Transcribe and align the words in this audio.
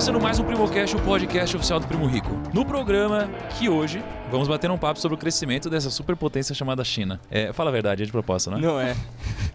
começando 0.00 0.18
mais 0.18 0.38
um 0.38 0.44
Primocast, 0.44 0.96
o 0.96 1.00
podcast 1.02 1.54
oficial 1.54 1.78
do 1.78 1.86
Primo 1.86 2.06
Rico. 2.06 2.30
No 2.54 2.64
programa 2.64 3.28
que 3.58 3.68
hoje 3.68 4.02
vamos 4.30 4.48
bater 4.48 4.70
um 4.70 4.78
papo 4.78 4.98
sobre 4.98 5.14
o 5.14 5.18
crescimento 5.18 5.68
dessa 5.68 5.90
superpotência 5.90 6.54
chamada 6.54 6.82
China. 6.82 7.20
É, 7.30 7.52
fala 7.52 7.68
a 7.68 7.72
verdade, 7.72 8.02
é 8.02 8.06
de 8.06 8.10
propósito, 8.10 8.50
né? 8.52 8.56
Não 8.62 8.80
é. 8.80 8.96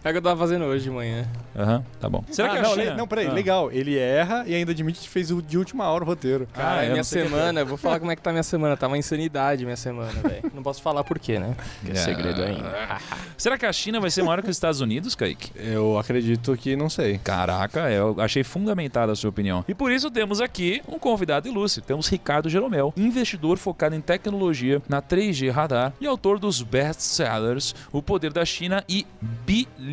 É 0.06 0.10
o 0.10 0.12
que 0.12 0.18
eu 0.18 0.22
tava 0.22 0.38
fazendo 0.38 0.64
hoje 0.66 0.84
de 0.84 0.90
manhã. 0.90 1.26
Aham, 1.56 1.84
tá 2.00 2.08
bom. 2.08 2.22
Será 2.30 2.48
Ah, 2.48 2.52
que 2.52 2.58
a 2.58 2.62
não, 2.62 2.70
China... 2.74 2.90
le- 2.92 2.96
não, 2.96 3.08
peraí, 3.08 3.26
Ah. 3.26 3.32
legal. 3.32 3.72
Ele 3.72 3.98
erra 3.98 4.44
e 4.46 4.54
ainda 4.54 4.70
admite 4.70 5.00
que 5.00 5.08
fez 5.08 5.32
o 5.32 5.42
de 5.42 5.58
última 5.58 5.88
hora 5.90 6.04
o 6.04 6.06
roteiro. 6.06 6.46
Cara, 6.52 6.82
Ah, 6.86 6.90
minha 6.90 7.02
semana, 7.02 7.60
eu 7.60 7.66
vou 7.66 7.76
falar 7.76 7.98
como 7.98 8.12
é 8.12 8.16
que 8.16 8.22
tá 8.22 8.30
minha 8.30 8.42
semana. 8.44 8.76
Tá 8.76 8.86
uma 8.86 8.96
insanidade 8.96 9.64
minha 9.64 9.76
semana, 9.76 10.12
velho. 10.22 10.50
Não 10.54 10.62
posso 10.62 10.80
falar 10.80 11.02
por 11.02 11.18
quê, 11.18 11.40
né? 11.40 11.56
Que 11.84 11.90
é 11.90 11.94
É. 11.94 11.96
segredo 11.96 12.40
ainda. 12.42 12.98
Será 13.36 13.58
que 13.58 13.66
a 13.66 13.72
China 13.72 13.98
vai 13.98 14.10
ser 14.10 14.22
maior 14.22 14.42
que 14.42 14.48
os 14.48 14.56
Estados 14.56 14.80
Unidos, 14.80 15.16
Kaique? 15.16 15.50
Eu 15.56 15.98
acredito 15.98 16.56
que 16.56 16.76
não 16.76 16.88
sei. 16.88 17.18
Caraca, 17.18 17.90
eu 17.90 18.14
achei 18.20 18.44
fundamentada 18.44 19.10
a 19.10 19.16
sua 19.16 19.30
opinião. 19.30 19.64
E 19.66 19.74
por 19.74 19.90
isso 19.90 20.08
temos 20.08 20.40
aqui 20.40 20.82
um 20.86 21.00
convidado 21.00 21.48
ilustre. 21.48 21.82
Temos 21.82 22.06
Ricardo 22.08 22.48
Jeromel, 22.48 22.94
investidor 22.96 23.58
focado 23.58 23.94
em 23.96 24.00
tecnologia 24.00 24.80
na 24.88 25.02
3G 25.02 25.50
Radar 25.50 25.92
e 26.00 26.06
autor 26.06 26.38
dos 26.38 26.62
best-sellers 26.62 27.74
O 27.92 28.00
Poder 28.02 28.32
da 28.32 28.44
China 28.44 28.84
e 28.88 29.04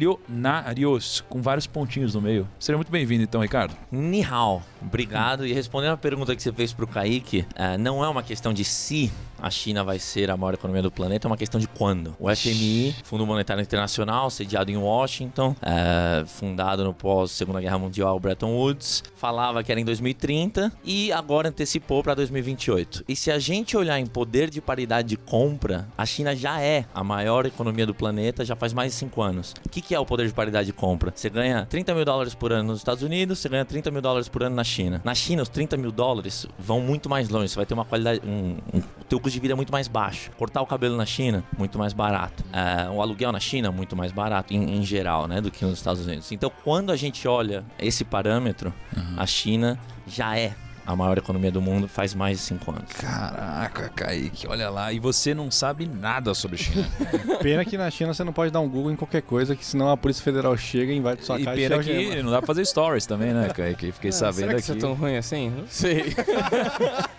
Bilionários, 0.04 1.24
com 1.30 1.42
vários 1.42 1.66
pontinhos 1.66 2.14
no 2.14 2.22
meio. 2.22 2.48
Seja 2.60 2.78
muito 2.78 2.92
bem-vindo 2.92 3.24
então, 3.24 3.42
Ricardo. 3.42 3.74
Ni 3.90 4.24
hao. 4.24 4.62
Obrigado. 4.82 5.46
E 5.46 5.54
respondendo 5.54 5.94
a 5.94 5.98
pergunta 5.98 6.36
que 6.36 6.44
você 6.44 6.52
fez 6.52 6.74
pro 6.74 6.86
Kaique, 6.86 7.46
eh, 7.56 7.78
não 7.78 8.04
é 8.04 8.10
uma 8.10 8.22
questão 8.22 8.54
de 8.54 8.66
se 8.66 9.12
a 9.44 9.50
China 9.50 9.84
vai 9.84 10.00
ser 10.00 10.32
a 10.32 10.38
maior 10.38 10.54
economia 10.54 10.82
do 10.82 10.90
planeta, 10.90 11.28
é 11.28 11.30
uma 11.30 11.36
questão 11.36 11.60
de 11.60 11.68
quando. 11.68 12.16
O 12.18 12.34
FMI, 12.34 12.96
Fundo 13.04 13.28
Monetário 13.28 13.62
Internacional, 13.62 14.30
sediado 14.30 14.72
em 14.72 14.78
Washington, 14.78 15.54
eh, 15.62 16.24
fundado 16.26 16.86
no 16.86 16.94
pós-Segunda 16.94 17.60
Guerra 17.60 17.78
Mundial, 17.78 18.18
Bretton 18.22 18.54
Woods, 18.54 19.04
falava 19.18 19.62
que 19.62 19.70
era 19.70 19.82
em 19.82 19.84
2030 19.84 20.72
e 20.82 21.12
agora 21.12 21.50
antecipou 21.50 22.02
para 22.02 22.14
2028. 22.14 23.04
E 23.06 23.18
se 23.18 23.30
a 23.30 23.38
gente 23.38 23.76
olhar 23.76 24.00
em 24.00 24.06
poder 24.06 24.50
de 24.50 24.62
paridade 24.62 25.10
de 25.10 25.18
compra, 25.18 25.90
a 25.98 26.06
China 26.06 26.34
já 26.34 26.62
é 26.62 26.86
a 26.94 27.04
maior 27.04 27.46
economia 27.46 27.86
do 27.86 27.94
planeta 27.94 28.46
já 28.46 28.56
faz 28.56 28.72
mais 28.72 28.94
de 28.94 28.98
5 29.00 29.22
anos. 29.22 29.54
O 29.66 29.70
que, 29.70 29.82
que 29.82 29.94
é 29.94 30.00
o 30.00 30.06
poder 30.06 30.26
de 30.26 30.34
paridade 30.34 30.68
de 30.68 30.74
compra? 30.74 31.12
Você 31.14 31.30
ganha 31.30 31.66
30 31.66 31.94
mil 31.94 32.06
dólares 32.06 32.34
por 32.34 32.54
ano 32.54 32.70
nos 32.70 32.78
Estados 32.78 33.04
Unidos, 33.04 33.40
você 33.40 33.50
ganha 33.50 33.66
30 33.66 33.92
mil 33.92 34.02
dólares 34.02 34.30
por 34.30 34.42
ano 34.42 34.56
na 34.56 34.64
China. 34.64 35.02
Na 35.04 35.14
China, 35.14 35.44
os 35.44 35.50
30 35.50 35.76
mil 35.76 35.92
dólares 35.92 36.48
vão 36.58 36.80
muito 36.80 37.10
mais 37.10 37.28
longe. 37.28 37.50
Você 37.50 37.58
vai 37.58 37.66
ter 37.66 37.74
uma 37.74 37.84
qualidade. 37.84 38.22
Um, 38.26 38.58
um, 38.74 38.80
o 38.80 39.04
teu 39.10 39.20
custo 39.20 39.33
de 39.34 39.40
vida 39.40 39.54
é 39.54 39.56
muito 39.56 39.72
mais 39.72 39.88
baixo. 39.88 40.32
Cortar 40.38 40.62
o 40.62 40.66
cabelo 40.66 40.96
na 40.96 41.06
China, 41.06 41.44
muito 41.58 41.78
mais 41.78 41.94
barato. 41.94 42.44
É, 42.54 42.90
o 42.90 43.02
aluguel 43.02 43.32
na 43.32 43.40
China, 43.40 43.72
muito 43.72 43.96
mais 43.96 44.12
barato, 44.12 44.54
em, 44.54 44.78
em 44.78 44.84
geral, 44.84 45.28
né? 45.28 45.42
Do 45.42 45.52
que 45.52 45.66
nos 45.66 45.74
Estados 45.74 46.06
Unidos. 46.06 46.32
Então, 46.32 46.52
quando 46.64 46.92
a 46.92 46.96
gente 46.96 47.28
olha 47.28 47.66
esse 47.80 48.04
parâmetro, 48.06 48.74
a 49.18 49.26
China 49.26 49.78
já 50.08 50.38
é 50.38 50.54
a 50.86 50.96
maior 50.96 51.18
economia 51.18 51.52
do 51.52 51.62
mundo 51.62 51.88
faz 51.88 52.14
mais 52.14 52.38
de 52.40 52.44
5 52.46 52.72
anos. 52.72 52.92
Caraca, 52.94 53.90
Kaique, 53.90 54.48
olha 54.48 54.70
lá. 54.70 54.92
E 54.92 55.00
você 55.00 55.34
não 55.34 55.50
sabe 55.50 55.86
nada 55.88 56.34
sobre 56.34 56.58
China. 56.58 56.88
Pena 57.42 57.64
que 57.66 57.78
na 57.78 57.90
China 57.90 58.14
você 58.14 58.24
não 58.24 58.34
pode 58.34 58.52
dar 58.52 58.60
um 58.60 58.68
Google 58.70 58.92
em 58.92 58.96
qualquer 58.96 59.22
coisa, 59.22 59.56
que 59.56 59.66
senão 59.66 59.90
a 59.90 59.98
Polícia 59.98 60.24
Federal 60.24 60.56
chega, 60.58 60.92
invade 60.94 61.24
sua 61.26 61.40
e 61.40 61.44
casa 61.46 61.56
pena 61.58 61.70
te 61.70 61.90
algema. 61.92 62.16
que 62.16 62.24
não 62.24 62.32
dá 62.32 62.38
pra 62.40 62.48
fazer 62.48 62.66
stories 62.66 63.06
também, 63.06 63.34
né, 63.34 63.50
Kaique? 63.50 63.92
Fiquei 63.92 64.10
Ah, 64.10 64.14
sabendo 64.14 64.36
será 64.36 64.48
que 64.50 64.56
aqui. 64.56 64.62
isso 64.64 64.72
é 64.74 64.76
tão 64.76 64.94
ruim 64.94 65.16
assim? 65.18 65.50
Não 65.50 65.68
sei. 65.68 66.14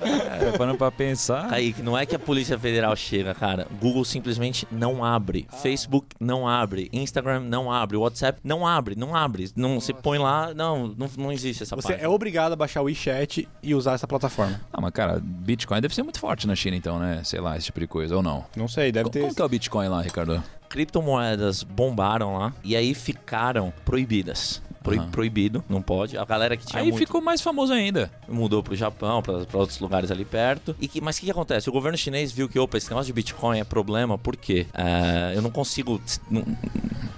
É, 0.04 0.56
parando 0.58 0.76
pra 0.76 0.90
pensar. 0.90 1.48
Kaique, 1.48 1.82
não 1.82 1.96
é 1.96 2.04
que 2.04 2.14
a 2.14 2.18
Polícia 2.18 2.58
Federal 2.58 2.94
chega, 2.96 3.34
cara. 3.34 3.66
Google 3.80 4.04
simplesmente 4.04 4.66
não 4.70 5.04
abre. 5.04 5.46
Facebook 5.62 6.08
não 6.20 6.46
abre. 6.46 6.88
Instagram 6.92 7.40
não 7.40 7.72
abre. 7.72 7.96
WhatsApp 7.96 8.40
não 8.44 8.66
abre. 8.66 8.94
Não 8.96 9.14
abre. 9.16 9.50
Não, 9.56 9.80
você 9.80 9.92
põe 9.94 10.18
lá, 10.18 10.52
não, 10.54 10.88
não, 10.88 11.08
não 11.16 11.32
existe 11.32 11.62
essa 11.62 11.74
Você 11.76 11.88
é 11.88 11.96
página. 11.96 12.10
obrigado 12.10 12.52
a 12.52 12.56
baixar 12.56 12.82
o 12.82 12.84
WeChat 12.84 13.48
e 13.64 13.74
usar 13.74 13.94
essa 13.94 14.06
plataforma. 14.06 14.60
Ah, 14.72 14.80
mas 14.80 14.92
cara, 14.92 15.20
Bitcoin 15.20 15.80
deve 15.80 15.94
ser 15.94 16.02
muito 16.02 16.18
forte 16.18 16.46
na 16.46 16.54
China, 16.54 16.76
então, 16.76 16.98
né? 16.98 17.22
Sei 17.24 17.40
lá, 17.40 17.56
esse 17.56 17.66
tipo 17.66 17.80
de 17.80 17.86
coisa, 17.86 18.16
ou 18.16 18.22
não? 18.22 18.44
Não 18.56 18.68
sei, 18.68 18.92
deve 18.92 19.11
ter. 19.11 19.20
como 19.20 19.34
que 19.34 19.40
é 19.42 19.44
o 19.44 19.48
Bitcoin 19.48 19.89
lá, 19.89 20.02
Ricardo? 20.02 20.42
Criptomoedas 20.68 21.62
bombaram 21.62 22.36
lá 22.36 22.52
e 22.62 22.74
aí 22.77 22.94
ficaram 22.94 23.72
proibidas. 23.84 24.61
Pro- 24.84 24.95
Aham. 25.00 25.11
Proibido, 25.11 25.64
não 25.68 25.80
pode. 25.80 26.17
A 26.18 26.24
galera 26.27 26.56
que 26.58 26.67
tinha 26.67 26.80
Aí 26.83 26.89
muito 26.90 26.98
ficou 26.98 27.20
mais 27.22 27.40
famoso 27.40 27.72
ainda. 27.72 28.11
mudou 28.28 28.62
pro 28.62 28.77
Japão, 28.77 29.22
para 29.22 29.42
outros 29.58 29.80
lugares 29.80 30.11
ali 30.11 30.27
perto. 30.27 30.77
E 30.78 30.86
que, 30.86 31.00
mas 31.00 31.17
o 31.17 31.20
que, 31.20 31.24
que 31.27 31.33
acontece? 31.33 31.70
O 31.70 31.72
governo 31.72 31.96
chinês 31.96 32.30
viu 32.30 32.48
que, 32.50 32.58
opa, 32.58 32.77
esse 32.77 32.89
negócio 32.90 33.06
de 33.06 33.12
Bitcoin 33.14 33.58
é 33.58 33.64
problema, 33.64 34.18
por 34.18 34.36
quê? 34.36 34.67
É, 34.74 35.33
eu 35.34 35.40
não 35.40 35.50
consigo. 35.50 35.98
Não, 36.30 36.45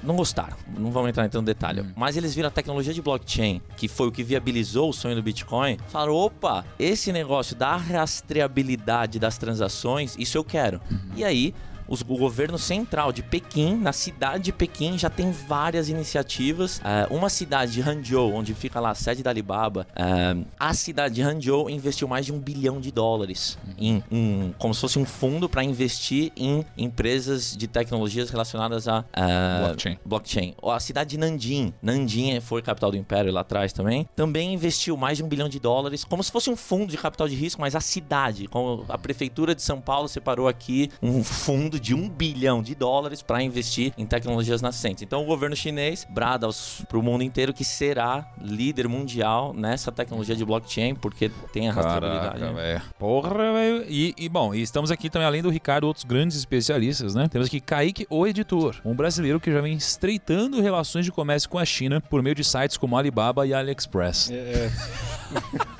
não 0.00 0.14
gostaram, 0.14 0.56
não 0.78 0.92
vamos 0.92 1.08
entrar 1.10 1.26
então 1.26 1.40
no 1.42 1.46
detalhe. 1.46 1.84
Mas 1.96 2.16
eles 2.16 2.32
viram 2.32 2.46
a 2.46 2.52
tecnologia 2.52 2.94
de 2.94 3.02
blockchain, 3.02 3.60
que 3.76 3.88
foi 3.88 4.06
o 4.06 4.12
que 4.12 4.22
viabilizou 4.22 4.88
o 4.88 4.92
sonho 4.92 5.16
do 5.16 5.22
Bitcoin. 5.22 5.76
Falaram: 5.88 6.14
opa, 6.14 6.64
esse 6.78 7.10
negócio 7.12 7.56
da 7.56 7.74
rastreabilidade 7.76 9.18
das 9.18 9.36
transações, 9.38 10.14
isso 10.18 10.38
eu 10.38 10.44
quero. 10.44 10.80
E 11.16 11.24
aí. 11.24 11.52
Os- 11.88 12.00
o 12.02 12.16
governo 12.16 12.58
central 12.58 13.12
de 13.12 13.22
Pequim, 13.22 13.76
na 13.76 13.92
cidade 13.92 14.44
de 14.44 14.52
Pequim, 14.52 14.98
já 14.98 15.08
tem 15.10 15.30
várias 15.30 15.88
iniciativas. 15.88 16.80
É, 16.84 17.06
uma 17.12 17.28
cidade 17.28 17.72
de 17.72 17.80
Hangzhou, 17.82 18.32
onde 18.34 18.54
fica 18.54 18.80
lá 18.80 18.90
a 18.90 18.94
sede 18.94 19.22
da 19.22 19.30
Alibaba, 19.30 19.86
é, 19.94 20.36
a 20.58 20.72
cidade 20.74 21.14
de 21.16 21.22
Hangzhou 21.22 21.68
investiu 21.70 22.08
mais 22.08 22.24
de 22.26 22.32
um 22.32 22.38
bilhão 22.38 22.80
de 22.80 22.90
dólares 22.90 23.58
em, 23.78 24.02
em- 24.10 24.54
como 24.58 24.74
se 24.74 24.80
fosse 24.80 24.98
um 24.98 25.04
fundo 25.04 25.48
para 25.48 25.62
investir 25.62 26.32
em 26.36 26.64
empresas 26.76 27.56
de 27.56 27.66
tecnologias 27.66 28.30
relacionadas 28.30 28.88
a 28.88 29.04
é, 29.12 29.66
Blockchain. 29.66 29.98
blockchain. 30.04 30.54
A 30.62 30.80
cidade 30.80 31.10
de 31.10 31.18
Nanjing, 31.18 31.72
Nanjing 31.82 32.40
foi 32.40 32.62
capital 32.62 32.90
do 32.90 32.96
império 32.96 33.32
lá 33.32 33.40
atrás 33.42 33.72
também, 33.72 34.08
também 34.16 34.54
investiu 34.54 34.96
mais 34.96 35.18
de 35.18 35.24
um 35.24 35.28
bilhão 35.28 35.48
de 35.48 35.60
dólares, 35.60 36.04
como 36.04 36.22
se 36.22 36.30
fosse 36.32 36.48
um 36.50 36.56
fundo 36.56 36.90
de 36.90 36.96
capital 36.96 37.28
de 37.28 37.34
risco, 37.34 37.60
mas 37.60 37.74
a 37.74 37.80
cidade, 37.80 38.46
como 38.48 38.84
a 38.88 38.96
prefeitura 38.98 39.54
de 39.54 39.62
São 39.62 39.80
Paulo 39.80 40.08
separou 40.08 40.48
aqui 40.48 40.90
um 41.02 41.22
fundo 41.22 41.75
de 41.78 41.94
um 41.94 42.08
bilhão 42.08 42.62
de 42.62 42.74
dólares 42.74 43.22
para 43.22 43.42
investir 43.42 43.92
em 43.96 44.06
tecnologias 44.06 44.62
nascentes. 44.62 45.02
Então 45.02 45.22
o 45.22 45.26
governo 45.26 45.56
chinês 45.56 46.06
brada 46.08 46.48
para 46.88 46.98
o 46.98 47.02
mundo 47.02 47.22
inteiro 47.22 47.52
que 47.52 47.64
será 47.64 48.26
líder 48.40 48.88
mundial 48.88 49.52
nessa 49.52 49.90
tecnologia 49.90 50.36
de 50.36 50.44
blockchain, 50.44 50.94
porque 50.94 51.30
tem 51.52 51.68
a 51.68 51.72
rastreabilidade. 51.72 52.38
Caraca, 52.38 52.52
né? 52.52 52.82
Porra, 52.98 53.52
velho. 53.52 53.84
E, 53.88 54.14
e, 54.16 54.28
bom, 54.28 54.54
e 54.54 54.62
estamos 54.62 54.90
aqui 54.90 55.10
também, 55.10 55.26
além 55.26 55.42
do 55.42 55.50
Ricardo, 55.50 55.84
outros 55.84 56.04
grandes 56.04 56.36
especialistas, 56.36 57.14
né? 57.14 57.28
Temos 57.28 57.48
aqui 57.48 57.60
Kaique, 57.60 58.06
o 58.08 58.26
editor, 58.26 58.76
um 58.84 58.94
brasileiro 58.94 59.40
que 59.40 59.52
já 59.52 59.60
vem 59.60 59.74
estreitando 59.74 60.60
relações 60.60 61.04
de 61.04 61.12
comércio 61.12 61.48
com 61.48 61.58
a 61.58 61.64
China 61.64 62.00
por 62.00 62.22
meio 62.22 62.34
de 62.34 62.44
sites 62.44 62.76
como 62.76 62.96
Alibaba 62.96 63.46
e 63.46 63.54
AliExpress. 63.54 64.30
É, 64.30 64.34
é. 64.34 65.66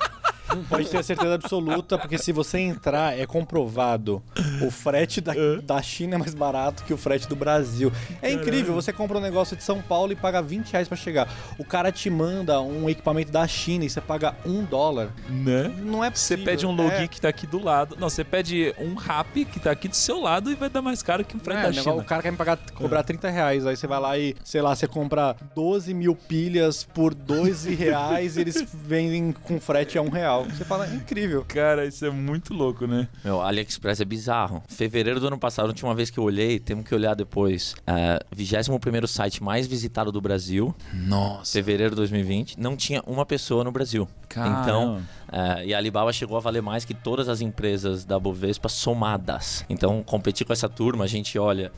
Pode 0.69 0.89
ter 0.89 1.03
certeza 1.03 1.33
absoluta, 1.35 1.97
porque 1.97 2.17
se 2.17 2.31
você 2.31 2.59
entrar, 2.59 3.17
é 3.17 3.25
comprovado. 3.25 4.21
O 4.61 4.71
frete 4.71 5.19
da, 5.21 5.33
da 5.63 5.81
China 5.81 6.15
é 6.15 6.17
mais 6.17 6.33
barato 6.33 6.83
que 6.83 6.93
o 6.93 6.97
frete 6.97 7.27
do 7.27 7.35
Brasil. 7.35 7.91
É 8.21 8.31
incrível, 8.31 8.73
você 8.73 8.91
compra 8.93 9.17
um 9.17 9.21
negócio 9.21 9.55
de 9.55 9.63
São 9.63 9.81
Paulo 9.81 10.11
e 10.11 10.15
paga 10.15 10.41
20 10.41 10.71
reais 10.71 10.87
pra 10.87 10.97
chegar. 10.97 11.27
O 11.57 11.65
cara 11.65 11.91
te 11.91 12.09
manda 12.09 12.59
um 12.61 12.89
equipamento 12.89 13.31
da 13.31 13.47
China 13.47 13.85
e 13.85 13.89
você 13.89 14.01
paga 14.01 14.35
um 14.45 14.63
dólar. 14.63 15.09
Né? 15.29 15.73
Não 15.79 16.03
é 16.03 16.09
Você 16.09 16.35
possível. 16.35 16.45
pede 16.45 16.65
um 16.65 16.71
login 16.71 17.03
É. 17.03 17.07
que 17.07 17.19
tá 17.21 17.29
aqui 17.29 17.45
do 17.47 17.63
lado. 17.63 17.95
Não, 17.99 18.09
você 18.09 18.23
pede 18.23 18.73
um 18.79 18.95
rap 18.95 19.45
que 19.45 19.59
tá 19.59 19.71
aqui 19.71 19.87
do 19.87 19.95
seu 19.95 20.19
lado 20.21 20.51
e 20.51 20.55
vai 20.55 20.69
dar 20.69 20.81
mais 20.81 21.01
caro 21.03 21.23
que 21.23 21.35
o 21.35 21.39
frete 21.39 21.59
É, 21.59 21.63
da 21.71 21.73
China. 21.73 21.95
o 21.95 22.03
cara 22.03 22.21
quer 22.21 22.31
me 22.31 22.37
pagar, 22.37 22.57
cobrar 22.73 23.03
30 23.03 23.29
reais. 23.29 23.65
Aí 23.65 23.75
você 23.75 23.87
vai 23.87 23.99
lá 23.99 24.17
e, 24.17 24.35
sei 24.43 24.61
lá, 24.61 24.75
você 24.75 24.87
compra 24.87 25.35
12 25.55 25.93
mil 25.93 26.15
pilhas 26.15 26.83
por 26.83 27.13
12 27.13 27.73
reais 27.75 28.37
e 28.37 28.41
eles 28.41 28.65
vendem 28.73 29.31
com 29.31 29.59
frete 29.59 29.97
a 29.97 30.01
um 30.01 30.09
real. 30.09 30.36
Você 30.45 30.63
fala, 30.65 30.87
é 30.87 30.95
incrível. 30.95 31.43
Cara, 31.47 31.85
isso 31.85 32.05
é 32.05 32.09
muito 32.09 32.53
louco, 32.53 32.87
né? 32.87 33.07
Meu, 33.23 33.41
AliExpress 33.41 34.01
é 34.01 34.05
bizarro. 34.05 34.63
Fevereiro 34.67 35.19
do 35.19 35.27
ano 35.27 35.37
passado, 35.37 35.65
a 35.65 35.69
última 35.69 35.93
vez 35.93 36.09
que 36.09 36.17
eu 36.17 36.23
olhei, 36.23 36.59
temos 36.59 36.85
que 36.85 36.93
olhar 36.93 37.13
depois. 37.15 37.75
É, 37.85 38.19
21 38.35 39.07
site 39.07 39.43
mais 39.43 39.67
visitado 39.67 40.11
do 40.11 40.21
Brasil, 40.21 40.75
Nossa. 40.93 41.53
fevereiro 41.53 41.91
de 41.91 41.97
2020, 41.97 42.59
não 42.59 42.75
tinha 42.75 43.01
uma 43.05 43.25
pessoa 43.25 43.63
no 43.63 43.71
Brasil. 43.71 44.07
Caramba. 44.29 44.61
Então, 44.61 45.01
é, 45.31 45.65
e 45.67 45.73
a 45.73 45.77
Alibaba 45.77 46.11
chegou 46.13 46.37
a 46.37 46.39
valer 46.39 46.61
mais 46.61 46.85
que 46.85 46.93
todas 46.93 47.29
as 47.29 47.41
empresas 47.41 48.05
da 48.05 48.19
Bovespa 48.19 48.69
somadas. 48.69 49.65
Então, 49.69 50.03
competir 50.03 50.45
com 50.45 50.53
essa 50.53 50.69
turma, 50.69 51.03
a 51.03 51.07
gente 51.07 51.37
olha. 51.37 51.71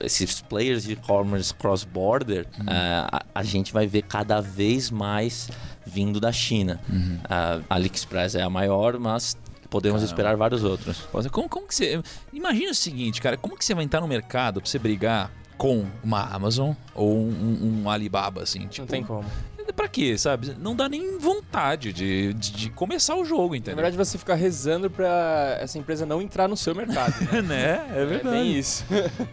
Esses 0.00 0.40
players 0.40 0.84
de 0.84 0.92
e-commerce 0.92 1.52
cross-border, 1.52 2.46
é, 2.68 3.04
a, 3.10 3.22
a 3.34 3.42
gente 3.42 3.72
vai 3.72 3.84
ver 3.84 4.02
cada 4.02 4.40
vez 4.40 4.92
mais 4.92 5.50
vindo 5.88 6.20
da 6.20 6.30
China. 6.30 6.80
A 7.28 7.60
AliExpress 7.70 8.34
é 8.34 8.42
a 8.42 8.50
maior, 8.50 8.98
mas 8.98 9.36
podemos 9.70 10.00
Caramba. 10.00 10.12
esperar 10.12 10.36
vários 10.36 10.62
outros. 10.64 11.08
Como, 11.30 11.48
como 11.48 11.66
que 11.66 11.74
você. 11.74 12.00
Imagina 12.32 12.70
o 12.70 12.74
seguinte, 12.74 13.20
cara, 13.20 13.36
como 13.36 13.56
que 13.56 13.64
você 13.64 13.74
vai 13.74 13.84
entrar 13.84 14.00
no 14.00 14.08
mercado 14.08 14.60
pra 14.60 14.68
você 14.70 14.78
brigar 14.78 15.30
com 15.56 15.84
uma 16.04 16.22
Amazon 16.22 16.72
ou 16.94 17.16
um, 17.18 17.80
um 17.84 17.90
Alibaba, 17.90 18.42
assim? 18.42 18.66
Tipo, 18.68 18.82
Não 18.82 18.86
tem 18.86 19.02
como. 19.02 19.24
Pra 19.72 19.88
quê, 19.88 20.16
sabe? 20.18 20.54
Não 20.58 20.74
dá 20.74 20.88
nem 20.88 21.18
vontade 21.18 21.92
de, 21.92 22.32
de, 22.34 22.52
de 22.52 22.70
começar 22.70 23.14
o 23.16 23.24
jogo, 23.24 23.50
Na 23.50 23.56
entendeu? 23.58 23.76
verdade, 23.76 23.96
você 23.96 24.16
fica 24.18 24.34
rezando 24.34 24.90
pra 24.90 25.56
essa 25.60 25.78
empresa 25.78 26.04
não 26.06 26.20
entrar 26.22 26.48
no 26.48 26.56
seu 26.56 26.74
mercado. 26.74 27.14
Né? 27.32 27.42
né? 27.42 27.88
É 27.94 28.02
É 28.02 28.04
verdade. 28.06 28.36
bem 28.36 28.56
isso. 28.58 28.84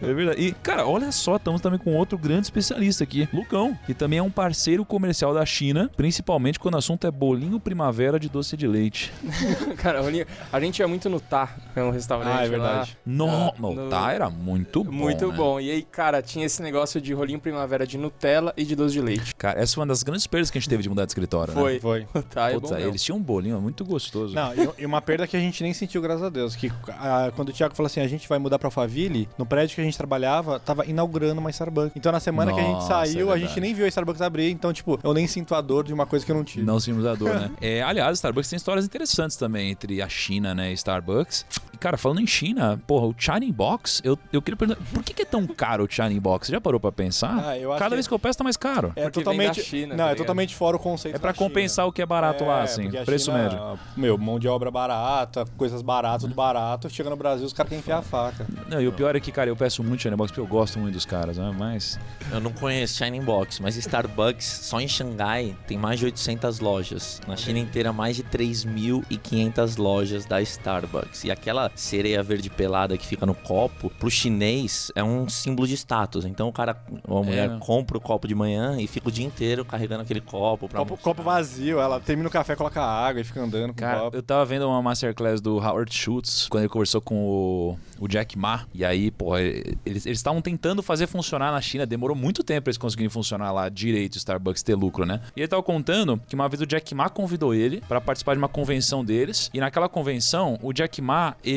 É 0.02 0.12
verdade. 0.12 0.40
E, 0.40 0.52
cara, 0.52 0.86
olha 0.86 1.10
só, 1.12 1.36
estamos 1.36 1.60
também 1.60 1.78
com 1.78 1.94
outro 1.94 2.16
grande 2.18 2.46
especialista 2.46 3.04
aqui, 3.04 3.28
Lucão, 3.32 3.78
que 3.86 3.94
também 3.94 4.18
é 4.18 4.22
um 4.22 4.30
parceiro 4.30 4.84
comercial 4.84 5.32
da 5.34 5.44
China, 5.46 5.90
principalmente 5.96 6.58
quando 6.58 6.74
o 6.74 6.78
assunto 6.78 7.06
é 7.06 7.10
bolinho 7.10 7.58
primavera 7.60 8.18
de 8.18 8.28
doce 8.28 8.56
de 8.56 8.66
leite. 8.66 9.12
Cara, 9.78 10.00
Rolinho, 10.00 10.26
a 10.52 10.60
gente 10.60 10.78
ia 10.78 10.88
muito 10.88 11.08
no 11.08 11.20
Tá, 11.20 11.56
é 11.74 11.82
um 11.82 11.90
restaurante 11.90 12.28
Ah, 12.28 12.40
é 12.40 12.42
lá. 12.44 12.48
verdade. 12.48 12.98
No, 13.04 13.28
Ah, 13.28 13.52
no, 13.58 13.74
no- 13.74 13.88
tá, 13.90 14.12
era 14.12 14.30
muito 14.30 14.84
bom. 14.84 14.92
Muito 14.92 15.28
né? 15.28 15.36
bom. 15.36 15.60
E 15.60 15.70
aí, 15.70 15.82
cara, 15.82 16.22
tinha 16.22 16.46
esse 16.46 16.62
negócio 16.62 17.00
de 17.00 17.12
rolinho 17.12 17.40
primavera 17.40 17.86
de 17.86 17.98
Nutella 17.98 18.52
e 18.56 18.64
de 18.64 18.76
doce 18.76 18.92
de 18.94 19.00
leite. 19.00 19.34
Cara, 19.34 19.60
essa 19.60 19.74
foi 19.74 19.80
uma 19.82 19.88
das 19.88 20.02
grandes 20.02 20.25
perdas 20.26 20.50
que 20.50 20.58
a 20.58 20.60
gente 20.60 20.68
teve 20.68 20.82
de 20.82 20.88
mudar 20.88 21.04
de 21.04 21.10
escritório, 21.10 21.54
né? 21.54 21.60
Foi. 21.60 21.80
Foi. 21.80 22.06
Tá, 22.30 22.50
é 22.50 22.54
Putz, 22.54 22.70
mesmo. 22.70 22.88
eles 22.88 23.02
tinham 23.02 23.18
um 23.18 23.22
bolinho 23.22 23.60
muito 23.60 23.84
gostoso. 23.84 24.34
Não, 24.34 24.52
e, 24.52 24.82
e 24.82 24.86
uma 24.86 25.00
perda 25.00 25.26
que 25.26 25.36
a 25.36 25.40
gente 25.40 25.62
nem 25.62 25.72
sentiu, 25.72 26.02
graças 26.02 26.22
a 26.22 26.28
Deus. 26.28 26.54
Que 26.56 26.70
ah, 26.88 27.32
quando 27.34 27.50
o 27.50 27.52
Thiago 27.52 27.74
falou 27.74 27.86
assim, 27.86 28.00
a 28.00 28.08
gente 28.08 28.28
vai 28.28 28.38
mudar 28.38 28.58
pra 28.58 28.66
Alphaville, 28.66 29.28
no 29.38 29.46
prédio 29.46 29.74
que 29.74 29.80
a 29.80 29.84
gente 29.84 29.96
trabalhava, 29.96 30.58
tava 30.58 30.84
inaugurando 30.84 31.40
uma 31.40 31.50
Starbucks. 31.50 31.92
Então 31.94 32.10
na 32.12 32.20
semana 32.20 32.52
que 32.52 32.60
a 32.60 32.62
gente 32.62 32.72
Nossa, 32.72 32.88
saiu, 32.88 33.30
é 33.30 33.34
a 33.34 33.38
gente 33.38 33.58
nem 33.60 33.72
viu 33.72 33.84
a 33.84 33.88
Starbucks 33.88 34.20
abrir. 34.20 34.50
Então, 34.50 34.72
tipo, 34.72 34.98
eu 35.02 35.14
nem 35.14 35.26
sinto 35.26 35.54
a 35.54 35.60
dor 35.60 35.84
de 35.84 35.94
uma 35.94 36.04
coisa 36.04 36.24
que 36.26 36.32
eu 36.32 36.36
não 36.36 36.44
tive. 36.44 36.64
Não 36.64 36.80
simulador, 36.80 37.28
né? 37.28 37.50
É, 37.60 37.82
aliás, 37.82 38.18
Starbucks 38.18 38.50
tem 38.50 38.56
histórias 38.56 38.84
interessantes 38.84 39.36
também 39.36 39.70
entre 39.70 40.02
a 40.02 40.08
China 40.08 40.54
né, 40.54 40.70
e 40.70 40.74
Starbucks. 40.74 41.46
Cara, 41.78 41.96
falando 41.96 42.20
em 42.20 42.26
China, 42.26 42.80
porra, 42.86 43.06
o 43.06 43.14
Shining 43.16 43.52
Box, 43.52 44.00
eu, 44.04 44.18
eu 44.32 44.40
queria 44.42 44.56
perguntar, 44.56 44.80
por 44.92 45.02
que, 45.02 45.12
que 45.14 45.22
é 45.22 45.24
tão 45.24 45.46
caro 45.46 45.84
o 45.84 45.88
Shining 45.90 46.20
Box? 46.20 46.46
Você 46.46 46.52
já 46.52 46.60
parou 46.60 46.80
pra 46.80 46.90
pensar? 46.92 47.42
Ah, 47.48 47.58
eu 47.58 47.70
acho 47.72 47.78
Cada 47.78 47.90
que- 47.90 47.96
vez 47.96 48.08
que 48.08 48.14
eu 48.14 48.18
peço 48.18 48.38
tá 48.38 48.44
mais 48.44 48.56
caro. 48.56 48.88
É 48.96 49.02
Porque 49.02 49.02
vem 49.02 49.10
totalmente. 49.24 49.56
da 49.60 49.62
China, 49.62 49.88
não, 49.88 49.96
tá 49.96 50.02
é 50.02 50.06
ligado? 50.06 50.16
totalmente 50.18 50.54
fora 50.54 50.76
o 50.76 50.80
conceito. 50.80 51.14
É 51.14 51.18
pra 51.18 51.30
da 51.32 51.36
China. 51.36 51.48
compensar 51.48 51.86
o 51.86 51.92
que 51.92 52.02
é 52.02 52.06
barato 52.06 52.44
lá, 52.44 52.62
assim, 52.62 52.84
porque 52.84 52.98
a 52.98 53.04
preço 53.04 53.26
China, 53.26 53.38
médio. 53.42 53.78
Meu, 53.96 54.16
mão 54.18 54.38
de 54.38 54.48
obra 54.48 54.70
barata, 54.70 55.44
coisas 55.56 55.82
baratas 55.82 56.28
do 56.28 56.34
barato. 56.34 56.88
Chega 56.90 57.10
no 57.10 57.16
Brasil, 57.16 57.46
os 57.46 57.52
caras 57.52 57.68
querem 57.70 57.80
enfiar 57.80 57.98
a 57.98 58.02
faca. 58.02 58.46
Não, 58.68 58.80
e 58.80 58.88
o 58.88 58.92
pior 58.92 59.14
é 59.16 59.20
que, 59.20 59.30
cara, 59.32 59.48
eu 59.50 59.56
peço 59.56 59.82
muito 59.82 60.00
Shining 60.02 60.16
Box 60.16 60.30
porque 60.32 60.40
eu 60.40 60.46
gosto 60.46 60.78
muito 60.78 60.94
dos 60.94 61.04
caras, 61.04 61.36
né? 61.38 61.54
Mas. 61.58 61.98
Eu 62.32 62.40
não 62.40 62.52
conheço 62.52 62.96
Shining 63.02 63.22
Box, 63.22 63.60
mas 63.62 63.76
Starbucks, 63.76 64.46
só 64.46 64.80
em 64.80 64.88
Xangai, 64.88 65.56
tem 65.66 65.76
mais 65.78 65.98
de 65.98 66.06
800 66.06 66.60
lojas. 66.60 67.20
Na 67.26 67.36
China 67.36 67.58
inteira, 67.58 67.92
mais 67.92 68.16
de 68.16 68.22
3.500 68.24 69.76
lojas 69.78 70.24
da 70.26 70.40
Starbucks. 70.40 71.24
E 71.24 71.30
aquela 71.30 71.65
sereia 71.74 72.22
verde 72.22 72.48
pelada 72.50 72.96
que 72.96 73.06
fica 73.06 73.26
no 73.26 73.34
copo, 73.34 73.90
pro 73.90 74.10
chinês, 74.10 74.90
é 74.94 75.02
um 75.02 75.28
símbolo 75.28 75.68
de 75.68 75.74
status. 75.74 76.24
Então 76.24 76.48
o 76.48 76.52
cara, 76.52 76.76
uma 77.06 77.22
mulher 77.22 77.48
né? 77.48 77.58
compra 77.60 77.98
o 77.98 78.00
copo 78.00 78.26
de 78.26 78.34
manhã 78.34 78.76
e 78.80 78.86
fica 78.86 79.08
o 79.08 79.12
dia 79.12 79.24
inteiro 79.26 79.64
carregando 79.64 80.02
aquele 80.02 80.20
copo 80.20 80.68
pra 80.68 80.78
Copo, 80.80 80.96
copo 80.96 81.22
vazio, 81.22 81.80
ela 81.80 82.00
termina 82.00 82.28
o 82.28 82.32
café, 82.32 82.56
coloca 82.56 82.82
água 82.82 83.20
e 83.20 83.24
fica 83.24 83.40
andando 83.42 83.72
com 83.72 83.78
o 83.78 83.82
Cara, 83.82 84.00
copo. 84.00 84.16
eu 84.16 84.22
tava 84.22 84.44
vendo 84.44 84.66
uma 84.68 84.80
masterclass 84.80 85.40
do 85.40 85.56
Howard 85.56 85.92
Schultz 85.92 86.48
quando 86.48 86.62
ele 86.62 86.68
conversou 86.70 87.00
com 87.00 87.16
o, 87.16 87.78
o 87.98 88.08
Jack 88.08 88.38
Ma. 88.38 88.66
E 88.74 88.84
aí, 88.84 89.10
porra, 89.10 89.40
eles 89.40 90.06
eles 90.06 90.18
estavam 90.18 90.40
tentando 90.40 90.82
fazer 90.82 91.06
funcionar 91.06 91.50
na 91.52 91.60
China. 91.60 91.84
Demorou 91.86 92.16
muito 92.16 92.42
tempo 92.42 92.62
pra 92.62 92.70
eles 92.70 92.78
conseguirem 92.78 93.10
funcionar 93.10 93.52
lá 93.52 93.68
direito, 93.68 94.14
o 94.14 94.18
Starbucks 94.18 94.62
ter 94.62 94.74
lucro, 94.74 95.04
né? 95.04 95.20
E 95.34 95.40
ele 95.40 95.48
tava 95.48 95.62
contando 95.62 96.20
que 96.28 96.34
uma 96.34 96.48
vez 96.48 96.60
o 96.60 96.66
Jack 96.66 96.94
Ma 96.94 97.08
convidou 97.08 97.54
ele 97.54 97.82
pra 97.88 98.00
participar 98.00 98.34
de 98.34 98.38
uma 98.38 98.48
convenção 98.48 99.04
deles. 99.04 99.50
E 99.52 99.60
naquela 99.60 99.88
convenção, 99.88 100.58
o 100.62 100.72
Jack 100.72 101.00
Ma, 101.02 101.34
ele 101.44 101.55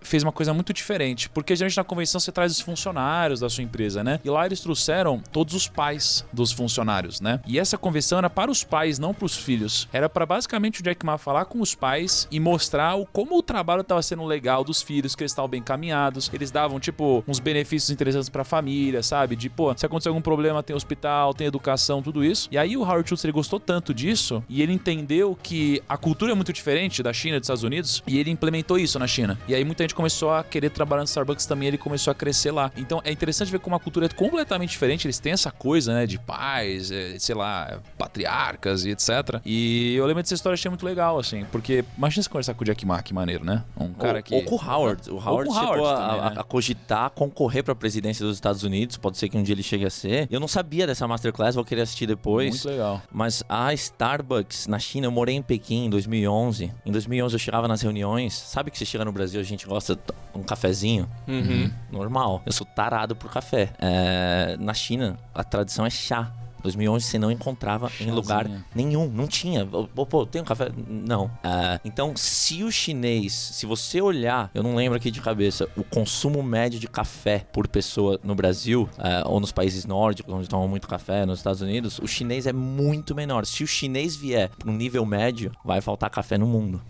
fez 0.00 0.22
uma 0.22 0.32
coisa 0.32 0.52
muito 0.52 0.72
diferente. 0.72 1.28
Porque 1.28 1.54
geralmente 1.54 1.76
na 1.76 1.84
convenção 1.84 2.20
você 2.20 2.32
traz 2.32 2.52
os 2.52 2.60
funcionários 2.60 3.40
da 3.40 3.48
sua 3.48 3.64
empresa, 3.64 4.02
né? 4.04 4.20
E 4.24 4.30
lá 4.30 4.46
eles 4.46 4.60
trouxeram 4.60 5.20
todos 5.32 5.54
os 5.54 5.68
pais 5.68 6.24
dos 6.32 6.52
funcionários, 6.52 7.20
né? 7.20 7.40
E 7.46 7.58
essa 7.58 7.76
convenção 7.76 8.18
era 8.18 8.30
para 8.30 8.50
os 8.50 8.64
pais, 8.64 8.98
não 8.98 9.14
para 9.14 9.26
os 9.26 9.36
filhos. 9.36 9.88
Era 9.92 10.08
para 10.08 10.26
basicamente 10.26 10.80
o 10.80 10.82
Jack 10.82 11.04
Ma 11.04 11.18
falar 11.18 11.44
com 11.46 11.60
os 11.60 11.74
pais 11.74 12.28
e 12.30 12.38
mostrar 12.40 12.96
o, 12.96 13.06
como 13.06 13.36
o 13.36 13.42
trabalho 13.42 13.80
estava 13.80 14.02
sendo 14.02 14.24
legal 14.24 14.64
dos 14.64 14.82
filhos, 14.82 15.14
que 15.14 15.22
eles 15.22 15.32
estavam 15.32 15.48
bem 15.48 15.62
caminhados. 15.62 16.30
Eles 16.32 16.50
davam, 16.50 16.78
tipo, 16.80 17.24
uns 17.26 17.38
benefícios 17.38 17.90
interessantes 17.90 18.28
para 18.28 18.42
a 18.42 18.44
família, 18.44 19.02
sabe? 19.02 19.36
De, 19.36 19.48
pô, 19.48 19.76
se 19.76 19.86
acontecer 19.86 20.08
algum 20.08 20.22
problema, 20.22 20.62
tem 20.62 20.74
hospital, 20.74 21.34
tem 21.34 21.46
educação, 21.46 22.02
tudo 22.02 22.24
isso. 22.24 22.48
E 22.50 22.58
aí 22.58 22.76
o 22.76 22.82
Howard 22.82 23.08
Schultz, 23.08 23.24
ele 23.24 23.32
gostou 23.32 23.58
tanto 23.58 23.94
disso 23.94 24.42
e 24.48 24.62
ele 24.62 24.72
entendeu 24.72 25.36
que 25.42 25.82
a 25.88 25.96
cultura 25.96 26.32
é 26.32 26.34
muito 26.34 26.52
diferente 26.52 27.02
da 27.02 27.12
China 27.12 27.36
e 27.36 27.40
dos 27.40 27.46
Estados 27.46 27.62
Unidos 27.62 28.02
e 28.06 28.18
ele 28.18 28.30
implementou 28.30 28.78
isso 28.78 28.98
na 28.98 29.06
China. 29.06 29.23
E 29.48 29.54
aí 29.54 29.64
muita 29.64 29.82
gente 29.84 29.94
começou 29.94 30.30
a 30.32 30.42
querer 30.44 30.70
trabalhar 30.70 31.02
no 31.02 31.06
Starbucks 31.06 31.46
também, 31.46 31.68
ele 31.68 31.78
começou 31.78 32.10
a 32.10 32.14
crescer 32.14 32.50
lá. 32.50 32.70
Então 32.76 33.00
é 33.04 33.10
interessante 33.12 33.50
ver 33.50 33.58
como 33.60 33.74
a 33.76 33.80
cultura 33.80 34.06
é 34.06 34.08
completamente 34.08 34.70
diferente. 34.70 35.06
Eles 35.06 35.18
têm 35.18 35.32
essa 35.32 35.50
coisa, 35.50 35.94
né, 35.94 36.06
de 36.06 36.18
pais, 36.18 36.90
é, 36.90 37.18
sei 37.18 37.34
lá, 37.34 37.78
patriarcas 37.96 38.84
e 38.84 38.90
etc. 38.90 39.40
E 39.44 39.94
eu 39.96 40.06
lembro 40.06 40.22
dessa 40.22 40.34
história, 40.34 40.54
achei 40.54 40.68
muito 40.68 40.84
legal, 40.84 41.18
assim, 41.18 41.44
porque 41.50 41.84
imagina 41.96 42.22
você 42.22 42.28
conversar 42.28 42.54
com 42.54 42.62
o 42.62 42.64
Jack 42.64 42.84
Ma, 42.86 43.02
que 43.02 43.12
maneiro, 43.14 43.44
né? 43.44 43.62
Um 43.76 43.92
cara 43.92 44.18
ou, 44.18 44.22
que. 44.22 44.34
ou 44.34 44.42
com 44.44 44.56
o 44.56 44.58
Howard. 44.58 45.10
O 45.10 45.16
Howard 45.16 45.52
chegou 45.52 45.66
Howard 45.68 45.84
a, 45.86 45.96
também, 46.06 46.20
a- 46.26 46.30
né? 46.30 46.36
a 46.38 46.44
cogitar 46.44 47.10
concorrer 47.10 47.62
pra 47.64 47.74
presidência 47.74 48.24
dos 48.24 48.36
Estados 48.36 48.62
Unidos. 48.62 48.96
Pode 48.96 49.18
ser 49.18 49.28
que 49.28 49.36
um 49.36 49.42
dia 49.42 49.54
ele 49.54 49.62
chegue 49.62 49.84
a 49.84 49.90
ser. 49.90 50.28
Eu 50.30 50.40
não 50.40 50.48
sabia 50.48 50.86
dessa 50.86 51.06
masterclass, 51.08 51.54
vou 51.54 51.64
querer 51.64 51.82
assistir 51.82 52.06
depois. 52.06 52.50
Muito 52.50 52.68
legal. 52.68 53.02
Mas 53.12 53.42
a 53.48 53.72
Starbucks 53.74 54.66
na 54.66 54.78
China, 54.78 55.06
eu 55.06 55.10
morei 55.10 55.34
em 55.36 55.42
Pequim 55.42 55.86
em 55.86 55.90
2011. 55.90 56.72
Em 56.84 56.92
2011 56.92 57.34
eu 57.34 57.38
chegava 57.38 57.68
nas 57.68 57.82
reuniões. 57.82 58.34
Sabe 58.34 58.70
que 58.70 58.78
você 58.78 58.84
chega 58.84 59.04
no 59.04 59.12
Brasil, 59.14 59.40
a 59.40 59.44
gente 59.44 59.66
gosta 59.66 59.94
de 59.94 60.02
um 60.34 60.42
cafezinho? 60.42 61.08
Uhum. 61.26 61.70
Normal. 61.90 62.42
Eu 62.44 62.52
sou 62.52 62.66
tarado 62.66 63.16
por 63.16 63.30
café. 63.30 63.72
É, 63.78 64.56
na 64.58 64.74
China, 64.74 65.16
a 65.34 65.42
tradição 65.42 65.86
é 65.86 65.90
chá. 65.90 66.32
2011 66.64 67.04
você 67.04 67.18
não 67.18 67.30
encontrava 67.30 67.92
em 68.00 68.10
lugar 68.10 68.48
nenhum, 68.74 69.06
não 69.06 69.26
tinha. 69.26 69.66
Pô, 69.66 70.06
pô, 70.06 70.24
tem 70.24 70.40
um 70.40 70.44
café? 70.44 70.70
Não. 70.88 71.30
Ah, 71.42 71.78
então, 71.84 72.14
se 72.16 72.64
o 72.64 72.72
chinês, 72.72 73.34
se 73.34 73.66
você 73.66 74.00
olhar, 74.00 74.50
eu 74.54 74.62
não 74.62 74.74
lembro 74.74 74.96
aqui 74.96 75.10
de 75.10 75.20
cabeça, 75.20 75.68
o 75.76 75.84
consumo 75.84 76.42
médio 76.42 76.80
de 76.80 76.88
café 76.88 77.46
por 77.52 77.68
pessoa 77.68 78.18
no 78.24 78.34
Brasil, 78.34 78.88
ah, 78.98 79.24
ou 79.26 79.38
nos 79.40 79.52
países 79.52 79.84
nórdicos, 79.84 80.32
onde 80.32 80.48
tomam 80.48 80.66
muito 80.66 80.88
café, 80.88 81.26
nos 81.26 81.38
Estados 81.38 81.60
Unidos, 81.60 81.98
o 81.98 82.08
chinês 82.08 82.46
é 82.46 82.52
muito 82.52 83.14
menor. 83.14 83.44
Se 83.44 83.62
o 83.62 83.66
chinês 83.66 84.16
vier 84.16 84.48
para 84.48 84.70
um 84.70 84.74
nível 84.74 85.04
médio, 85.04 85.52
vai 85.62 85.82
faltar 85.82 86.08
café 86.08 86.38
no 86.38 86.46
mundo. 86.46 86.80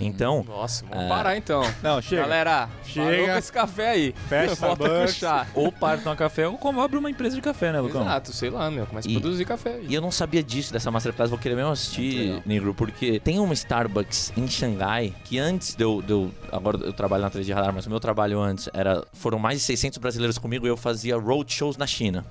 Então, 0.00 0.44
Nossa, 0.46 0.84
vamos 0.88 1.04
É. 1.04 1.08
parar 1.08 1.36
então. 1.36 1.62
Não, 1.82 2.00
chega. 2.02 2.22
Galera, 2.22 2.68
Chega. 2.84 3.10
parou 3.10 3.26
com 3.26 3.36
esse 3.38 3.52
café 3.52 3.90
aí. 3.90 4.14
Fecha 4.28 4.54
Volta 4.66 4.88
com 4.88 5.06
chá. 5.08 5.46
Ou 5.54 5.72
partam 5.72 6.12
a 6.12 6.16
café, 6.16 6.46
ou 6.46 6.58
como 6.58 6.80
abre 6.80 6.98
uma 6.98 7.10
empresa 7.10 7.34
de 7.36 7.42
café, 7.42 7.72
né, 7.72 7.80
Lucão? 7.80 8.02
Exato, 8.02 8.32
sei 8.32 8.50
lá, 8.50 8.70
meu. 8.70 8.86
Começa 8.86 9.08
a 9.08 9.12
produzir 9.12 9.44
café 9.44 9.74
aí. 9.74 9.86
E 9.88 9.94
eu 9.94 10.00
não 10.02 10.10
sabia 10.10 10.42
disso, 10.42 10.72
dessa 10.72 10.90
masterclass, 10.90 11.30
vou 11.30 11.38
querer 11.38 11.54
mesmo 11.54 11.70
assistir, 11.70 12.42
Negro, 12.44 12.74
porque 12.74 13.18
tem 13.20 13.38
uma 13.38 13.54
Starbucks 13.54 14.32
em 14.36 14.46
Xangai 14.48 15.14
que 15.24 15.38
antes 15.38 15.74
de 15.74 15.82
eu, 15.84 16.02
de 16.02 16.12
eu- 16.12 16.30
Agora 16.52 16.76
eu 16.78 16.92
trabalho 16.92 17.22
na 17.22 17.30
3D 17.30 17.52
Radar, 17.52 17.72
mas 17.72 17.86
o 17.86 17.90
meu 17.90 18.00
trabalho 18.00 18.40
antes 18.40 18.68
era. 18.74 19.04
Foram 19.12 19.38
mais 19.38 19.58
de 19.60 19.64
600 19.64 19.98
brasileiros 19.98 20.36
comigo 20.36 20.66
e 20.66 20.68
eu 20.68 20.76
fazia 20.76 21.16
roadshows 21.16 21.76
na 21.76 21.86
China. 21.86 22.24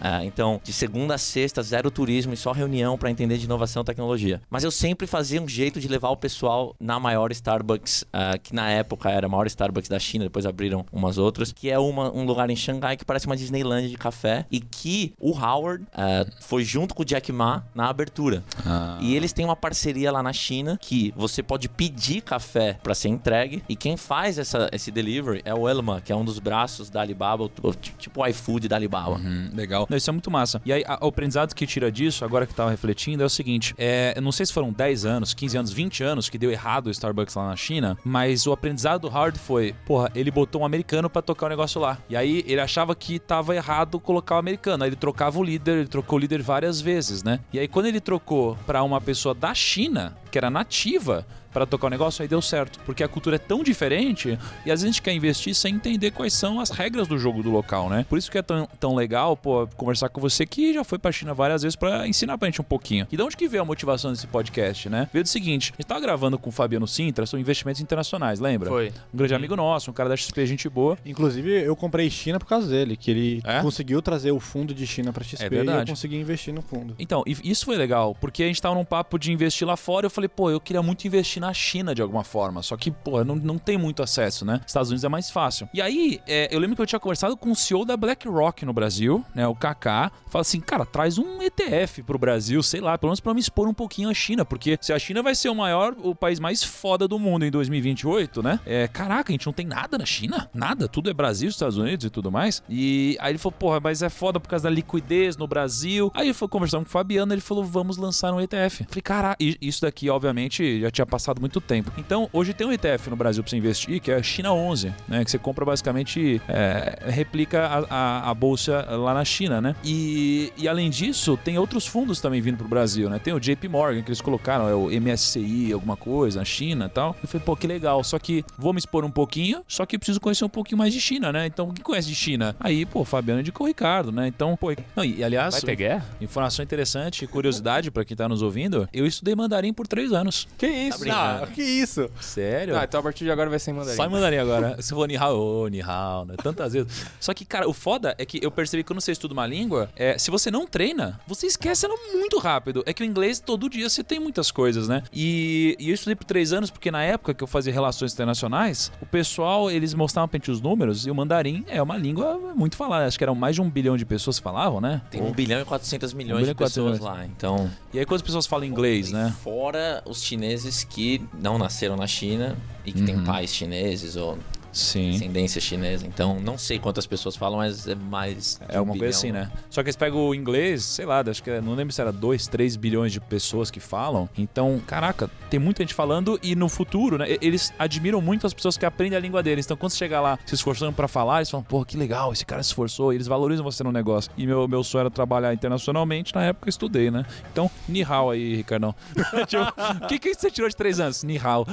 Ah, 0.00 0.24
então, 0.24 0.60
de 0.62 0.72
segunda 0.72 1.14
a 1.14 1.18
sexta, 1.18 1.60
zero 1.62 1.90
turismo 1.90 2.32
e 2.32 2.36
só 2.36 2.52
reunião 2.52 2.96
para 2.96 3.10
entender 3.10 3.36
de 3.36 3.46
inovação 3.46 3.82
e 3.82 3.84
tecnologia. 3.84 4.40
Mas 4.48 4.62
eu 4.62 4.70
sempre 4.70 5.06
fazia 5.08 5.42
um 5.42 5.48
jeito 5.48 5.80
de 5.80 5.88
levar 5.88 6.10
o 6.10 6.16
pessoal 6.16 6.76
na 6.78 6.93
maior 7.00 7.30
Starbucks, 7.32 8.04
ah, 8.12 8.36
que 8.38 8.54
na 8.54 8.68
época 8.70 9.10
era 9.10 9.26
a 9.26 9.28
maior 9.28 9.46
Starbucks 9.46 9.88
da 9.88 9.98
China, 9.98 10.24
depois 10.24 10.46
abriram 10.46 10.84
umas 10.92 11.18
outras, 11.18 11.52
que 11.52 11.70
é 11.70 11.78
uma- 11.78 12.12
um 12.12 12.24
lugar 12.24 12.50
em 12.50 12.56
Xangai 12.56 12.96
que 12.96 13.04
parece 13.04 13.26
uma 13.26 13.36
Disneyland 13.36 13.88
de 13.88 13.96
café 13.96 14.46
e 14.50 14.60
que 14.60 15.14
o 15.20 15.30
Howard 15.38 15.84
ah, 15.94 16.24
foi 16.40 16.64
junto 16.64 16.94
com 16.94 17.02
o 17.02 17.04
Jack 17.04 17.30
Ma 17.32 17.64
na 17.74 17.88
abertura. 17.88 18.42
Ah. 18.66 18.98
E 19.00 19.14
eles 19.14 19.32
têm 19.32 19.44
uma 19.44 19.56
parceria 19.56 20.10
lá 20.12 20.22
na 20.22 20.32
China 20.32 20.78
que 20.80 21.12
você 21.16 21.42
pode 21.42 21.68
pedir 21.68 22.20
café 22.22 22.78
para 22.82 22.94
ser 22.94 23.08
entregue 23.08 23.62
e 23.68 23.76
quem 23.76 23.96
faz 23.96 24.38
essa, 24.38 24.68
esse 24.72 24.90
delivery 24.90 25.42
é 25.44 25.54
o 25.54 25.68
Elma, 25.68 26.00
que 26.00 26.12
é 26.12 26.16
um 26.16 26.24
dos 26.24 26.38
braços 26.38 26.90
da 26.90 27.00
Alibaba, 27.00 27.50
tipo 27.98 28.20
o 28.22 28.26
iFood 28.26 28.68
da 28.68 28.76
Alibaba. 28.76 29.16
Hum, 29.16 29.50
legal. 29.54 29.86
Isso 29.90 30.10
é 30.10 30.12
muito 30.12 30.30
massa. 30.30 30.60
E 30.64 30.72
aí, 30.72 30.82
o 31.00 31.06
aprendizado 31.06 31.54
que 31.54 31.66
tira 31.66 31.90
disso, 31.90 32.24
agora 32.24 32.46
que 32.46 32.54
tava 32.54 32.70
refletindo, 32.70 33.22
é 33.22 33.26
o 33.26 33.30
seguinte: 33.30 33.74
é, 33.78 34.20
não 34.20 34.32
sei 34.32 34.44
se 34.46 34.52
foram 34.52 34.72
10 34.72 35.04
anos, 35.04 35.32
15 35.34 35.56
anos, 35.56 35.72
20 35.72 36.02
anos 36.02 36.28
que 36.28 36.36
deu 36.36 36.50
errado 36.50 36.73
o 36.82 36.90
Starbucks 36.90 37.34
lá 37.34 37.48
na 37.48 37.56
China, 37.56 37.96
mas 38.04 38.46
o 38.46 38.52
aprendizado 38.52 39.02
do 39.02 39.08
Howard 39.08 39.38
foi: 39.38 39.74
porra, 39.86 40.10
ele 40.14 40.30
botou 40.30 40.62
um 40.62 40.64
americano 40.64 41.08
pra 41.08 41.22
tocar 41.22 41.46
o 41.46 41.48
negócio 41.48 41.80
lá. 41.80 41.98
E 42.08 42.16
aí 42.16 42.44
ele 42.46 42.60
achava 42.60 42.94
que 42.94 43.18
tava 43.18 43.54
errado 43.54 44.00
colocar 44.00 44.36
o 44.36 44.38
americano. 44.38 44.84
Aí 44.84 44.90
ele 44.90 44.96
trocava 44.96 45.38
o 45.38 45.42
líder, 45.42 45.78
ele 45.78 45.88
trocou 45.88 46.18
o 46.18 46.20
líder 46.20 46.42
várias 46.42 46.80
vezes, 46.80 47.22
né? 47.22 47.40
E 47.52 47.58
aí 47.58 47.68
quando 47.68 47.86
ele 47.86 48.00
trocou 48.00 48.56
pra 48.66 48.82
uma 48.82 49.00
pessoa 49.00 49.34
da 49.34 49.54
China, 49.54 50.16
que 50.30 50.38
era 50.38 50.50
nativa 50.50 51.26
para 51.54 51.64
tocar 51.64 51.86
o 51.86 51.90
negócio, 51.90 52.20
aí 52.22 52.28
deu 52.28 52.42
certo. 52.42 52.78
Porque 52.84 53.02
a 53.02 53.08
cultura 53.08 53.36
é 53.36 53.38
tão 53.38 53.62
diferente 53.62 54.38
e 54.66 54.70
às 54.70 54.80
vezes 54.80 54.84
a 54.84 54.86
gente 54.88 55.00
quer 55.02 55.12
investir 55.14 55.54
sem 55.54 55.74
entender 55.76 56.10
quais 56.10 56.32
são 56.34 56.58
as 56.60 56.68
regras 56.70 57.06
do 57.08 57.16
jogo 57.16 57.42
do 57.42 57.50
local, 57.50 57.88
né? 57.88 58.04
Por 58.08 58.18
isso 58.18 58.30
que 58.30 58.36
é 58.36 58.42
tão, 58.42 58.68
tão 58.78 58.94
legal, 58.94 59.36
pô, 59.36 59.66
conversar 59.76 60.08
com 60.08 60.20
você 60.20 60.44
que 60.44 60.74
já 60.74 60.82
foi 60.84 60.98
pra 60.98 61.12
China 61.12 61.32
várias 61.32 61.62
vezes 61.62 61.76
para 61.76 62.06
ensinar 62.08 62.36
pra 62.36 62.48
gente 62.48 62.60
um 62.60 62.64
pouquinho. 62.64 63.06
E 63.10 63.16
de 63.16 63.22
onde 63.22 63.36
que 63.36 63.46
veio 63.48 63.62
a 63.62 63.66
motivação 63.66 64.10
desse 64.12 64.26
podcast, 64.26 64.88
né? 64.88 65.08
Veio 65.12 65.22
do 65.22 65.28
seguinte, 65.28 65.72
a 65.72 65.80
gente 65.80 65.86
tava 65.86 66.00
gravando 66.00 66.36
com 66.38 66.48
o 66.50 66.52
Fabiano 66.52 66.86
Sintra, 66.88 67.24
são 67.24 67.38
investimentos 67.38 67.80
internacionais, 67.80 68.40
lembra? 68.40 68.68
Foi. 68.70 68.92
Um 69.12 69.16
grande 69.18 69.34
amigo 69.34 69.54
nosso, 69.54 69.90
um 69.90 69.94
cara 69.94 70.08
da 70.08 70.16
XP, 70.16 70.44
gente 70.46 70.68
boa. 70.68 70.98
Inclusive, 71.06 71.50
eu 71.62 71.76
comprei 71.76 72.10
China 72.10 72.38
por 72.40 72.46
causa 72.46 72.68
dele, 72.68 72.96
que 72.96 73.10
ele 73.10 73.42
É? 73.44 73.60
conseguiu 73.60 74.02
trazer 74.02 74.32
o 74.32 74.40
fundo 74.40 74.74
de 74.74 74.86
China 74.86 75.12
pra 75.12 75.22
XP 75.22 75.42
É 75.42 75.44
e 75.44 75.46
eu 75.46 75.64
verdade. 75.64 75.90
consegui 75.92 76.16
investir 76.16 76.52
no 76.52 76.62
fundo. 76.62 76.94
Então, 76.98 77.22
e 77.26 77.36
isso 77.50 77.64
foi 77.64 77.76
legal, 77.76 78.16
porque 78.20 78.42
a 78.42 78.46
gente 78.46 78.60
tava 78.60 78.74
num 78.74 78.84
papo 78.84 79.18
de 79.18 79.30
investir 79.32 79.66
lá 79.66 79.76
fora, 79.76 80.06
eu 80.06 80.10
falei, 80.10 80.28
pô, 80.28 80.50
eu 80.50 80.60
queria 80.60 80.82
muito 80.82 81.06
investir 81.06 81.40
na 81.44 81.52
China 81.52 81.94
de 81.94 82.00
alguma 82.00 82.24
forma, 82.24 82.62
só 82.62 82.76
que, 82.76 82.90
pô, 82.90 83.22
não, 83.22 83.36
não 83.36 83.58
tem 83.58 83.76
muito 83.76 84.02
acesso, 84.02 84.44
né? 84.44 84.60
Estados 84.66 84.90
Unidos 84.90 85.04
é 85.04 85.08
mais 85.08 85.30
fácil. 85.30 85.68
E 85.74 85.82
aí, 85.82 86.20
é, 86.26 86.48
eu 86.50 86.58
lembro 86.58 86.76
que 86.76 86.82
eu 86.82 86.86
tinha 86.86 87.00
conversado 87.00 87.36
com 87.36 87.50
o 87.50 87.56
CEO 87.56 87.84
da 87.84 87.96
BlackRock 87.96 88.64
no 88.64 88.72
Brasil, 88.72 89.24
né, 89.34 89.46
o 89.46 89.54
Kaká, 89.54 90.10
fala 90.28 90.40
assim, 90.40 90.60
cara, 90.60 90.86
traz 90.86 91.18
um 91.18 91.42
ETF 91.42 92.02
pro 92.02 92.18
Brasil, 92.18 92.62
sei 92.62 92.80
lá, 92.80 92.96
pelo 92.96 93.10
menos 93.10 93.20
pra 93.20 93.34
me 93.34 93.40
expor 93.40 93.68
um 93.68 93.74
pouquinho 93.74 94.08
a 94.08 94.14
China, 94.14 94.44
porque 94.44 94.78
se 94.80 94.92
a 94.92 94.98
China 94.98 95.22
vai 95.22 95.34
ser 95.34 95.48
o 95.50 95.54
maior, 95.54 95.94
o 96.02 96.14
país 96.14 96.40
mais 96.40 96.64
foda 96.64 97.06
do 97.06 97.18
mundo 97.18 97.44
em 97.44 97.50
2028, 97.50 98.42
né? 98.42 98.60
É, 98.64 98.88
caraca, 98.88 99.30
a 99.30 99.34
gente 99.34 99.46
não 99.46 99.52
tem 99.52 99.66
nada 99.66 99.98
na 99.98 100.06
China, 100.06 100.48
nada, 100.54 100.88
tudo 100.88 101.10
é 101.10 101.12
Brasil, 101.12 101.48
Estados 101.48 101.76
Unidos 101.76 102.06
e 102.06 102.10
tudo 102.10 102.32
mais. 102.32 102.62
E 102.68 103.16
aí 103.20 103.32
ele 103.32 103.38
falou, 103.38 103.56
porra, 103.58 103.80
mas 103.80 104.02
é 104.02 104.08
foda 104.08 104.40
por 104.40 104.48
causa 104.48 104.64
da 104.64 104.70
liquidez 104.70 105.36
no 105.36 105.46
Brasil. 105.46 106.10
Aí 106.14 106.26
ele 106.26 106.34
foi 106.34 106.48
conversando 106.48 106.84
com 106.84 106.88
o 106.88 106.92
Fabiano, 106.92 107.32
ele 107.32 107.40
falou, 107.40 107.64
vamos 107.64 107.96
lançar 107.96 108.32
um 108.32 108.40
ETF. 108.40 108.86
Falei, 108.88 109.02
cara, 109.02 109.36
e 109.38 109.58
isso 109.60 109.82
daqui, 109.82 110.08
obviamente, 110.08 110.80
já 110.80 110.90
tinha 110.90 111.06
passado 111.06 111.33
muito 111.40 111.60
tempo. 111.60 111.90
Então, 111.98 112.28
hoje 112.32 112.52
tem 112.54 112.66
um 112.66 112.72
ETF 112.72 113.10
no 113.10 113.16
Brasil 113.16 113.42
pra 113.42 113.50
você 113.50 113.56
investir, 113.56 114.00
que 114.00 114.10
é 114.10 114.16
a 114.16 114.22
China 114.22 114.52
11, 114.52 114.92
né? 115.08 115.24
Que 115.24 115.30
você 115.30 115.38
compra 115.38 115.64
basicamente, 115.64 116.40
é, 116.48 116.98
replica 117.08 117.66
a, 117.66 117.78
a- 118.24 118.30
a 118.30 118.34
bolsa 118.34 118.84
lá 118.96 119.14
na 119.14 119.24
China, 119.24 119.60
né? 119.60 119.74
E, 119.84 120.52
e 120.56 120.68
além 120.68 120.90
disso, 120.90 121.36
tem 121.36 121.58
outros 121.58 121.86
fundos 121.86 122.20
também 122.20 122.40
vindo 122.40 122.56
pro 122.56 122.68
Brasil, 122.68 123.08
né? 123.10 123.18
Tem 123.18 123.32
o 123.32 123.40
JP 123.40 123.68
Morgan, 123.68 124.02
que 124.02 124.08
eles 124.08 124.20
colocaram, 124.20 124.68
é 124.68 124.74
o 124.74 124.88
MSCI, 124.90 125.72
alguma 125.72 125.96
coisa, 125.96 126.38
na 126.40 126.44
China 126.44 126.86
e 126.86 126.88
tal. 126.88 127.16
Eu 127.22 127.28
falei, 127.28 127.44
pô, 127.44 127.56
que 127.56 127.66
legal. 127.66 128.02
Só 128.04 128.18
que 128.18 128.44
vou 128.58 128.72
me 128.72 128.78
expor 128.78 129.04
um 129.04 129.10
pouquinho, 129.10 129.62
só 129.68 129.84
que 129.86 129.98
preciso 129.98 130.20
conhecer 130.20 130.44
um 130.44 130.48
pouquinho 130.48 130.78
mais 130.78 130.92
de 130.92 131.00
China, 131.00 131.32
né? 131.32 131.46
Então, 131.46 131.68
o 131.68 131.72
que 131.72 131.82
conhece 131.82 132.08
de 132.08 132.14
China? 132.14 132.54
Aí, 132.60 132.84
pô, 132.84 133.04
Fabiano 133.04 133.40
indicou 133.40 133.64
o 133.64 133.68
Ricardo, 133.68 134.10
né? 134.12 134.26
Então, 134.26 134.56
pô. 134.56 134.74
Não, 134.96 135.04
e 135.04 135.22
aliás. 135.22 135.52
Vai 135.54 135.60
ter 135.62 135.76
guerra? 135.76 136.04
Informação 136.20 136.62
interessante, 136.62 137.26
curiosidade 137.26 137.90
pra 137.90 138.04
quem 138.04 138.16
tá 138.16 138.28
nos 138.28 138.42
ouvindo. 138.42 138.88
Eu 138.92 139.06
estudei 139.06 139.34
mandarim 139.34 139.72
por 139.72 139.86
três 139.86 140.12
anos. 140.12 140.46
Que 140.58 140.66
isso? 140.66 140.98
brincando. 141.00 141.23
Ah, 141.24 141.46
que 141.46 141.62
isso? 141.62 142.08
Sério? 142.20 142.76
Ah, 142.76 142.84
então 142.84 143.00
a 143.00 143.02
partir 143.02 143.24
de 143.24 143.30
agora 143.30 143.48
vai 143.50 143.58
ser 143.58 143.70
em 143.70 143.74
mandarim. 143.74 143.96
Só 143.96 144.04
em 144.04 144.08
mandarim 144.08 144.36
agora. 144.38 144.76
Você 144.76 144.90
falou 144.90 145.06
ni 145.06 145.16
hao, 145.16 145.36
ô, 145.38 145.68
ni 145.68 145.80
hao, 145.80 146.24
né? 146.24 146.34
Tantas 146.42 146.72
vezes. 146.72 147.06
Só 147.20 147.32
que, 147.34 147.44
cara, 147.44 147.68
o 147.68 147.72
foda 147.72 148.14
é 148.18 148.24
que 148.24 148.38
eu 148.42 148.50
percebi 148.50 148.82
que 148.82 148.88
quando 148.88 149.00
você 149.00 149.12
estuda 149.12 149.32
uma 149.34 149.46
língua, 149.46 149.90
é, 149.96 150.16
se 150.18 150.30
você 150.30 150.50
não 150.50 150.66
treina, 150.66 151.20
você 151.26 151.46
esquece 151.46 151.86
ela 151.86 151.94
muito 152.12 152.38
rápido. 152.38 152.82
É 152.86 152.92
que 152.92 153.02
o 153.02 153.06
inglês, 153.06 153.40
todo 153.40 153.68
dia, 153.68 153.88
você 153.88 154.02
tem 154.04 154.18
muitas 154.20 154.50
coisas, 154.50 154.88
né? 154.88 155.02
E, 155.12 155.76
e 155.78 155.88
eu 155.88 155.94
estudei 155.94 156.14
por 156.14 156.24
três 156.24 156.52
anos, 156.52 156.70
porque 156.70 156.90
na 156.90 157.02
época 157.02 157.34
que 157.34 157.42
eu 157.42 157.46
fazia 157.46 157.72
relações 157.72 158.12
internacionais, 158.12 158.90
o 159.00 159.06
pessoal, 159.06 159.70
eles 159.70 159.94
mostravam 159.94 160.28
pra 160.28 160.38
gente 160.38 160.50
os 160.50 160.60
números, 160.60 161.06
e 161.06 161.10
o 161.10 161.14
mandarim 161.14 161.64
é 161.68 161.80
uma 161.82 161.96
língua 161.96 162.38
muito 162.54 162.76
falada. 162.76 163.06
Acho 163.06 163.18
que 163.18 163.24
eram 163.24 163.34
mais 163.34 163.54
de 163.54 163.62
um 163.62 163.70
bilhão 163.70 163.96
de 163.96 164.04
pessoas 164.04 164.38
que 164.38 164.42
falavam, 164.42 164.80
né? 164.80 165.02
Tem 165.10 165.22
1 165.22 165.32
bilhão 165.32 165.60
e 165.60 165.64
400 165.64 166.12
milhões 166.12 166.24
bilhão 166.24 166.40
e 166.40 166.46
de 166.46 166.54
pessoas 166.54 166.98
400. 166.98 167.00
lá. 167.00 167.24
Então, 167.26 167.70
E 167.92 167.98
aí 167.98 168.04
quando 168.04 168.16
as 168.16 168.22
pessoas 168.22 168.46
falam 168.46 168.64
inglês, 168.66 169.12
né? 169.12 169.34
fora 169.42 170.02
os 170.06 170.22
chineses 170.22 170.84
que 170.84 171.03
não 171.32 171.58
nasceram 171.58 171.96
na 171.96 172.06
China 172.06 172.56
e 172.84 172.92
que 172.92 173.02
têm 173.02 173.16
Uhum. 173.16 173.24
pais 173.24 173.54
chineses 173.54 174.16
ou 174.16 174.38
Sim. 174.74 175.12
descendência 175.12 175.60
chinesa. 175.60 176.06
Então, 176.06 176.38
não 176.40 176.58
sei 176.58 176.78
quantas 176.78 177.06
pessoas 177.06 177.36
falam, 177.36 177.58
mas 177.58 177.86
é 177.88 177.94
mais. 177.94 178.60
É 178.68 178.80
um 178.80 178.84
uma 178.84 178.96
coisa 178.96 179.16
assim, 179.16 179.28
bilhão. 179.32 179.44
né? 179.46 179.52
Só 179.70 179.82
que 179.82 179.86
eles 179.88 179.96
pegam 179.96 180.18
o 180.28 180.34
inglês, 180.34 180.82
sei 180.84 181.06
lá, 181.06 181.22
acho 181.26 181.42
que 181.42 181.48
é- 181.50 181.60
não 181.60 181.74
lembro 181.74 181.92
se 181.94 182.00
era 182.00 182.12
2, 182.12 182.46
3 182.48 182.76
bilhões 182.76 183.12
de 183.12 183.20
pessoas 183.20 183.70
que 183.70 183.80
falam. 183.80 184.28
Então, 184.36 184.80
caraca, 184.86 185.30
tem 185.48 185.58
muita 185.60 185.82
gente 185.82 185.94
falando 185.94 186.38
e 186.42 186.54
no 186.56 186.68
futuro, 186.68 187.16
né? 187.18 187.26
Eles 187.40 187.72
admiram 187.78 188.20
muito 188.20 188.46
as 188.46 188.52
pessoas 188.52 188.76
que 188.76 188.84
aprendem 188.84 189.16
a 189.16 189.20
língua 189.20 189.42
deles. 189.42 189.64
Então, 189.64 189.76
quando 189.76 189.92
você 189.92 189.98
chegar 189.98 190.20
lá 190.20 190.38
se 190.44 190.54
esforçando 190.54 190.92
pra 190.92 191.06
falar, 191.08 191.38
eles 191.38 191.50
falam, 191.50 191.64
pô, 191.64 191.84
que 191.84 191.96
legal, 191.96 192.32
esse 192.32 192.44
cara 192.44 192.62
se 192.62 192.68
esforçou. 192.70 193.12
E 193.12 193.16
eles 193.16 193.26
valorizam 193.28 193.64
você 193.64 193.84
no 193.84 193.92
negócio. 193.92 194.30
E 194.36 194.46
meu, 194.46 194.66
meu 194.66 194.82
sonho 194.82 195.00
era 195.02 195.10
trabalhar 195.10 195.54
internacionalmente, 195.54 196.34
na 196.34 196.42
época 196.44 196.68
eu 196.68 196.70
estudei, 196.70 197.10
né? 197.10 197.24
Então, 197.52 197.70
ni 197.88 198.02
hao 198.02 198.30
aí, 198.30 198.56
Ricardão. 198.56 198.94
Tipo, 199.46 199.64
O 200.04 200.06
que, 200.08 200.18
que 200.18 200.34
você 200.34 200.50
tirou 200.50 200.68
de 200.68 200.74
3 200.76 200.98
anos? 201.00 201.22
Ni 201.22 201.38
hao. 201.38 201.66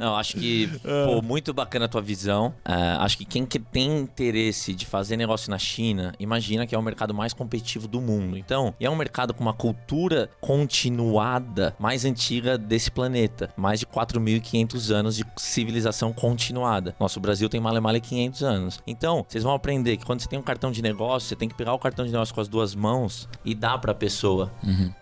Não, 0.00 0.16
acho 0.16 0.34
que, 0.36 0.68
pô, 1.06 1.22
muito 1.22 1.52
bacana 1.54 1.83
a 1.84 1.88
tua 1.88 2.00
visão. 2.00 2.54
Ah, 2.64 3.04
acho 3.04 3.18
que 3.18 3.24
quem 3.24 3.46
que 3.46 3.58
tem 3.58 3.98
interesse 3.98 4.74
de 4.74 4.86
fazer 4.86 5.16
negócio 5.16 5.50
na 5.50 5.58
China, 5.58 6.14
imagina 6.18 6.66
que 6.66 6.74
é 6.74 6.78
o 6.78 6.82
mercado 6.82 7.14
mais 7.14 7.32
competitivo 7.32 7.86
do 7.86 8.00
mundo. 8.00 8.36
Então, 8.36 8.74
é 8.80 8.88
um 8.90 8.96
mercado 8.96 9.32
com 9.34 9.42
uma 9.42 9.54
cultura 9.54 10.30
continuada 10.40 11.74
mais 11.78 12.04
antiga 12.04 12.56
desse 12.58 12.90
planeta. 12.90 13.50
Mais 13.56 13.80
de 13.80 13.86
4.500 13.86 14.90
anos 14.90 15.16
de 15.16 15.24
civilização 15.36 16.12
continuada. 16.12 16.94
Nosso 16.98 17.20
Brasil 17.20 17.48
tem 17.48 17.60
male 17.60 17.80
male 17.80 18.00
500 18.00 18.42
anos. 18.42 18.80
Então, 18.86 19.24
vocês 19.28 19.44
vão 19.44 19.54
aprender 19.54 19.96
que 19.96 20.04
quando 20.04 20.20
você 20.20 20.28
tem 20.28 20.38
um 20.38 20.42
cartão 20.42 20.70
de 20.70 20.82
negócio, 20.82 21.28
você 21.28 21.36
tem 21.36 21.48
que 21.48 21.54
pegar 21.54 21.72
o 21.72 21.78
cartão 21.78 22.04
de 22.04 22.12
negócio 22.12 22.34
com 22.34 22.40
as 22.40 22.48
duas 22.48 22.74
mãos 22.74 23.28
e 23.44 23.54
dar 23.54 23.78
pra 23.78 23.94
pessoa. 23.94 24.52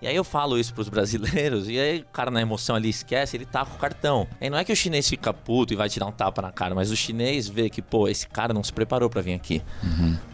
E 0.00 0.06
aí 0.06 0.16
eu 0.16 0.24
falo 0.24 0.58
isso 0.58 0.74
pros 0.74 0.88
brasileiros, 0.88 1.68
e 1.68 1.78
aí 1.78 2.00
o 2.00 2.06
cara 2.06 2.30
na 2.30 2.40
emoção 2.40 2.76
ali 2.76 2.88
esquece, 2.88 3.36
ele 3.36 3.46
tá 3.46 3.64
com 3.64 3.74
o 3.74 3.78
cartão. 3.78 4.26
E 4.40 4.50
não 4.50 4.58
é 4.58 4.64
que 4.64 4.72
o 4.72 4.76
chinês 4.76 5.08
fica 5.08 5.32
puto 5.32 5.72
e 5.72 5.76
vai 5.76 5.88
te 5.88 5.98
dar 5.98 6.06
um 6.06 6.12
tapa 6.12 6.42
na 6.42 6.50
cara, 6.50 6.71
mas 6.74 6.90
o 6.90 6.96
chinês 6.96 7.48
vê 7.48 7.68
que, 7.70 7.80
pô, 7.82 8.08
esse 8.08 8.26
cara 8.28 8.52
não 8.54 8.62
se 8.62 8.72
preparou 8.72 9.08
pra 9.10 9.20
vir 9.22 9.34
aqui. 9.34 9.62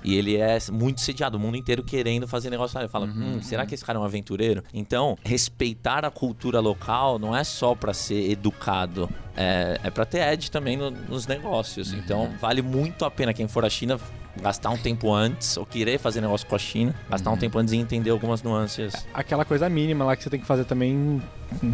E 0.05 0.17
ele 0.17 0.37
é 0.37 0.59
muito 0.73 1.01
sediado, 1.01 1.37
o 1.37 1.41
mundo 1.41 1.57
inteiro 1.57 1.83
querendo 1.83 2.27
fazer 2.27 2.51
negócio 2.51 2.77
lá. 2.77 2.83
Ele 2.83 2.91
fala, 2.91 3.07
hum, 3.07 3.41
será 3.43 3.65
que 3.67 3.75
esse 3.75 3.85
cara 3.85 3.99
é 3.99 4.01
um 4.01 4.05
aventureiro? 4.05 4.63
Então, 4.73 5.17
respeitar 5.25 6.05
a 6.05 6.11
cultura 6.11 6.61
local 6.61 7.19
não 7.19 7.35
é 7.37 7.45
só 7.45 7.75
pra 7.75 7.93
ser 7.95 8.31
educado, 8.31 9.09
é, 9.37 9.79
é 9.85 9.91
pra 9.91 10.05
ter 10.05 10.19
edge 10.33 10.51
também 10.51 10.77
no- 10.77 10.91
nos 10.91 11.27
negócios. 11.27 11.93
Então, 11.93 12.31
vale 12.41 12.63
muito 12.63 13.05
a 13.05 13.11
pena 13.11 13.33
quem 13.35 13.47
for 13.49 13.65
à 13.65 13.71
China 13.71 13.99
gastar 14.41 14.71
um 14.71 14.79
tempo 14.79 15.13
antes, 15.13 15.57
ou 15.57 15.67
querer 15.67 15.99
fazer 15.99 16.21
negócio 16.21 16.47
com 16.47 16.55
a 16.55 16.59
China, 16.59 16.95
gastar 17.11 17.31
um 17.33 17.37
tempo 17.37 17.59
antes 17.59 17.73
e 17.73 17.77
entender 17.77 18.11
algumas 18.11 18.41
nuances. 18.43 18.95
Aquela 19.13 19.45
coisa 19.45 19.69
mínima 19.69 20.05
lá 20.05 20.15
que 20.17 20.23
você 20.23 20.31
tem 20.31 20.39
que 20.39 20.47
fazer 20.47 20.65
também, 20.65 21.21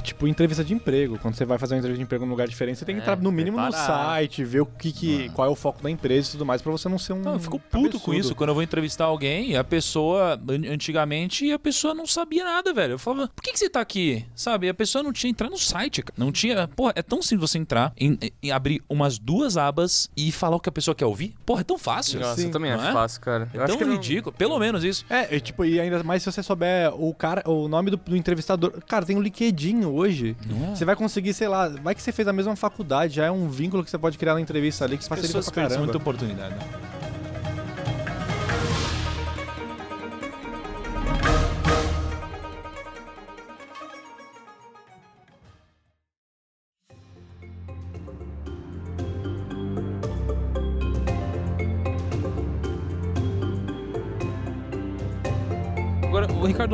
tipo, 0.02 0.26
entrevista 0.26 0.64
de 0.64 0.72
emprego. 0.74 1.18
Quando 1.18 1.34
você 1.34 1.44
vai 1.44 1.58
fazer 1.58 1.74
uma 1.74 1.78
entrevista 1.78 1.98
de 1.98 2.04
emprego 2.04 2.24
num 2.24 2.30
lugar 2.30 2.48
diferente, 2.48 2.78
você 2.78 2.84
tem 2.84 2.94
que 2.94 3.00
É, 3.00 3.04
entrar 3.04 3.16
no 3.16 3.30
mínimo 3.32 3.56
no 3.58 3.62
preparar. 3.68 3.86
site, 3.86 4.44
ver 4.44 4.60
o 4.60 4.66
que, 4.66 4.92
que 4.92 5.28
qual 5.30 5.48
é 5.48 5.50
o 5.50 5.54
foco 5.54 5.82
da 5.82 5.90
empresa 5.90 6.28
e 6.28 6.30
tudo 6.32 6.46
mais, 6.46 6.62
pra 6.62 6.72
você 6.72 6.88
não 6.88 6.98
ser 6.98 7.12
um. 7.12 7.20
Não, 7.20 7.34
eu 7.34 7.40
fico 7.40 7.58
puto 7.58 7.72
com 7.98 8.06
cabeçudo. 8.06 8.16
isso. 8.18 8.34
Quando 8.34 8.48
eu 8.50 8.54
vou 8.54 8.62
entrevistar 8.62 9.04
alguém, 9.04 9.56
a 9.56 9.64
pessoa, 9.64 10.34
an- 10.48 10.72
antigamente, 10.72 11.50
a 11.52 11.58
pessoa 11.58 11.94
não 11.94 12.06
sabia 12.06 12.44
nada, 12.44 12.72
velho. 12.72 12.92
Eu 12.94 12.98
falava, 12.98 13.28
por 13.34 13.42
que, 13.42 13.52
que 13.52 13.58
você 13.58 13.68
tá 13.68 13.80
aqui? 13.80 14.24
Sabe? 14.34 14.68
A 14.68 14.74
pessoa 14.74 15.02
não 15.02 15.12
tinha 15.12 15.30
entrar 15.30 15.50
no 15.50 15.58
site, 15.58 16.02
cara. 16.02 16.14
Não 16.16 16.30
tinha. 16.30 16.68
Porra, 16.68 16.92
é 16.96 17.02
tão 17.02 17.20
simples 17.22 17.50
você 17.50 17.58
entrar, 17.58 17.92
em, 17.98 18.18
em 18.42 18.50
abrir 18.50 18.82
umas 18.88 19.18
duas 19.18 19.56
abas 19.56 20.08
e 20.16 20.30
falar 20.32 20.56
o 20.56 20.60
que 20.60 20.68
a 20.68 20.72
pessoa 20.72 20.94
quer 20.94 21.06
ouvir. 21.06 21.34
Porra, 21.44 21.60
é 21.62 21.64
tão 21.64 21.78
fácil. 21.78 22.20
Nossa, 22.20 22.40
Sim, 22.40 22.46
eu 22.46 22.50
também 22.52 22.70
não 22.70 22.78
acho 22.80 22.88
é? 22.88 22.92
fácil, 22.92 23.20
cara. 23.20 23.48
É 23.52 23.56
Eu 23.56 23.62
acho 23.62 23.68
tão 23.72 23.78
que 23.78 23.84
não- 23.84 23.92
ridículo. 23.94 24.34
Pelo 24.36 24.58
menos 24.58 24.84
isso. 24.84 25.04
É, 25.10 25.34
e, 25.34 25.40
tipo, 25.40 25.64
e 25.64 25.80
ainda 25.80 26.02
mais 26.02 26.22
se 26.22 26.30
você 26.30 26.42
souber 26.42 26.92
o 26.94 27.12
cara, 27.14 27.42
o 27.46 27.68
nome 27.68 27.90
do, 27.90 27.96
do 27.96 28.16
entrevistador. 28.16 28.72
Cara, 28.86 29.04
tem 29.04 29.16
um 29.16 29.20
LinkedIn 29.22 29.63
hoje. 29.86 30.36
Não 30.46 30.72
é? 30.72 30.74
Você 30.76 30.84
vai 30.84 30.96
conseguir, 30.96 31.32
sei 31.32 31.48
lá, 31.48 31.68
vai 31.68 31.94
que 31.94 32.02
você 32.02 32.12
fez 32.12 32.26
a 32.28 32.32
mesma 32.32 32.54
faculdade, 32.56 33.14
já 33.14 33.24
é 33.26 33.30
um 33.30 33.48
vínculo 33.48 33.82
que 33.84 33.90
você 33.90 33.98
pode 33.98 34.18
criar 34.18 34.34
na 34.34 34.40
entrevista 34.40 34.84
ali 34.84 34.96
que 34.96 35.02
As 35.02 35.08
facilita 35.08 35.42
pra 35.42 35.62
caramba. 35.62 35.78
muita 35.78 35.96
oportunidade. 35.96 36.54
né? 36.54 36.60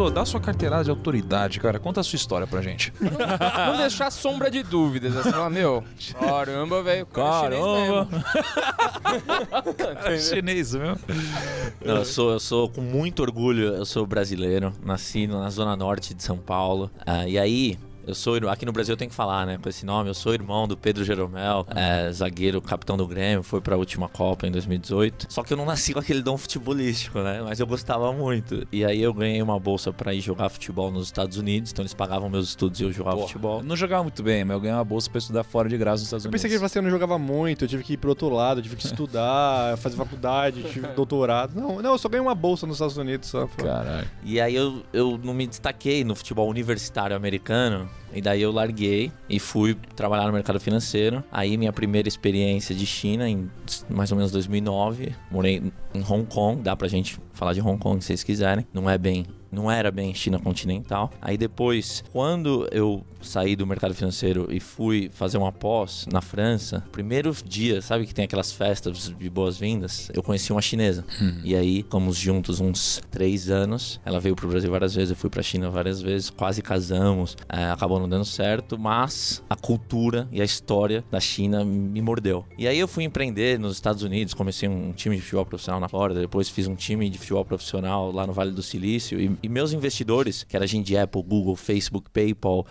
Dá 0.09 0.25
sua 0.25 0.41
carteirada 0.41 0.85
de 0.85 0.91
autoridade, 0.91 1.59
cara. 1.59 1.79
Conta 1.79 2.01
a 2.01 2.05
sua 2.05 2.17
história 2.17 2.47
pra 2.47 2.63
gente. 2.63 2.93
Não 3.01 3.77
deixar 3.77 4.11
sombra 4.11 4.51
de 4.51 4.63
dúvidas. 4.63 5.17
Assim, 5.17 5.33
falar, 5.33 5.51
meu, 5.51 5.83
caramba, 6.19 6.83
velho. 6.83 7.07
é 7.13 7.43
chinês 7.43 7.61
Caramba! 7.61 8.09
mesmo. 8.11 8.25
Cara, 9.75 10.15
é 10.15 10.19
chinês, 10.19 10.75
meu. 10.75 10.97
Não, 11.85 11.97
eu 11.97 12.05
sou, 12.05 12.33
eu 12.33 12.41
sou 12.41 12.69
com 12.69 12.81
muito 12.81 13.21
orgulho, 13.21 13.75
eu 13.75 13.85
sou 13.85 14.07
brasileiro, 14.07 14.73
nasci 14.85 15.27
na 15.27 15.51
zona 15.51 15.77
norte 15.77 16.15
de 16.15 16.23
São 16.23 16.37
Paulo. 16.39 16.91
Ah, 17.05 17.27
e 17.29 17.39
aí, 17.39 17.79
Eu 18.11 18.15
sou 18.17 18.35
aqui 18.49 18.67
no 18.67 18.73
Brasil 18.73 18.93
eu 18.93 18.97
tenho 18.97 19.09
que 19.09 19.15
falar, 19.15 19.47
né, 19.47 19.57
com 19.57 19.69
esse 19.69 19.87
nome. 19.87 20.11
Eu 20.11 20.15
sou 20.15 20.35
irmão 20.35 20.67
do 20.67 20.77
Pedro 20.77 21.05
Jeromel, 21.05 21.65
é, 21.77 22.11
zagueiro, 22.11 22.61
capitão 22.61 22.97
do 22.97 23.07
Grêmio, 23.07 23.45
foi 23.45 23.61
para 23.61 23.77
a 23.77 23.79
última 23.79 24.09
Copa 24.09 24.49
em 24.49 24.51
2018. 24.51 25.27
Só 25.29 25.45
que 25.45 25.53
eu 25.53 25.57
não 25.57 25.65
nasci 25.65 25.93
com 25.93 26.01
aquele 26.01 26.21
dom 26.21 26.37
futebolístico, 26.37 27.21
né? 27.21 27.41
Mas 27.41 27.61
eu 27.61 27.69
gostava 27.69 28.13
muito. 28.13 28.67
E 28.73 28.85
aí 28.85 29.01
eu 29.01 29.15
ganhei 29.15 29.41
uma 29.41 29.61
bolsa 29.61 29.93
para 29.93 30.13
ir 30.13 30.21
jogar 30.21 30.49
futebol 30.49 30.91
nos 30.91 31.07
Estados 31.07 31.37
Unidos, 31.37 31.71
então 31.71 31.85
eles 31.85 31.95
pagavam 31.95 32.29
meus 32.29 32.49
estudos 32.49 32.81
e 32.81 32.83
eu 32.83 32.91
jogava 32.93 33.19
Pô, 33.19 33.23
futebol. 33.29 33.59
eu 33.61 33.65
Não 33.65 33.77
jogava 33.77 34.03
muito 34.03 34.25
bem, 34.25 34.45
mas 34.45 34.55
eu 34.57 34.61
ganhei 34.61 34.77
uma 34.77 34.85
bolsa 34.85 35.09
pra 35.09 35.19
estudar 35.19 35.45
fora 35.45 35.69
de 35.69 35.79
graça 35.79 35.99
nos 36.01 36.03
Estados 36.03 36.25
Eu 36.25 36.31
Unidos. 36.31 36.43
pensei 36.43 36.59
que 36.59 36.69
você 36.69 36.81
não 36.81 36.91
jogava 36.91 37.17
muito, 37.17 37.65
eu 37.65 37.69
tive 37.69 37.85
que 37.85 37.93
ir 37.93 37.97
pro 37.97 38.09
outro 38.09 38.29
lado, 38.31 38.59
eu 38.59 38.63
tive 38.65 38.75
que 38.75 38.87
estudar, 38.87 39.77
fazer 39.79 39.95
faculdade, 39.97 40.65
tive 40.65 40.89
doutorado. 40.97 41.55
Não, 41.55 41.81
não, 41.81 41.93
eu 41.93 41.99
só 41.99 42.09
ganhei 42.09 42.27
uma 42.27 42.35
bolsa 42.35 42.67
nos 42.67 42.77
Estados 42.79 42.97
Unidos 42.97 43.29
só. 43.29 43.47
Caralho. 43.57 44.09
E 44.25 44.41
aí 44.41 44.57
eu, 44.57 44.83
eu 44.93 45.17
não 45.23 45.33
me 45.33 45.47
destaquei 45.47 46.03
no 46.03 46.17
futebol 46.17 46.49
universitário 46.51 47.15
americano. 47.15 47.89
E 48.13 48.21
daí 48.21 48.43
eu 48.43 48.51
larguei 48.51 49.13
e 49.29 49.39
fui 49.39 49.77
trabalhar 49.95 50.27
no 50.27 50.33
mercado 50.33 50.59
financeiro. 50.59 51.23
Aí 51.31 51.57
minha 51.57 51.73
primeira 51.73 52.09
experiência 52.09 52.75
de 52.75 52.85
China 52.85 53.29
em 53.29 53.49
mais 53.89 54.11
ou 54.11 54.17
menos 54.17 54.33
2009. 54.33 55.15
Morei 55.31 55.63
em 55.95 56.03
Hong 56.03 56.27
Kong, 56.27 56.63
dá 56.63 56.75
pra 56.75 56.89
gente 56.89 57.19
falar 57.33 57.53
de 57.53 57.61
Hong 57.61 57.79
Kong 57.79 58.01
se 58.01 58.09
vocês 58.09 58.25
quiserem. 58.25 58.67
Não 58.73 58.91
é 58.91 58.99
bem 58.99 59.27
não 59.51 59.71
era 59.71 59.91
bem 59.91 60.15
China 60.15 60.39
continental. 60.39 61.11
Aí 61.21 61.37
depois, 61.37 62.05
quando 62.13 62.69
eu 62.71 63.05
saí 63.23 63.55
do 63.55 63.67
mercado 63.67 63.95
financeiro 63.95 64.49
e 64.51 64.61
fui 64.61 65.11
fazer 65.13 65.37
uma 65.37 65.53
pós 65.53 66.07
na 66.11 66.21
França, 66.21 66.85
primeiro 66.91 67.35
dia, 67.45 67.83
sabe 67.83 68.07
que 68.07 68.15
tem 68.15 68.25
aquelas 68.25 68.53
festas 68.53 69.13
de 69.19 69.31
boas-vindas? 69.31 70.11
Eu 70.15 70.23
conheci 70.23 70.53
uma 70.53 70.63
chinesa. 70.63 71.05
E 71.45 71.55
aí, 71.55 71.85
fomos 71.91 72.17
juntos 72.17 72.61
uns 72.61 73.01
três 73.11 73.51
anos. 73.51 74.01
Ela 74.05 74.21
veio 74.21 74.35
pro 74.35 74.49
Brasil 74.49 74.71
várias 74.71 74.95
vezes, 74.95 75.11
eu 75.11 75.17
fui 75.17 75.29
pra 75.29 75.43
China 75.43 75.71
várias 75.71 76.01
vezes, 76.01 76.31
quase 76.31 76.63
casamos. 76.63 77.37
É, 77.49 77.71
acabou 77.71 77.99
não 77.99 78.09
dando 78.09 78.25
certo, 78.25 78.79
mas 78.79 79.43
a 79.49 79.57
cultura 79.57 80.29
e 80.33 80.41
a 80.41 80.45
história 80.45 81.05
da 81.11 81.21
China 81.21 81.65
me 81.65 82.01
mordeu. 82.01 82.45
E 82.57 82.67
aí 82.67 82.79
eu 82.79 82.89
fui 82.89 83.05
empreender 83.05 83.59
nos 83.59 83.75
Estados 83.75 84.03
Unidos, 84.03 84.35
comecei 84.35 84.69
um 84.69 84.93
time 84.93 85.17
de 85.17 85.23
futebol 85.23 85.45
profissional 85.45 85.81
na 85.81 85.89
Flórida, 85.89 86.21
depois 86.21 86.49
fiz 86.49 86.67
um 86.67 86.75
time 86.75 87.09
de 87.11 87.19
futebol 87.19 87.45
profissional 87.45 88.11
lá 88.11 88.27
no 88.27 88.33
Vale 88.33 88.53
do 88.53 88.63
Silício. 88.63 89.21
E, 89.21 89.40
e 89.43 89.49
meus 89.49 89.73
investidores, 89.73 90.45
que 90.45 90.57
era 90.57 90.67
gente 90.67 90.87
de 90.87 90.97
Apple, 90.97 91.23
Google, 91.23 91.57
Facebook, 91.57 92.09
PayPal, 92.11 92.67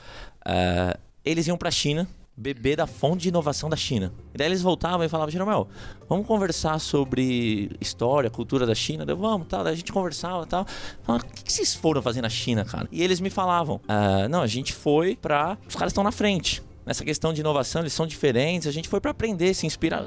eh, 0.46 0.98
eles 1.26 1.48
iam 1.48 1.58
pra 1.58 1.70
China 1.72 2.08
beber 2.36 2.78
da 2.78 2.88
fonte 2.88 3.24
de 3.24 3.28
inovação 3.30 3.70
da 3.70 3.76
China. 3.76 4.14
E 4.34 4.38
daí 4.38 4.48
eles 4.48 4.62
voltavam 4.62 5.06
e 5.06 5.10
falavam, 5.10 5.30
Jeromel, 5.30 5.68
vamos 6.08 6.26
conversar 6.26 6.80
sobre 6.80 7.70
história, 7.82 8.30
cultura 8.30 8.66
da 8.66 8.74
China? 8.74 9.04
Eu, 9.06 9.18
vamos, 9.18 9.48
tal. 9.50 9.62
Daí 9.62 9.74
a 9.74 9.76
gente 9.76 9.92
conversava 9.92 10.44
e 10.44 10.48
tal. 10.48 10.66
O 11.06 11.20
que, 11.20 11.44
que 11.44 11.52
vocês 11.52 11.76
foram 11.76 12.02
fazer 12.02 12.22
na 12.22 12.30
China, 12.30 12.64
cara? 12.64 12.88
E 12.94 13.04
eles 13.04 13.20
me 13.20 13.30
falavam, 13.30 13.82
"Ah, 13.90 14.30
não, 14.30 14.42
a 14.42 14.48
gente 14.48 14.72
foi 14.72 15.18
pra... 15.18 15.58
Os 15.68 15.76
caras 15.76 15.92
estão 15.92 16.04
na 16.04 16.14
frente. 16.14 16.64
Nessa 16.86 17.04
questão 17.04 17.34
de 17.34 17.42
inovação, 17.42 17.82
eles 17.82 17.92
são 17.94 18.08
diferentes. 18.08 18.68
A 18.68 18.72
gente 18.72 18.88
foi 18.88 19.02
pra 19.02 19.12
aprender, 19.12 19.54
se 19.54 19.68
inspirar. 19.68 20.06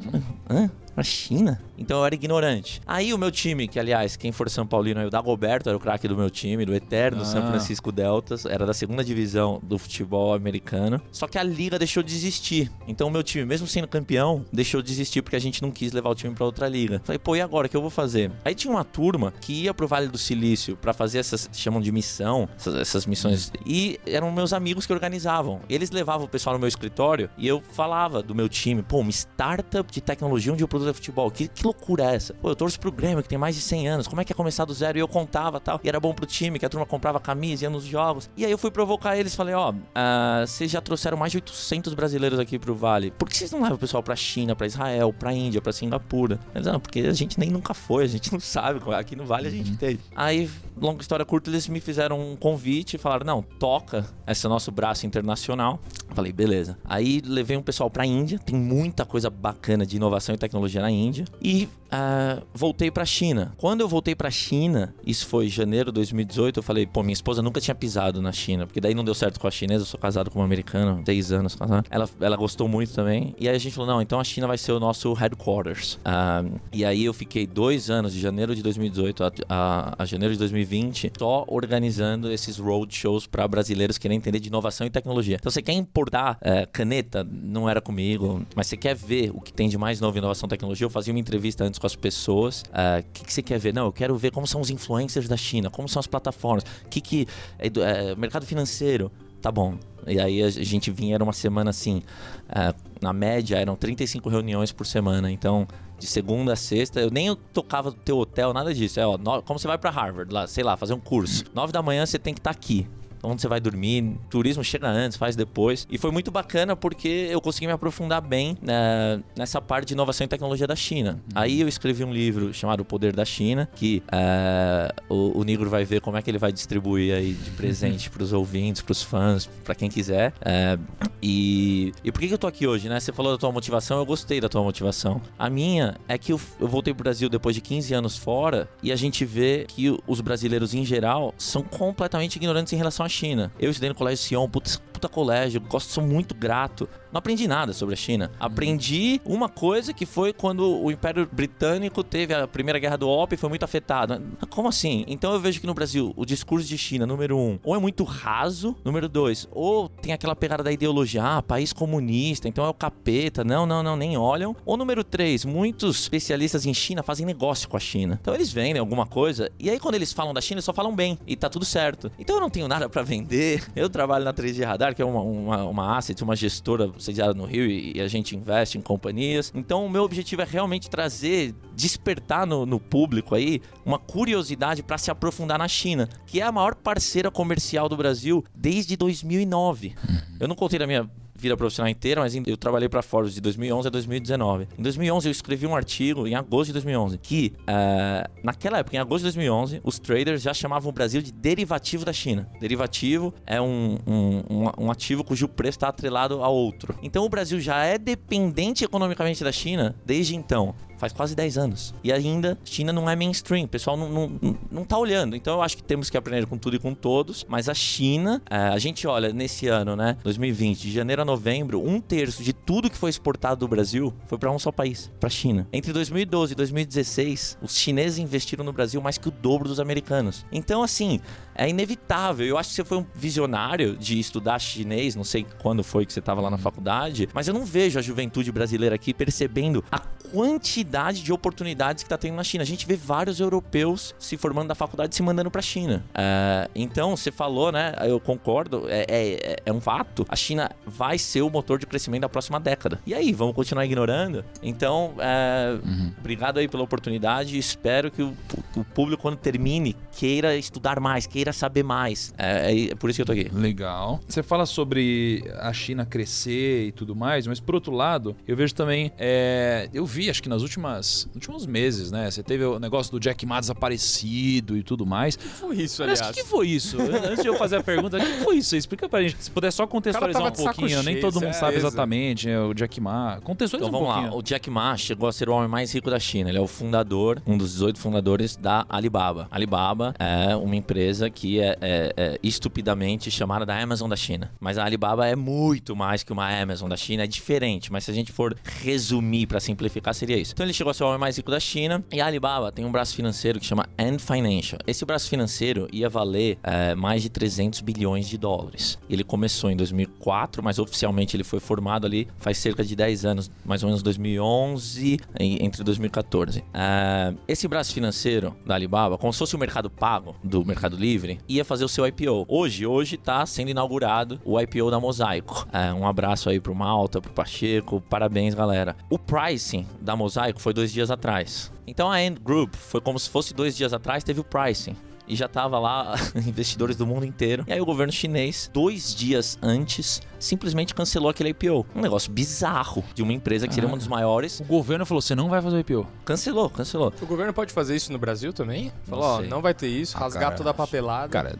Hã? 0.49 0.71
Pra 0.95 1.03
China? 1.03 1.61
Então 1.79 1.99
eu 2.01 2.07
era 2.07 2.15
ignorante. 2.15 2.81
Aí 2.87 3.13
o 3.15 3.19
meu 3.19 3.31
time, 3.31 3.67
que 3.67 3.79
aliás, 3.79 4.15
quem 4.17 4.31
for 4.31 4.49
São 4.51 4.67
Paulino 4.67 5.01
aí, 5.01 5.07
o 5.07 5.11
Dagoberto 5.11 5.69
era 5.69 5.77
o 5.77 5.81
craque 5.81 6.07
do 6.07 6.17
meu 6.17 6.31
time, 6.31 6.65
do 6.65 6.75
eterno 6.75 7.23
Ah. 7.23 7.25
São 7.25 7.43
Francisco 7.49 7.91
Deltas, 7.91 8.45
era 8.47 8.67
da 8.67 8.75
segunda 8.75 9.03
divisão 9.03 9.61
do 9.63 9.79
futebol 9.79 10.35
americano. 10.35 11.01
Só 11.11 11.27
que 11.27 11.39
a 11.39 11.43
liga 11.43 11.79
deixou 11.79 12.03
de 12.03 12.15
existir. 12.15 12.71
Então 12.87 13.09
o 13.09 13.11
meu 13.11 13.23
time, 13.23 13.45
mesmo 13.45 13.67
sendo 13.67 13.89
campeão, 13.89 14.45
deixou 14.53 14.83
de 14.83 14.93
existir 14.93 15.23
porque 15.23 15.37
a 15.37 15.41
gente 15.41 15.63
não 15.63 15.71
quis 15.71 15.93
levar 15.93 16.11
o 16.11 16.15
time 16.15 16.35
pra 16.35 16.45
outra 16.45 16.69
liga. 16.69 17.01
Falei, 17.05 17.19
pô, 17.19 17.35
e 17.35 17.41
agora? 17.41 17.67
O 17.67 17.71
que 17.71 17.77
eu 17.77 17.81
vou 17.81 17.91
fazer? 17.91 18.31
Aí 18.45 18.55
tinha 18.55 18.73
uma 18.73 18.85
turma 18.85 19.33
que 19.41 19.65
ia 19.65 19.75
pro 19.75 19.89
Vale 19.89 20.09
do 20.09 20.19
Silício 20.19 20.77
pra 20.77 20.93
fazer 20.93 21.19
essas, 21.19 21.49
chamam 21.53 21.81
de 21.81 21.91
missão, 21.91 22.49
essas, 22.57 22.75
essas 22.75 23.07
missões. 23.07 23.51
E 23.67 23.99
eram 24.07 24.31
meus 24.31 24.53
amigos 24.53 24.87
que 24.87 24.93
organizavam. 24.93 25.61
Eles 25.69 25.91
levavam 25.91 26.27
o 26.27 26.29
pessoal 26.29 26.55
no 26.55 26.61
meu 26.61 26.69
escritório 26.69 27.31
e 27.39 27.49
eu 27.49 27.63
falava 27.73 28.23
do 28.23 28.35
meu 28.35 28.49
time, 28.49 28.83
pô, 28.83 28.99
uma 28.99 29.11
startup 29.11 29.91
de 29.91 30.01
tecnologia 30.01 30.53
onde 30.53 30.63
eu 30.63 30.69
produzo 30.69 30.82
futebol. 30.93 31.31
Que, 31.31 31.49
que 31.49 31.65
loucura 31.65 32.05
é 32.05 32.17
essa? 32.17 32.35
Pô, 32.35 32.49
eu 32.49 32.57
torço 32.57 32.79
pro 32.79 32.91
Grêmio, 32.91 33.23
que 33.23 33.29
tem 33.29 33.39
mais 33.39 33.55
de 33.55 33.61
100 33.63 33.89
anos. 33.89 34.09
Como 34.09 34.21
é 34.21 34.25
que 34.25 34.33
é 34.33 34.37
começar 34.37 34.65
do 34.65 34.75
zero? 34.75 34.99
E 34.99 35.01
eu 35.01 35.09
contava 35.09 35.61
tal. 35.61 35.81
E 35.83 35.89
era 35.89 36.01
bom 36.01 36.13
pro 36.13 36.27
time, 36.27 36.59
que 36.59 36.67
a 36.67 36.69
turma 36.69 36.87
comprava 36.87 37.21
camisa, 37.21 37.65
ia 37.65 37.71
nos 37.71 37.85
jogos. 37.85 38.29
E 38.37 38.45
aí 38.45 38.51
eu 38.51 38.59
fui 38.59 38.71
provocar 38.71 39.17
eles. 39.17 39.35
Falei, 39.35 39.55
ó, 39.55 39.73
ah, 39.95 40.45
vocês 40.47 40.71
já 40.71 40.81
trouxeram 40.81 41.17
mais 41.17 41.33
de 41.33 41.39
800 41.39 41.95
brasileiros 41.95 42.39
aqui 42.39 42.59
pro 42.59 42.75
Vale. 42.75 43.11
Por 43.13 43.29
que 43.29 43.37
vocês 43.37 43.51
não 43.51 43.61
levam 43.61 43.77
o 43.77 43.79
pessoal 43.79 44.03
pra 44.03 44.17
China, 44.17 44.57
pra 44.57 44.67
Israel, 44.67 45.13
pra 45.13 45.33
Índia, 45.33 45.61
pra 45.61 45.73
Singapura? 45.73 46.39
Eles, 46.55 46.67
não, 46.67 46.81
porque 46.81 47.01
a 47.01 47.13
gente 47.13 47.39
nem 47.39 47.51
nunca 47.51 47.75
foi, 47.75 48.05
a 48.05 48.09
gente 48.09 48.33
não 48.33 48.41
sabe. 48.41 48.81
Aqui 48.95 49.17
no 49.17 49.25
Vale 49.25 49.49
a 49.49 49.51
gente 49.51 49.77
tem. 49.77 49.99
Aí, 50.15 50.51
longa 50.77 51.03
história 51.03 51.25
curta, 51.25 51.51
eles 51.51 51.69
me 51.69 51.81
fizeram 51.81 52.21
um 52.21 52.37
convite 52.37 52.97
e 52.97 52.99
falaram, 52.99 53.27
não, 53.27 53.43
toca 53.43 54.07
esse 54.27 54.47
nosso 54.49 54.71
braço 54.71 55.07
internacional. 55.07 55.81
Falei, 56.15 56.33
beleza. 56.33 56.79
Aí 56.85 57.23
levei 57.25 57.57
um 57.57 57.63
pessoal 57.63 57.91
pra 57.91 58.07
Índia, 58.07 58.39
tem 58.39 58.57
muita 58.57 59.05
coisa 59.05 59.31
bacana 59.31 59.85
de 59.85 59.97
inovação 59.97 60.35
e 60.35 60.39
tecnologia 60.39 60.72
na 60.81 60.91
Índia. 60.91 61.25
E 61.41 61.69
ah, 61.93 62.43
voltei 62.55 62.91
pra 62.91 63.05
China. 63.05 63.53
Quando 63.59 63.83
eu 63.83 63.89
voltei 63.89 64.15
pra 64.15 64.31
China, 64.31 64.95
isso 65.07 65.27
foi 65.27 65.47
janeiro 65.49 65.93
de 65.93 65.97
2018, 65.97 66.57
eu 66.57 66.63
falei, 66.63 66.87
pô, 66.87 67.03
minha 67.03 67.13
esposa 67.13 67.43
nunca 67.43 67.61
tinha 67.61 67.75
pisado 67.75 68.23
na 68.23 68.33
China, 68.33 68.67
porque 68.67 68.81
daí 68.81 68.95
não 68.95 69.05
deu 69.05 69.15
certo 69.15 69.39
com 69.39 69.47
a 69.47 69.51
chinesa, 69.51 69.83
eu 69.83 69.87
sou 69.87 70.01
casado 70.01 70.31
com 70.31 70.39
uma 70.39 70.45
americana, 70.47 71.03
seis 71.05 71.31
anos 71.31 71.55
casado. 71.55 71.87
Ela, 71.91 72.09
ela 72.19 72.37
gostou 72.37 72.67
muito 72.67 72.95
também. 72.95 73.35
E 73.39 73.47
aí 73.47 73.55
a 73.55 73.59
gente 73.59 73.75
falou, 73.75 73.93
não, 73.93 74.01
então 74.01 74.19
a 74.19 74.25
China 74.25 74.47
vai 74.47 74.57
ser 74.57 74.73
o 74.73 74.81
nosso 74.81 75.13
headquarters. 75.13 75.99
Ah, 76.03 76.43
e 76.73 76.83
aí 76.83 77.05
eu 77.05 77.13
fiquei 77.13 77.47
dois 77.47 77.91
anos, 77.91 78.15
de 78.15 78.21
janeiro 78.21 78.55
de 78.55 78.63
2018 78.63 79.25
a, 79.25 79.33
a, 79.49 79.95
a 79.99 80.07
janeiro 80.07 80.33
de 80.33 80.39
2020, 80.39 81.13
só 81.19 81.45
organizando 81.47 82.33
esses 82.33 82.57
roadshows 82.57 83.27
pra 83.27 83.47
brasileiros 83.47 83.99
querendo 83.99 84.17
entender 84.17 84.41
de 84.41 84.49
inovação 84.49 84.87
e 84.87 84.91
tecnologia. 84.91 85.37
Então 85.39 85.53
você 85.53 85.61
quer 85.61 85.75
importar 85.75 86.39
eh, 86.41 86.67
caneta, 86.73 87.27
não 87.31 87.69
era 87.69 87.83
comigo, 87.83 88.41
mas 88.57 88.67
você 88.67 88.79
quer 88.79 88.95
ver 88.95 89.31
o 89.35 89.41
que 89.41 89.53
tem 89.53 89.69
de 89.69 89.77
mais 89.77 90.01
novo 90.01 90.17
em 90.17 90.21
inovação 90.21 90.47
e 90.47 90.51
tecnologia, 90.63 90.85
eu 90.85 90.91
fazia 90.91 91.13
uma 91.13 91.19
entrevista 91.21 91.65
antes 91.65 91.79
com 91.79 91.87
as 91.87 91.97
pessoas. 91.97 92.63
ah, 92.73 93.01
O 93.01 93.13
que, 93.13 93.25
que 93.25 93.33
você 93.33 93.43
quer 93.43 93.59
ver? 93.59 93.75
Não, 93.75 93.87
eu 93.87 93.93
quero 93.93 94.17
ver 94.17 94.31
como 94.31 94.47
são 94.47 94.61
os 94.61 94.71
influencers 94.71 95.29
da 95.29 95.37
China, 95.37 95.69
como 95.71 95.89
são 95.89 95.99
as 96.01 96.07
plataformas, 96.07 96.65
o 96.85 96.89
que, 96.89 97.01
que 97.01 97.27
é, 97.59 97.67
é, 97.67 98.15
mercado 98.15 98.47
financeiro. 98.47 99.11
Tá 99.41 99.51
bom. 99.51 99.75
E 100.07 100.21
aí 100.21 100.41
a 100.41 100.49
gente 100.51 100.89
vinha, 100.93 101.17
era 101.17 101.25
uma 101.25 101.33
semana 101.33 101.71
assim, 101.71 102.01
ah, 102.49 102.73
na 103.01 103.13
média 103.13 103.57
eram 103.57 103.75
35 103.75 104.29
reuniões 104.29 104.71
por 104.71 104.87
semana, 104.87 105.31
então 105.33 105.67
de 105.99 106.07
segunda 106.07 106.53
a 106.53 106.57
sexta, 106.57 107.01
eu 107.01 107.11
nem 107.11 107.35
tocava 107.53 107.91
do 107.91 107.97
teu 107.97 108.19
hotel, 108.19 108.53
nada 108.53 108.73
disso. 108.73 108.99
É, 109.01 109.07
ó, 109.07 109.17
no- 109.19 109.43
como 109.43 109.59
você 109.59 109.67
vai 109.69 109.79
pra 109.79 109.91
Harvard, 109.91 110.33
lá, 110.33 110.47
sei 110.47 110.63
lá, 110.63 110.77
fazer 110.77 110.95
um 110.95 111.01
curso. 111.01 111.45
Nove 111.55 111.73
da 111.73 111.83
manhã 111.83 112.07
você 112.07 112.19
tem 112.21 112.33
que 112.35 112.41
estar 112.41 112.51
aqui. 112.51 112.87
Onde 113.23 113.41
você 113.41 113.49
vai 113.49 113.61
dormir, 113.61 114.17
turismo 114.29 114.65
chega 114.65 114.89
antes, 114.89 115.17
faz 115.17 115.37
depois. 115.37 115.87
E 115.91 115.99
foi 115.99 116.11
muito 116.11 116.31
bacana 116.31 116.75
porque 116.75 117.29
eu 117.31 117.41
consegui 117.41 117.67
me 117.67 117.73
aprofundar 117.73 118.21
bem 118.21 118.57
né, 118.61 119.23
nessa 119.37 119.61
parte 119.61 119.89
de 119.89 119.95
inovação 119.95 120.25
e 120.25 120.29
tecnologia 120.29 120.67
da 120.67 120.77
China. 120.77 121.21
Aí 121.35 121.61
eu 121.61 121.69
escrevi 121.69 122.05
um 122.05 122.13
livro 122.13 122.53
chamado 122.53 122.81
O 122.81 122.85
Poder 122.85 123.15
da 123.15 123.25
China, 123.25 123.69
que 123.75 124.03
eh, 124.11 124.95
o, 125.09 125.41
o 125.41 125.45
Nigro 125.45 125.71
vai 125.71 125.85
ver 125.85 126.01
como 126.01 126.17
é 126.17 126.23
que 126.23 126.31
ele 126.31 126.39
vai 126.39 126.53
distribuir 126.53 127.15
aí 127.15 127.33
de 127.33 127.51
presente 127.51 128.11
pros 128.11 128.33
ouvintes, 128.33 128.83
pros 128.83 129.03
fãs, 129.03 129.47
pra 129.65 129.75
quem 129.75 129.89
quiser. 129.89 130.33
Eh, 130.41 130.79
e, 131.23 131.93
e 132.03 132.11
por 132.11 132.21
que, 132.21 132.29
que 132.29 132.35
eu 132.35 132.39
tô 132.39 132.47
aqui 132.47 132.67
hoje, 132.67 132.89
né? 132.89 132.99
Você 132.99 133.13
falou 133.13 133.33
da 133.33 133.39
tua 133.39 133.53
motivação, 133.53 133.99
eu 133.99 134.07
gostei 134.07 134.41
da 134.41 134.49
tua 134.49 134.63
motivação. 134.63 135.21
A 135.39 135.49
minha 135.49 135.97
é 136.09 136.19
que 136.19 136.33
eu, 136.33 136.41
eu 136.59 136.67
voltei 136.67 136.93
pro 136.93 137.05
Brasil 137.05 137.29
depois 137.29 137.55
de 137.55 137.61
15 137.61 137.95
anos 137.95 138.17
fora 138.17 138.69
e 138.83 138.91
a 138.91 138.97
gente 138.97 139.25
vê 139.25 139.65
que 139.69 139.97
os 140.07 140.21
brasileiros 140.21 140.75
em 140.75 140.85
geral 140.85 141.35
são 141.39 141.63
completamente 141.63 142.37
ignorantes 142.37 142.73
em 142.73 142.77
relação 142.77 143.07
à 143.07 143.09
China. 143.13 143.53
Eu 143.59 143.71
estudei 143.71 143.91
no 143.91 143.95
Colégio 143.95 144.25
Sion, 144.25 144.49
puta, 144.49 144.71
puta 145.03 145.09
colégio, 145.09 145.61
gosto, 145.61 145.91
sou 145.91 146.05
muito 146.05 146.33
grato. 146.35 146.89
Não 147.13 147.19
aprendi 147.19 147.47
nada 147.47 147.73
sobre 147.73 147.95
a 147.95 147.97
China. 147.97 148.31
Aprendi 148.39 149.21
uma 149.25 149.49
coisa 149.49 149.93
que 149.93 150.07
foi 150.07 150.33
quando 150.33 150.83
o 150.83 150.91
Império 150.91 151.29
Britânico 151.31 152.03
teve 152.03 152.33
a 152.33 152.47
Primeira 152.47 152.79
Guerra 152.79 152.97
do 152.97 153.09
Ópio 153.09 153.35
e 153.35 153.39
foi 153.39 153.51
muito 153.51 153.65
afetado. 153.65 154.23
Como 154.49 154.69
assim? 154.69 155.05
Então 155.07 155.33
eu 155.33 155.41
vejo 155.41 155.61
que 155.61 155.67
no 155.67 155.75
Brasil 155.75 156.15
o 156.17 156.25
discurso 156.25 156.67
de 156.67 156.79
China, 156.79 157.05
número 157.05 157.37
um, 157.37 157.59
ou 157.63 157.75
é 157.75 157.79
muito 157.79 158.05
raso, 158.05 158.75
número 158.85 159.09
dois, 159.09 159.47
ou 159.51 159.89
tem 159.89 160.13
aquela 160.13 160.35
pegada 160.35 160.63
da 160.63 160.73
ideologia, 160.73 161.23
ah, 161.23 161.43
país 161.43 161.73
comunista, 161.73 162.49
então 162.49 162.65
é 162.65 162.69
o 162.69 162.75
capeta, 162.75 163.45
não, 163.45 163.67
não, 163.67 163.83
não, 163.83 163.97
nem 163.97 164.17
olham. 164.17 164.57
Ou 164.65 164.77
número 164.77 165.05
três, 165.05 165.45
muitos 165.45 166.01
especialistas 166.01 166.65
em 166.65 166.73
China 166.73 167.03
fazem 167.03 167.27
negócio 167.27 167.69
com 167.69 167.77
a 167.77 167.81
China. 167.81 168.19
Então 168.23 168.35
eles 168.35 168.51
vendem 168.53 168.81
alguma 168.81 169.05
coisa, 169.05 169.51
e 169.59 169.69
aí 169.69 169.79
quando 169.79 169.97
eles 169.97 170.13
falam 170.13 170.33
da 170.33 170.41
China, 170.41 170.57
eles 170.59 170.65
só 170.65 170.73
falam 170.73 170.95
bem, 170.95 171.19
e 171.27 171.37
tá 171.37 171.51
tudo 171.51 171.65
certo. 171.65 172.11
Então 172.19 172.37
eu 172.37 172.41
não 172.41 172.49
tenho 172.49 172.69
nada 172.69 172.89
pra 172.89 173.03
vender. 173.03 173.63
Eu 173.77 173.91
trabalho 173.91 174.25
na 174.25 174.33
3D 174.33 174.65
Radar, 174.65 174.92
que 174.95 175.03
é 175.03 175.05
uma, 175.05 175.21
uma, 175.21 175.65
uma 175.65 175.97
asset, 175.97 176.23
uma 176.23 176.37
gestora 176.37 176.91
sediada 176.99 177.35
no 177.35 177.45
Rio, 177.45 177.67
e, 177.67 177.97
e 177.97 178.01
a 178.01 178.09
gente 178.09 178.37
investe 178.37 178.79
em 178.79 178.81
companhias. 178.81 179.53
Então 179.55 179.87
o 179.87 179.91
meu 179.91 180.03
objetivo 180.03 180.43
é 180.43 180.45
realmente 180.45 180.91
trazer, 180.91 181.55
despertar 181.75 182.47
no, 182.47 182.67
no 182.67 182.79
público 182.79 183.35
aí 183.35 183.61
uma 183.85 183.99
curiosidade 183.99 184.83
pra 184.83 184.99
se 184.99 185.11
aprofundar 185.11 185.59
na 185.59 185.69
China, 185.69 186.09
que 186.27 186.41
é 186.41 186.45
a 186.45 186.53
maior 186.53 186.75
parceira 186.75 187.31
comercial 187.31 187.89
do 187.89 187.97
Brasil 187.97 188.45
desde 188.55 188.97
2009. 188.97 189.95
Eu 190.39 190.49
não 190.49 190.55
contei 190.55 190.79
da 190.79 190.87
minha 190.87 191.09
vida 191.43 191.57
profissional 191.57 191.91
inteira, 191.91 192.21
mas 192.21 192.35
eu 192.35 192.57
trabalhei 192.57 192.89
para 192.89 193.03
Forbes 193.03 193.35
de 193.35 193.41
2011 193.41 193.89
a 193.89 193.91
2019. 193.91 194.69
Em 194.79 194.83
2011 194.83 195.29
eu 195.29 195.33
escrevi 195.33 195.67
um 195.67 195.75
artigo 195.75 196.27
em 196.27 196.35
agosto 196.35 196.69
de 196.69 196.75
2011 196.75 197.19
que 197.19 197.53
uh, 197.63 198.31
naquela 198.43 198.79
época, 198.79 198.97
em 198.97 199.01
agosto 199.01 199.19
de 199.19 199.25
2011, 199.25 199.81
os 199.83 199.99
traders 199.99 200.41
já 200.41 200.55
chamavam 200.55 200.91
o 200.91 200.93
Brasil 200.93 201.21
de 201.21 201.33
derivativo 201.33 202.05
da 202.05 202.13
China. 202.13 202.49
Derivativo 202.61 203.35
é 203.45 203.61
um, 203.61 203.99
um, 204.07 204.43
um, 204.49 204.85
um 204.87 204.91
ativo 204.91 205.25
cujo 205.25 205.49
preço 205.49 205.79
está 205.79 205.89
atrelado 205.89 206.43
a 206.43 206.49
outro. 206.49 206.95
Então 207.03 207.25
o 207.25 207.29
Brasil 207.29 207.61
já 207.61 207.85
é 207.85 207.99
dependente 207.99 208.85
economicamente 208.85 209.43
da 209.43 209.51
China 209.51 209.97
desde 210.07 210.37
então 210.37 210.75
faz 211.03 211.13
quase 211.13 211.35
10 211.35 211.59
anos. 211.59 211.93
E 212.05 212.13
ainda, 212.13 212.57
China 212.65 212.93
não 212.93 213.11
é 213.11 213.17
mainstream, 213.17 213.65
o 213.65 213.69
pessoal 213.69 213.97
não, 213.97 214.09
não, 214.09 214.57
não 214.71 214.85
tá 214.85 214.97
olhando. 214.97 215.35
Então 215.35 215.55
eu 215.55 215.63
acho 215.63 215.77
que 215.77 215.83
temos 215.83 216.09
que 216.09 216.17
aprender 216.17 216.47
com 216.47 216.57
tudo 216.57 216.77
e 216.77 216.79
com 216.79 216.95
todos. 216.95 217.45
Mas 217.49 217.69
a 217.69 217.75
China, 217.75 218.41
é, 218.49 218.57
a 218.57 218.79
gente 218.79 219.05
olha 219.09 219.33
nesse 219.33 219.67
ano, 219.67 219.97
né, 219.97 220.17
2020, 220.23 220.81
de 220.81 220.93
janeiro 220.93 221.23
a 221.23 221.25
novembro, 221.25 221.85
um 221.85 222.01
terço 222.01 222.45
de 222.45 222.53
tudo 222.53 222.89
que 222.89 222.97
foi 222.97 223.11
exportado 223.11 223.59
do 223.59 223.69
Brasil 223.69 224.15
foi 224.29 224.39
para 224.39 224.53
um 224.53 224.61
só 224.61 224.71
país, 224.71 225.11
para 225.19 225.29
China. 225.29 225.67
Entre 225.73 225.93
2012 225.93 226.53
e 226.53 226.55
2016, 226.55 227.59
os 227.61 227.77
chineses 227.77 228.19
investiram 228.19 228.65
no 228.65 228.73
Brasil 228.73 229.03
mais 229.03 229.19
que 229.19 229.27
o 229.27 229.33
dobro 229.33 229.69
dos 229.69 229.81
americanos. 229.81 230.47
Então, 230.53 230.85
assim, 230.85 231.21
é 231.55 231.69
inevitável. 231.69 232.47
Eu 232.47 232.59
acho 232.59 232.71
que 232.71 232.77
você 232.77 232.85
foi 232.85 232.99
um 232.99 233.07
visionário 233.15 233.97
de 233.97 234.19
estudar 234.19 234.59
chinês, 234.59 235.15
não 235.15 235.25
sei 235.25 235.47
quando 235.61 235.83
foi 235.83 236.07
que 236.07 236.13
você 236.13 236.21
estava 236.21 236.41
lá 236.41 236.51
na 236.51 236.59
faculdade, 236.59 237.29
mas 237.33 237.49
eu 237.49 237.55
não 237.55 237.65
vejo 237.65 237.99
a 237.99 238.03
juventude 238.03 238.51
brasileira 238.53 238.95
aqui 238.95 239.13
percebendo 239.13 239.85
a 239.91 239.99
quantidade 240.33 241.23
de 241.23 241.33
oportunidades 241.33 242.03
que 242.03 242.07
está 242.07 242.17
tendo 242.17 242.37
na 242.37 242.45
China. 242.45 242.63
A 242.63 242.67
gente 242.67 242.87
vê 242.87 242.97
vários 242.97 243.39
europeus 243.39 244.15
se 244.19 244.37
formando 244.37 244.69
da 244.69 244.75
faculdade 244.75 245.13
e 245.13 245.17
se 245.17 245.23
mandando 245.23 245.51
para 245.51 245.59
a 245.59 245.63
China. 245.63 246.05
É, 246.15 246.71
então, 246.75 247.17
você 247.17 247.31
falou, 247.31 247.71
né? 247.71 247.95
Eu 248.01 248.19
concordo, 248.19 248.87
é, 248.89 249.05
é, 249.09 249.57
é, 249.67 249.73
um 249.73 249.81
fato. 249.81 250.25
A 250.29 250.37
China 250.37 250.71
vai 250.87 251.19
ser 251.19 251.43
o 251.43 251.51
motor 251.51 251.79
de 251.79 251.87
crescimento 251.87 252.23
da 252.23 252.29
próxima 252.29 252.59
década. 252.59 252.99
E 253.07 253.15
aí, 253.15 253.33
vamos 253.33 253.55
continuar 253.55 253.85
ignorando? 253.85 254.45
Então, 254.63 255.15
é, 255.19 255.79
uhum. 255.85 256.13
obrigado 256.19 256.59
aí 256.59 256.69
pela 256.69 256.83
oportunidade. 256.83 257.59
Espero 257.59 258.11
que 258.11 258.23
o, 258.23 258.35
o, 258.77 258.85
público, 258.85 259.21
quando 259.23 259.37
termine, 259.37 259.95
queira 260.13 260.57
estudar 260.57 260.99
mais, 260.99 261.27
queira 261.27 261.42
saber 261.51 261.83
mais. 261.83 262.35
É, 262.37 262.91
é 262.91 262.95
por 262.95 263.09
isso 263.09 263.17
que 263.17 263.23
eu 263.23 263.27
tô 263.27 263.33
aqui. 263.33 263.51
Legal. 263.53 264.21
Você 264.29 264.43
fala 264.43 264.67
sobre 264.67 265.43
a 265.59 265.73
China 265.73 266.05
crescer 266.05 266.89
e 266.89 266.93
tudo 266.93 267.17
mais, 267.17 267.47
mas 267.47 267.59
por 267.59 267.75
outro 267.75 267.93
lado, 267.93 268.37
eu 268.47 268.55
vejo 268.55 268.75
também. 268.75 269.11
É, 269.19 269.89
eu 269.95 270.05
vi 270.05 270.29
acho 270.29 270.43
que 270.43 270.49
nas 270.49 270.63
últimas 270.63 271.29
últimos 271.35 271.67
meses, 271.67 272.11
né? 272.11 272.31
Você 272.31 272.43
teve 272.43 272.65
o 272.65 272.79
negócio 272.79 273.11
do 273.11 273.19
Jack 273.19 273.47
Ma 273.47 273.61
desaparecido 273.61 274.77
e 274.77 274.83
tudo 274.83 275.07
mais. 275.07 275.35
O 275.35 275.39
que 275.39 275.49
foi 275.49 275.77
isso, 275.77 276.03
aliás? 276.03 276.21
Mas 276.21 276.31
o 276.31 276.35
que, 276.35 276.43
que, 276.43 276.49
foi 276.49 276.69
isso? 276.69 276.99
Antes 277.01 277.43
de 277.43 277.49
eu 277.49 277.57
fazer 277.57 277.77
a 277.77 277.83
pergunta, 277.83 278.19
o 278.19 278.21
que 278.21 278.45
foi 278.45 278.57
isso? 278.57 278.77
Explica 278.77 279.09
pra 279.09 279.23
gente. 279.23 279.37
Se 279.43 279.51
puder 279.51 279.71
só 279.73 279.87
contextualizar 279.87 280.47
um 280.47 280.51
pouquinho. 280.51 281.03
Nem 281.03 281.21
todo 281.21 281.41
mundo 281.41 281.55
sabe 281.55 281.77
exatamente 281.77 282.49
é, 282.49 282.59
o 282.59 282.75
Jack 282.75 283.01
Ma. 283.01 283.41
Contextualiza 283.43 283.89
então, 283.89 284.01
um 284.01 284.05
vamos 284.05 284.15
pouquinho. 284.15 284.33
lá. 284.33 284.39
O 284.39 284.43
Jack 284.43 284.71
Ma 284.71 284.97
chegou 284.97 285.29
a 285.29 285.33
ser 285.33 285.49
o 285.49 285.53
homem 285.55 285.69
mais 285.69 285.93
rico 285.93 286.11
da 286.11 286.19
China. 286.19 286.51
Ele 286.51 286.59
é 286.59 286.61
o 286.61 286.67
fundador, 286.67 287.41
um 287.47 287.57
dos 287.57 287.73
18 287.73 287.99
fundadores 287.99 288.57
da 288.57 288.85
Alibaba. 288.89 289.49
Alibaba 289.51 290.15
é 290.19 290.55
uma 290.57 290.77
empresa 290.77 291.31
que 291.33 291.61
é, 291.61 291.77
é, 291.81 292.13
é 292.17 292.39
estupidamente 292.43 293.31
chamada 293.31 293.67
da 293.67 293.81
Amazon 293.81 294.09
da 294.09 294.17
China. 294.17 294.53
Mas 294.61 294.79
a 294.79 294.85
Alibaba 294.85 295.27
é 295.27 295.35
muito 295.35 295.97
mais 295.97 296.23
que 296.23 296.33
uma 296.33 296.49
Amazon 296.49 296.89
da 296.89 296.97
China. 296.97 297.25
É 297.25 297.27
diferente. 297.27 297.91
Mas 297.93 298.05
se 298.05 298.11
a 298.11 298.15
gente 298.15 298.33
for 298.33 298.57
resumir 298.83 299.47
para 299.47 299.61
simplificar, 299.61 300.15
seria 300.15 300.37
isso. 300.37 300.53
Então 300.53 300.65
ele 300.65 300.73
chegou 300.73 300.91
a 300.91 300.95
ser 300.95 301.05
o 301.05 301.09
homem 301.09 301.19
mais 301.19 301.37
rico 301.37 301.51
da 301.51 301.61
China 301.61 302.05
e 302.13 302.21
a 302.21 302.27
Alibaba 302.27 302.71
tem 302.71 302.85
um 302.85 302.93
braço 302.93 303.15
financeiro 303.15 303.59
que 303.59 303.67
chama 303.67 303.87
Ant 303.99 304.21
Financial. 304.21 304.81
Esse 304.87 305.05
braço 305.05 305.29
financeiro 305.29 305.89
ia 305.93 306.09
valer 306.09 306.59
é, 306.63 306.95
mais 306.95 307.23
de 307.23 307.31
300 307.31 307.81
bilhões 307.81 308.29
de 308.29 308.37
dólares. 308.37 308.99
Ele 309.09 309.25
começou 309.25 309.71
em 309.71 309.77
2004, 309.77 310.63
mas 310.63 310.79
oficialmente 310.79 311.37
ele 311.37 311.45
foi 311.45 311.61
formado 311.61 312.07
ali 312.07 312.29
faz 312.39 312.59
cerca 312.59 312.85
de 312.85 312.97
10 312.97 313.25
anos, 313.25 313.51
mais 313.65 313.83
ou 313.83 313.89
menos 313.89 314.03
2011 314.03 315.19
entre 315.39 315.83
2014. 315.85 316.65
É, 316.75 317.35
esse 317.47 317.69
braço 317.69 317.95
financeiro 317.95 318.55
da 318.67 318.75
Alibaba, 318.75 319.17
como 319.17 319.33
se 319.33 319.39
fosse 319.39 319.55
o 319.55 319.59
mercado 319.59 319.89
pago 319.89 320.35
do 320.43 320.65
Mercado 320.65 320.97
Livre, 320.97 321.22
ia 321.49 321.65
fazer 321.65 321.85
o 321.85 321.89
seu 321.89 322.07
IPO. 322.07 322.45
Hoje, 322.49 322.87
hoje 322.87 323.17
está 323.17 323.45
sendo 323.47 323.71
inaugurado 323.71 324.41
o 324.45 324.61
IPO 324.61 324.91
da 324.91 325.01
Mosaico. 325.01 325.67
É, 325.73 325.93
um 325.93 326.07
abraço 326.07 326.49
aí 326.49 326.61
pro 326.61 326.75
Malta, 326.75 327.21
pro 327.21 327.33
Pacheco, 327.33 328.01
parabéns 328.01 328.55
galera. 328.55 328.97
O 329.11 329.19
pricing 329.19 329.87
da 330.01 330.17
Mosaico 330.17 330.61
foi 330.61 330.73
dois 330.73 330.93
dias 330.93 331.11
atrás. 331.11 331.73
Então 331.87 332.11
a 332.11 332.23
End 332.23 332.41
Group 332.41 332.75
foi 332.75 333.01
como 333.01 333.19
se 333.19 333.29
fosse 333.29 333.55
dois 333.55 333.77
dias 333.77 333.93
atrás, 333.93 334.25
teve 334.25 334.41
o 334.41 334.45
pricing 334.45 334.97
e 335.27 335.37
já 335.37 335.49
tava 335.49 335.79
lá 335.79 336.15
investidores 336.37 336.97
do 336.97 337.07
mundo 337.07 337.25
inteiro. 337.25 337.65
E 337.67 337.73
aí 337.73 337.81
o 337.81 337.87
governo 337.87 338.13
chinês, 338.13 338.71
dois 338.73 339.15
dias 339.15 339.59
antes, 339.63 340.21
simplesmente 340.43 340.95
cancelou 340.95 341.31
aquele 341.31 341.51
IPO. 341.51 341.87
Um 341.95 342.01
negócio 342.01 342.31
bizarro 342.31 343.05
de 343.15 343.23
uma 343.23 343.33
empresa 343.33 343.67
que 343.69 343.75
seria 343.75 343.89
ah, 343.89 343.93
um 343.93 343.97
dos 343.97 344.09
maiores. 344.09 344.61
O 344.61 344.65
governo 344.65 345.07
falou: 345.07 345.23
você 345.23 345.35
não 345.35 345.49
vai 345.49 345.63
fazer 345.63 345.77
o 345.77 345.81
IPO. 345.81 346.07
Cancelou, 346.25 346.69
cancelou. 346.69 347.13
O 347.21 347.27
governo 347.27 347.53
pode 347.53 347.73
fazer 347.73 347.97
isso 347.97 348.13
no 348.13 348.19
Brasil 348.19 348.53
também? 348.53 348.93
Falou: 349.05 349.25
ó, 349.25 349.43
não 349.43 349.63
vai 349.63 349.73
ter 349.73 349.89
isso, 349.89 350.17
ah, 350.17 350.21
rasgar 350.21 350.45
cara, 350.45 350.57
toda 350.57 350.71
a 350.71 350.75
papelada. 350.75 351.29
Cara, 351.29 351.57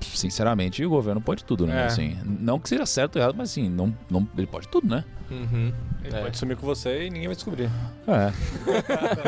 sinceramente, 0.00 0.84
o 0.84 0.90
governo 0.90 1.20
pode 1.20 1.44
tudo, 1.44 1.66
né? 1.66 1.82
É. 1.82 1.86
Assim, 1.86 2.18
não 2.24 2.58
que 2.58 2.68
seja 2.68 2.86
certo 2.86 3.16
ou 3.16 3.22
errado, 3.22 3.34
mas 3.36 3.50
assim, 3.50 3.68
não, 3.68 3.94
não, 4.10 4.28
ele 4.36 4.46
pode 4.46 4.68
tudo, 4.68 4.88
né? 4.88 5.04
Uhum. 5.30 5.72
Ele 6.02 6.16
é. 6.16 6.22
pode 6.22 6.38
sumir 6.38 6.56
com 6.56 6.66
você 6.66 7.06
e 7.06 7.10
ninguém 7.10 7.28
vai 7.28 7.34
descobrir. 7.34 7.70
É. 8.06 8.32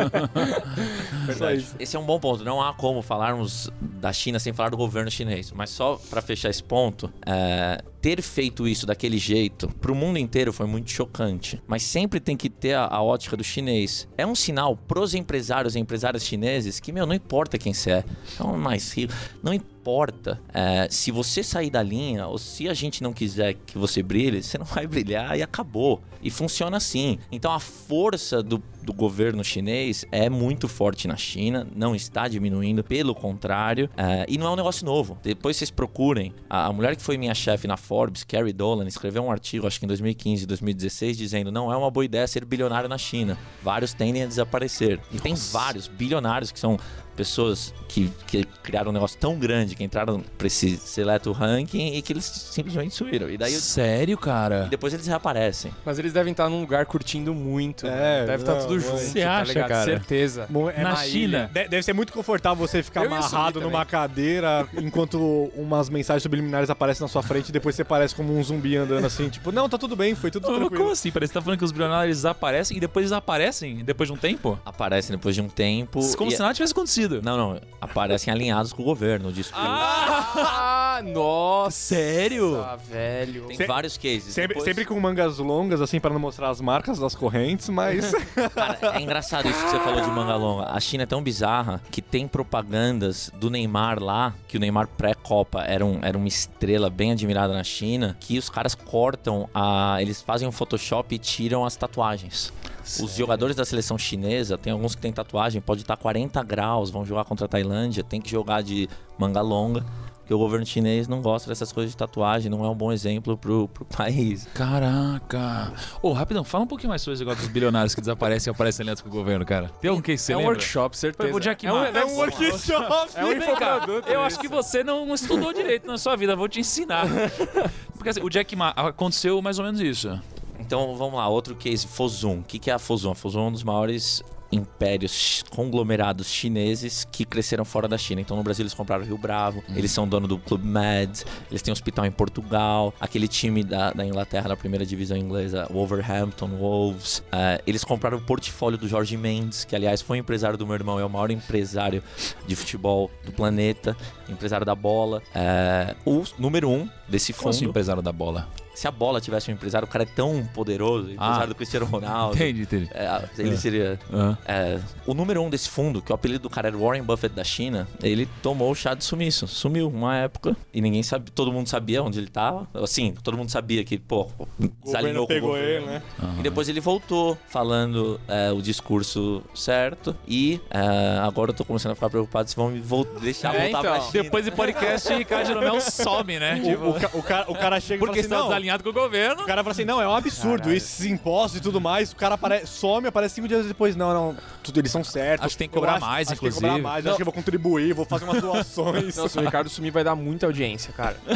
Verdade. 1.26 1.66
Esse 1.78 1.96
é 1.96 1.98
um 1.98 2.04
bom 2.04 2.18
ponto. 2.18 2.42
Não 2.42 2.62
há 2.62 2.72
como 2.72 3.02
falarmos 3.02 3.70
da 3.80 4.12
China 4.12 4.38
sem 4.38 4.52
falar 4.52 4.70
do 4.70 4.76
governo 4.76 5.10
chinês. 5.10 5.52
Mas 5.52 5.70
só 5.70 6.00
para 6.08 6.22
fechar 6.22 6.48
esse 6.48 6.62
ponto, 6.62 7.12
é, 7.26 7.82
ter 8.00 8.22
feito 8.22 8.66
isso 8.66 8.86
daquele 8.90 9.18
jeito 9.18 9.68
para 9.80 9.92
o 9.92 9.94
mundo 9.94 10.18
inteiro 10.18 10.52
foi 10.52 10.66
muito 10.66 10.90
chocante. 10.90 11.62
Mas 11.66 11.82
sempre 11.84 12.18
tem 12.18 12.36
que 12.36 12.50
ter 12.50 12.74
a, 12.74 12.86
a 12.86 13.02
ótica 13.02 13.36
do 13.36 13.44
chinês. 13.44 14.08
É 14.18 14.26
um 14.26 14.34
sinal 14.34 14.76
pros 14.76 15.14
empresários 15.14 15.76
e 15.76 15.78
empresárias 15.78 16.24
chineses 16.24 16.80
que, 16.80 16.92
meu, 16.92 17.06
não 17.06 17.14
importa 17.14 17.56
quem 17.56 17.72
você 17.72 17.90
é. 17.92 18.04
É 18.38 18.42
um 18.42 18.58
mais 18.58 18.92
rico. 18.92 19.12
Não 19.42 19.54
importa. 19.54 20.40
É, 20.52 20.88
se 20.90 21.10
você 21.10 21.42
sair 21.42 21.70
da 21.70 21.82
linha 21.82 22.26
ou 22.26 22.36
se 22.36 22.68
a 22.68 22.74
gente 22.74 23.02
não 23.02 23.12
quiser 23.12 23.54
que 23.54 23.78
você 23.78 24.02
brilhe, 24.02 24.42
você 24.42 24.58
não 24.58 24.66
vai 24.66 24.86
brilhar 24.86 25.38
e 25.38 25.42
acabou. 25.42 26.02
E 26.22 26.30
funciona 26.30 26.76
assim. 26.76 27.18
Então 27.30 27.52
a 27.52 27.60
força 27.60 28.42
do 28.42 28.62
do 28.82 28.92
governo 28.92 29.44
chinês 29.44 30.04
é 30.10 30.28
muito 30.28 30.66
forte 30.68 31.06
na 31.06 31.16
China, 31.16 31.66
não 31.74 31.94
está 31.94 32.26
diminuindo, 32.28 32.82
pelo 32.82 33.14
contrário, 33.14 33.86
uh, 33.92 34.24
e 34.26 34.38
não 34.38 34.46
é 34.46 34.50
um 34.50 34.56
negócio 34.56 34.84
novo. 34.84 35.18
Depois 35.22 35.56
vocês 35.56 35.70
procurem, 35.70 36.34
a, 36.48 36.66
a 36.66 36.72
mulher 36.72 36.96
que 36.96 37.02
foi 37.02 37.16
minha 37.16 37.34
chefe 37.34 37.66
na 37.66 37.76
Forbes, 37.76 38.24
Carrie 38.24 38.52
Dolan, 38.52 38.86
escreveu 38.86 39.22
um 39.22 39.30
artigo, 39.30 39.66
acho 39.66 39.78
que 39.78 39.84
em 39.84 39.88
2015, 39.88 40.46
2016, 40.46 41.16
dizendo 41.16 41.52
não 41.52 41.72
é 41.72 41.76
uma 41.76 41.90
boa 41.90 42.04
ideia 42.04 42.26
ser 42.26 42.44
bilionário 42.44 42.88
na 42.88 42.98
China. 42.98 43.38
Vários 43.62 43.92
tendem 43.92 44.22
a 44.22 44.26
desaparecer. 44.26 45.00
E 45.12 45.20
tem 45.20 45.34
vários 45.34 45.86
bilionários 45.86 46.50
que 46.50 46.58
são 46.58 46.78
pessoas 47.20 47.74
que, 47.86 48.10
que 48.26 48.44
criaram 48.62 48.90
um 48.90 48.94
negócio 48.94 49.18
tão 49.18 49.38
grande, 49.38 49.74
que 49.74 49.84
entraram 49.84 50.22
pra 50.38 50.46
esse 50.46 50.78
seleto 50.78 51.32
ranking 51.32 51.94
e 51.94 52.00
que 52.00 52.14
eles 52.14 52.24
simplesmente 52.24 52.94
suíram. 52.94 53.28
E 53.28 53.36
daí 53.36 53.52
Sério, 53.52 54.16
cara? 54.16 54.64
E 54.66 54.70
depois 54.70 54.94
eles 54.94 55.06
reaparecem. 55.06 55.70
Mas 55.84 55.98
eles 55.98 56.09
devem 56.12 56.32
estar 56.32 56.48
num 56.48 56.60
lugar 56.60 56.86
curtindo 56.86 57.34
muito. 57.34 57.86
É, 57.86 58.26
deve 58.26 58.42
estar 58.42 58.56
tudo 58.56 58.78
junto. 58.78 58.98
Você 58.98 59.22
tá 59.22 59.38
acha, 59.38 59.64
cara? 59.64 59.84
Certeza. 59.84 60.48
É 60.74 60.82
Na 60.82 60.96
China. 60.96 61.50
Ilha. 61.54 61.68
Deve 61.68 61.82
ser 61.82 61.92
muito 61.92 62.12
confortável 62.12 62.66
você 62.66 62.82
ficar 62.82 63.04
Eu 63.04 63.12
amarrado 63.12 63.60
numa 63.60 63.84
cadeira 63.84 64.66
enquanto 64.74 65.50
umas 65.54 65.88
mensagens 65.88 66.22
subliminares 66.22 66.70
aparecem 66.70 67.02
na 67.02 67.08
sua 67.08 67.22
frente 67.22 67.48
e 67.48 67.52
depois 67.52 67.74
você 67.74 67.84
parece 67.84 68.14
como 68.14 68.36
um 68.36 68.42
zumbi 68.42 68.76
andando 68.76 69.04
assim, 69.04 69.28
tipo, 69.28 69.52
não, 69.52 69.68
tá 69.68 69.78
tudo 69.78 69.96
bem, 69.96 70.14
foi 70.14 70.30
tudo 70.30 70.46
tranquilo. 70.46 70.70
Como 70.70 70.90
assim? 70.90 71.10
Parece 71.10 71.32
que 71.32 71.38
tá 71.38 71.42
falando 71.42 71.58
que 71.58 71.64
os 71.64 71.72
bilionários 71.72 72.18
desaparecem 72.18 72.76
e 72.76 72.80
depois 72.80 73.06
desaparecem 73.06 73.84
depois 73.84 74.08
de 74.08 74.12
um 74.12 74.16
tempo? 74.16 74.58
Aparecem 74.64 75.16
depois 75.16 75.34
de 75.34 75.42
um 75.42 75.48
tempo. 75.48 76.00
Como 76.16 76.30
se 76.30 76.38
nada 76.38 76.54
tivesse 76.54 76.72
acontecido. 76.72 77.20
Não, 77.22 77.36
não. 77.36 77.60
Aparecem 77.80 78.32
alinhados 78.32 78.72
com 78.72 78.82
o 78.82 78.84
governo. 78.84 79.32
Disso 79.32 79.52
ah, 79.54 81.00
nossa. 81.12 81.70
Sério? 81.70 82.64
velho. 82.88 83.46
Tem 83.46 83.56
Se 83.56 83.66
vários 83.66 83.96
cases. 83.96 84.34
Sempre, 84.34 84.48
Depois... 84.48 84.64
sempre, 84.64 84.84
com 84.84 84.98
mangas 84.98 85.38
longas, 85.38 85.80
assim, 85.80 85.99
para 86.00 86.12
não 86.12 86.20
mostrar 86.20 86.50
as 86.50 86.60
marcas 86.60 86.98
das 86.98 87.14
correntes, 87.14 87.68
mas. 87.68 88.12
Cara, 88.54 88.98
é 88.98 89.00
engraçado 89.00 89.48
isso 89.48 89.62
que 89.64 89.70
você 89.70 89.78
falou 89.80 90.00
de 90.00 90.10
manga 90.10 90.34
longa. 90.36 90.70
A 90.70 90.80
China 90.80 91.02
é 91.02 91.06
tão 91.06 91.22
bizarra 91.22 91.80
que 91.90 92.02
tem 92.02 92.26
propagandas 92.26 93.30
do 93.38 93.50
Neymar 93.50 94.02
lá, 94.02 94.34
que 94.48 94.56
o 94.56 94.60
Neymar 94.60 94.88
pré-Copa 94.88 95.62
era, 95.62 95.84
um, 95.84 95.98
era 96.02 96.16
uma 96.16 96.28
estrela 96.28 96.90
bem 96.90 97.12
admirada 97.12 97.52
na 97.52 97.62
China, 97.62 98.16
que 98.18 98.38
os 98.38 98.48
caras 98.48 98.74
cortam 98.74 99.48
a. 99.54 99.98
Eles 100.00 100.22
fazem 100.22 100.48
um 100.48 100.52
Photoshop 100.52 101.14
e 101.14 101.18
tiram 101.18 101.64
as 101.64 101.76
tatuagens. 101.76 102.52
Os 103.00 103.14
jogadores 103.14 103.54
da 103.54 103.64
seleção 103.64 103.96
chinesa, 103.96 104.58
tem 104.58 104.72
alguns 104.72 104.94
que 104.94 105.00
tem 105.00 105.12
tatuagem, 105.12 105.60
pode 105.60 105.82
estar 105.82 105.96
40 105.96 106.42
graus, 106.42 106.90
vão 106.90 107.04
jogar 107.04 107.24
contra 107.24 107.44
a 107.44 107.48
Tailândia, 107.48 108.02
tem 108.02 108.20
que 108.20 108.30
jogar 108.30 108.62
de 108.62 108.88
manga 109.16 109.40
longa 109.40 109.84
Porque 110.30 110.36
o 110.36 110.38
governo 110.38 110.64
chinês 110.64 111.08
não 111.08 111.20
gosta 111.20 111.48
dessas 111.48 111.72
coisas 111.72 111.90
de 111.90 111.96
tatuagem, 111.96 112.48
não 112.48 112.64
é 112.64 112.68
um 112.68 112.74
bom 112.74 112.92
exemplo 112.92 113.36
pro, 113.36 113.66
pro 113.66 113.84
país. 113.90 114.46
Caraca. 114.54 115.72
Ô, 116.00 116.12
rapidão, 116.12 116.44
fala 116.44 116.62
um 116.62 116.66
pouquinho 116.68 116.90
mais 116.90 117.02
sobre 117.02 117.14
esse 117.14 117.24
negócio 117.24 117.42
dos 117.42 117.52
bilionários 117.52 117.96
que 117.96 118.00
desaparecem 118.00 118.48
e 118.48 118.54
aparecem 118.54 118.84
aliados 118.84 119.02
com 119.02 119.08
o 119.08 119.12
governo, 119.12 119.44
cara. 119.44 119.72
Tem 119.80 119.90
algum 119.90 120.00
que 120.00 120.16
você 120.16 120.32
é 120.32 120.36
um 120.36 120.38
lembra? 120.38 120.52
workshop, 120.54 120.96
certeza. 120.96 121.34
O 121.34 121.40
Jack 121.40 121.66
é 121.66 121.72
um, 121.72 121.80
Ma. 121.80 121.88
é 121.88 122.04
um 122.04 122.14
workshop. 122.14 123.10
É 123.16 123.24
um 123.24 123.32
infoproduto. 123.32 124.08
eu 124.08 124.20
acho 124.20 124.38
que 124.38 124.46
você 124.46 124.84
não 124.84 125.12
estudou 125.12 125.52
direito 125.52 125.88
na 125.88 125.98
sua 125.98 126.14
vida, 126.14 126.36
vou 126.36 126.48
te 126.48 126.60
ensinar. 126.60 127.06
Porque 127.98 128.10
assim, 128.10 128.22
o 128.22 128.30
Jack 128.30 128.54
Ma 128.54 128.68
aconteceu 128.68 129.42
mais 129.42 129.58
ou 129.58 129.64
menos 129.64 129.80
isso. 129.80 130.16
Então 130.60 130.94
vamos 130.94 131.14
lá, 131.14 131.26
outro 131.26 131.56
case, 131.56 131.88
Fosun. 131.88 132.38
O 132.38 132.44
que, 132.44 132.60
que 132.60 132.70
é 132.70 132.74
a 132.74 132.78
Fosun? 132.78 133.10
A 133.10 133.14
Fosun 133.16 133.40
é 133.40 133.48
um 133.48 133.52
dos 133.52 133.64
maiores 133.64 134.22
impérios 134.52 135.44
conglomerados 135.50 136.28
chineses 136.28 137.06
que 137.10 137.24
cresceram 137.24 137.64
fora 137.64 137.86
da 137.86 137.96
China. 137.96 138.20
Então 138.20 138.36
no 138.36 138.42
Brasil 138.42 138.62
eles 138.62 138.74
compraram 138.74 139.02
o 139.04 139.06
Rio 139.06 139.18
Bravo, 139.18 139.62
eles 139.74 139.90
são 139.90 140.06
dono 140.08 140.26
do 140.26 140.38
Club 140.38 140.64
Med, 140.64 141.24
eles 141.50 141.62
têm 141.62 141.70
um 141.70 141.74
hospital 141.74 142.06
em 142.06 142.10
Portugal, 142.10 142.92
aquele 143.00 143.28
time 143.28 143.62
da, 143.62 143.92
da 143.92 144.04
Inglaterra 144.04 144.48
da 144.48 144.56
primeira 144.56 144.84
divisão 144.84 145.16
inglesa, 145.16 145.66
Wolverhampton 145.70 146.48
Wolves. 146.48 147.22
Eh, 147.32 147.62
eles 147.66 147.84
compraram 147.84 148.18
o 148.18 148.20
portfólio 148.20 148.78
do 148.78 148.88
Jorge 148.88 149.16
Mendes, 149.16 149.64
que 149.64 149.74
aliás 149.76 150.00
foi 150.02 150.18
empresário 150.18 150.58
do 150.58 150.66
meu 150.66 150.74
irmão, 150.74 150.98
é 150.98 151.04
o 151.04 151.10
maior 151.10 151.30
empresário 151.30 152.02
de 152.46 152.56
futebol 152.56 153.10
do 153.24 153.32
planeta, 153.32 153.96
empresário 154.28 154.66
da 154.66 154.74
bola. 154.74 155.22
Eh, 155.34 155.94
o 156.04 156.24
número 156.38 156.68
um 156.68 156.88
desse 157.08 157.32
Como 157.32 157.50
assim, 157.50 157.60
fundo. 157.60 157.70
empresário 157.70 158.02
da 158.02 158.12
bola? 158.12 158.48
Se 158.80 158.88
a 158.88 158.90
bola 158.90 159.20
tivesse 159.20 159.50
um 159.50 159.54
empresário, 159.54 159.86
o 159.86 159.90
cara 159.90 160.04
é 160.04 160.06
tão 160.06 160.42
poderoso, 160.54 161.10
empresário 161.10 161.42
Ah. 161.42 161.46
do 161.46 161.54
Cristiano 161.54 161.84
Ronaldo. 161.84 162.34
Entendi, 162.34 162.62
entendi. 162.62 162.88
é, 162.94 163.28
ele 163.36 163.52
É. 163.52 163.56
seria. 163.58 163.98
É, 164.46 164.78
o 165.06 165.12
número 165.12 165.42
um 165.42 165.50
desse 165.50 165.68
fundo, 165.68 166.00
que 166.00 166.10
o 166.10 166.14
apelido 166.14 166.44
do 166.44 166.48
cara 166.48 166.68
era 166.68 166.78
Warren 166.78 167.02
Buffett 167.02 167.34
da 167.34 167.44
China, 167.44 167.86
ele 168.02 168.26
tomou 168.42 168.70
o 168.70 168.74
chá 168.74 168.94
de 168.94 169.04
sumiço. 169.04 169.46
Sumiu 169.46 169.86
uma 169.88 170.16
época 170.16 170.56
e 170.72 170.80
ninguém 170.80 171.02
sabe, 171.02 171.30
todo 171.30 171.52
mundo 171.52 171.68
sabia 171.68 172.02
onde 172.02 172.18
ele 172.18 172.28
tava. 172.28 172.66
Assim, 172.72 173.12
todo 173.22 173.36
mundo 173.36 173.50
sabia 173.50 173.84
que, 173.84 173.98
pô, 173.98 174.30
O 174.58 174.68
desalinhou 174.82 175.24
o 175.24 175.28
pegou 175.28 175.58
ele, 175.58 175.84
né? 175.84 176.02
E 176.38 176.42
depois 176.42 176.66
ele 176.70 176.80
voltou 176.80 177.36
falando 177.48 178.18
é, 178.26 178.50
o 178.50 178.62
discurso 178.62 179.42
certo. 179.54 180.16
E 180.26 180.58
é, 180.70 181.18
agora 181.18 181.50
eu 181.50 181.54
tô 181.54 181.66
começando 181.66 181.92
a 181.92 181.94
ficar 181.94 182.08
preocupado 182.08 182.48
se 182.48 182.56
vão 182.56 182.70
me 182.70 182.80
vol- 182.80 183.04
deixar 183.20 183.54
É, 183.54 183.64
voltar 183.64 183.80
pra 183.82 183.96
então. 183.98 184.10
China. 184.10 184.22
Depois 184.24 184.44
do 184.46 184.52
podcast, 184.52 185.12
Ricardo 185.12 185.46
Jeromel 185.48 185.80
some, 185.82 186.38
né? 186.38 186.58
Tipo, 186.60 186.84
O, 186.86 186.90
o 186.90 186.94
ca- 186.94 187.10
o 187.12 187.22
cara, 187.22 187.50
o 187.50 187.54
cara 187.54 187.78
chega 187.78 187.98
porque 188.06 188.20
e 188.20 188.22
fala 188.22 188.40
está 188.44 188.56
assim, 188.56 188.66
não, 188.66 188.69
desalinhado 188.70 188.82
com 188.84 188.90
o 188.90 188.92
governo. 188.92 189.42
O 189.42 189.46
cara 189.46 189.62
fala 189.62 189.72
assim, 189.72 189.84
não, 189.84 190.00
é 190.00 190.06
um 190.08 190.14
absurdo, 190.14 190.58
Caralho. 190.62 190.76
esses 190.76 191.04
impostos 191.06 191.58
e 191.58 191.62
tudo 191.62 191.80
mais. 191.80 192.12
O 192.12 192.16
cara 192.16 192.34
apare... 192.36 192.66
some, 192.66 193.06
aparece 193.06 193.34
cinco 193.36 193.48
dias 193.48 193.66
depois. 193.66 193.96
Não, 193.96 194.12
não, 194.14 194.36
tudo, 194.62 194.78
eles 194.80 194.90
são 194.90 195.02
certos. 195.02 195.46
Acho 195.46 195.54
que 195.54 195.58
tem 195.58 195.68
que 195.68 195.74
Eu 195.76 195.80
cobrar 195.80 195.92
acho- 195.96 196.06
mais, 196.06 196.28
acho 196.28 196.40
que 196.40 196.46
tem 196.46 196.50
que 196.50 196.56
inclusive. 196.56 196.78
cobrar 196.82 196.90
mais, 196.92 197.04
eu 197.04 197.10
acho 197.10 197.16
que 197.16 197.22
eu 197.22 197.26
vou 197.26 197.34
contribuir, 197.34 197.92
vou 197.92 198.04
fazer 198.04 198.24
umas 198.24 198.40
doações. 198.40 199.16
Não, 199.16 199.28
se 199.28 199.38
o 199.38 199.42
Ricardo 199.42 199.68
sumir, 199.68 199.90
vai 199.90 200.04
dar 200.04 200.14
muita 200.14 200.46
audiência, 200.46 200.92
cara. 200.92 201.16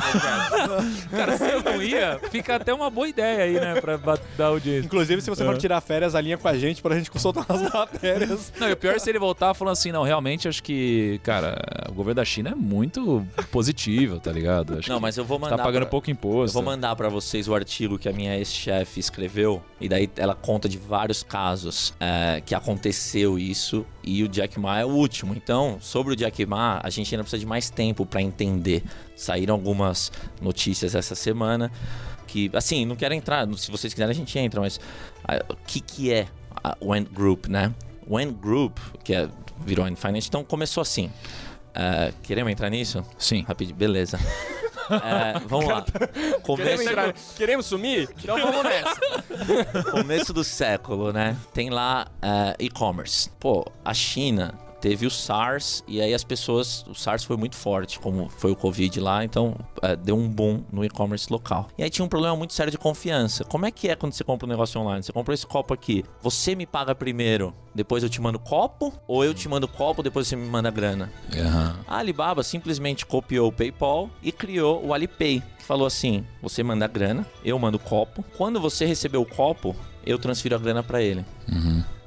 Cara, 1.10 1.36
se 1.36 1.44
eu 1.50 1.62
não 1.62 1.82
ia, 1.82 2.20
fica 2.30 2.56
até 2.56 2.72
uma 2.72 2.90
boa 2.90 3.08
ideia 3.08 3.44
aí, 3.44 3.54
né? 3.54 3.80
Pra 3.80 3.98
dar 4.36 4.46
audiência. 4.46 4.86
Inclusive, 4.86 5.22
se 5.22 5.30
você 5.30 5.44
for 5.44 5.56
tirar 5.58 5.80
férias, 5.80 6.14
alinha 6.14 6.36
com 6.38 6.48
a 6.48 6.56
gente 6.56 6.82
pra 6.82 6.96
gente 6.96 7.10
soltar 7.18 7.44
as 7.48 7.62
matérias. 7.72 8.52
Não, 8.58 8.68
e 8.68 8.72
o 8.72 8.76
pior 8.76 8.94
é 8.94 8.98
se 8.98 9.08
ele 9.10 9.18
voltar 9.18 9.54
falando 9.54 9.72
assim, 9.72 9.92
não, 9.92 10.02
realmente 10.02 10.48
acho 10.48 10.62
que, 10.62 11.20
cara, 11.22 11.56
o 11.88 11.92
governo 11.92 12.16
da 12.16 12.24
China 12.24 12.50
é 12.50 12.54
muito 12.54 13.24
positivo, 13.50 14.20
tá 14.20 14.30
ligado? 14.32 14.78
Acho 14.78 14.88
Não, 14.90 15.00
mas 15.00 15.16
eu 15.16 15.24
vou 15.24 15.38
mandar. 15.38 15.56
tá 15.56 15.62
pagando 15.62 15.82
pra- 15.82 15.90
pouco 15.90 16.10
Eu 16.10 16.12
imposto. 16.12 16.54
vou 16.54 16.62
mandar 16.62 16.94
pra 16.96 17.08
vocês 17.24 17.48
o 17.48 17.54
artigo 17.54 17.98
que 17.98 18.08
a 18.08 18.12
minha 18.12 18.36
ex-chefe 18.36 19.00
escreveu. 19.00 19.62
E 19.80 19.88
daí 19.88 20.08
ela 20.16 20.34
conta 20.34 20.68
de 20.68 20.78
vários 20.78 21.22
casos 21.22 21.92
é, 21.98 22.40
que 22.44 22.54
aconteceu 22.54 23.38
isso. 23.38 23.84
E 24.02 24.22
o 24.22 24.28
Jack 24.28 24.58
Ma 24.60 24.78
é 24.80 24.84
o 24.84 24.88
último. 24.88 25.34
Então, 25.34 25.78
sobre 25.80 26.12
o 26.12 26.16
Jack 26.16 26.44
Ma, 26.46 26.80
a 26.82 26.90
gente 26.90 27.14
ainda 27.14 27.24
precisa 27.24 27.40
de 27.40 27.46
mais 27.46 27.70
tempo 27.70 28.04
pra 28.06 28.20
entender. 28.22 28.82
Saíram 29.16 29.54
algumas 29.54 30.12
notícias 30.40 30.94
essa 30.94 31.14
semana. 31.14 31.70
Que, 32.26 32.50
assim, 32.54 32.84
não 32.84 32.96
quero 32.96 33.14
entrar. 33.14 33.46
Se 33.56 33.70
vocês 33.70 33.92
quiserem, 33.94 34.10
a 34.12 34.14
gente 34.14 34.38
entra. 34.38 34.60
Mas 34.60 34.78
o 35.48 35.56
que, 35.66 35.80
que 35.80 36.12
é 36.12 36.26
a- 36.62 36.76
o 36.80 36.92
Ant 36.92 37.08
Group, 37.12 37.46
né? 37.46 37.72
O 38.06 38.18
Ant 38.18 38.32
Group, 38.32 38.76
que 39.02 39.14
é, 39.14 39.28
virou 39.64 39.86
Ant 39.86 39.96
Finance. 39.96 40.28
Então, 40.28 40.42
começou 40.44 40.80
assim. 40.82 41.10
É, 41.74 42.12
queremos 42.22 42.52
entrar 42.52 42.70
nisso? 42.70 43.04
Sim. 43.18 43.42
Rapidinho, 43.46 43.76
beleza. 43.76 44.18
É, 44.90 45.38
vamos 45.46 45.66
lá. 45.66 45.82
Queremos, 45.84 46.42
Começo, 46.42 46.82
entrar- 46.82 47.14
queremos 47.36 47.66
sumir? 47.66 48.08
Então 48.22 48.36
vamos 48.38 48.62
nessa. 48.64 49.00
começo 49.90 50.32
do 50.32 50.44
século, 50.44 51.12
né? 51.12 51.36
Tem 51.52 51.70
lá 51.70 52.06
é, 52.22 52.54
e-commerce. 52.58 53.30
Pô, 53.40 53.64
a 53.84 53.94
China 53.94 54.54
teve 54.84 55.06
o 55.06 55.10
SARS 55.10 55.82
e 55.88 55.98
aí 56.02 56.12
as 56.12 56.22
pessoas. 56.22 56.84
O 56.86 56.94
SARS 56.94 57.24
foi 57.24 57.38
muito 57.38 57.56
forte, 57.56 57.98
como 57.98 58.28
foi 58.28 58.52
o 58.52 58.56
Covid 58.56 59.00
lá, 59.00 59.24
então 59.24 59.56
é, 59.80 59.96
deu 59.96 60.14
um 60.14 60.28
boom 60.28 60.62
no 60.70 60.84
e-commerce 60.84 61.32
local. 61.32 61.68
E 61.78 61.82
aí 61.82 61.88
tinha 61.88 62.04
um 62.04 62.08
problema 62.08 62.36
muito 62.36 62.52
sério 62.52 62.70
de 62.70 62.76
confiança. 62.76 63.44
Como 63.44 63.64
é 63.64 63.70
que 63.70 63.88
é 63.88 63.96
quando 63.96 64.12
você 64.12 64.22
compra 64.22 64.46
um 64.46 64.50
negócio 64.50 64.78
online? 64.78 65.02
Você 65.02 65.10
comprou 65.10 65.32
esse 65.32 65.46
copo 65.46 65.72
aqui, 65.72 66.04
você 66.20 66.54
me 66.54 66.66
paga 66.66 66.94
primeiro, 66.94 67.54
depois 67.74 68.02
eu 68.02 68.10
te 68.10 68.20
mando 68.20 68.38
copo? 68.38 68.92
Ou 69.08 69.24
eu 69.24 69.32
te 69.32 69.48
mando 69.48 69.66
copo, 69.66 70.02
depois 70.02 70.28
você 70.28 70.36
me 70.36 70.46
manda 70.46 70.70
grana? 70.70 71.10
Aham. 71.34 71.78
A 71.88 71.96
Alibaba 71.96 72.42
simplesmente 72.42 73.06
copiou 73.06 73.48
o 73.48 73.52
PayPal 73.52 74.10
e 74.22 74.30
criou 74.30 74.84
o 74.84 74.92
Alipay, 74.92 75.42
que 75.58 75.64
falou 75.64 75.86
assim: 75.86 76.26
você 76.42 76.62
manda 76.62 76.86
grana, 76.86 77.26
eu 77.42 77.58
mando 77.58 77.78
copo. 77.78 78.22
Quando 78.36 78.60
você 78.60 78.84
receber 78.84 79.16
o 79.16 79.24
copo, 79.24 79.74
eu 80.04 80.18
transfiro 80.18 80.54
a 80.54 80.58
grana 80.58 80.82
pra 80.82 81.00
ele. 81.00 81.24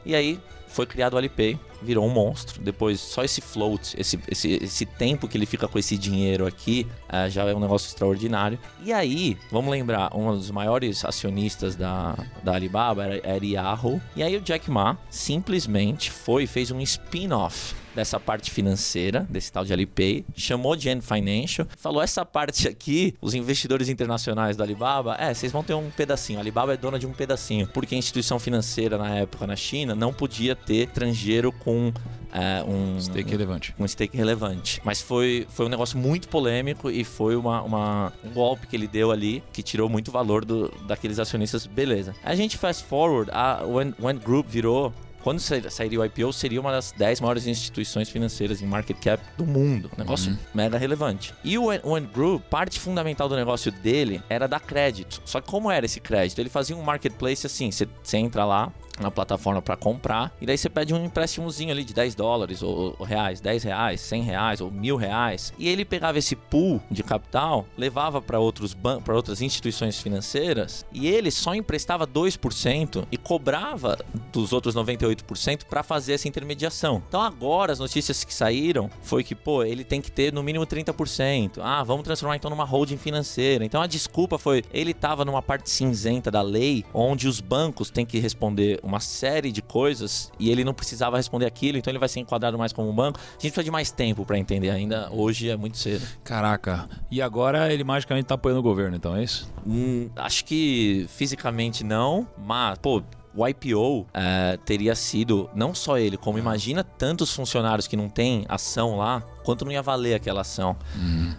E 0.06 0.14
aí 0.14 0.40
foi 0.68 0.86
criado 0.86 1.14
o 1.14 1.18
Alipay, 1.18 1.60
virou 1.82 2.06
um 2.06 2.10
monstro. 2.10 2.62
Depois, 2.62 3.00
só 3.00 3.24
esse 3.24 3.42
float, 3.42 3.96
esse, 4.00 4.20
esse, 4.30 4.60
esse 4.64 4.86
tempo 4.86 5.28
que 5.28 5.38
ele 5.38 5.46
fica 5.46 5.68
com 5.68 5.78
esse 5.78 5.98
dinheiro 5.98 6.46
aqui, 6.46 6.88
ah, 7.08 7.30
já 7.30 7.44
é 7.44 7.54
um 7.54 7.60
negócio 7.60 7.88
extraordinário. 7.88 8.60
E 8.84 8.92
aí, 8.92 9.38
vamos 9.52 9.72
lembrar, 9.72 10.16
um 10.16 10.32
dos 10.32 10.52
maiores 10.52 11.04
acionistas 11.06 11.76
da, 11.76 12.16
da 12.44 12.54
Alibaba 12.54 13.04
era, 13.06 13.22
era 13.24 13.46
Yahoo. 13.46 14.02
E 14.16 14.24
aí 14.24 14.36
o 14.36 14.42
Jack 14.42 14.70
Ma 14.70 14.98
simplesmente 15.10 16.12
foi 16.12 16.44
e 16.44 16.48
fez 16.48 16.72
um 16.72 16.80
spin-off 16.82 17.76
dessa 17.98 18.20
parte 18.20 18.52
financeira, 18.52 19.26
desse 19.28 19.52
tal 19.52 19.66
de 19.66 19.74
Alipay, 19.74 20.24
chamou 20.36 20.76
de 20.76 20.88
Ant 20.88 21.02
Financial, 21.02 21.68
falou 21.76 22.00
essa 22.00 22.24
parte 22.24 22.68
aqui, 22.68 23.16
os 23.20 23.34
investidores 23.34 23.90
internacionais 23.90 24.56
da 24.56 24.64
Alibaba, 24.64 25.16
é, 25.20 25.34
vocês 25.34 25.52
vão 25.52 25.64
ter 25.64 25.74
um 25.74 25.90
pedacinho, 25.90 26.38
a 26.38 26.44
Alibaba 26.44 26.76
é 26.76 26.78
dona 26.78 27.00
de 27.00 27.08
um 27.08 27.12
pedacinho, 27.12 27.68
porque 27.74 27.96
a 27.96 27.98
instituição 27.98 28.38
financeira 28.38 29.00
na 29.00 29.16
época 29.16 29.48
na 29.48 29.56
China 29.56 29.96
não 29.96 30.14
podia 30.14 30.56
ter 30.66 30.88
estrangeiro 30.88 31.52
com 31.52 31.92
é, 32.32 32.62
um 32.64 33.00
Stake 33.00 33.32
relevante. 33.32 33.74
um 33.80 33.88
stake 33.88 34.16
relevante. 34.18 34.82
Mas 34.84 35.02
foi, 35.02 35.48
foi 35.50 35.66
um 35.66 35.70
negócio 35.70 35.98
muito 35.98 36.28
polêmico 36.28 36.92
e 36.92 37.04
foi 37.04 37.36
uma, 37.36 37.62
uma- 37.62 38.14
um 38.24 38.30
golpe 38.32 38.68
que 38.68 38.76
ele 38.76 38.88
deu 38.88 39.12
ali 39.12 39.42
que 39.54 39.64
tirou 39.64 39.88
muito 39.90 40.12
valor 40.12 40.44
do, 40.44 40.70
daqueles 40.86 41.20
acionistas. 41.20 41.66
Beleza. 41.66 42.14
A 42.24 42.36
gente 42.36 42.58
fast 42.58 42.84
forward, 42.84 43.32
a 43.34 43.64
When 43.66 44.18
Group 44.18 44.48
virou. 44.48 44.94
Quando 45.24 45.40
sa- 45.40 45.70
sairia 45.70 46.00
o 46.00 46.06
IPO, 46.06 46.32
seria 46.32 46.62
uma 46.62 46.72
das 46.72 46.92
10 46.94 47.20
maiores 47.22 47.48
instituições 47.48 48.08
financeiras 48.10 48.62
em 48.62 48.66
market 48.66 48.98
cap 49.00 49.22
do 49.38 49.46
mundo. 49.46 49.90
Negócio 49.98 50.38
mega 50.54 50.78
relevante. 50.78 51.34
E 51.44 51.58
o 51.58 51.66
When 51.66 52.06
Group, 52.14 52.44
parte 52.44 52.80
fundamental 52.80 53.28
do 53.28 53.36
negócio 53.36 53.72
dele 53.72 54.22
era 54.30 54.48
dar 54.48 54.60
crédito. 54.62 55.22
Só 55.26 55.42
que 55.42 55.50
como 55.50 55.70
era 55.72 55.86
esse 55.86 56.00
crédito? 56.00 56.40
Ele 56.40 56.50
fazia 56.50 56.78
um 56.78 56.82
marketplace 56.84 57.46
assim: 57.46 57.72
você 57.72 57.88
entra 58.18 58.46
lá, 58.46 58.72
na 59.00 59.12
plataforma 59.12 59.62
para 59.62 59.76
comprar. 59.76 60.34
E 60.42 60.46
daí 60.46 60.58
você 60.58 60.70
pede 60.70 60.94
um 60.94 61.06
empréstimozinho 61.06 61.72
ali 61.72 61.84
de 61.84 61.94
10 61.94 62.16
dólares, 62.16 62.62
ou, 62.62 62.96
ou 62.98 63.06
reais, 63.06 63.40
10 63.40 63.64
reais, 63.64 64.02
100 64.02 64.24
reais, 64.24 64.62
ou 64.62 64.72
mil 64.72 64.96
reais. 64.96 65.54
E 65.58 65.68
ele 65.68 65.86
pegava 65.86 66.18
esse 66.18 66.36
pool 66.36 66.82
de 66.90 67.04
capital, 67.04 67.66
levava 67.78 68.22
para 68.22 68.40
outros 68.40 68.76
para 69.04 69.16
outras 69.16 69.42
instituições 69.42 70.00
financeiras, 70.00 70.86
e 70.92 71.08
ele 71.08 71.32
só 71.32 71.54
emprestava 71.56 72.08
2% 72.08 73.06
e 73.12 73.18
cobrava 73.18 73.98
dos 74.32 74.54
outros 74.54 74.76
98% 74.76 75.66
para 75.66 75.84
fazer 75.84 76.14
essa 76.14 76.28
intermediação. 76.28 77.02
Então 77.08 77.22
agora 77.22 77.74
as 77.74 77.80
notícias 77.80 78.24
que 78.24 78.34
saíram 78.34 78.90
foi 79.02 79.24
que, 79.24 79.36
pô, 79.36 79.64
ele 79.64 79.84
tem 79.84 80.02
que 80.02 80.12
ter 80.12 80.32
no 80.34 80.44
mínimo 80.44 80.66
30%. 80.66 81.60
Ah, 81.62 81.84
vamos 81.84 82.04
transformar 82.04 82.36
então 82.36 82.50
numa 82.50 82.64
holding 82.64 82.98
financeira. 82.98 83.66
Então 83.66 83.82
a 83.82 83.88
desculpa 83.88 84.38
foi, 84.38 84.64
ele 84.74 84.92
estava 84.92 85.26
numa 85.26 85.42
parte 85.42 85.70
cinzenta 85.70 86.30
da 86.30 86.42
lei, 86.42 86.86
onde 86.94 87.28
os 87.28 87.40
bancos 87.40 87.90
têm 87.90 88.06
que 88.06 88.20
responder 88.20 88.80
uma 88.88 89.00
série 89.00 89.52
de 89.52 89.62
coisas 89.62 90.32
e 90.40 90.50
ele 90.50 90.64
não 90.64 90.74
precisava 90.74 91.18
responder 91.18 91.46
aquilo, 91.46 91.78
então 91.78 91.92
ele 91.92 92.00
vai 92.00 92.10
ser 92.10 92.20
enquadrado 92.20 92.58
mais 92.58 92.74
como 92.74 92.90
um 92.90 92.96
banco. 92.96 93.20
A 93.20 93.32
gente 93.34 93.52
precisa 93.52 93.64
de 93.64 93.72
mais 93.72 93.92
tempo 93.92 94.26
para 94.26 94.38
entender 94.38 94.70
ainda. 94.70 95.10
Hoje 95.12 95.50
é 95.50 95.58
muito 95.58 95.78
cedo. 95.78 96.06
Caraca. 96.24 96.88
E 97.12 97.22
agora 97.22 97.72
ele 97.72 97.84
magicamente 97.84 98.26
tá 98.26 98.36
apoiando 98.36 98.60
o 98.60 98.64
governo, 98.64 98.96
então 98.96 99.16
é 99.16 99.24
isso? 99.24 99.52
Hum, 99.66 100.10
acho 100.16 100.46
que 100.46 101.06
fisicamente 101.10 101.84
não, 101.84 102.28
mas, 102.38 102.78
pô. 102.80 103.04
O 103.40 103.48
IPO 103.48 104.08
é, 104.16 104.58
teria 104.66 104.96
sido 104.96 105.48
não 105.54 105.72
só 105.76 106.00
ele, 106.00 106.18
como 106.18 106.40
imagina 106.40 106.84
tantos 106.84 107.32
funcionários 107.32 107.86
que 107.86 107.96
não 107.96 108.10
têm 108.10 108.44
ação 108.50 108.98
lá, 108.98 109.22
quanto 109.44 109.64
não 109.64 109.72
ia 109.72 109.84
valer 109.84 110.16
aquela 110.16 110.42
ação. 110.42 110.76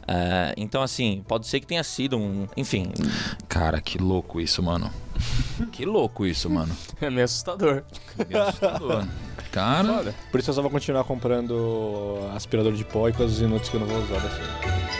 É, 0.06 0.54
então, 0.56 0.80
assim, 0.80 1.24
pode 1.26 1.48
ser 1.48 1.58
que 1.58 1.66
tenha 1.66 1.82
sido 1.82 2.16
um. 2.16 2.46
Enfim, 2.56 2.92
Cara, 3.48 3.80
que 3.80 3.98
louco 3.98 4.40
isso, 4.40 4.62
mano. 4.62 4.88
Que 5.72 5.84
louco 5.84 6.26
isso, 6.26 6.48
mano. 6.50 6.74
É 7.00 7.08
meio 7.10 7.24
assustador. 7.24 7.82
Que 8.28 8.36
assustador. 8.36 9.06
Cara, 9.52 9.94
Foda. 9.94 10.14
Por 10.30 10.40
isso 10.40 10.50
eu 10.50 10.54
só 10.54 10.62
vou 10.62 10.70
continuar 10.70 11.04
comprando 11.04 12.18
aspirador 12.34 12.72
de 12.72 12.84
pó 12.84 13.08
e 13.08 13.12
coisas 13.12 13.40
inúteis 13.40 13.68
que 13.68 13.76
eu 13.76 13.80
não 13.80 13.86
vou 13.86 13.98
usar 14.02 14.18
dessa 14.20 14.97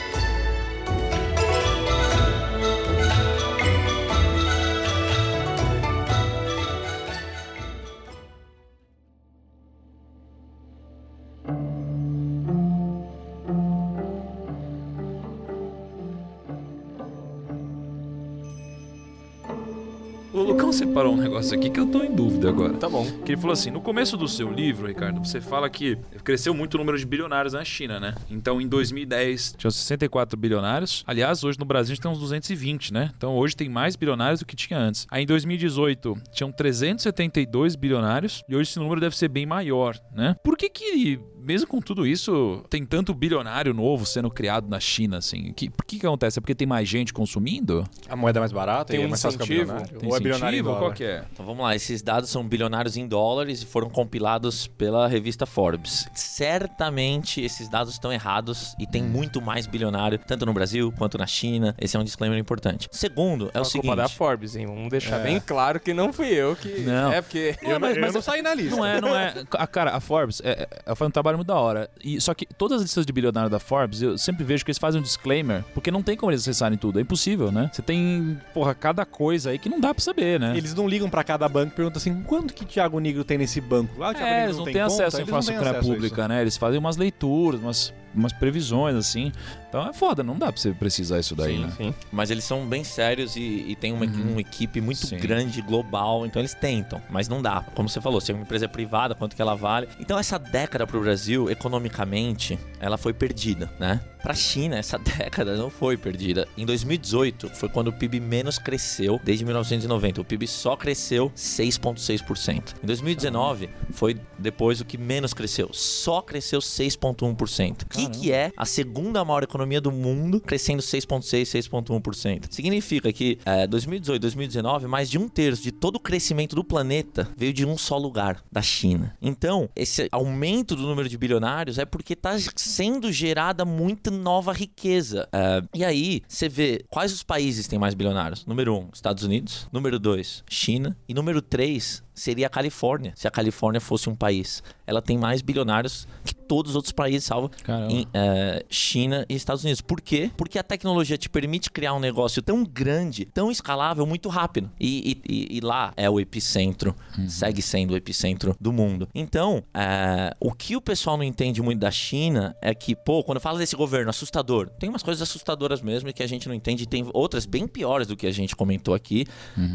separou 20.79 21.13
um 21.13 21.17
negócio 21.17 21.59
aqui 21.59 21.69
que 21.71 21.81
eu 21.81 21.87
tô 21.87 22.05
em 22.05 22.15
dúvida 22.15 22.49
agora. 22.49 22.75
Tá 22.75 22.89
bom. 22.89 23.05
Que 23.25 23.33
ele 23.33 23.41
falou 23.41 23.53
assim: 23.53 23.71
no 23.71 23.81
começo 23.81 24.17
do 24.17 24.29
seu 24.29 24.49
livro, 24.51 24.87
Ricardo, 24.87 25.19
você 25.19 25.41
fala 25.41 25.69
que 25.69 25.99
cresceu 26.23 26.55
muito 26.55 26.75
o 26.75 26.79
número 26.79 26.97
de 26.97 27.05
bilionários 27.05 27.53
na 27.53 27.65
China, 27.65 27.99
né? 27.99 28.15
Então, 28.31 28.61
em 28.61 28.69
2010, 28.69 29.57
tinham 29.59 29.71
64 29.73 30.39
bilionários. 30.39 31.03
Aliás, 31.05 31.43
hoje 31.43 31.59
no 31.59 31.65
Brasil 31.65 31.93
a 31.93 31.95
gente 31.97 32.03
tem 32.03 32.11
uns 32.11 32.21
220, 32.21 32.93
né? 32.93 33.11
Então, 33.17 33.37
hoje 33.37 33.57
tem 33.57 33.69
mais 33.69 33.97
bilionários 33.97 34.39
do 34.39 34.47
que 34.47 34.55
tinha 34.55 34.79
antes. 34.79 35.05
Aí, 35.11 35.25
em 35.25 35.27
2018, 35.27 36.17
tinham 36.31 36.53
372 36.53 37.75
bilionários. 37.75 38.45
E 38.49 38.55
hoje 38.55 38.71
esse 38.71 38.79
número 38.79 39.01
deve 39.01 39.17
ser 39.17 39.29
bem 39.29 39.47
maior, 39.47 39.99
né? 40.15 40.37
Por 40.45 40.57
que 40.57 40.69
que, 40.69 41.19
mesmo 41.41 41.67
com 41.69 41.81
tudo 41.81 42.07
isso, 42.07 42.63
tem 42.71 42.85
tanto 42.85 43.13
bilionário 43.15 43.73
novo 43.75 44.05
sendo 44.07 44.31
criado 44.31 44.69
na 44.69 44.81
China, 44.81 45.19
assim? 45.19 45.53
Que, 45.53 45.71
por 45.71 45.85
que 45.85 45.99
que 45.99 46.07
acontece? 46.07 46.39
É 46.39 46.41
porque 46.41 46.55
tem 46.55 46.67
mais 46.67 46.89
gente 46.89 47.13
consumindo? 47.13 47.85
A 48.09 48.17
moeda 48.17 48.39
é 48.39 48.41
mais 48.41 48.53
barata 48.53 48.93
Tem 48.93 49.01
e 49.01 49.03
é 49.03 49.07
um 49.07 49.11
mais 49.11 49.23
fácil 49.23 49.39
ficar 49.39 49.45
incentivo? 49.55 49.73
bilionário? 49.73 49.99
Tem 50.01 50.09
Ou 50.09 50.17
é 50.17 50.21
bilionário? 50.21 50.65
Qual 50.65 50.93
que 50.93 51.05
é? 51.05 51.25
Então 51.33 51.45
vamos 51.47 51.63
lá, 51.63 51.75
esses 51.77 52.03
dados 52.03 52.31
são 52.31 52.47
bilionários 52.47 52.97
em 52.97 53.07
dólares 53.07 53.63
e 53.63 53.67
foram 53.67 53.89
compilados 53.89 54.67
pela 54.67 55.07
revista 55.09 55.47
Forbes. 55.47 56.07
Certamente 56.15 57.41
esses 57.43 57.69
dados 57.69 57.93
estão 57.93 58.13
errados 58.13 58.75
e 58.79 58.87
tem 58.87 59.03
muito 59.03 59.41
mais 59.41 59.67
bilionário, 59.67 60.19
tanto 60.19 60.45
no 60.47 60.53
Brasil 60.53 60.93
quanto 60.97 61.19
na 61.19 61.27
China. 61.27 61.75
Esse 61.79 61.97
é 61.97 62.01
um 62.01 62.05
disclaimer 62.05 62.39
importante. 62.39 62.89
Segundo, 62.91 63.51
é 63.55 63.59
o 63.61 63.63
a 63.63 63.71
culpa 63.71 63.97
da 63.97 64.03
seguinte. 64.05 64.17
Forbes, 64.19 64.57
hein? 64.57 64.67
Vamos 64.67 64.89
deixar 64.91 65.21
É. 65.21 65.23
bem 65.25 65.41
claro 65.41 65.79
que 65.79 65.93
não 65.93 66.13
fui 66.13 66.29
eu 66.29 66.57
que. 66.57 66.81
Não. 66.81 67.13
É 67.13 67.21
porque. 67.21 67.55
Eu, 67.63 67.79
mas- 67.81 67.97
eu 67.97 68.03
mas- 68.03 68.15
não 68.15 68.23
saí 68.23 68.43
na 68.43 68.55
lista. 68.55 68.77
Não 68.77 68.85
é, 68.87 69.01
não 69.01 69.15
é. 69.17 69.35
A 69.59 69.67
cara, 69.67 69.93
a 69.97 70.01
Forbes, 70.01 70.41
é, 70.45 70.51
é, 70.63 70.69
ela 70.87 70.97
faz 70.97 71.07
um 71.09 71.11
trabalho 71.13 71.28
muito 71.37 71.49
da 71.49 71.57
hora. 71.57 71.91
E, 72.03 72.21
só 72.21 72.33
que 72.35 72.47
todas 72.47 72.77
as 72.77 72.83
listas 72.83 73.05
de 73.07 73.13
bilionário 73.13 73.51
da 73.51 73.59
Forbes, 73.59 74.01
eu 74.03 74.17
sempre 74.17 74.45
vejo 74.45 74.65
que 74.65 74.71
eles 74.71 74.79
fazem 74.79 75.01
um 75.01 75.03
disclaimer, 75.03 75.65
porque 75.75 75.91
não 75.91 76.03
tem 76.03 76.17
como 76.17 76.31
eles 76.33 76.43
acessarem 76.43 76.79
tudo. 76.79 76.99
É 76.99 77.03
impossível, 77.03 77.51
né? 77.53 77.71
Você 77.73 77.83
tem, 77.83 78.39
porra, 78.55 78.75
cada 78.75 79.05
coisa 79.05 79.51
aí 79.51 79.59
que 79.59 79.69
não 79.69 79.81
dá 79.81 79.95
pra 79.95 80.03
saber, 80.03 80.41
né? 80.41 80.57
Eles 80.57 80.75
não 80.75 80.89
ligam 80.89 81.09
pra 81.11 81.23
cada 81.25 81.49
banco 81.49 81.73
e 81.73 81.77
perguntam 81.77 81.99
assim, 81.99 82.23
quanto 82.23 82.55
que 82.55 82.65
Thiago 82.65 82.99
Negro 82.99 83.25
tem 83.25 83.39
nesse 83.39 83.61
banco? 83.61 84.03
Ah, 84.03 84.11
o 84.11 84.15
Thiago 84.15 84.27
É, 84.27 84.31
Negro 84.31 84.45
eles 84.47 84.57
não 84.57 84.65
tem 84.65 84.73
têm 84.75 84.83
conta? 84.83 84.95
acesso 85.07 85.17
à 85.17 85.71
a 85.71 85.75
pública, 85.75 86.21
isso. 86.23 86.29
né? 86.29 86.41
Eles 86.41 86.57
fazem 86.57 86.79
umas 86.79 86.97
leituras, 86.97 87.61
umas, 87.61 87.93
umas 88.19 88.33
previsões, 88.33 88.95
assim. 88.97 89.33
Então 89.69 89.87
é 89.87 89.93
foda, 89.93 90.23
não 90.23 90.37
dá 90.39 90.51
pra 90.51 90.61
você 90.61 90.73
precisar 90.73 91.19
isso 91.21 91.35
daí, 91.37 91.57
sim, 91.57 91.63
né? 91.63 91.73
sim. 91.77 91.95
Mas 92.11 92.31
eles 92.31 92.45
são 92.45 92.67
bem 92.67 92.83
sérios 92.85 93.37
e, 93.37 93.41
e 93.69 93.77
tem 93.77 93.93
uma, 93.93 94.07
Uhum. 94.07 94.33
uma 94.33 94.41
equipe 94.41 94.81
muito 94.81 95.07
Sim. 95.07 95.19
grande, 95.19 95.61
global, 95.61 96.25
então 96.25 96.41
eles 96.41 96.55
tentam, 96.55 97.01
mas 97.11 97.29
não 97.29 97.43
dá. 97.43 97.61
Como 97.75 97.89
você 97.89 98.01
falou, 98.01 98.21
se 98.21 98.33
uma 98.33 98.43
empresa 98.43 98.65
é 98.65 98.69
privada, 98.69 99.15
quanto 99.15 99.37
que 99.37 99.43
ela 99.43 99.55
vale. 99.55 99.87
Então 100.01 100.19
essa 100.19 100.39
década 100.39 100.87
pro 100.87 101.01
Brasil, 101.01 101.51
economicamente, 101.51 102.59
ela 102.81 102.97
foi 102.97 103.13
perdida, 103.13 103.71
né? 103.79 104.01
Pra 104.23 104.35
China, 104.35 104.77
essa 104.77 104.99
década 105.19 105.57
não 105.57 105.71
foi 105.71 105.97
perdida. 105.97 106.49
Em 106.57 106.65
2018, 106.67 107.51
foi 107.51 107.69
quando 107.69 107.89
o 107.89 107.93
PIB 107.93 108.19
menos 108.21 108.59
cresceu 108.59 109.21
desde 109.23 109.45
1990. 109.45 110.21
O 110.21 110.25
PIB 110.25 110.47
só 110.49 110.77
cresceu 110.77 111.31
6,6%. 111.37 112.75
Em 112.83 112.87
2019, 112.87 113.69
foi 113.93 114.17
depois 114.39 114.81
o 114.81 114.85
que 114.85 114.99
menos 114.99 115.33
cresceu. 115.35 115.71
Só 115.73 116.21
cresceu 116.23 116.61
6,1%. 116.61 117.83
O 117.83 117.87
que, 117.87 118.08
que 118.09 118.33
é 118.33 118.53
a 118.57 118.65
segunda 118.65 119.25
maior 119.25 119.43
economia 119.43 119.81
do 119.81 119.93
mundo 119.93 120.41
crescendo 120.41 120.83
6,6%, 120.83 121.43
6,1%? 121.43 122.47
Significa 122.51 123.13
que 123.13 123.39
é, 123.45 123.67
2018, 123.67 124.21
2019, 124.21 124.87
mais 124.87 125.11
de 125.11 125.19
um 125.19 125.29
terço 125.29 125.63
de 125.63 125.73
todo 125.73 125.97
o 125.97 126.01
crescimento 126.01 126.57
do 126.57 126.65
planeta 126.65 127.29
veio 127.37 127.53
de 127.53 127.65
um 127.65 127.77
só 127.77 127.97
lugar, 127.97 128.43
da 128.51 128.63
China. 128.63 129.17
Então, 129.21 129.69
esse 129.75 130.09
aumento 130.11 130.75
do 130.75 130.83
número 130.83 131.09
de 131.09 131.17
bilionários 131.17 131.79
é 131.79 131.85
porque 131.85 132.13
está 132.13 132.37
sendo 132.57 133.13
gerada 133.13 133.65
muita 133.65 134.11
nova 134.11 134.53
riqueza. 134.53 135.29
É, 135.33 135.63
e 135.75 135.85
aí, 135.85 136.23
você 136.29 136.49
vê 136.49 136.85
quais 136.89 137.13
os 137.13 137.23
países 137.23 137.67
têm 137.67 137.79
mais 137.79 137.95
bilionários? 137.95 138.47
Número 138.47 138.75
um, 138.75 138.89
Estados 138.93 139.25
Unidos. 139.25 139.69
Número 139.73 139.99
dois, 139.99 140.43
China. 140.49 140.97
E 141.09 141.15
número 141.15 141.41
três, 141.41 142.03
seria 142.19 142.47
a 142.47 142.51
Califórnia, 142.51 143.13
se 143.17 143.27
a 143.27 143.31
Califórnia 143.31 143.81
fosse 143.81 144.09
um 144.11 144.15
país. 144.15 144.63
Ela 144.87 145.01
tem 145.03 145.17
mais 145.19 145.43
bilionários 145.43 146.07
que 146.25 146.35
todos 146.35 146.71
os 146.73 146.77
outros 146.77 146.93
países, 146.93 147.25
salvo 147.25 147.51
em 147.91 148.07
é, 148.15 148.65
China 148.71 149.25
e 149.29 149.35
Estados 149.35 149.63
Unidos. 149.63 149.81
Por 149.83 150.01
quê? 150.01 150.31
Porque 150.37 150.59
a 150.59 150.63
tecnologia 150.63 151.19
te 151.19 151.29
permite 151.29 151.71
criar 151.71 151.93
um 151.95 152.01
negócio 152.01 152.41
tão 152.43 152.65
grande, 152.65 153.27
tão 153.27 153.51
escalável, 153.51 154.07
muito 154.07 154.29
rápido. 154.31 154.71
E, 154.81 155.21
e- 155.27 155.33
e- 155.35 155.57
e 155.59 155.61
lá 155.61 155.93
é 155.97 156.09
o 156.09 156.19
epicentro, 156.19 156.95
segue 157.29 157.61
sendo 157.63 157.93
o 157.93 157.97
epicentro 157.97 158.57
do 158.59 158.73
mundo. 158.73 159.07
Então, 159.15 159.63
é, 159.75 160.35
o 160.41 160.53
que 160.53 160.75
o 160.75 160.81
pessoal 160.81 161.17
não 161.19 161.25
entende 161.25 161.61
muito 161.61 161.81
da 161.81 161.91
China 161.91 162.57
é 162.63 162.75
que, 162.75 162.97
pô, 162.97 163.23
quando 163.23 163.41
fala 163.41 163.59
desse 163.59 163.77
governo 163.77 164.09
assustador, 164.09 164.71
tem 164.81 164.89
umas 164.89 165.03
coisas 165.03 165.21
assustadoras 165.23 165.83
mesmo 165.83 166.09
e 166.09 166.13
que 166.15 166.23
a 166.23 166.27
gente 166.27 166.49
não 166.49 166.55
entende, 166.55 166.85
e 166.85 166.87
tem 166.87 167.07
outras 167.13 167.45
bem 167.45 167.67
piores 167.69 168.07
do 168.07 168.17
que 168.17 168.27
a 168.27 168.33
gente 168.33 168.57
comentou 168.57 168.95
aqui. 168.95 169.27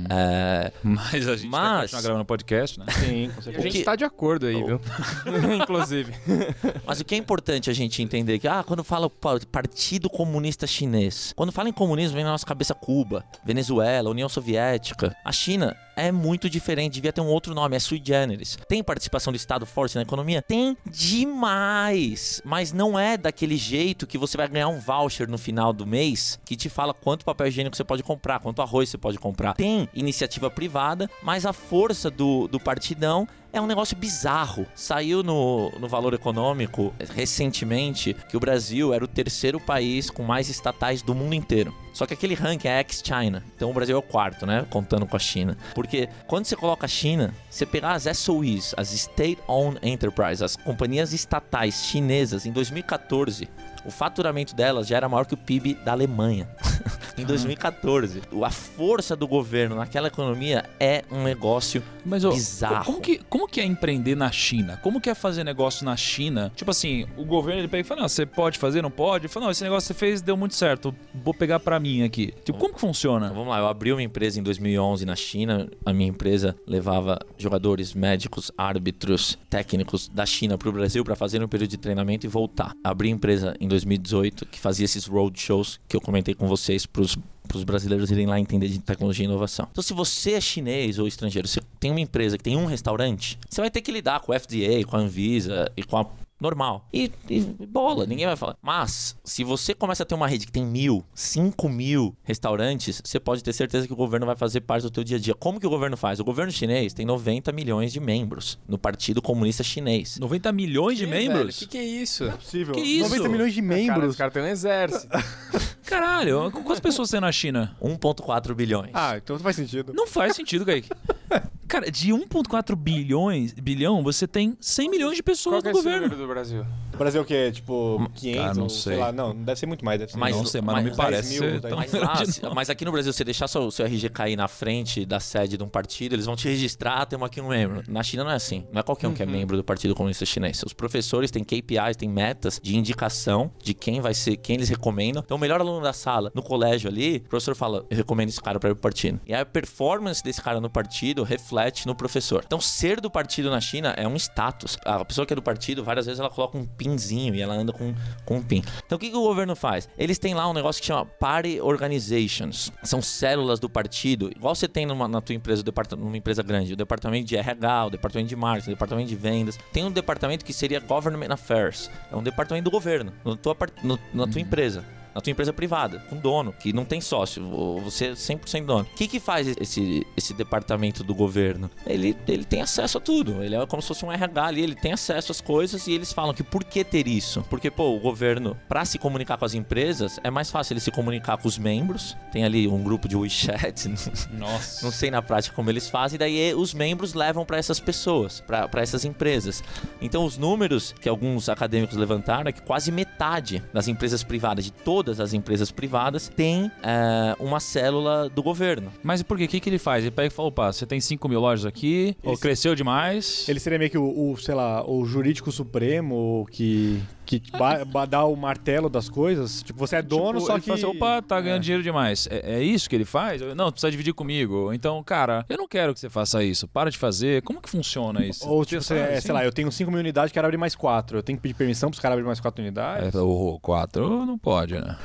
É, 0.09 0.71
Mas 0.83 1.27
a 1.27 1.35
gente 1.35 1.49
vai 1.49 1.61
Mas- 1.61 1.91
gravando 1.91 2.25
podcast, 2.33 2.79
né? 2.79 2.85
Sim, 2.89 3.29
com 3.29 3.35
E 3.35 3.39
a 3.39 3.41
certeza. 3.43 3.61
gente 3.63 3.77
que- 3.79 3.83
tá 3.83 3.95
de 3.95 4.03
acordo 4.03 4.45
aí, 4.47 4.61
viu? 4.63 4.79
Inclusive. 5.61 6.13
Mas 6.85 6.99
o 6.99 7.05
que 7.05 7.15
é 7.15 7.17
importante 7.17 7.69
a 7.69 7.73
gente 7.73 8.01
entender 8.01 8.35
é 8.35 8.39
que, 8.39 8.47
ah, 8.47 8.63
quando 8.65 8.83
fala 8.83 9.09
pa- 9.09 9.39
Partido 9.51 10.09
Comunista 10.09 10.65
Chinês, 10.67 11.33
quando 11.35 11.51
fala 11.51 11.69
em 11.69 11.73
comunismo, 11.73 12.15
vem 12.15 12.23
na 12.23 12.31
nossa 12.31 12.45
cabeça 12.45 12.73
Cuba, 12.73 13.23
Venezuela, 13.45 14.09
União 14.09 14.27
Soviética. 14.29 15.15
A 15.23 15.31
China 15.31 15.75
é 15.95 16.11
muito 16.11 16.49
diferente, 16.49 16.93
devia 16.93 17.13
ter 17.13 17.21
um 17.21 17.27
outro 17.27 17.53
nome, 17.53 17.75
é 17.75 17.79
sui 17.79 18.01
generis. 18.03 18.57
Tem 18.67 18.83
participação 18.83 19.31
do 19.31 19.35
Estado 19.35 19.65
forte 19.65 19.95
na 19.95 20.01
economia? 20.01 20.41
Tem 20.41 20.77
demais! 20.85 22.41
Mas 22.43 22.71
não 22.71 22.97
é 22.97 23.17
daquele 23.17 23.57
jeito 23.57 24.07
que 24.07 24.17
você 24.17 24.37
vai 24.37 24.47
ganhar 24.47 24.67
um 24.67 24.79
voucher 24.79 25.29
no 25.29 25.37
final 25.37 25.73
do 25.73 25.85
mês 25.85 26.39
que 26.45 26.55
te 26.55 26.69
fala 26.69 26.93
quanto 26.93 27.25
papel 27.25 27.47
higiênico 27.47 27.75
você 27.75 27.83
pode 27.83 28.03
comprar, 28.03 28.39
quanto 28.39 28.61
arroz 28.61 28.89
você 28.89 28.97
pode 28.97 29.17
comprar. 29.17 29.53
Tem 29.53 29.87
iniciativa 29.93 30.49
privada, 30.49 31.09
mas 31.21 31.45
a 31.45 31.53
força 31.53 32.09
do, 32.09 32.47
do 32.47 32.59
partidão 32.59 33.27
é 33.53 33.61
um 33.61 33.67
negócio 33.67 33.95
bizarro. 33.95 34.65
Saiu 34.75 35.21
no, 35.21 35.69
no 35.79 35.87
Valor 35.87 36.15
Econômico 36.15 36.91
recentemente 37.15 38.15
que 38.27 38.35
o 38.35 38.39
Brasil 38.39 38.91
era 38.93 39.05
o 39.05 39.07
terceiro 39.07 39.59
país 39.59 40.09
com 40.09 40.23
mais 40.23 40.49
estatais 40.49 41.03
do 41.03 41.13
mundo 41.13 41.35
inteiro. 41.35 41.73
Só 41.93 42.07
que 42.07 42.15
aquele 42.15 42.33
ranking 42.33 42.67
é 42.67 42.79
ex-China. 42.79 43.43
Então 43.55 43.69
o 43.69 43.73
Brasil 43.73 43.95
é 43.95 43.99
o 43.99 44.01
quarto, 44.01 44.47
né? 44.47 44.65
Contando 44.71 45.05
com 45.05 45.15
a 45.15 45.19
China. 45.19 45.55
Porque 45.75 46.09
quando 46.27 46.45
você 46.45 46.55
coloca 46.55 46.87
a 46.87 46.89
China, 46.89 47.33
você 47.47 47.67
pegar 47.67 47.91
as 47.91 48.05
SOEs, 48.17 48.73
as 48.75 48.91
State 48.91 49.39
Owned 49.47 49.77
Enterprise, 49.83 50.43
as 50.43 50.55
companhias 50.55 51.13
estatais 51.13 51.85
chinesas, 51.85 52.47
em 52.47 52.51
2014, 52.51 53.47
o 53.85 53.91
faturamento 53.91 54.55
delas 54.55 54.87
já 54.87 54.97
era 54.97 55.09
maior 55.09 55.25
que 55.25 55.33
o 55.33 55.37
PIB 55.37 55.75
da 55.75 55.91
Alemanha. 55.91 56.47
em 57.17 57.25
2014. 57.25 58.21
A 58.43 58.49
força 58.49 59.15
do 59.15 59.27
governo 59.27 59.75
naquela 59.75 60.07
economia 60.07 60.65
é 60.79 61.03
um 61.11 61.23
negócio 61.23 61.83
Mas, 62.05 62.23
Bizarro. 62.23 62.85
Como 62.85 63.01
que, 63.01 63.19
como 63.29 63.47
que 63.47 63.61
é 63.61 63.65
empreender 63.65 64.15
na 64.15 64.31
China? 64.31 64.79
Como 64.81 64.99
que 64.99 65.09
é 65.09 65.15
fazer 65.15 65.43
negócio 65.43 65.85
na 65.85 65.95
China? 65.95 66.51
Tipo 66.55 66.71
assim, 66.71 67.05
o 67.17 67.23
governo 67.23 67.61
ele 67.61 67.67
pega 67.67 67.81
e 67.81 67.83
fala: 67.83 68.01
não, 68.01 68.09
você 68.09 68.25
pode 68.25 68.57
fazer, 68.57 68.81
não 68.81 68.91
pode? 68.91 69.25
Ele 69.25 69.33
fala: 69.33 69.45
não, 69.45 69.51
esse 69.51 69.63
negócio 69.63 69.87
que 69.87 69.93
você 69.93 69.99
fez 69.99 70.21
deu 70.21 70.35
muito 70.35 70.55
certo, 70.55 70.93
vou 71.13 71.33
pegar 71.33 71.59
pra 71.59 71.79
mim 71.79 72.03
aqui. 72.03 72.33
Tipo, 72.43 72.57
como 72.57 72.73
que 72.73 72.77
Então, 72.77 72.89
funciona? 72.89 73.29
vamos 73.29 73.47
lá, 73.47 73.59
eu 73.59 73.67
abri 73.67 73.91
uma 73.91 74.01
empresa 74.03 74.39
em 74.39 74.43
2011 74.43 75.05
na 75.05 75.15
China. 75.15 75.69
A 75.85 75.93
minha 75.93 76.09
empresa 76.09 76.55
levava 76.67 77.19
jogadores, 77.37 77.93
médicos, 77.93 78.51
árbitros, 78.57 79.37
técnicos 79.49 80.07
da 80.07 80.25
China 80.25 80.57
para 80.57 80.69
o 80.69 80.71
Brasil 80.71 81.03
para 81.03 81.15
fazer 81.15 81.43
um 81.43 81.47
período 81.47 81.69
de 81.69 81.77
treinamento 81.77 82.25
e 82.25 82.29
voltar. 82.29 82.75
Abri 82.83 83.09
empresa 83.09 83.55
em 83.59 83.67
2018 83.73 84.45
que 84.45 84.59
fazia 84.59 84.85
esses 84.85 85.05
road 85.05 85.39
shows 85.39 85.79
que 85.87 85.95
eu 85.95 86.01
comentei 86.01 86.33
com 86.33 86.47
vocês 86.47 86.85
para 86.85 87.01
os 87.01 87.63
brasileiros 87.63 88.09
irem 88.09 88.25
lá 88.25 88.39
entender 88.39 88.67
de 88.67 88.79
tecnologia 88.79 89.25
e 89.25 89.27
inovação. 89.27 89.67
Então, 89.71 89.83
se 89.83 89.93
você 89.93 90.31
é 90.31 90.41
chinês 90.41 90.97
ou 90.97 91.07
estrangeiro, 91.07 91.47
você 91.47 91.59
tem 91.79 91.91
uma 91.91 91.99
empresa 91.99 92.37
que 92.37 92.43
tem 92.43 92.55
um 92.55 92.65
restaurante, 92.65 93.37
você 93.49 93.61
vai 93.61 93.69
ter 93.69 93.81
que 93.81 93.91
lidar 93.91 94.19
com 94.21 94.31
o 94.31 94.39
FDA, 94.39 94.83
com 94.87 94.95
a 94.95 94.99
Anvisa 94.99 95.71
e 95.75 95.83
com 95.83 95.97
a 95.97 96.05
normal. 96.39 96.87
E, 96.93 97.11
e 97.29 97.41
bola, 97.41 98.05
ninguém 98.05 98.25
vai 98.25 98.35
falar. 98.35 98.57
Mas, 98.61 99.15
se 99.23 99.43
você 99.43 99.73
começa 99.73 100.03
a 100.03 100.05
ter 100.05 100.15
uma 100.15 100.27
rede 100.27 100.45
que 100.45 100.51
tem 100.51 100.65
mil, 100.65 101.05
cinco 101.13 101.69
mil 101.69 102.15
restaurantes, 102.23 103.01
você 103.03 103.19
pode 103.19 103.43
ter 103.43 103.53
certeza 103.53 103.87
que 103.87 103.93
o 103.93 103.95
governo 103.95 104.25
vai 104.25 104.35
fazer 104.35 104.61
parte 104.61 104.83
do 104.83 104.91
teu 104.91 105.03
dia 105.03 105.17
a 105.17 105.19
dia. 105.19 105.33
Como 105.33 105.59
que 105.59 105.67
o 105.67 105.69
governo 105.69 105.95
faz? 105.95 106.19
O 106.19 106.23
governo 106.23 106.51
chinês 106.51 106.93
tem 106.93 107.05
90 107.05 107.51
milhões 107.51 107.93
de 107.93 107.99
membros 107.99 108.59
no 108.67 108.77
Partido 108.77 109.21
Comunista 109.21 109.63
Chinês. 109.63 110.17
90 110.19 110.51
milhões 110.51 110.97
de 110.97 111.07
membros? 111.07 111.37
velho, 111.37 111.53
que 111.53 111.67
que 111.67 111.77
é 111.77 111.83
isso? 111.83 112.29
Possível. 112.31 112.73
Que 112.73 112.81
isso? 112.81 113.09
90 113.09 113.29
milhões 113.29 113.53
de 113.53 113.61
Cara, 113.61 113.75
membros. 113.75 114.09
os 114.11 114.15
caras 114.15 114.33
têm 114.33 114.43
um 114.43 114.47
exército. 114.47 115.07
Caralho, 115.85 116.49
quantas 116.51 116.79
pessoas 116.79 117.09
tem 117.09 117.19
na 117.19 117.31
China? 117.31 117.75
1,4 117.81 118.53
bilhões. 118.55 118.91
Ah, 118.93 119.17
então 119.17 119.37
faz 119.37 119.55
sentido. 119.55 119.93
Não 119.93 120.07
faz 120.07 120.35
sentido, 120.35 120.65
Kaique. 120.65 120.89
Cara, 121.67 121.89
de 121.89 122.09
1,4 122.09 122.75
bilhões, 122.75 123.53
bilhão, 123.53 124.03
você 124.03 124.27
tem 124.27 124.55
100 124.59 124.89
milhões 124.89 125.15
de 125.15 125.23
pessoas 125.23 125.63
Qual 125.63 125.69
é 125.69 125.73
no 125.73 125.79
esse 125.79 125.83
governo. 125.83 126.22
Do 126.23 126.33
Brasil? 126.33 126.65
O 126.93 126.97
Brasil 126.97 127.21
é 127.21 127.23
o 127.23 127.25
quê? 127.25 127.51
Tipo, 127.51 128.09
500 128.15 128.41
cara, 128.41 128.53
não 128.53 128.63
ou 128.63 128.69
sei. 128.69 128.97
lá. 128.97 129.11
Não, 129.11 129.35
deve 129.35 129.59
ser 129.59 129.65
muito 129.65 129.83
mais. 129.83 129.99
Deve 129.99 130.11
ser 130.11 130.17
Mas- 130.17 130.35
não 130.35 130.45
sei, 130.45 130.61
mas, 130.61 130.75
não 130.75 130.83
me 130.83 130.95
parece 130.95 131.39
10 131.39 131.51
mil, 131.53 131.61
tão 131.61 131.77
Mas, 131.77 131.91
lá, 131.93 132.13
grande, 132.15 132.31
se- 132.33 132.43
não. 132.43 132.53
mas 132.53 132.69
aqui 132.69 132.85
no 132.85 132.91
Brasil, 132.91 133.11
você 133.11 133.23
deixar 133.23 133.47
seu, 133.47 133.69
seu 133.71 133.85
RG 133.85 134.09
cair 134.09 134.35
na 134.35 134.47
frente 134.47 135.05
da 135.05 135.19
sede 135.19 135.57
de 135.57 135.63
um 135.63 135.67
partido, 135.69 136.13
eles 136.13 136.25
vão 136.25 136.35
te 136.35 136.47
registrar, 136.47 137.05
temos 137.05 137.25
aqui 137.25 137.41
um 137.41 137.47
membro. 137.49 137.83
Na 137.87 138.03
China 138.03 138.23
não 138.25 138.31
é 138.31 138.35
assim. 138.35 138.65
Não 138.71 138.79
é 138.79 138.83
qualquer 138.83 139.07
um 139.07 139.13
que 139.13 139.23
é 139.23 139.25
membro 139.25 139.57
do 139.57 139.63
Partido 139.63 139.95
Comunista 139.95 140.25
Chinês. 140.25 140.61
Os 140.65 140.73
professores 140.73 141.31
têm 141.31 141.43
KPIs, 141.43 141.95
têm 141.97 142.09
metas 142.09 142.59
de 142.61 142.75
indicação 142.77 143.51
de 143.61 143.73
quem 143.73 143.99
vai 143.99 144.13
ser, 144.13 144.37
quem 144.37 144.55
eles 144.55 144.69
recomendam. 144.69 145.21
Então, 145.25 145.37
o 145.37 145.39
melhor 145.39 145.59
aluno 145.61 145.81
da 145.81 145.93
sala, 145.93 146.31
no 146.35 146.43
colégio 146.43 146.89
ali, 146.89 147.17
o 147.25 147.29
professor 147.29 147.55
fala, 147.55 147.85
eu 147.89 147.97
recomendo 147.97 148.29
esse 148.29 148.41
cara 148.41 148.59
para 148.59 148.69
ir 148.69 148.73
pro 148.75 148.81
partido. 148.81 149.19
E 149.25 149.33
a 149.33 149.45
performance 149.45 150.23
desse 150.23 150.41
cara 150.41 150.61
no 150.61 150.69
partido 150.69 151.23
reflete 151.23 151.87
no 151.87 151.95
professor. 151.95 152.43
Então, 152.45 152.61
ser 152.61 153.01
do 153.01 153.09
partido 153.09 153.49
na 153.49 153.59
China 153.59 153.93
é 153.97 154.07
um 154.07 154.15
status. 154.15 154.77
A 154.85 155.03
pessoa 155.03 155.25
que 155.25 155.33
é 155.33 155.35
do 155.35 155.41
partido, 155.41 155.83
várias 155.83 156.05
vezes 156.05 156.12
ela 156.19 156.29
coloca 156.29 156.57
um 156.57 156.65
pinzinho 156.65 157.33
e 157.35 157.41
ela 157.41 157.53
anda 157.53 157.71
com, 157.73 157.93
com 158.25 158.37
um 158.37 158.41
pin. 158.43 158.63
Então, 158.85 158.95
o 158.95 158.99
que, 158.99 159.09
que 159.09 159.15
o 159.15 159.21
governo 159.21 159.55
faz? 159.55 159.87
Eles 159.97 160.17
têm 160.17 160.33
lá 160.33 160.49
um 160.49 160.53
negócio 160.53 160.81
que 160.81 160.87
chama 160.87 161.05
Party 161.05 161.59
Organizations. 161.61 162.71
São 162.83 163.01
células 163.01 163.59
do 163.59 163.69
partido, 163.69 164.29
igual 164.35 164.55
você 164.55 164.67
tem 164.67 164.85
numa, 164.85 165.07
na 165.07 165.21
tua 165.21 165.35
empresa, 165.35 165.63
numa 165.97 166.17
empresa 166.17 166.41
grande, 166.43 166.73
o 166.73 166.75
departamento 166.75 167.25
de 167.27 167.35
RH, 167.37 167.85
o 167.85 167.89
departamento 167.91 168.29
de 168.29 168.35
marketing, 168.35 168.69
o 168.71 168.73
departamento 168.73 169.09
de 169.09 169.15
vendas. 169.15 169.57
Tem 169.71 169.83
um 169.85 169.91
departamento 169.91 170.43
que 170.45 170.53
seria 170.53 170.79
Government 170.79 171.27
Affairs. 171.31 171.89
É 172.11 172.15
um 172.15 172.23
departamento 172.23 172.65
do 172.65 172.71
governo, 172.71 173.13
no 173.23 173.35
tua, 173.35 173.55
no- 173.83 173.99
na 174.13 174.27
tua 174.27 174.41
empresa. 174.41 174.83
Na 175.13 175.21
tua 175.21 175.31
empresa 175.31 175.53
privada, 175.53 175.99
com 176.09 176.17
dono, 176.17 176.53
que 176.53 176.73
não 176.73 176.85
tem 176.85 176.99
sócio, 176.99 177.43
você 177.83 178.07
é 178.07 178.11
100% 178.13 178.65
dono. 178.65 178.87
O 178.91 178.95
que 178.95 179.07
que 179.07 179.19
faz 179.19 179.47
esse, 179.59 180.05
esse 180.17 180.33
departamento 180.33 181.03
do 181.03 181.13
governo? 181.13 181.69
Ele, 181.85 182.15
ele 182.27 182.43
tem 182.43 182.61
acesso 182.61 182.97
a 182.97 183.01
tudo. 183.01 183.43
Ele 183.43 183.55
é 183.55 183.65
como 183.65 183.81
se 183.81 183.87
fosse 183.87 184.05
um 184.05 184.11
RH 184.11 184.45
ali, 184.45 184.61
ele 184.61 184.75
tem 184.75 184.93
acesso 184.93 185.31
às 185.31 185.41
coisas 185.41 185.87
e 185.87 185.93
eles 185.93 186.11
falam 186.11 186.33
que 186.33 186.43
por 186.43 186.63
que 186.63 186.83
ter 186.83 187.07
isso? 187.07 187.45
Porque, 187.49 187.69
pô, 187.69 187.95
o 187.95 187.99
governo, 187.99 188.57
pra 188.67 188.85
se 188.85 188.97
comunicar 188.97 189.37
com 189.37 189.45
as 189.45 189.53
empresas, 189.53 190.19
é 190.23 190.31
mais 190.31 190.49
fácil 190.49 190.73
ele 190.73 190.79
se 190.79 190.91
comunicar 190.91 191.37
com 191.37 191.47
os 191.47 191.57
membros. 191.57 192.17
Tem 192.31 192.43
ali 192.43 192.67
um 192.67 192.81
grupo 192.81 193.07
de 193.07 193.15
WeChat, 193.15 193.87
Nossa. 194.33 194.83
não 194.83 194.91
sei 194.91 195.11
na 195.11 195.21
prática 195.21 195.55
como 195.55 195.69
eles 195.69 195.89
fazem, 195.89 196.17
daí 196.17 196.53
os 196.53 196.73
membros 196.73 197.13
levam 197.13 197.45
para 197.45 197.57
essas 197.57 197.79
pessoas, 197.79 198.41
para 198.41 198.81
essas 198.81 199.05
empresas. 199.05 199.63
Então, 200.01 200.25
os 200.25 200.37
números 200.37 200.93
que 200.99 201.07
alguns 201.07 201.49
acadêmicos 201.49 201.95
levantaram 201.95 202.49
é 202.49 202.51
que 202.51 202.61
quase 202.61 202.91
metade 202.91 203.63
das 203.73 203.87
empresas 203.87 204.23
privadas, 204.23 204.65
de 204.65 204.71
todas 205.03 205.19
as 205.19 205.33
empresas 205.33 205.69
privadas, 205.71 206.29
tem 206.35 206.71
eh, 206.81 207.35
uma 207.39 207.59
célula 207.59 208.29
do 208.29 208.41
governo. 208.41 208.91
Mas 209.03 209.21
e 209.21 209.23
por 209.23 209.37
quê? 209.37 209.45
O 209.45 209.47
que, 209.47 209.59
que 209.59 209.69
ele 209.69 209.77
faz? 209.77 210.03
Ele 210.03 210.11
pega 210.11 210.27
e 210.27 210.29
fala, 210.29 210.47
opa, 210.47 210.71
você 210.71 210.85
tem 210.85 210.99
5 210.99 211.27
mil 211.29 211.39
lojas 211.39 211.65
aqui, 211.65 212.15
ou 212.23 212.33
Esse- 212.33 212.41
cresceu 212.41 212.73
demais. 212.75 213.45
Ele 213.47 213.59
seria 213.59 213.77
meio 213.77 213.91
que 213.91 213.97
o, 213.97 214.31
o, 214.31 214.37
sei 214.37 214.55
lá, 214.55 214.83
o 214.89 215.05
jurídico 215.05 215.51
supremo 215.51 216.47
que, 216.51 217.01
que 217.25 217.41
ba- 217.51 217.83
ba- 217.85 218.05
dá 218.05 218.23
o 218.25 218.35
martelo 218.35 218.89
das 218.89 219.09
coisas. 219.09 219.63
Tipo, 219.63 219.79
você 219.79 219.97
é 219.97 220.01
dono, 220.01 220.33
Tipo, 220.39 220.45
só 220.47 220.53
ele 220.53 220.61
que... 220.61 220.67
fala 220.67 220.77
assim, 220.77 220.85
opa, 220.87 221.21
tá 221.21 221.39
ganhando 221.41 221.59
É. 221.59 221.63
dinheiro 221.63 221.83
demais. 221.83 222.27
É, 222.29 222.55
é 222.55 222.63
isso 222.63 222.89
que 222.89 222.95
ele 222.95 223.05
faz? 223.05 223.41
Eu, 223.41 223.55
Não, 223.55 223.71
precisa 223.71 223.89
dividir 223.91 224.13
comigo. 224.13 224.71
Então, 224.73 225.01
cara, 225.03 225.45
eu 225.49 225.57
não 225.57 225.67
quero 225.67 225.93
que 225.93 225.99
você 225.99 226.09
faça 226.09 226.43
isso. 226.43 226.67
Para 226.67 226.89
de 226.91 226.97
fazer. 226.97 227.41
Como 227.43 227.61
que 227.61 227.69
funciona 227.69 228.25
isso? 228.25 228.47
Ou 228.47 228.63
tipo, 228.65 228.81
Você 228.81 228.95
é, 228.95 229.13
assim? 229.13 229.21
sei 229.27 229.33
lá, 229.33 229.43
eu 229.43 229.51
tenho 229.51 229.71
5 229.71 229.89
mil 229.91 229.99
unidades, 229.99 230.31
quero 230.31 230.45
abrir 230.45 230.57
mais 230.57 230.75
4. 230.75 231.17
Eu 231.17 231.23
tenho 231.23 231.37
que 231.37 231.41
pedir 231.43 231.53
permissão 231.53 231.89
pros 231.89 231.99
caras 231.99 232.13
abrirem 232.13 232.27
mais 232.27 232.39
4 232.39 232.61
unidades? 232.61 233.15
É, 233.15 233.19
o 233.19 233.59
4 233.61 234.25
não 234.25 234.37
pode, 234.37 234.73
né? 234.75 234.97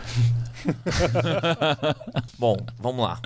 Bom, 2.39 2.57
vamos 2.79 3.03
lá. 3.05 3.21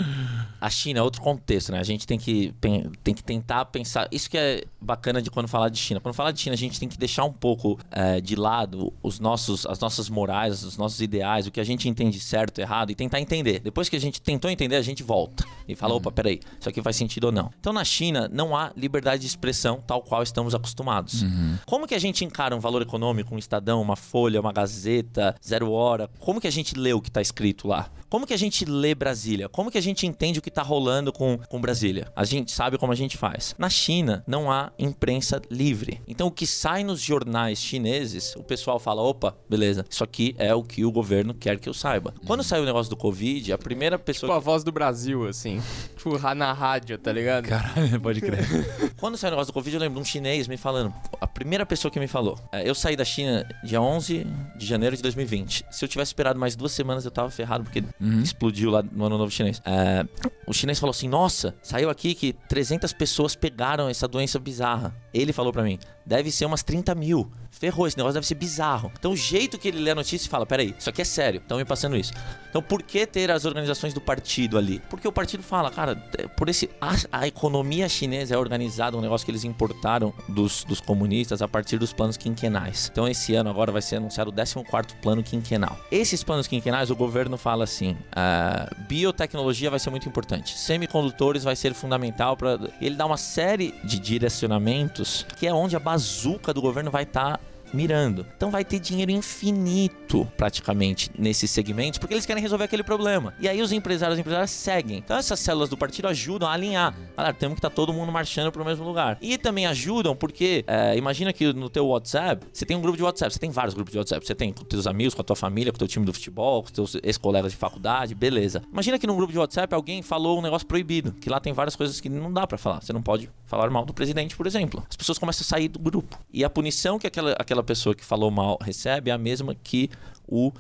A 0.60 0.70
China 0.70 1.00
é 1.00 1.02
outro 1.02 1.20
contexto, 1.20 1.72
né? 1.72 1.78
A 1.78 1.82
gente 1.84 2.06
tem 2.06 2.18
que, 2.18 2.54
tem 3.02 3.14
que 3.14 3.22
tentar 3.22 3.64
pensar. 3.66 4.08
Isso 4.10 4.28
que 4.30 4.38
é 4.38 4.64
bacana 4.80 5.20
de 5.20 5.30
quando 5.30 5.48
falar 5.48 5.68
de 5.68 5.78
China. 5.78 6.00
Quando 6.00 6.14
falar 6.14 6.32
de 6.32 6.40
China, 6.40 6.54
a 6.54 6.58
gente 6.58 6.78
tem 6.78 6.88
que 6.88 6.98
deixar 6.98 7.24
um 7.24 7.32
pouco 7.32 7.78
eh, 7.90 8.20
de 8.20 8.36
lado 8.36 8.81
os 9.02 9.20
nossos, 9.20 9.66
as 9.66 9.78
nossas 9.78 10.08
morais, 10.08 10.64
os 10.64 10.78
nossos 10.78 11.00
ideais, 11.00 11.46
o 11.46 11.50
que 11.50 11.60
a 11.60 11.64
gente 11.64 11.88
entende 11.88 12.18
certo, 12.18 12.60
errado 12.60 12.90
e 12.90 12.94
tentar 12.94 13.20
entender. 13.20 13.60
Depois 13.60 13.88
que 13.88 13.96
a 13.96 14.00
gente 14.00 14.20
tentou 14.22 14.50
entender, 14.50 14.76
a 14.76 14.82
gente 14.82 15.02
volta 15.02 15.44
e 15.68 15.74
fala: 15.74 15.94
opa, 15.94 16.10
peraí, 16.10 16.40
isso 16.58 16.68
aqui 16.68 16.80
faz 16.80 16.96
sentido 16.96 17.24
ou 17.24 17.32
não. 17.32 17.50
Então 17.60 17.72
na 17.72 17.84
China 17.84 18.28
não 18.32 18.56
há 18.56 18.72
liberdade 18.76 19.20
de 19.20 19.26
expressão 19.26 19.82
tal 19.86 20.00
qual 20.00 20.22
estamos 20.22 20.54
acostumados. 20.54 21.22
Como 21.66 21.86
que 21.86 21.94
a 21.94 21.98
gente 21.98 22.24
encara 22.24 22.56
um 22.56 22.60
valor 22.60 22.80
econômico, 22.80 23.34
um 23.34 23.38
Estadão, 23.38 23.82
uma 23.82 23.96
Folha, 23.96 24.40
uma 24.40 24.52
Gazeta, 24.52 25.34
Zero 25.44 25.70
Hora? 25.70 26.08
Como 26.18 26.40
que 26.40 26.46
a 26.46 26.52
gente 26.52 26.78
lê 26.78 26.92
o 26.92 27.00
que 27.00 27.08
está 27.08 27.20
escrito 27.20 27.68
lá? 27.68 27.90
Como 28.12 28.26
que 28.26 28.34
a 28.34 28.38
gente 28.38 28.66
lê 28.66 28.94
Brasília? 28.94 29.48
Como 29.48 29.70
que 29.70 29.78
a 29.78 29.80
gente 29.80 30.06
entende 30.06 30.38
o 30.38 30.42
que 30.42 30.50
está 30.50 30.60
rolando 30.60 31.10
com, 31.10 31.38
com 31.48 31.58
Brasília? 31.58 32.12
A 32.14 32.26
gente 32.26 32.52
sabe 32.52 32.76
como 32.76 32.92
a 32.92 32.94
gente 32.94 33.16
faz. 33.16 33.54
Na 33.56 33.70
China, 33.70 34.22
não 34.26 34.52
há 34.52 34.70
imprensa 34.78 35.40
livre. 35.50 35.98
Então, 36.06 36.26
o 36.26 36.30
que 36.30 36.46
sai 36.46 36.84
nos 36.84 37.00
jornais 37.00 37.58
chineses, 37.58 38.36
o 38.36 38.42
pessoal 38.42 38.78
fala: 38.78 39.00
opa, 39.00 39.34
beleza, 39.48 39.82
isso 39.88 40.04
aqui 40.04 40.34
é 40.36 40.54
o 40.54 40.62
que 40.62 40.84
o 40.84 40.92
governo 40.92 41.32
quer 41.32 41.58
que 41.58 41.66
eu 41.66 41.72
saiba. 41.72 42.12
Quando 42.26 42.42
saiu 42.42 42.64
o 42.64 42.66
negócio 42.66 42.90
do 42.90 42.98
Covid, 42.98 43.50
a 43.50 43.56
primeira 43.56 43.98
pessoa. 43.98 44.28
Tipo 44.28 44.36
a 44.36 44.40
voz 44.40 44.62
do 44.62 44.70
Brasil, 44.70 45.26
assim. 45.26 45.62
Tipo, 46.02 46.18
na 46.34 46.52
rádio, 46.52 46.98
tá 46.98 47.12
ligado? 47.12 47.48
Caralho, 47.48 48.00
pode 48.00 48.20
crer. 48.20 48.44
Quando 48.98 49.16
saiu 49.16 49.30
o 49.30 49.34
negócio 49.36 49.52
do 49.52 49.54
Covid, 49.54 49.76
eu 49.76 49.80
lembro 49.80 49.94
de 49.94 50.02
um 50.02 50.04
chinês 50.04 50.48
me 50.48 50.56
falando. 50.56 50.92
A 51.20 51.28
primeira 51.28 51.64
pessoa 51.64 51.92
que 51.92 52.00
me 52.00 52.08
falou. 52.08 52.36
é, 52.50 52.68
eu 52.68 52.74
saí 52.74 52.96
da 52.96 53.04
China 53.04 53.48
dia 53.62 53.80
11 53.80 54.26
de 54.56 54.66
janeiro 54.66 54.96
de 54.96 55.02
2020. 55.02 55.64
Se 55.70 55.84
eu 55.84 55.88
tivesse 55.88 56.08
esperado 56.08 56.40
mais 56.40 56.56
duas 56.56 56.72
semanas, 56.72 57.04
eu 57.04 57.10
tava 57.10 57.30
ferrado, 57.30 57.62
porque 57.62 57.84
explodiu 58.22 58.70
lá 58.70 58.82
no 58.82 59.04
Ano 59.04 59.18
Novo 59.18 59.30
Chinês. 59.30 59.60
É, 59.64 60.04
o 60.46 60.52
chinês 60.52 60.78
falou 60.78 60.90
assim: 60.90 61.08
Nossa, 61.08 61.54
saiu 61.62 61.88
aqui 61.90 62.14
que 62.14 62.32
300 62.48 62.92
pessoas 62.92 63.34
pegaram 63.34 63.88
essa 63.88 64.08
doença 64.08 64.38
bizarra. 64.38 64.94
Ele 65.14 65.32
falou 65.32 65.52
pra 65.52 65.62
mim: 65.62 65.78
Deve 66.04 66.30
ser 66.30 66.44
umas 66.44 66.62
30 66.62 66.94
mil. 66.94 67.30
Ferrou, 67.62 67.86
esse 67.86 67.96
negócio 67.96 68.14
deve 68.14 68.26
ser 68.26 68.34
bizarro. 68.34 68.90
Então, 68.98 69.12
o 69.12 69.16
jeito 69.16 69.56
que 69.56 69.68
ele 69.68 69.78
lê 69.78 69.92
a 69.92 69.94
notícia 69.94 70.26
e 70.26 70.28
fala: 70.28 70.44
Peraí, 70.44 70.74
isso 70.76 70.90
aqui 70.90 71.00
é 71.00 71.04
sério, 71.04 71.38
estão 71.38 71.58
me 71.58 71.64
passando 71.64 71.96
isso. 71.96 72.12
Então, 72.50 72.60
por 72.60 72.82
que 72.82 73.06
ter 73.06 73.30
as 73.30 73.44
organizações 73.44 73.94
do 73.94 74.00
partido 74.00 74.58
ali? 74.58 74.82
Porque 74.90 75.06
o 75.06 75.12
partido 75.12 75.44
fala, 75.44 75.70
cara, 75.70 75.96
é, 76.18 76.26
por 76.26 76.48
esse. 76.48 76.68
A, 76.80 77.20
a 77.20 77.26
economia 77.28 77.88
chinesa 77.88 78.34
é 78.34 78.36
organizada, 78.36 78.96
um 78.96 79.00
negócio 79.00 79.24
que 79.24 79.30
eles 79.30 79.44
importaram 79.44 80.12
dos, 80.28 80.64
dos 80.64 80.80
comunistas 80.80 81.40
a 81.40 81.46
partir 81.46 81.78
dos 81.78 81.92
planos 81.92 82.16
quinquenais. 82.16 82.90
Então, 82.90 83.06
esse 83.06 83.32
ano 83.36 83.48
agora 83.48 83.70
vai 83.70 83.80
ser 83.80 83.96
anunciado 83.96 84.30
o 84.30 84.34
14 84.34 84.96
plano 85.00 85.22
quinquenal. 85.22 85.78
Esses 85.88 86.24
planos 86.24 86.48
quinquenais, 86.48 86.90
o 86.90 86.96
governo 86.96 87.38
fala 87.38 87.62
assim: 87.62 87.96
ah, 88.10 88.68
biotecnologia 88.88 89.70
vai 89.70 89.78
ser 89.78 89.90
muito 89.90 90.08
importante, 90.08 90.58
semicondutores 90.58 91.44
vai 91.44 91.54
ser 91.54 91.74
fundamental 91.74 92.36
para. 92.36 92.58
Ele 92.80 92.96
dá 92.96 93.06
uma 93.06 93.16
série 93.16 93.72
de 93.84 94.00
direcionamentos 94.00 95.24
que 95.38 95.46
é 95.46 95.54
onde 95.54 95.76
a 95.76 95.80
bazuca 95.80 96.52
do 96.52 96.60
governo 96.60 96.90
vai 96.90 97.04
estar 97.04 97.40
mirando. 97.72 98.26
Então 98.36 98.50
vai 98.50 98.64
ter 98.64 98.78
dinheiro 98.78 99.10
infinito, 99.10 100.26
praticamente, 100.36 101.10
nesses 101.18 101.50
segmentos, 101.50 101.98
porque 101.98 102.14
eles 102.14 102.26
querem 102.26 102.42
resolver 102.42 102.64
aquele 102.64 102.82
problema. 102.82 103.34
E 103.40 103.48
aí 103.48 103.60
os 103.62 103.72
empresários 103.72 104.18
e 104.18 104.20
empresárias 104.20 104.50
seguem. 104.50 104.98
Então 104.98 105.16
essas 105.16 105.40
células 105.40 105.68
do 105.68 105.76
partido 105.76 106.08
ajudam 106.08 106.48
a 106.48 106.52
alinhar. 106.52 106.94
Olha, 107.16 107.32
temos 107.32 107.54
que 107.54 107.58
estar 107.58 107.70
todo 107.70 107.92
mundo 107.92 108.10
marchando 108.12 108.50
para 108.52 108.62
o 108.62 108.64
mesmo 108.64 108.84
lugar. 108.84 109.18
E 109.20 109.38
também 109.38 109.66
ajudam 109.66 110.14
porque, 110.14 110.64
é, 110.66 110.96
imagina 110.96 111.32
que 111.32 111.52
no 111.52 111.68
teu 111.68 111.86
WhatsApp, 111.86 112.46
você 112.52 112.64
tem 112.64 112.76
um 112.76 112.80
grupo 112.80 112.96
de 112.96 113.02
WhatsApp, 113.02 113.32
você 113.32 113.38
tem 113.38 113.50
vários 113.50 113.74
grupos 113.74 113.92
de 113.92 113.98
WhatsApp. 113.98 114.26
Você 114.26 114.34
tem 114.34 114.52
com 114.52 114.64
teus 114.64 114.86
amigos, 114.86 115.14
com 115.14 115.20
a 115.20 115.24
tua 115.24 115.36
família, 115.36 115.72
com 115.72 115.76
o 115.76 115.78
teu 115.78 115.88
time 115.88 116.04
do 116.04 116.12
futebol, 116.12 116.62
com 116.62 116.70
teus 116.70 116.96
ex-colegas 117.02 117.52
de 117.52 117.58
faculdade, 117.58 118.14
beleza. 118.14 118.62
Imagina 118.72 118.98
que 118.98 119.06
num 119.06 119.16
grupo 119.16 119.32
de 119.32 119.38
WhatsApp 119.38 119.74
alguém 119.74 120.02
falou 120.02 120.38
um 120.38 120.42
negócio 120.42 120.66
proibido, 120.66 121.12
que 121.12 121.28
lá 121.28 121.40
tem 121.40 121.52
várias 121.52 121.76
coisas 121.76 122.00
que 122.00 122.08
não 122.08 122.32
dá 122.32 122.46
para 122.46 122.58
falar. 122.58 122.80
Você 122.80 122.92
não 122.92 123.02
pode 123.02 123.30
falar 123.46 123.68
mal 123.70 123.84
do 123.84 123.92
presidente, 123.92 124.36
por 124.36 124.46
exemplo. 124.46 124.84
As 124.88 124.96
pessoas 124.96 125.18
começam 125.18 125.42
a 125.42 125.44
sair 125.44 125.68
do 125.68 125.78
grupo. 125.78 126.18
E 126.32 126.44
a 126.44 126.50
punição 126.50 126.98
que 126.98 127.06
aquela, 127.06 127.32
aquela 127.32 127.61
pessoa 127.64 127.94
que 127.94 128.04
falou 128.04 128.30
mal 128.30 128.58
recebe 128.60 129.10
é 129.10 129.12
a 129.12 129.18
mesma 129.18 129.54
que 129.54 129.90
o, 130.28 130.50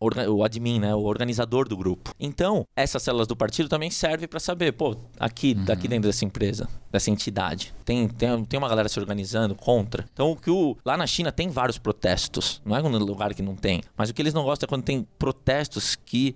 orga- 0.00 0.30
o 0.30 0.42
admin, 0.42 0.78
né, 0.80 0.94
o 0.94 1.02
organizador 1.02 1.68
do 1.68 1.76
grupo. 1.76 2.14
Então, 2.18 2.66
essas 2.74 3.02
células 3.02 3.26
do 3.26 3.36
partido 3.36 3.68
também 3.68 3.90
servem 3.90 4.26
para 4.28 4.40
saber, 4.40 4.72
pô, 4.72 4.96
aqui, 5.18 5.54
daqui 5.54 5.86
dentro 5.88 6.08
dessa 6.08 6.24
empresa, 6.24 6.68
dessa 6.90 7.10
entidade, 7.10 7.74
tem, 7.84 8.08
tem, 8.08 8.44
tem 8.44 8.58
uma 8.58 8.68
galera 8.68 8.88
se 8.88 8.98
organizando 8.98 9.54
contra. 9.54 10.04
Então, 10.12 10.30
o 10.32 10.36
que 10.36 10.50
o, 10.50 10.76
lá 10.84 10.96
na 10.96 11.06
China 11.06 11.30
tem 11.32 11.48
vários 11.48 11.78
protestos, 11.78 12.62
não 12.64 12.74
é 12.76 12.82
um 12.82 12.88
lugar 12.98 13.34
que 13.34 13.42
não 13.42 13.54
tem, 13.56 13.82
mas 13.96 14.08
o 14.10 14.14
que 14.14 14.22
eles 14.22 14.34
não 14.34 14.44
gostam 14.44 14.66
é 14.66 14.68
quando 14.68 14.82
tem 14.84 15.06
protestos 15.18 15.94
que 15.96 16.34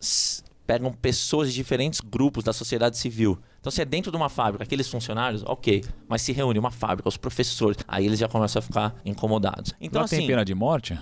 s- 0.00 0.42
pegam 0.66 0.92
pessoas 0.92 1.48
de 1.50 1.54
diferentes 1.54 2.00
grupos 2.00 2.42
da 2.44 2.52
sociedade 2.52 2.96
civil. 2.98 3.38
Então, 3.66 3.72
se 3.72 3.82
é 3.82 3.84
dentro 3.84 4.12
de 4.12 4.16
uma 4.16 4.28
fábrica, 4.28 4.62
aqueles 4.62 4.88
funcionários, 4.88 5.42
ok. 5.44 5.82
Mas 6.08 6.22
se 6.22 6.30
reúne 6.30 6.56
uma 6.56 6.70
fábrica, 6.70 7.08
os 7.08 7.16
professores, 7.16 7.76
aí 7.88 8.06
eles 8.06 8.16
já 8.16 8.28
começam 8.28 8.60
a 8.60 8.62
ficar 8.62 8.94
incomodados. 9.04 9.74
Então, 9.80 9.98
Lá 10.02 10.04
assim. 10.04 10.18
tem 10.18 10.26
pena 10.28 10.44
de 10.44 10.54
morte? 10.54 10.96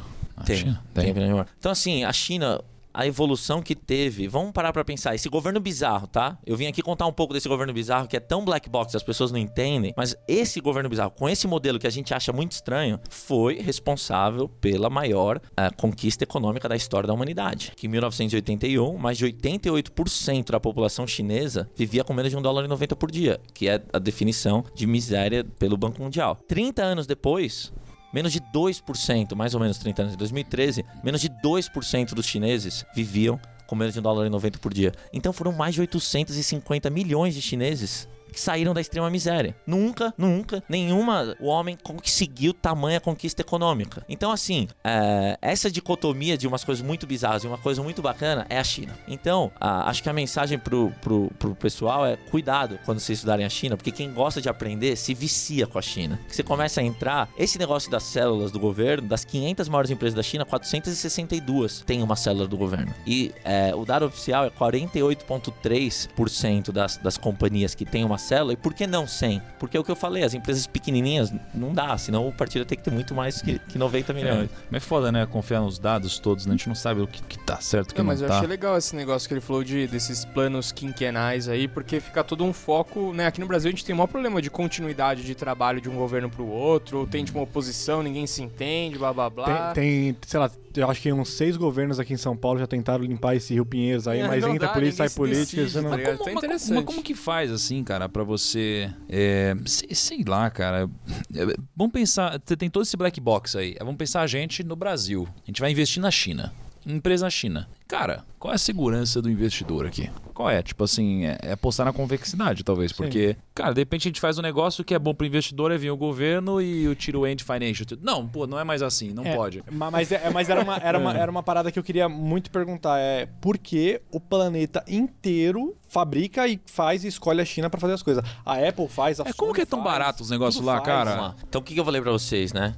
Tem, 0.47 0.57
China? 0.57 0.83
tem 0.95 1.13
pena 1.13 1.27
de 1.27 1.35
morte. 1.35 1.53
Então, 1.59 1.71
assim, 1.71 2.05
a 2.05 2.13
China, 2.15 2.63
a 2.95 3.07
evolução 3.07 3.61
que 3.61 3.75
teve. 3.75 4.29
Vamos 4.29 4.53
parar 4.53 4.73
pra 4.73 4.85
pensar. 4.85 5.15
Esse 5.15 5.29
governo 5.29 5.59
bizarro, 5.59 6.07
tá? 6.07 6.39
Eu 6.47 6.57
vim 6.57 6.67
aqui 6.67 6.81
contar 6.81 7.07
um 7.07 7.13
pouco 7.13 7.35
desse 7.35 7.49
governo 7.49 7.73
bizarro 7.73 8.07
que 8.07 8.17
é 8.17 8.21
tão 8.21 8.45
black 8.45 8.71
box, 8.71 8.97
as 8.97 9.03
pessoas 9.03 9.33
não 9.33 9.39
entendem. 9.39 9.93
Mas 9.97 10.15
esse 10.29 10.61
governo 10.61 10.89
bizarro, 10.89 11.11
com 11.11 11.29
esse 11.29 11.49
modelo 11.49 11.79
que 11.79 11.87
a 11.87 11.91
gente 11.91 12.15
acha 12.15 12.33
muito 12.33 12.53
estranho, 12.53 13.01
foi 13.11 13.61
responsável 13.61 14.49
pela 14.49 14.89
maior 14.89 15.41
eh, 15.57 15.71
conquista 15.77 16.23
econômica 16.23 16.69
da 16.69 16.77
história 16.77 17.07
da 17.07 17.13
humanidade. 17.13 17.73
Que 17.77 17.87
em 17.87 17.91
1981, 17.91 18.97
mais 18.97 19.19
de 19.19 19.27
88% 19.27 20.53
da 20.53 20.61
população 20.61 21.07
chinesa 21.07 21.69
vivia 21.75 22.05
com 22.05 22.15
menos 22.15 22.31
de 22.31 22.37
um 22.37 22.43
dólar 22.43 22.65
e 22.65 22.69
90 22.69 22.95
por 22.95 23.11
dia, 23.11 23.41
que 23.53 23.69
é 23.69 23.83
a 23.93 23.99
definição 23.99 24.65
de 24.75 24.87
miséria 24.87 25.43
pelo 25.43 25.77
Banco 25.77 26.01
Mundial. 26.01 26.39
30 26.47 26.83
anos 26.83 27.07
depois, 27.07 27.73
Menos 28.15 28.33
de 28.33 28.41
2%, 28.41 29.35
mais 29.35 29.55
ou 29.55 29.61
menos 29.61 29.77
30 29.77 30.03
anos, 30.03 30.15
em 30.15 30.17
2013, 30.17 30.85
menos 31.03 31.21
de 31.21 31.29
2% 31.29 32.15
dos 32.15 32.25
chineses 32.25 32.87
viviam 32.95 33.41
com 33.67 33.75
menos 33.75 33.93
de 33.93 33.99
um 33.99 34.03
dólar 34.05 34.31
90 34.31 34.61
por 34.61 34.73
dia. 34.73 34.93
Então 35.13 35.33
foram 35.33 35.51
mais 35.51 35.75
de 35.75 35.81
850 35.81 36.91
milhões 36.91 37.35
de 37.35 37.43
chineses 37.43 38.09
que 38.35 38.41
saíram 38.41 38.75
da 38.75 38.81
extrema 38.81 39.09
miséria. 39.09 39.55
Nunca, 39.67 40.13
nunca, 40.19 40.63
nenhuma 40.69 41.37
homem 41.41 41.79
conseguiu 41.83 42.53
tamanha 42.53 43.01
conquista 43.01 43.43
econômica. 43.43 44.05
Então, 44.09 44.31
assim, 44.31 44.69
é, 44.83 45.39
essa 45.41 45.71
dicotomia 45.71 46.37
de 46.37 46.47
umas 46.47 46.65
coisas 46.65 46.85
muito 46.85 47.07
bizarras 47.07 47.45
e 47.45 47.47
uma 47.47 47.59
coisa 47.59 47.83
muito 47.83 48.03
bacana 48.03 48.45
é 48.49 48.59
a 48.59 48.65
China. 48.65 48.93
Então, 49.07 49.53
a, 49.61 49.89
acho 49.89 50.03
que 50.03 50.09
a 50.09 50.13
mensagem 50.13 50.59
pro, 50.59 50.93
pro, 51.01 51.31
pro 51.39 51.55
pessoal 51.55 52.05
é 52.05 52.17
cuidado 52.17 52.79
quando 52.85 52.99
vocês 52.99 53.19
estudarem 53.19 53.47
a 53.47 53.49
China, 53.49 53.77
porque 53.77 53.93
quem 53.93 54.13
gosta 54.13 54.41
de 54.41 54.49
aprender 54.49 54.97
se 54.97 55.15
vicia 55.15 55.67
com 55.67 55.79
a 55.79 55.83
China. 55.83 56.19
Você 56.29 56.43
começa 56.43 56.81
a 56.81 56.85
entrar, 56.85 57.29
esse 57.39 57.59
negócio 57.59 57.91
das 57.91 58.03
células 58.03 58.51
do 58.51 58.59
governo, 58.59 59.07
das 59.07 59.25
500 59.25 59.69
maiores 59.69 59.91
empresas 59.91 60.15
da 60.15 60.23
China, 60.23 60.45
462 60.45 61.83
tem 61.87 62.03
uma 62.03 62.17
célula 62.17 62.49
do 62.49 62.57
governo. 62.57 62.93
E 63.07 63.33
é, 63.45 63.75
o 63.75 63.85
dado 63.85 64.07
oficial 64.07 64.45
é 64.45 64.51
48,3% 64.51 66.73
das, 66.73 66.97
das 66.97 67.17
companhias 67.17 67.75
que 67.75 67.85
têm 67.85 68.05
uma 68.05 68.19
célula. 68.25 68.53
E 68.53 68.57
por 68.57 68.75
que 68.75 68.87
não 68.87 69.07
100? 69.07 69.41
Porque 69.59 69.77
é 69.77 69.81
o 69.81 69.85
que 69.85 69.91
eu 69.91 69.97
falei, 69.97 70.23
as 70.23 70.35
empresas 70.35 70.67
pequenininhas 70.67 71.33
não 71.55 71.73
dá, 71.73 71.97
senão 71.99 72.27
o 72.27 72.33
partido 72.33 72.65
tem 72.65 72.77
que 72.77 72.85
ter 72.85 72.91
muito 72.91 73.15
mais 73.15 73.41
que, 73.41 73.59
que 73.59 73.79
90 73.79 74.13
milhões. 74.13 74.51
É, 74.51 74.55
mas 74.71 74.83
é 74.83 74.87
foda, 74.87 75.13
né? 75.13 75.27
Confiar 75.27 75.61
nos 75.61 75.79
dados 75.79 76.19
todos, 76.19 76.47
né? 76.47 76.55
A 76.55 76.57
gente 76.57 76.69
não 76.69 76.75
sabe 76.75 77.01
o 77.01 77.07
que, 77.07 77.23
que 77.23 77.39
tá 77.39 77.61
certo, 77.61 77.91
o 77.91 77.95
que 77.95 78.01
Não, 78.01 78.05
não, 78.05 78.13
mas 78.13 78.21
eu 78.21 78.29
tá. 78.29 78.37
achei 78.37 78.49
legal 78.49 78.77
esse 78.77 78.97
negócio 78.97 79.29
que 79.29 79.35
ele 79.35 79.41
falou 79.41 79.63
de, 79.63 79.87
desses 79.87 80.25
planos 80.25 80.73
quinquenais 80.73 81.49
aí, 81.49 81.69
porque 81.69 82.01
fica 82.01 82.25
todo 82.25 82.45
um 82.45 82.53
foco, 82.53 83.13
né? 83.13 83.27
Aqui 83.27 83.41
no 83.41 83.47
Brasil 83.47 83.69
a 83.69 83.71
gente 83.71 83.85
tem 83.85 83.95
o 83.95 83.99
maior 83.99 84.09
problema 84.09 84.41
de 84.41 84.51
continuidade 84.51 85.23
de 85.25 85.35
trabalho 85.35 85.81
de 85.81 85.89
um 85.89 85.95
governo 85.95 86.31
pro 86.31 86.47
outro, 86.47 87.01
ou 87.01 87.07
tem 87.07 87.25
tipo 87.25 87.39
uma 87.39 87.45
oposição, 87.45 88.03
ninguém 88.03 88.27
se 88.27 88.43
entende, 88.43 88.99
blá 88.99 89.13
blá 89.13 89.31
blá. 89.31 89.73
Tem, 89.73 90.13
tem, 90.13 90.17
sei 90.27 90.41
lá, 90.41 90.51
eu 90.77 90.91
acho 90.91 91.01
que 91.01 91.13
uns 91.13 91.31
seis 91.31 91.57
governos 91.57 91.99
aqui 92.01 92.13
em 92.13 92.17
São 92.17 92.37
Paulo 92.37 92.59
já 92.59 92.67
tentaram 92.67 93.05
limpar 93.05 93.35
esse 93.37 93.55
Rio 93.55 93.65
Pinheiros 93.67 94.07
aí, 94.09 94.21
É, 94.21 94.27
mas 94.29 94.43
não 94.43 94.55
entra 94.55 94.69
dá, 94.69 94.73
polícia, 94.75 94.97
sai 94.99 95.09
se 95.09 95.17
política. 95.17 95.45
decide, 95.63 95.71
você 95.71 95.81
não... 95.81 95.91
tá 95.91 95.97
ligado? 95.97 96.19
Como, 96.19 96.25
Tá 96.27 96.35
mas- 96.35 96.45
interessante. 96.45 96.75
mas 96.75 96.85
como 96.85 97.03
que 97.03 97.15
faz 97.15 97.51
assim, 97.51 97.83
cara, 97.85 98.09
pra 98.09 98.23
você. 98.25 98.91
É, 99.09 99.55
sei, 99.67 99.95
sei 99.95 100.25
lá, 100.27 100.51
cara. 100.51 100.89
É, 101.35 101.47
Vamos 101.77 101.93
pensar. 101.93 102.41
Você 102.45 102.57
tem 102.57 102.69
todo 102.71 102.83
esse 102.83 102.97
black 102.97 103.21
box 103.21 103.57
aí. 103.57 103.75
Vamos 103.79 103.97
pensar 103.97 104.23
a 104.23 104.27
gente 104.27 104.63
no 104.65 104.77
Brasil. 104.77 105.27
A 105.43 105.47
gente 105.47 105.61
vai 105.61 105.71
investir 105.71 106.03
na 106.03 106.11
China. 106.11 106.53
Empresa 106.87 107.27
na 107.27 107.31
China. 107.31 107.69
Cara, 107.87 108.25
qual 108.39 108.51
é 108.53 108.55
a 108.57 108.59
segurança 108.59 109.21
do 109.23 109.31
investidor 109.31 109.87
aqui? 109.87 110.11
Qual 110.33 110.51
é? 110.51 110.63
Tipo 110.63 110.85
assim, 110.85 111.25
é, 111.27 111.39
é 111.43 111.53
apostar 111.53 111.87
na 111.87 111.93
convexidade, 111.93 112.65
talvez. 112.65 112.91
Porque, 112.93 113.37
cara, 113.55 113.73
de 113.73 113.81
repente 113.81 114.09
a 114.09 114.11
gente 114.11 114.21
faz 114.21 114.39
um 114.39 114.43
negócio 114.43 114.83
que 114.83 114.95
é 114.95 114.99
bom 114.99 115.15
pro 115.15 115.27
investidor, 115.27 115.71
aí 115.71 115.79
vem 115.79 115.91
o 115.91 115.97
governo 115.97 116.61
e 116.61 116.89
o 116.89 116.95
tiro 116.95 117.27
end 117.27 117.45
financial. 117.45 117.87
Não, 118.03 118.27
pô, 118.27 118.47
não 118.47 118.59
é 118.59 118.65
mais 118.65 118.83
assim, 118.83 119.13
não 119.13 119.25
É, 119.25 119.37
pode. 119.37 119.63
ma- 119.71 119.91
Mas, 119.91 120.11
é- 120.11 120.29
mas 120.31 120.49
era, 120.49 120.63
uma, 120.63 120.77
era, 120.79 120.99
uma, 120.99 121.13
era 121.17 121.31
uma 121.31 121.43
parada 121.43 121.71
que 121.71 121.79
eu 121.79 121.83
queria 121.85 122.09
muito 122.09 122.51
perguntar. 122.51 122.99
É 122.99 123.27
por 123.41 123.57
que 123.59 124.01
o 124.11 124.19
planeta 124.19 124.83
inteiro 124.89 125.77
fabrica 125.89 126.49
e 126.49 126.61
faz 126.67 127.05
e 127.05 127.09
escolhe 127.09 127.41
a 127.41 127.45
China 127.45 127.71
pra 127.71 127.79
fazer 127.79 127.93
as 127.95 128.03
coisas? 128.03 128.25
A 128.45 128.55
Apple 128.67 128.89
faz, 128.89 129.21
a 129.21 129.25
É 129.25 129.33
como 129.33 129.51
Sony 129.51 129.55
que 129.55 129.61
é 129.63 129.67
tão 129.67 129.81
faz, 129.83 129.93
barato 129.93 130.23
os 130.23 130.31
negócios 130.31 130.65
lá, 130.65 130.75
faz. 130.77 130.85
cara? 130.87 131.15
Lá. 131.21 131.37
Então 131.49 131.61
o 131.61 131.65
que 131.65 131.75
que 131.75 131.81
eu 131.81 131.85
falei 131.85 132.01
pra 132.01 132.11
vocês, 132.11 132.53
né? 132.53 132.75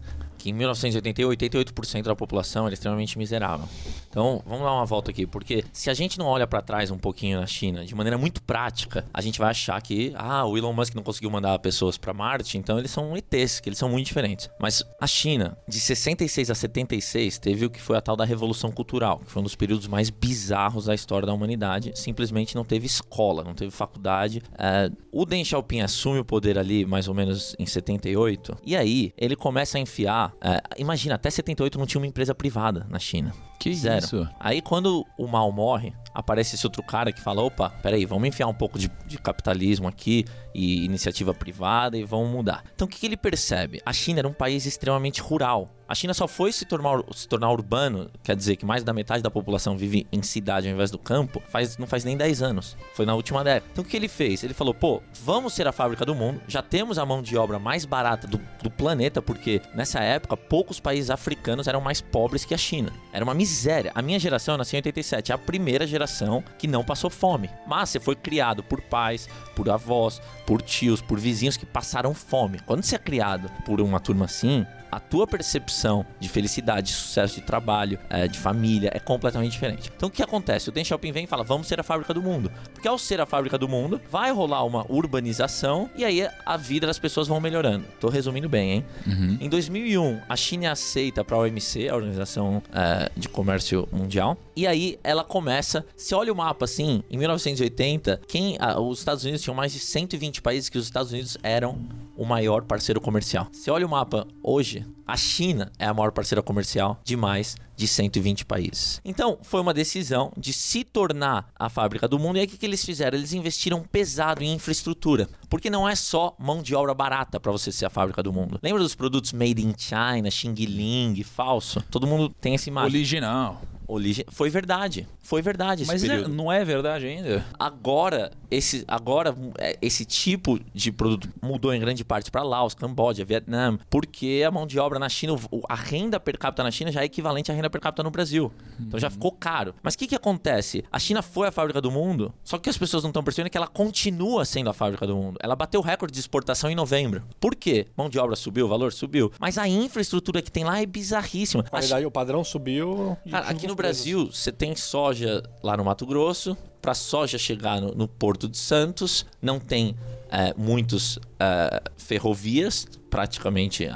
Que 0.46 0.50
em 0.50 0.54
1988, 0.54 1.72
88% 1.72 2.02
da 2.04 2.14
população 2.14 2.66
era 2.66 2.74
extremamente 2.74 3.18
miserável. 3.18 3.68
Então, 4.08 4.40
vamos 4.46 4.62
dar 4.62 4.74
uma 4.74 4.86
volta 4.86 5.10
aqui, 5.10 5.26
porque 5.26 5.64
se 5.72 5.90
a 5.90 5.94
gente 5.94 6.20
não 6.20 6.26
olha 6.26 6.46
pra 6.46 6.62
trás 6.62 6.88
um 6.92 6.96
pouquinho 6.96 7.40
na 7.40 7.48
China, 7.48 7.84
de 7.84 7.96
maneira 7.96 8.16
muito 8.16 8.40
prática, 8.40 9.04
a 9.12 9.20
gente 9.20 9.40
vai 9.40 9.50
achar 9.50 9.82
que, 9.82 10.12
ah, 10.14 10.46
o 10.46 10.56
Elon 10.56 10.72
Musk 10.72 10.94
não 10.94 11.02
conseguiu 11.02 11.32
mandar 11.32 11.58
pessoas 11.58 11.98
pra 11.98 12.14
Marte, 12.14 12.56
então 12.56 12.78
eles 12.78 12.92
são 12.92 13.16
ETs, 13.16 13.58
que 13.58 13.68
eles 13.68 13.76
são 13.76 13.88
muito 13.88 14.06
diferentes. 14.06 14.48
Mas 14.60 14.84
a 15.00 15.06
China, 15.08 15.58
de 15.66 15.80
66 15.80 16.48
a 16.48 16.54
76, 16.54 17.38
teve 17.38 17.66
o 17.66 17.70
que 17.70 17.82
foi 17.82 17.96
a 17.96 18.00
tal 18.00 18.14
da 18.14 18.24
Revolução 18.24 18.70
Cultural, 18.70 19.18
que 19.18 19.32
foi 19.32 19.40
um 19.40 19.44
dos 19.44 19.56
períodos 19.56 19.88
mais 19.88 20.10
bizarros 20.10 20.84
da 20.84 20.94
história 20.94 21.26
da 21.26 21.32
humanidade. 21.32 21.90
Simplesmente 21.96 22.54
não 22.54 22.64
teve 22.64 22.86
escola, 22.86 23.42
não 23.42 23.52
teve 23.52 23.72
faculdade. 23.72 24.40
É, 24.56 24.92
o 25.10 25.26
Deng 25.26 25.44
Xiaoping 25.44 25.80
assume 25.80 26.20
o 26.20 26.24
poder 26.24 26.56
ali 26.56 26.86
mais 26.86 27.08
ou 27.08 27.14
menos 27.14 27.56
em 27.58 27.66
78, 27.66 28.58
e 28.64 28.76
aí 28.76 29.12
ele 29.18 29.34
começa 29.34 29.76
a 29.76 29.80
enfiar. 29.80 30.35
É, 30.40 30.62
imagina, 30.78 31.14
até 31.14 31.30
78 31.30 31.78
não 31.78 31.86
tinha 31.86 32.00
uma 32.00 32.06
empresa 32.06 32.34
privada 32.34 32.86
na 32.88 32.98
China. 32.98 33.32
Que 33.58 33.74
Zero. 33.74 34.04
isso? 34.04 34.28
Aí 34.38 34.60
quando 34.60 35.06
o 35.18 35.26
Mao 35.26 35.50
morre, 35.50 35.92
aparece 36.16 36.54
esse 36.54 36.66
outro 36.66 36.82
cara 36.82 37.12
que 37.12 37.20
fala: 37.20 37.42
opa, 37.42 37.70
peraí, 37.82 38.06
vamos 38.06 38.26
enfiar 38.26 38.46
um 38.46 38.54
pouco 38.54 38.78
de, 38.78 38.90
de 39.06 39.18
capitalismo 39.18 39.86
aqui 39.86 40.24
e 40.54 40.84
iniciativa 40.84 41.34
privada 41.34 41.98
e 41.98 42.04
vamos 42.04 42.30
mudar. 42.30 42.64
Então 42.74 42.86
o 42.86 42.90
que, 42.90 42.98
que 42.98 43.06
ele 43.06 43.16
percebe? 43.16 43.82
A 43.84 43.92
China 43.92 44.20
era 44.20 44.28
um 44.28 44.32
país 44.32 44.64
extremamente 44.64 45.20
rural. 45.20 45.70
A 45.88 45.94
China 45.94 46.12
só 46.14 46.26
foi 46.26 46.50
se 46.50 46.64
tornar, 46.64 47.00
se 47.12 47.28
tornar 47.28 47.52
urbano, 47.52 48.10
quer 48.24 48.34
dizer 48.34 48.56
que 48.56 48.66
mais 48.66 48.82
da 48.82 48.92
metade 48.92 49.22
da 49.22 49.30
população 49.30 49.78
vive 49.78 50.04
em 50.10 50.20
cidade 50.20 50.66
ao 50.66 50.74
invés 50.74 50.90
do 50.90 50.98
campo, 50.98 51.40
faz, 51.48 51.78
não 51.78 51.86
faz 51.86 52.02
nem 52.02 52.16
10 52.16 52.42
anos. 52.42 52.76
Foi 52.94 53.06
na 53.06 53.14
última 53.14 53.44
década. 53.44 53.70
Então 53.70 53.84
o 53.84 53.86
que 53.86 53.96
ele 53.96 54.08
fez? 54.08 54.42
Ele 54.42 54.54
falou: 54.54 54.74
pô, 54.74 55.02
vamos 55.22 55.52
ser 55.52 55.68
a 55.68 55.72
fábrica 55.72 56.04
do 56.04 56.14
mundo, 56.14 56.40
já 56.48 56.62
temos 56.62 56.98
a 56.98 57.06
mão 57.06 57.22
de 57.22 57.36
obra 57.36 57.58
mais 57.58 57.84
barata 57.84 58.26
do, 58.26 58.40
do 58.62 58.70
planeta, 58.70 59.22
porque 59.22 59.60
nessa 59.74 60.00
época 60.00 60.36
poucos 60.36 60.80
países 60.80 61.10
africanos 61.10 61.68
eram 61.68 61.80
mais 61.80 62.00
pobres 62.00 62.44
que 62.44 62.54
a 62.54 62.58
China. 62.58 62.92
Era 63.12 63.24
uma 63.24 63.34
miséria. 63.34 63.45
A 63.94 64.02
minha 64.02 64.18
geração, 64.18 64.54
eu 64.54 64.58
nasci 64.58 64.76
em 64.76 64.78
87, 64.78 65.32
é 65.32 65.34
a 65.34 65.38
primeira 65.38 65.86
geração 65.86 66.42
que 66.58 66.66
não 66.66 66.84
passou 66.84 67.08
fome. 67.10 67.50
Mas 67.66 67.90
você 67.90 68.00
foi 68.00 68.16
criado 68.16 68.62
por 68.62 68.80
pais, 68.80 69.28
por 69.54 69.70
avós, 69.70 70.20
por 70.46 70.60
tios, 70.62 71.00
por 71.00 71.18
vizinhos 71.18 71.56
que 71.56 71.66
passaram 71.66 72.14
fome. 72.14 72.60
Quando 72.60 72.82
você 72.82 72.96
é 72.96 72.98
criado 72.98 73.50
por 73.64 73.80
uma 73.80 74.00
turma 74.00 74.24
assim, 74.24 74.66
a 74.90 75.00
tua 75.00 75.26
percepção 75.26 76.04
de 76.18 76.28
felicidade, 76.28 76.88
de 76.88 76.92
sucesso 76.92 77.36
de 77.36 77.42
trabalho, 77.42 77.98
eh, 78.10 78.28
de 78.28 78.38
família 78.38 78.90
é 78.92 78.98
completamente 78.98 79.52
diferente. 79.52 79.92
Então 79.96 80.08
o 80.08 80.12
que 80.12 80.22
acontece? 80.22 80.68
O 80.68 80.72
Deng 80.72 80.84
Xiaoping 80.84 81.12
vem 81.12 81.24
e 81.24 81.26
fala: 81.26 81.44
vamos 81.44 81.66
ser 81.66 81.80
a 81.80 81.82
fábrica 81.82 82.12
do 82.12 82.22
mundo. 82.22 82.50
Porque 82.72 82.88
ao 82.88 82.98
ser 82.98 83.20
a 83.20 83.26
fábrica 83.26 83.58
do 83.58 83.68
mundo, 83.68 84.00
vai 84.10 84.30
rolar 84.32 84.64
uma 84.64 84.84
urbanização 84.88 85.90
e 85.96 86.04
aí 86.04 86.28
a 86.44 86.56
vida 86.56 86.86
das 86.86 86.98
pessoas 86.98 87.28
vão 87.28 87.40
melhorando. 87.40 87.84
Tô 88.00 88.08
resumindo 88.08 88.48
bem, 88.48 88.72
hein? 88.72 88.84
Uhum. 89.06 89.38
Em 89.40 89.48
2001, 89.48 90.20
a 90.28 90.36
China 90.36 90.66
é 90.66 90.68
aceita 90.68 91.24
para 91.24 91.36
a 91.36 91.40
OMC, 91.40 91.88
a 91.88 91.94
Organização 91.94 92.62
eh, 92.72 93.10
de 93.16 93.28
Comércio 93.28 93.88
Mundial. 93.92 94.36
E 94.54 94.66
aí 94.66 94.98
ela 95.02 95.24
começa. 95.24 95.84
Se 95.96 96.14
olha 96.14 96.32
o 96.32 96.36
mapa 96.36 96.64
assim, 96.64 97.02
em 97.10 97.18
1980, 97.18 98.20
quem, 98.26 98.56
os 98.78 98.98
Estados 98.98 99.24
Unidos 99.24 99.42
tinham 99.42 99.54
mais 99.54 99.72
de 99.72 99.78
120 99.78 100.40
países 100.42 100.68
que 100.68 100.78
os 100.78 100.84
Estados 100.84 101.12
Unidos 101.12 101.36
eram 101.42 101.78
o 102.16 102.24
maior 102.24 102.62
parceiro 102.62 103.00
comercial. 103.00 103.48
Se 103.52 103.70
olha 103.70 103.86
o 103.86 103.88
mapa 103.88 104.26
hoje, 104.42 104.75
вещи. 104.76 104.95
A 105.06 105.16
China 105.16 105.70
é 105.78 105.86
a 105.86 105.94
maior 105.94 106.10
parceira 106.12 106.42
comercial 106.42 107.00
de 107.04 107.16
mais 107.16 107.56
de 107.76 107.86
120 107.86 108.44
países. 108.46 109.00
Então, 109.04 109.38
foi 109.42 109.60
uma 109.60 109.72
decisão 109.74 110.32
de 110.36 110.52
se 110.52 110.82
tornar 110.82 111.48
a 111.58 111.68
fábrica 111.68 112.08
do 112.08 112.18
mundo. 112.18 112.36
E 112.36 112.40
aí, 112.40 112.46
o 112.46 112.48
que, 112.48 112.56
que 112.56 112.64
eles 112.66 112.84
fizeram? 112.84 113.16
Eles 113.18 113.32
investiram 113.34 113.82
pesado 113.82 114.42
em 114.42 114.54
infraestrutura. 114.54 115.28
Porque 115.48 115.68
não 115.70 115.86
é 115.88 115.94
só 115.94 116.34
mão 116.38 116.62
de 116.62 116.74
obra 116.74 116.94
barata 116.94 117.38
para 117.38 117.52
você 117.52 117.70
ser 117.70 117.84
a 117.86 117.90
fábrica 117.90 118.22
do 118.22 118.32
mundo. 118.32 118.58
Lembra 118.62 118.82
dos 118.82 118.94
produtos 118.94 119.32
made 119.32 119.62
in 119.64 119.74
China, 119.76 120.30
Xing 120.30 120.54
Ling, 120.54 121.22
falso? 121.22 121.82
Todo 121.90 122.06
mundo 122.06 122.30
tem 122.40 122.54
essa 122.54 122.68
imagem. 122.68 122.96
Original. 122.98 123.60
Origi- 123.88 124.24
Foi 124.30 124.50
verdade. 124.50 125.06
Foi 125.20 125.40
verdade 125.40 125.84
Mas 125.86 126.02
é- 126.02 126.26
não 126.26 126.50
é 126.50 126.64
verdade 126.64 127.06
ainda? 127.06 127.44
Agora, 127.56 128.32
esse, 128.50 128.84
agora 128.88 129.32
é, 129.58 129.78
esse 129.80 130.04
tipo 130.04 130.58
de 130.74 130.90
produto 130.90 131.28
mudou 131.40 131.72
em 131.72 131.78
grande 131.78 132.04
parte 132.04 132.30
para 132.30 132.42
Laos, 132.42 132.74
Camboja, 132.74 133.24
Vietnã, 133.24 133.78
porque 133.88 134.42
a 134.46 134.50
mão 134.50 134.66
de 134.66 134.78
obra 134.80 134.95
na 134.98 135.08
China, 135.08 135.34
a 135.68 135.74
renda 135.74 136.18
per 136.20 136.38
capita 136.38 136.62
na 136.62 136.70
China 136.70 136.92
já 136.92 137.02
é 137.02 137.04
equivalente 137.04 137.50
à 137.50 137.54
renda 137.54 137.70
per 137.70 137.80
capita 137.80 138.02
no 138.02 138.10
Brasil. 138.10 138.52
Então 138.80 138.98
já 138.98 139.10
ficou 139.10 139.32
caro. 139.32 139.74
Mas 139.82 139.94
o 139.94 139.98
que, 139.98 140.06
que 140.06 140.14
acontece? 140.14 140.84
A 140.90 140.98
China 140.98 141.22
foi 141.22 141.48
a 141.48 141.52
fábrica 141.52 141.80
do 141.80 141.90
mundo, 141.90 142.34
só 142.44 142.58
que 142.58 142.68
as 142.68 142.76
pessoas 142.76 143.02
não 143.02 143.10
estão 143.10 143.22
percebendo 143.22 143.50
que 143.50 143.56
ela 143.56 143.66
continua 143.66 144.44
sendo 144.44 144.70
a 144.70 144.72
fábrica 144.72 145.06
do 145.06 145.16
mundo. 145.16 145.38
Ela 145.42 145.56
bateu 145.56 145.80
o 145.80 145.82
recorde 145.82 146.12
de 146.12 146.20
exportação 146.20 146.70
em 146.70 146.74
novembro. 146.74 147.22
Por 147.40 147.54
quê? 147.54 147.86
Mão 147.96 148.08
de 148.08 148.18
obra 148.18 148.36
subiu, 148.36 148.66
o 148.66 148.68
valor 148.68 148.92
subiu. 148.92 149.32
Mas 149.38 149.58
a 149.58 149.68
infraestrutura 149.68 150.42
que 150.42 150.50
tem 150.50 150.64
lá 150.64 150.80
é 150.80 150.86
bizarríssima. 150.86 151.62
A 151.66 151.70
qualidade, 151.70 152.06
o 152.06 152.10
padrão 152.10 152.42
subiu. 152.44 153.16
Cara, 153.30 153.48
aqui 153.48 153.66
no. 153.66 153.76
Brasil, 153.76 154.32
você 154.32 154.50
tem 154.50 154.74
soja 154.74 155.42
lá 155.62 155.76
no 155.76 155.84
Mato 155.84 156.06
Grosso. 156.06 156.56
Pra 156.80 156.94
soja 156.94 157.36
chegar 157.36 157.80
no, 157.80 157.94
no 157.94 158.08
Porto 158.08 158.48
de 158.48 158.56
Santos, 158.56 159.26
não 159.42 159.58
tem 159.58 159.96
é, 160.36 160.52
muitos 160.54 161.18
é, 161.40 161.82
ferrovias, 161.96 162.86
praticamente 163.08 163.86
é, 163.86 163.90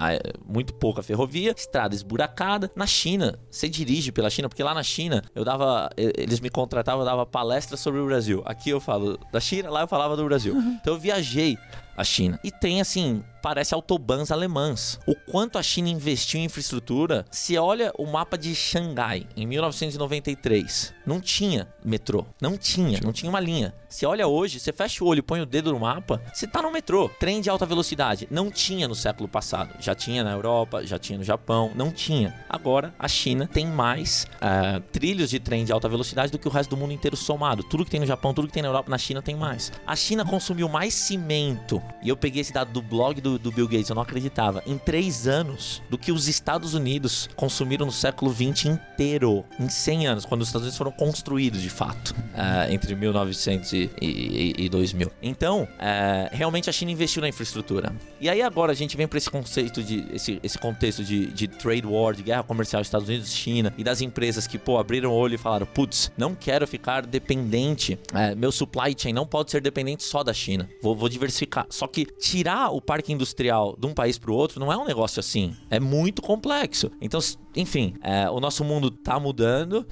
muito 0.48 0.72
pouca 0.72 1.02
ferrovia, 1.02 1.54
estrada 1.54 1.94
esburacada. 1.94 2.70
Na 2.74 2.86
China, 2.86 3.38
você 3.50 3.68
dirige 3.68 4.10
pela 4.10 4.30
China, 4.30 4.48
porque 4.48 4.62
lá 4.62 4.72
na 4.72 4.82
China 4.82 5.22
eu 5.34 5.44
dava, 5.44 5.90
eles 5.98 6.40
me 6.40 6.48
contratavam, 6.48 7.02
eu 7.02 7.06
dava 7.06 7.26
palestras 7.26 7.80
sobre 7.80 8.00
o 8.00 8.06
Brasil. 8.06 8.42
Aqui 8.46 8.70
eu 8.70 8.80
falo 8.80 9.18
da 9.30 9.38
China, 9.38 9.68
lá 9.68 9.82
eu 9.82 9.88
falava 9.88 10.16
do 10.16 10.24
Brasil. 10.24 10.56
Então 10.80 10.94
eu 10.94 10.98
viajei 10.98 11.58
a 12.00 12.04
China. 12.04 12.40
E 12.42 12.50
tem 12.50 12.80
assim, 12.80 13.22
parece 13.42 13.74
autobans 13.74 14.30
alemãs. 14.30 14.98
O 15.06 15.14
quanto 15.14 15.58
a 15.58 15.62
China 15.62 15.88
investiu 15.88 16.40
em 16.40 16.44
infraestrutura, 16.44 17.26
se 17.30 17.58
olha 17.58 17.92
o 17.98 18.06
mapa 18.06 18.38
de 18.38 18.54
Xangai 18.54 19.26
em 19.36 19.46
1993, 19.46 20.94
não 21.06 21.20
tinha 21.20 21.68
metrô, 21.84 22.24
não 22.40 22.56
tinha, 22.56 23.00
não 23.02 23.12
tinha 23.12 23.28
uma 23.28 23.40
linha. 23.40 23.74
Se 23.88 24.06
olha 24.06 24.26
hoje, 24.26 24.58
você 24.58 24.72
fecha 24.72 25.04
o 25.04 25.06
olho 25.06 25.18
e 25.18 25.22
põe 25.22 25.40
o 25.40 25.46
dedo 25.46 25.72
no 25.72 25.80
mapa, 25.80 26.22
você 26.32 26.46
tá 26.46 26.62
no 26.62 26.70
metrô. 26.70 27.08
Trem 27.18 27.40
de 27.40 27.48
alta 27.50 27.66
velocidade, 27.66 28.26
não 28.30 28.50
tinha 28.50 28.86
no 28.88 28.94
século 28.94 29.28
passado. 29.28 29.74
Já 29.80 29.94
tinha 29.94 30.22
na 30.24 30.32
Europa, 30.32 30.84
já 30.86 30.98
tinha 30.98 31.18
no 31.18 31.24
Japão, 31.24 31.70
não 31.74 31.90
tinha. 31.90 32.34
Agora, 32.48 32.94
a 32.98 33.08
China 33.08 33.46
tem 33.46 33.66
mais 33.66 34.26
ah, 34.40 34.80
trilhos 34.92 35.30
de 35.30 35.38
trem 35.38 35.64
de 35.64 35.72
alta 35.72 35.88
velocidade 35.88 36.32
do 36.32 36.38
que 36.38 36.48
o 36.48 36.50
resto 36.50 36.70
do 36.70 36.76
mundo 36.76 36.92
inteiro 36.92 37.16
somado. 37.16 37.62
Tudo 37.62 37.84
que 37.84 37.90
tem 37.90 38.00
no 38.00 38.06
Japão, 38.06 38.32
tudo 38.34 38.46
que 38.48 38.54
tem 38.54 38.62
na 38.62 38.68
Europa, 38.68 38.90
na 38.90 38.98
China 38.98 39.20
tem 39.22 39.34
mais. 39.36 39.72
A 39.86 39.94
China 39.96 40.24
consumiu 40.24 40.68
mais 40.68 40.94
cimento, 40.94 41.82
e 42.02 42.08
eu 42.08 42.16
peguei 42.16 42.40
esse 42.40 42.52
dado 42.52 42.72
do 42.72 42.82
blog 42.82 43.20
do, 43.20 43.38
do 43.38 43.50
Bill 43.52 43.68
Gates, 43.68 43.88
eu 43.88 43.94
não 43.94 44.02
acreditava, 44.02 44.62
em 44.66 44.78
três 44.78 45.26
anos, 45.28 45.82
do 45.90 45.98
que 45.98 46.12
os 46.12 46.28
Estados 46.28 46.74
Unidos 46.74 47.28
consumiram 47.36 47.86
no 47.86 47.92
século 47.92 48.32
XX 48.32 48.66
inteiro. 48.66 49.44
Em 49.58 49.68
100 49.68 50.06
anos, 50.06 50.24
quando 50.24 50.42
os 50.42 50.48
Estados 50.48 50.64
Unidos 50.64 50.78
foram 50.78 50.92
construídos 50.92 51.60
de 51.60 51.70
fato, 51.70 52.14
ah, 52.34 52.70
entre 52.72 52.94
1900 52.94 53.72
e, 53.72 53.90
e- 54.00 54.54
e 54.58 54.68
2000. 54.68 55.10
Então, 55.22 55.66
ah, 56.10 56.28
realmente 56.32 56.68
a 56.68 56.72
China 56.72 56.90
investiu 56.90 57.22
na 57.22 57.28
infraestrutura. 57.28 57.94
E 58.20 58.28
aí 58.28 58.42
agora 58.42 58.72
a 58.72 58.74
gente 58.74 58.96
vem 58.96 59.06
para 59.06 59.18
esse 59.18 59.30
conceito 59.30 59.82
de 59.82 60.06
esse, 60.12 60.40
esse 60.42 60.58
contexto 60.58 61.04
de, 61.04 61.26
de 61.26 61.46
trade 61.46 61.86
war, 61.86 62.14
de 62.14 62.22
guerra 62.22 62.42
comercial 62.42 62.82
Estados 62.82 63.08
Unidos 63.08 63.32
China 63.32 63.72
e 63.78 63.84
das 63.84 64.00
empresas 64.00 64.46
que 64.46 64.58
pô 64.58 64.78
abriram 64.78 65.10
o 65.10 65.14
olho 65.14 65.34
e 65.34 65.38
falaram, 65.38 65.66
putz, 65.66 66.10
não 66.16 66.34
quero 66.34 66.66
ficar 66.66 67.06
dependente, 67.06 67.98
é, 68.12 68.34
meu 68.34 68.50
supply 68.50 68.94
chain 68.96 69.12
não 69.12 69.26
pode 69.26 69.50
ser 69.50 69.60
dependente 69.60 70.02
só 70.02 70.24
da 70.24 70.32
China. 70.32 70.68
Vou, 70.82 70.96
vou 70.96 71.08
diversificar. 71.08 71.66
Só 71.70 71.86
que 71.86 72.04
tirar 72.04 72.70
o 72.70 72.80
parque 72.80 73.12
industrial 73.12 73.76
de 73.78 73.86
um 73.86 73.94
país 73.94 74.18
para 74.18 74.30
o 74.30 74.34
outro 74.34 74.58
não 74.58 74.72
é 74.72 74.76
um 74.76 74.84
negócio 74.84 75.20
assim. 75.20 75.54
É 75.70 75.78
muito 75.78 76.20
complexo. 76.20 76.90
Então, 77.00 77.20
enfim, 77.54 77.94
é, 78.02 78.28
o 78.30 78.40
nosso 78.40 78.64
mundo 78.64 78.90
tá 78.90 79.18
mudando, 79.18 79.86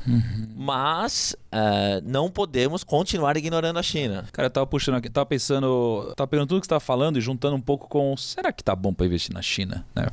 mas 0.57 1.37
é, 1.51 2.01
não 2.05 2.31
podemos 2.31 2.85
continuar 2.85 3.37
ignorando 3.37 3.79
a 3.79 3.83
China. 3.83 4.25
Cara, 4.33 4.47
eu 4.47 4.51
tava 4.51 4.67
puxando 4.67 4.97
aqui, 4.97 5.09
tava 5.09 5.27
pensando, 5.27 6.13
tava 6.17 6.29
pegando 6.29 6.49
tudo 6.49 6.61
que 6.61 6.67
você 6.67 6.71
tava 6.71 6.81
falando 6.81 7.19
e 7.19 7.21
juntando 7.21 7.57
um 7.57 7.61
pouco 7.61 7.89
com, 7.89 8.17
será 8.17 8.53
que 8.53 8.63
tá 8.63 8.75
bom 8.77 8.93
pra 8.93 9.07
investir 9.07 9.35
na 9.35 9.43
China, 9.43 9.85
né? 9.95 10.07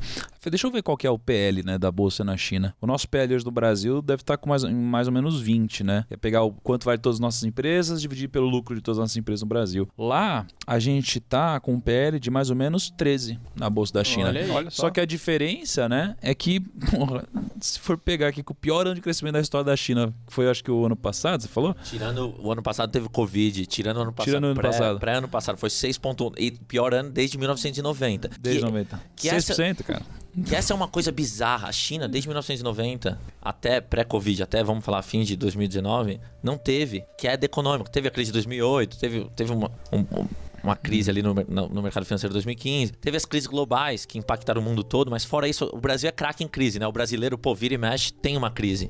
Deixa 0.49 0.67
eu 0.67 0.71
ver 0.71 0.83
qual 0.83 0.95
que 0.95 1.07
é 1.07 1.09
o 1.09 1.17
PL, 1.17 1.63
né, 1.63 1.77
da 1.77 1.91
bolsa 1.91 2.23
na 2.23 2.37
China. 2.37 2.75
O 2.79 2.85
nosso 2.85 3.09
PL 3.09 3.33
hoje 3.33 3.43
no 3.43 3.51
Brasil 3.51 4.01
deve 4.01 4.21
estar 4.21 4.37
com 4.37 4.49
mais, 4.49 4.63
mais 4.63 5.07
ou 5.07 5.13
menos 5.13 5.41
20, 5.41 5.83
né? 5.83 6.05
É 6.09 6.15
pegar 6.15 6.43
o 6.43 6.51
quanto 6.51 6.85
vale 6.85 6.99
todas 6.99 7.15
as 7.15 7.19
nossas 7.19 7.43
empresas, 7.43 7.99
dividir 7.99 8.29
pelo 8.29 8.47
lucro 8.47 8.75
de 8.75 8.81
todas 8.81 8.99
as 8.99 9.03
nossas 9.03 9.17
empresas 9.17 9.41
no 9.41 9.47
Brasil. 9.47 9.87
Lá, 9.97 10.45
a 10.67 10.77
gente 10.77 11.19
tá 11.19 11.59
com 11.59 11.73
um 11.73 11.79
PL 11.79 12.19
de 12.19 12.29
mais 12.29 12.49
ou 12.49 12.55
menos 12.55 12.91
13 12.91 13.39
na 13.55 13.69
bolsa 13.69 13.93
da 13.93 14.03
China. 14.03 14.27
Olha 14.29 14.41
aí. 14.41 14.51
Olha 14.51 14.69
Só 14.69 14.89
que 14.89 14.99
a 14.99 15.05
diferença, 15.05 15.89
né, 15.89 16.15
é 16.21 16.35
que, 16.35 16.59
porra, 16.91 17.27
se 17.59 17.79
for 17.79 17.97
pegar 17.97 18.27
aqui 18.27 18.41
com 18.43 18.53
o 18.53 18.55
pior 18.55 18.85
ano 18.85 18.95
de 18.95 19.01
crescimento 19.01 19.33
da 19.33 19.41
história 19.41 19.65
da 19.65 19.75
China, 19.75 20.13
que 20.27 20.33
foi 20.33 20.49
acho 20.49 20.63
que 20.63 20.71
o 20.71 20.85
ano 20.85 20.95
passado, 20.95 21.41
você 21.41 21.47
falou? 21.47 21.75
Tirando 21.83 22.35
o 22.41 22.51
ano 22.51 22.61
passado 22.61 22.91
teve 22.91 23.07
Covid, 23.09 23.65
tirando 23.65 23.97
o 23.97 24.01
ano 24.01 24.13
passado. 24.13 24.25
Tirando 24.29 24.43
o 24.43 24.47
ano 24.47 24.55
pré- 24.55 24.69
passado. 24.71 24.99
Pré-ano 24.99 25.27
passado 25.27 25.57
foi 25.57 25.69
6,1 25.69 26.33
e 26.37 26.51
pior 26.51 26.93
ano 26.93 27.09
desde 27.09 27.37
1990. 27.37 28.29
Desde 28.39 28.59
que, 28.61 28.65
90. 28.65 29.01
que 29.15 29.27
6%, 29.29 29.83
cara. 29.83 30.01
que 30.45 30.55
essa 30.55 30.73
é 30.73 30.75
uma 30.75 30.87
coisa 30.87 31.11
bizarra. 31.11 31.67
A 31.67 31.71
China, 31.71 32.07
desde 32.07 32.27
1990 32.27 33.19
até 33.41 33.79
pré-Covid, 33.81 34.43
até 34.43 34.63
vamos 34.63 34.83
falar 34.83 35.01
fim 35.01 35.23
de 35.23 35.35
2019, 35.35 36.19
não 36.43 36.57
teve 36.57 37.03
queda 37.17 37.45
econômica. 37.45 37.89
Teve 37.89 38.07
a 38.07 38.11
crise 38.11 38.27
de 38.29 38.33
2008, 38.33 38.97
teve, 38.97 39.29
teve 39.35 39.51
uma, 39.53 39.71
um- 39.91 39.99
um- 40.21 40.27
uma 40.65 40.75
crise 40.75 41.09
ali 41.09 41.21
no, 41.21 41.33
no- 41.33 41.69
no 41.69 41.81
mercado 41.81 42.05
financeiro 42.05 42.31
de 42.31 42.35
2015. 42.35 42.93
Teve 42.93 43.17
as 43.17 43.25
crises 43.25 43.47
globais 43.47 44.05
que 44.05 44.17
impactaram 44.17 44.61
o 44.61 44.63
mundo 44.63 44.83
todo, 44.83 45.09
mas 45.11 45.23
fora 45.23 45.47
isso, 45.47 45.69
o 45.73 45.79
Brasil 45.79 46.09
é 46.09 46.11
craque 46.11 46.43
em 46.43 46.47
crise, 46.47 46.79
né? 46.79 46.87
O 46.87 46.91
brasileiro, 46.91 47.37
pô, 47.37 47.53
vira 47.55 47.73
e 47.73 47.77
mexe, 47.77 48.11
tem 48.11 48.35
uma 48.35 48.49
crise. 48.51 48.89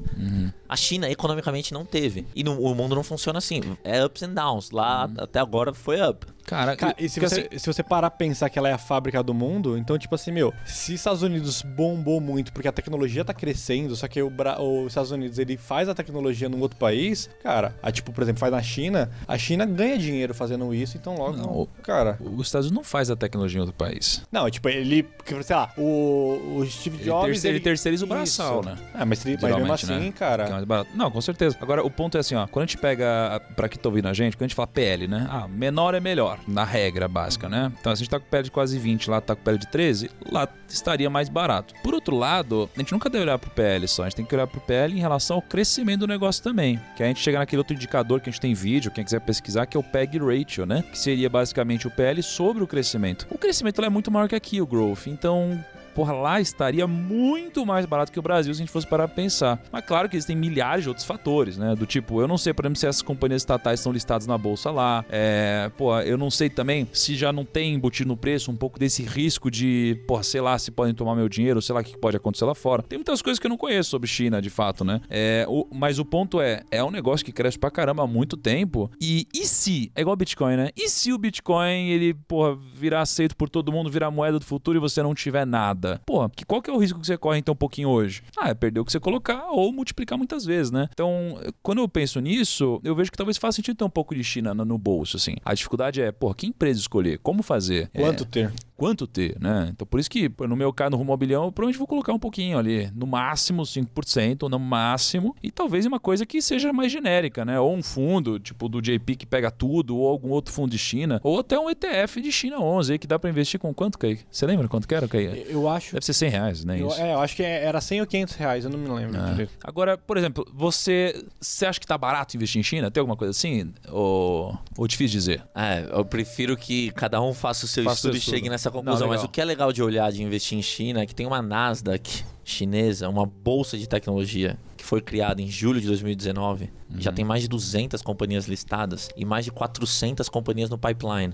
A 0.68 0.76
China, 0.76 1.10
economicamente, 1.10 1.74
não 1.74 1.86
teve. 1.86 2.26
E 2.36 2.44
no- 2.44 2.60
o 2.60 2.74
mundo 2.74 2.96
não 2.96 3.04
funciona 3.04 3.38
assim. 3.40 3.62
É 3.84 4.04
ups 4.04 4.24
and 4.24 4.34
downs. 4.34 4.72
Lá, 4.72 5.10
até 5.18 5.40
agora, 5.40 5.74
foi 5.74 6.02
up. 6.02 6.26
Cara, 6.46 6.76
Cara, 6.76 6.96
e 6.98 7.10
se 7.10 7.20
você, 7.20 7.42
assim- 7.50 7.58
se 7.60 7.66
você 7.74 7.82
parar 7.84 8.10
pra 8.12 8.18
pensar 8.18 8.50
que 8.50 8.58
ela 8.60 8.70
é 8.70 8.74
a 8.74 8.78
fábrica 8.78 9.22
do 9.24 9.34
mundo, 9.34 9.78
então, 9.78 9.98
tipo 9.98 10.14
assim, 10.16 10.32
meu, 10.32 10.54
se 10.66 10.94
Estados 10.94 11.22
Unidos 11.24 11.62
bombou 11.64 12.22
muito 12.22 12.54
porque 12.54 12.68
a 12.68 12.72
tecnologia 12.72 13.26
tá 13.26 13.34
crescendo, 13.34 13.96
só 13.96 14.08
que 14.08 14.22
o 14.22 14.30
Bra- 14.30 14.62
os 14.62 14.88
Estados 14.88 15.12
Unidos 15.12 15.40
ele 15.40 15.58
faz 15.58 15.90
a 15.90 15.96
tecnologia 15.96 16.48
num 16.48 16.60
outro 16.62 16.78
país, 16.78 17.30
cara, 17.42 17.76
a, 17.82 17.92
tipo, 17.92 18.12
por 18.14 18.22
exemplo, 18.24 18.40
faz 18.40 18.52
na 18.52 18.62
China, 18.62 19.10
a 19.28 19.38
China 19.38 19.66
ganha 19.66 19.98
dinheiro 19.98 20.34
fazendo 20.34 20.74
isso, 20.74 20.98
então 20.98 21.16
logo, 21.16 21.38
Não, 21.38 21.50
o- 21.62 21.68
cara. 21.82 22.18
Os 22.22 22.46
Estados 22.48 22.68
Unidos 22.68 22.72
não 22.72 22.84
faz 22.84 23.10
a 23.10 23.16
tecnologia 23.16 23.58
em 23.58 23.62
outro 23.62 23.76
país. 23.76 24.22
Não, 24.32 24.50
tipo, 24.50 24.70
ele, 24.70 25.08
sei 25.44 25.56
lá, 25.56 25.72
o, 25.78 26.58
o 26.60 26.66
Steve 26.70 26.98
Ele, 26.98 27.06
Jobs. 27.06 27.26
terceira, 27.32 27.58
ele 27.58 27.64
terceiriza 27.64 28.06
o 28.06 28.08
braçal, 28.08 28.60
Isso. 28.62 28.70
né? 28.70 28.78
Ah, 28.94 29.06
mas, 29.06 29.26
ele, 29.26 29.38
mas 29.42 29.56
mesmo 29.56 29.74
assim, 29.74 29.88
né? 30.00 30.14
cara. 30.18 30.44
É. 30.48 30.96
Não, 30.96 31.10
com 31.10 31.22
certeza. 31.22 31.58
Agora, 31.62 31.84
o 31.84 31.90
ponto 31.90 32.18
é 32.18 32.20
assim, 32.20 32.36
ó. 32.36 32.46
Quando 32.48 32.64
a 32.64 32.66
gente 32.68 32.78
pega, 32.78 33.42
pra 33.56 33.68
quem 33.68 33.82
tá 33.82 33.90
ouvindo 33.90 34.08
a 34.08 34.14
gente, 34.14 34.36
quando 34.38 34.44
a 34.44 34.48
gente 34.48 34.56
fala 34.56 34.68
PL, 34.68 35.08
né? 35.08 35.28
Ah, 35.30 35.48
menor 35.48 35.94
é 35.96 36.00
melhor, 36.00 36.35
na 36.48 36.64
regra 36.64 37.08
básica, 37.08 37.50
né? 37.50 37.72
Então, 37.80 37.96
se 37.96 38.02
a 38.02 38.04
gente 38.04 38.10
tá 38.10 38.20
com 38.20 38.26
PL 38.26 38.44
de 38.44 38.52
quase 38.52 38.78
20, 38.78 39.10
lá 39.10 39.22
tá 39.22 39.36
com 39.36 39.44
PL 39.44 39.58
de 39.58 39.68
13, 39.68 40.12
lá 40.32 40.48
estaria 40.68 41.10
mais 41.10 41.30
barato. 41.30 41.74
Por 41.84 41.94
outro 41.94 42.16
lado, 42.16 42.70
a 42.76 42.80
gente 42.80 42.92
nunca 42.92 43.10
deve 43.10 43.24
olhar 43.24 43.38
pro 43.38 43.50
PL 43.50 43.88
só, 43.88 44.04
a 44.04 44.06
gente 44.06 44.18
tem 44.18 44.26
que 44.26 44.36
olhar 44.36 44.48
pro 44.48 44.62
PL 44.62 44.96
em 44.96 45.00
relação 45.00 45.38
ao 45.38 45.42
crescimento 45.42 46.02
do 46.02 46.08
negócio 46.08 46.44
também. 46.44 46.80
Que 46.96 47.04
a 47.04 47.08
gente 47.08 47.20
chega 47.20 47.40
naquele 47.40 47.60
outro 47.60 47.76
indicador 47.76 48.22
que 48.22 48.30
a 48.30 48.32
gente 48.32 48.42
tem 48.42 48.54
vídeo, 48.54 48.92
quem 48.92 49.04
quiser 49.04 49.22
pesquisar, 49.22 49.66
que 49.66 49.78
é 49.78 49.80
o 49.80 49.84
PEG 49.84 50.18
Ratio, 50.20 50.66
né? 50.66 50.84
Que 50.84 50.98
seria 50.98 51.30
basicamente 51.30 51.88
o 51.88 51.92
PL 51.92 52.22
sobre 52.22 52.64
o 52.64 52.68
crescimento. 52.68 53.28
O 53.30 53.38
crescimento 53.38 53.84
é 53.84 53.90
muito 53.90 54.12
maior 54.12 54.28
que 54.28 54.36
aqui, 54.36 54.62
o 54.62 54.68
growth. 54.68 55.08
Então, 55.08 55.64
porra, 55.96 56.14
lá 56.14 56.40
estaria 56.42 56.86
muito 56.86 57.66
mais 57.66 57.86
barato 57.86 58.12
que 58.12 58.20
o 58.20 58.22
Brasil 58.22 58.54
se 58.54 58.62
a 58.62 58.64
gente 58.66 58.72
fosse 58.72 58.86
parar 58.88 59.08
pra 59.08 59.16
pensar. 59.16 59.62
Mas 59.72 59.86
claro 59.86 60.10
que 60.10 60.18
existem 60.18 60.36
milhares 60.36 60.84
de 60.84 60.90
outros 60.90 61.06
fatores, 61.06 61.58
né? 61.58 61.74
Do 61.76 61.86
tipo, 61.86 62.20
eu 62.22 62.28
não 62.28 62.38
sei, 62.38 62.54
por 62.54 62.66
exemplo, 62.66 62.78
se 62.80 62.86
essas 62.88 63.02
companhias 63.02 63.42
estatais 63.42 63.80
estão 63.80 63.92
listadas 63.92 64.28
na 64.28 64.38
bolsa 64.38 64.70
lá. 64.72 65.04
É, 65.10 65.72
pô, 65.78 65.98
eu 66.02 66.18
não 66.18 66.30
sei 66.30 66.50
também 66.50 66.88
se 66.94 67.16
já 67.16 67.32
não 67.32 67.46
tem 67.46 67.74
embutido 67.74 68.08
no 68.10 68.18
preço 68.18 68.52
um 68.52 68.56
pouco 68.56 68.78
desse 68.78 69.04
risco 69.04 69.50
de, 69.50 69.98
pô, 70.08 70.22
sei 70.22 70.42
lá, 70.42 70.58
se 70.60 70.70
podem 70.72 70.94
tomar 70.94 71.16
meu 71.16 71.30
dinheiro, 71.30 71.62
sei 71.62 71.74
lá 71.74 71.82
o 71.82 71.84
que 71.84 71.98
pode 71.98 72.18
acontecer 72.18 72.46
lá 72.46 72.54
fora. 72.54 72.84
Tem 72.84 72.98
muitas 73.00 73.22
coisas 73.22 73.40
que 73.40 73.48
eu 73.48 73.50
não 73.50 73.58
conheço 73.58 73.90
sobre 73.90 74.08
China, 74.08 74.42
de 74.42 74.50
fato, 74.50 74.84
né? 74.84 75.00
É, 75.10 75.46
o- 75.48 75.68
mas 75.74 75.98
o 76.00 76.04
ponto 76.06 76.42
é, 76.42 76.62
é 76.72 76.84
um 76.84 76.92
negócio 76.92 77.26
que 77.26 77.32
cresce 77.32 77.58
pra 77.58 77.72
caramba 77.72 78.04
há 78.04 78.08
muito 78.08 78.36
tempo. 78.36 78.92
E, 79.00 79.28
e 79.34 79.46
se, 79.46 79.92
é 79.96 80.02
igual 80.02 80.16
Bitcoin, 80.16 80.58
né? 80.58 80.70
E 80.76 80.90
se 80.90 81.14
o 81.14 81.18
Bitcoin, 81.18 81.90
ele, 81.90 82.14
porra, 82.14 82.58
virar 82.74 83.02
aceito 83.02 83.36
por 83.36 83.50
todo 83.50 83.72
mundo, 83.72 83.90
virar 83.90 84.12
moeda 84.12 84.40
do 84.40 84.46
futuro 84.46 84.78
e 84.78 84.82
você 84.82 85.02
não 85.02 85.14
tiver 85.16 85.46
nada? 85.46 85.85
Porra, 86.06 86.30
que, 86.30 86.46
qual 86.46 86.62
que 86.62 86.70
é 86.70 86.74
o 86.74 86.78
risco 86.78 87.00
que 87.00 87.08
você 87.08 87.18
corre 87.18 87.40
então 87.40 87.54
um 87.54 87.58
pouquinho 87.58 87.90
hoje? 87.90 88.24
Ah, 88.38 88.50
é 88.50 88.54
perder 88.54 88.80
o 88.80 88.86
que 88.86 88.92
você 88.92 89.00
colocar 89.00 89.48
ou 89.50 89.72
multiplicar 89.72 90.18
muitas 90.18 90.46
vezes, 90.46 90.72
né? 90.72 90.90
Então, 90.92 91.38
quando 91.62 91.80
eu 91.80 91.88
penso 91.88 92.20
nisso, 92.20 92.80
eu 92.84 92.96
vejo 92.96 93.12
que 93.12 93.18
talvez 93.18 93.38
faça 93.38 93.56
sentido 93.56 93.78
ter 93.78 93.84
um 93.84 93.90
pouco 93.90 94.16
de 94.16 94.24
China 94.24 94.54
no, 94.54 94.78
bolso, 94.78 95.18
assim. 95.18 95.36
A 95.44 95.54
dificuldade 95.54 96.02
é, 96.02 96.12
porra, 96.12 96.36
que 96.36 96.48
empresa 96.48 96.80
escolher? 96.80 97.20
Como 97.20 97.42
fazer? 97.42 97.90
É, 97.94 98.02
Quanto 98.02 98.26
ter? 98.26 98.52
Quanto 98.76 99.08
ter, 99.08 99.38
né? 99.40 99.70
Então 99.72 99.86
por 99.86 100.00
isso 100.00 100.10
que 100.10 100.32
no 100.48 100.56
meu 100.56 100.72
caso 100.74 100.92
no 100.92 100.98
rumo 100.98 101.12
ao 101.12 101.18
bilhão, 101.18 101.46
eu 101.46 101.52
provavelmente 101.52 101.78
vou 101.78 101.88
colocar 101.88 102.14
um 102.14 102.20
pouquinho 102.20 102.58
ali, 102.58 102.92
no 102.96 103.08
máximo 103.08 103.64
5%, 103.64 104.44
ou 104.44 104.50
no 104.50 104.60
máximo, 104.60 105.36
e 105.42 105.52
talvez 105.52 105.86
uma 105.86 106.00
coisa 106.00 106.26
que 106.26 106.42
seja 106.42 106.72
mais 106.72 106.92
genérica, 106.92 107.46
né? 107.46 107.60
Ou 107.60 107.76
um 107.76 107.84
fundo, 107.84 108.40
tipo 108.40 108.70
do 108.70 108.82
JP 108.82 109.16
que 109.16 109.26
pega 109.26 109.50
tudo, 109.50 109.98
ou 109.98 110.08
algum 110.08 110.30
outro 110.30 110.54
fundo 110.54 110.72
de 110.72 110.78
China, 110.78 111.20
ou 111.24 111.40
até 111.40 111.60
um 111.60 111.70
ETF 111.70 112.22
de 112.22 112.32
China 112.32 112.60
11 112.60 112.94
aí 112.94 113.00
que 113.00 113.08
dá 113.08 113.18
pra 113.18 113.30
investir 113.30 113.60
com 113.60 113.74
quanto, 113.74 113.98
Kaique? 113.98 114.24
Você 114.30 114.46
lembra 114.46 114.68
quanto 114.68 114.88
que 114.88 114.96
era, 114.96 115.08
Kaique? 115.08 115.46
Eu 115.50 115.68
acho. 115.70 115.94
Deve 115.94 116.06
ser 116.06 116.14
100 116.14 116.30
reais, 116.30 116.66
né? 116.66 116.82
Eu, 116.82 116.88
Isso. 116.88 117.02
é, 117.02 117.14
eu 117.14 117.20
acho 117.20 117.36
que 117.36 117.44
era 117.44 117.80
100 117.80 118.02
ou 118.02 118.08
500 118.08 118.36
reais, 118.36 118.66
eu 118.66 118.70
não 118.70 118.78
me 118.78 118.88
lembro. 118.88 119.18
Ah. 119.20 119.36
Agora, 119.64 119.98
por 119.98 120.18
exemplo, 120.18 120.46
você, 120.54 121.26
você 121.40 121.66
acha 121.66 121.80
que 121.80 121.88
tá 121.88 121.98
barato 121.98 122.36
investir 122.36 122.60
em 122.60 122.64
China? 122.64 122.92
Tem 122.92 123.02
alguma 123.02 123.18
coisa 123.18 123.32
assim? 123.32 123.74
Ou, 123.90 124.58
ou 124.78 124.88
difícil 124.88 125.18
dizer? 125.20 125.44
É, 125.56 125.88
eu 125.92 126.06
prefiro 126.06 126.56
que 126.58 126.92
cada 126.92 127.22
um 127.22 127.34
faça 127.34 127.66
o 127.66 127.68
seu 127.68 127.84
Faça 127.84 127.96
estudo 127.96 128.18
e 128.18 128.22
chegue 128.22 128.50
nessa 128.50 128.65
Não, 128.70 128.80
conclusão. 128.80 129.08
Mas 129.08 129.18
legal. 129.18 129.26
o 129.26 129.30
que 129.30 129.42
é 129.42 129.46
legal 129.46 129.72
de 129.72 129.82
olhar 129.82 130.12
de 130.12 130.24
investir 130.24 130.58
em 130.58 130.62
China 130.62 131.02
é 131.02 131.06
que 131.06 131.16
tem 131.16 131.26
uma 131.26 131.42
Nasdaq 131.42 132.24
chinesa, 132.44 133.10
uma 133.10 133.26
bolsa 133.26 133.78
de 133.78 133.88
tecnologia 133.88 134.58
que 134.78 134.84
foi 134.84 135.02
criada 135.02 135.42
em 135.42 135.48
julho 135.48 135.82
de 135.82 135.88
2019 135.88 136.72
Já 136.98 137.12
tem 137.12 137.26
mais 137.26 137.42
de 137.42 137.48
200 137.48 138.02
companhias 138.02 138.48
listadas 138.48 139.10
e 139.18 139.26
mais 139.26 139.44
de 139.46 139.52
400 139.52 140.30
companhias 140.30 140.70
no 140.70 140.78
pipeline. 140.78 141.34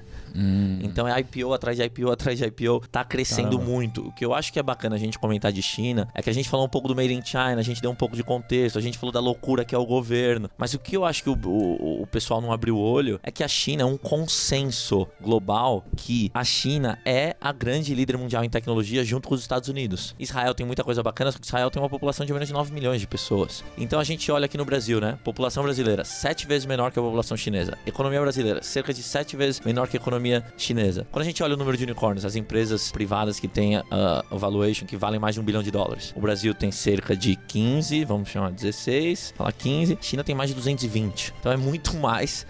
Então 0.81 1.07
é 1.07 1.19
IPO 1.19 1.53
atrás 1.53 1.77
de 1.77 1.83
IPO 1.83 2.11
atrás 2.11 2.37
de 2.37 2.45
IPO. 2.45 2.81
Tá 2.91 3.03
crescendo 3.03 3.57
Caramba. 3.57 3.71
muito. 3.71 4.07
O 4.07 4.11
que 4.13 4.23
eu 4.25 4.33
acho 4.33 4.51
que 4.51 4.59
é 4.59 4.63
bacana 4.63 4.95
a 4.95 4.99
gente 4.99 5.19
comentar 5.19 5.51
de 5.51 5.61
China 5.61 6.07
é 6.13 6.21
que 6.21 6.29
a 6.29 6.33
gente 6.33 6.49
falou 6.49 6.65
um 6.65 6.69
pouco 6.69 6.87
do 6.87 6.95
Made 6.95 7.13
in 7.13 7.23
China, 7.23 7.57
a 7.57 7.61
gente 7.61 7.81
deu 7.81 7.91
um 7.91 7.95
pouco 7.95 8.15
de 8.15 8.23
contexto, 8.23 8.77
a 8.77 8.81
gente 8.81 8.97
falou 8.97 9.11
da 9.11 9.19
loucura 9.19 9.65
que 9.65 9.75
é 9.75 9.77
o 9.77 9.85
governo. 9.85 10.49
Mas 10.57 10.73
o 10.73 10.79
que 10.79 10.95
eu 10.95 11.05
acho 11.05 11.23
que 11.23 11.29
o, 11.29 11.37
o- 11.45 12.01
o 12.03 12.07
pessoal 12.07 12.41
não 12.41 12.51
abriu 12.51 12.77
o 12.77 12.79
olho 12.81 13.19
é 13.23 13.29
que 13.31 13.43
a 13.43 13.47
China 13.47 13.83
é 13.83 13.85
um 13.85 13.97
consenso 13.97 15.07
global 15.21 15.83
que 15.97 16.31
a 16.33 16.43
China 16.43 16.97
é 17.05 17.35
a 17.41 17.51
grande 17.51 17.93
líder 17.93 18.17
mundial 18.17 18.43
em 18.43 18.49
tecnologia 18.49 19.03
junto 19.03 19.27
com 19.27 19.35
os 19.35 19.41
Estados 19.41 19.67
Unidos. 19.69 20.15
Israel 20.19 20.53
tem 20.53 20.65
muita 20.65 20.83
coisa 20.83 21.03
bacana, 21.03 21.31
Israel 21.43 21.69
tem 21.69 21.81
uma 21.81 21.89
população 21.89 22.25
de 22.25 22.31
menos 22.33 22.47
de 22.47 22.53
9 22.53 22.73
milhões 22.73 23.01
de 23.01 23.07
pessoas. 23.07 23.63
Então 23.77 23.99
a 23.99 24.03
gente 24.03 24.31
olha 24.31 24.45
aqui 24.45 24.57
no 24.57 24.65
Brasil, 24.65 24.99
né? 25.01 25.17
População 25.23 25.40
brasileira, 25.63 26.05
sete 26.05 26.45
vezes 26.45 26.65
menor 26.65 26.91
que 26.91 26.99
a 26.99 27.01
população 27.01 27.35
chinesa. 27.35 27.77
Economia 27.85 28.21
brasileira, 28.21 28.61
cerca 28.61 28.93
de 28.93 29.01
sete 29.01 29.35
vezes 29.35 29.59
menor 29.61 29.87
que 29.87 29.97
a 29.97 29.99
economia 29.99 30.43
chinesa. 30.57 31.07
Quando 31.11 31.23
a 31.23 31.25
gente 31.25 31.41
olha 31.41 31.55
o 31.55 31.57
número 31.57 31.77
de 31.77 31.83
unicórnios, 31.83 32.25
as 32.25 32.35
empresas 32.35 32.91
privadas 32.91 33.39
que 33.39 33.47
têm 33.47 33.77
a, 33.77 33.83
a 33.89 34.35
valuation 34.35 34.85
que 34.85 34.95
valem 34.95 35.19
mais 35.19 35.35
de 35.35 35.41
um 35.41 35.43
bilhão 35.43 35.63
de 35.63 35.71
dólares. 35.71 36.13
O 36.15 36.21
Brasil 36.21 36.53
tem 36.53 36.71
cerca 36.71 37.15
de 37.15 37.35
15, 37.35 38.05
vamos 38.05 38.29
chamar 38.29 38.51
16, 38.51 39.33
falar 39.35 39.51
15. 39.51 39.97
China 40.01 40.23
tem 40.23 40.35
mais 40.35 40.49
de 40.49 40.55
220. 40.55 41.33
Então 41.39 41.51
é 41.51 41.57
muito 41.57 41.95
mais 41.97 42.45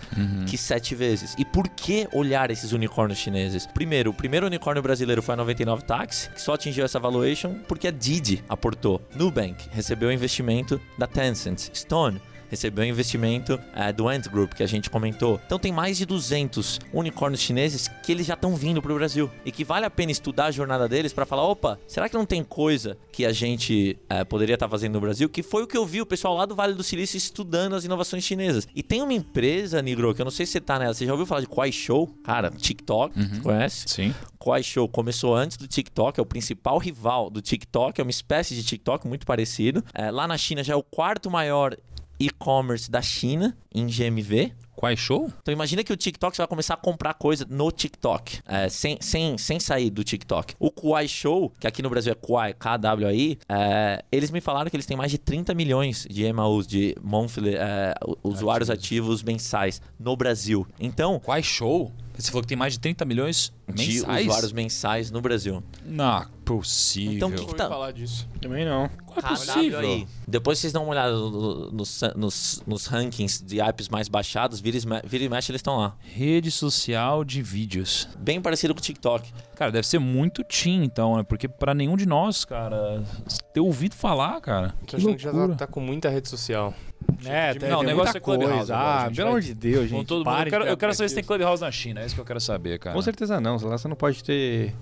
que 0.48 0.58
sete 0.58 0.96
vezes. 0.96 1.36
E 1.38 1.46
por 1.46 1.68
que 1.70 2.08
olhar 2.12 2.52
esses 2.52 2.72
unicórnios 2.72 3.20
chineses? 3.20 3.66
Primeiro, 3.68 4.12
o 4.12 4.14
primeiro 4.14 4.46
unicórnio 4.46 4.82
brasileiro 4.84 5.22
foi 5.22 5.34
a 5.34 5.38
99 5.38 5.84
Taxi, 5.84 6.30
que 6.30 6.42
só 6.42 6.54
atingiu 6.54 6.86
essa 6.86 7.00
valuation 7.00 7.56
porque 7.68 7.88
a 7.88 7.92
Didi 7.92 8.44
aportou. 8.50 9.02
Nubank 9.16 9.70
recebeu 9.72 10.12
investimento 10.12 10.80
da 10.98 11.08
Tencent. 11.08 11.70
Stone 11.74 12.22
recebeu 12.52 12.84
investimento 12.84 13.58
eh, 13.74 13.94
do 13.94 14.10
Ant 14.10 14.28
Group, 14.28 14.54
que 14.54 14.62
a 14.62 14.68
gente 14.68 14.90
comentou. 14.90 15.40
Então 15.46 15.58
tem 15.58 15.72
mais 15.72 15.98
de 15.98 16.06
200 16.06 16.80
unicórnios 16.94 17.42
chineses 17.42 17.88
que 18.04 18.12
eles 18.12 18.28
já 18.28 18.34
estão 18.34 18.56
vindo 18.56 18.82
para 18.82 18.92
o 18.92 18.96
Brasil. 18.96 19.32
E 19.46 19.52
que 19.52 19.64
vale 19.64 19.86
a 19.86 19.90
pena 19.90 20.12
estudar 20.12 20.48
a 20.48 20.52
jornada 20.52 20.88
deles 20.88 21.14
para 21.14 21.26
falar, 21.26 21.44
opa, 21.44 21.80
será 21.88 22.10
que 22.10 22.16
não 22.16 22.26
tem 22.26 22.44
coisa 22.44 22.98
que 23.12 23.26
a 23.26 23.32
gente 23.32 23.98
eh, 24.10 24.26
poderia 24.26 24.56
estar 24.56 24.68
fazendo 24.68 24.94
no 24.94 25.02
Brasil? 25.02 25.30
Que 25.30 25.42
foi 25.42 25.64
o 25.64 25.68
que 25.68 25.78
eu 25.78 25.86
vi 25.86 26.02
o 26.02 26.06
pessoal 26.06 26.36
lá 26.36 26.46
do 26.46 26.54
Vale 26.54 26.74
do 26.74 26.84
Silício 26.84 27.18
estudando 27.18 27.74
as 27.74 27.86
inovações 27.86 28.24
chinesas. 28.26 28.68
E 28.76 28.84
tem 28.84 29.02
uma 29.02 29.14
empresa, 29.14 29.82
Nigro, 29.82 30.14
que 30.14 30.22
eu 30.22 30.26
não 30.26 30.32
sei 30.32 30.46
se 30.46 30.52
você 30.52 30.60
tá 30.60 30.78
nela, 30.78 30.94
você 30.94 31.06
já 31.06 31.14
ouviu 31.14 31.26
falar 31.26 31.42
de 31.42 31.48
Kuaishou? 31.48 32.08
Cara, 32.22 32.52
TikTok, 32.52 33.16
você 33.18 33.40
conhece? 33.40 33.86
Sim. 33.88 34.14
Kuaishou 34.38 34.90
começou 34.90 35.36
antes 35.36 35.56
do 35.56 35.68
TikTok, 35.68 36.20
é 36.20 36.24
o 36.24 36.26
principal 36.26 36.80
rival 36.80 37.30
do 37.30 37.42
TikTok, 37.42 38.02
é 38.02 38.04
uma 38.04 38.12
espécie 38.12 38.56
de 38.56 38.64
TikTok 38.64 39.08
muito 39.08 39.26
parecido. 39.26 39.84
É, 39.94 40.10
lá 40.10 40.28
na 40.28 40.38
China 40.38 40.64
já 40.64 40.74
é 40.74 40.76
o 40.76 40.84
quarto 40.84 41.30
maior 41.30 41.78
e-commerce 42.22 42.90
da 42.90 43.02
China 43.02 43.58
em 43.74 43.88
GMV. 43.88 44.54
Quais 44.76 45.00
show? 45.00 45.32
Então 45.42 45.52
imagina 45.52 45.84
que 45.84 45.94
o 45.94 45.98
TikTok 45.98 46.36
você 46.36 46.42
vai 46.42 46.48
começar 46.48 46.74
a 46.74 46.78
comprar 46.78 47.14
coisa 47.14 47.46
no 47.48 47.72
TikTok, 47.72 48.40
é, 48.48 48.68
sem, 48.68 48.98
sem, 49.00 49.38
sem 49.38 49.60
sair 49.60 49.90
do 49.90 50.04
TikTok. 50.04 50.56
O 50.58 50.72
Kuai 50.72 51.08
Show, 51.08 51.52
que 51.60 51.68
aqui 51.68 51.84
no 51.84 51.90
Brasil 51.90 52.12
é 52.12 52.16
Kuai, 52.16 52.54
K-W-I, 52.54 53.38
é, 53.48 54.04
eles 54.12 54.32
me 54.32 54.42
falaram 54.42 54.70
que 54.72 54.76
eles 54.76 54.86
têm 54.86 54.98
mais 54.98 55.12
de 55.12 55.18
30 55.20 55.54
milhões 55.54 56.08
de 56.10 56.32
MAUs, 56.34 56.66
de 56.66 56.96
monthly, 57.04 57.56
é, 57.56 57.94
usuários 58.24 58.70
ativos 58.72 59.22
mensais 59.22 59.82
no 60.00 60.16
Brasil. 60.16 60.66
Então, 60.80 61.20
Quais 61.20 61.46
show? 61.46 61.92
Você 62.22 62.32
falou 62.32 62.42
que 62.44 62.48
tem 62.48 62.58
mais 62.58 62.74
de 62.74 62.80
30 62.80 63.04
milhões 63.06 63.52
de 63.68 63.88
mensais? 63.96 64.26
usuários 64.28 64.52
mensais 64.54 65.12
no 65.12 65.22
Brasil. 65.22 65.64
Não, 65.86 66.26
possível. 66.46 67.14
Então, 67.14 67.32
que 67.32 67.40
Ouvi 67.42 67.52
que 67.52 67.56
tá- 67.58 67.68
falar 67.68 67.92
disso. 67.92 68.28
Também 68.40 68.66
não. 68.66 68.90
Qual 69.06 69.18
é 69.20 69.22
possível? 69.22 70.08
Depois 70.28 70.60
vocês 70.60 70.72
dão 70.72 70.84
uma 70.84 70.92
olhada 70.92 71.12
no- 71.14 71.72
nos, 71.72 72.02
nos, 72.16 72.64
nos 72.66 72.86
rankings 72.86 73.44
de 73.44 73.60
apps 73.60 73.90
mais 73.90 74.08
baixados, 74.08 74.60
vira 74.60 74.78
e 74.78 74.86
me- 74.86 75.02
vira 75.04 75.24
e 75.24 75.30
mexe, 75.30 75.52
eles 75.52 75.60
estão 75.60 75.78
lá. 75.78 75.96
Rede 76.00 76.50
social 76.52 77.24
de 77.24 77.42
vídeos. 77.42 78.08
Bem 78.18 78.42
parecido 78.42 78.74
com 78.74 78.80
o 78.80 78.84
TikTok. 78.84 79.32
Cara, 79.56 79.72
deve 79.72 79.88
ser 79.88 80.00
muito 80.00 80.44
teen, 80.44 80.84
então, 80.84 81.18
né? 81.18 81.24
Porque 81.24 81.48
pra 81.48 81.74
nenhum 81.74 81.96
de 81.98 82.06
nós, 82.06 82.46
cara, 82.46 83.04
ter 83.54 83.60
ouvido 83.60 83.96
falar, 83.96 84.40
cara. 84.42 84.70
Tô 84.82 84.86
Que 84.86 84.96
achando 84.96 85.16
que 85.16 85.22
já 85.24 85.32
loucura. 85.32 85.56
tá, 85.58 85.66
tá 85.66 85.72
com 85.72 85.80
muita 85.82 86.10
rede 86.10 86.30
social. 86.30 86.74
É, 87.26 87.54
Não, 87.70 87.80
o 87.80 87.84
negócio 87.84 88.18
é 88.18 88.20
Clubhouse 88.20 88.72
agora, 88.72 89.06
Ah, 89.08 89.12
pelo 89.16 89.28
amor 89.30 89.42
de 89.42 89.54
Deus, 89.54 89.90
gente. 89.90 90.06
todo 90.06 90.18
mundo. 90.20 90.26
pare 90.26 90.50
Eu 90.50 90.52
quero, 90.52 90.66
eu 90.66 90.78
quero 90.78 90.94
saber 90.94 91.10
se 91.10 91.16
tem 91.16 91.24
Clubhouse 91.24 91.62
na 91.62 91.72
China, 91.72 92.02
é 92.02 92.06
isso 92.06 92.16
que 92.16 92.22
eu 92.22 92.26
quero 92.26 92.40
saber, 92.40 92.80
cara. 92.80 92.96
Com 92.96 93.02
certeza 93.02 93.40
não, 93.40 93.58
lá 93.58 93.78
você 93.78 93.88
não 93.88 93.96
pode 93.96 94.24
ter. 94.24 94.74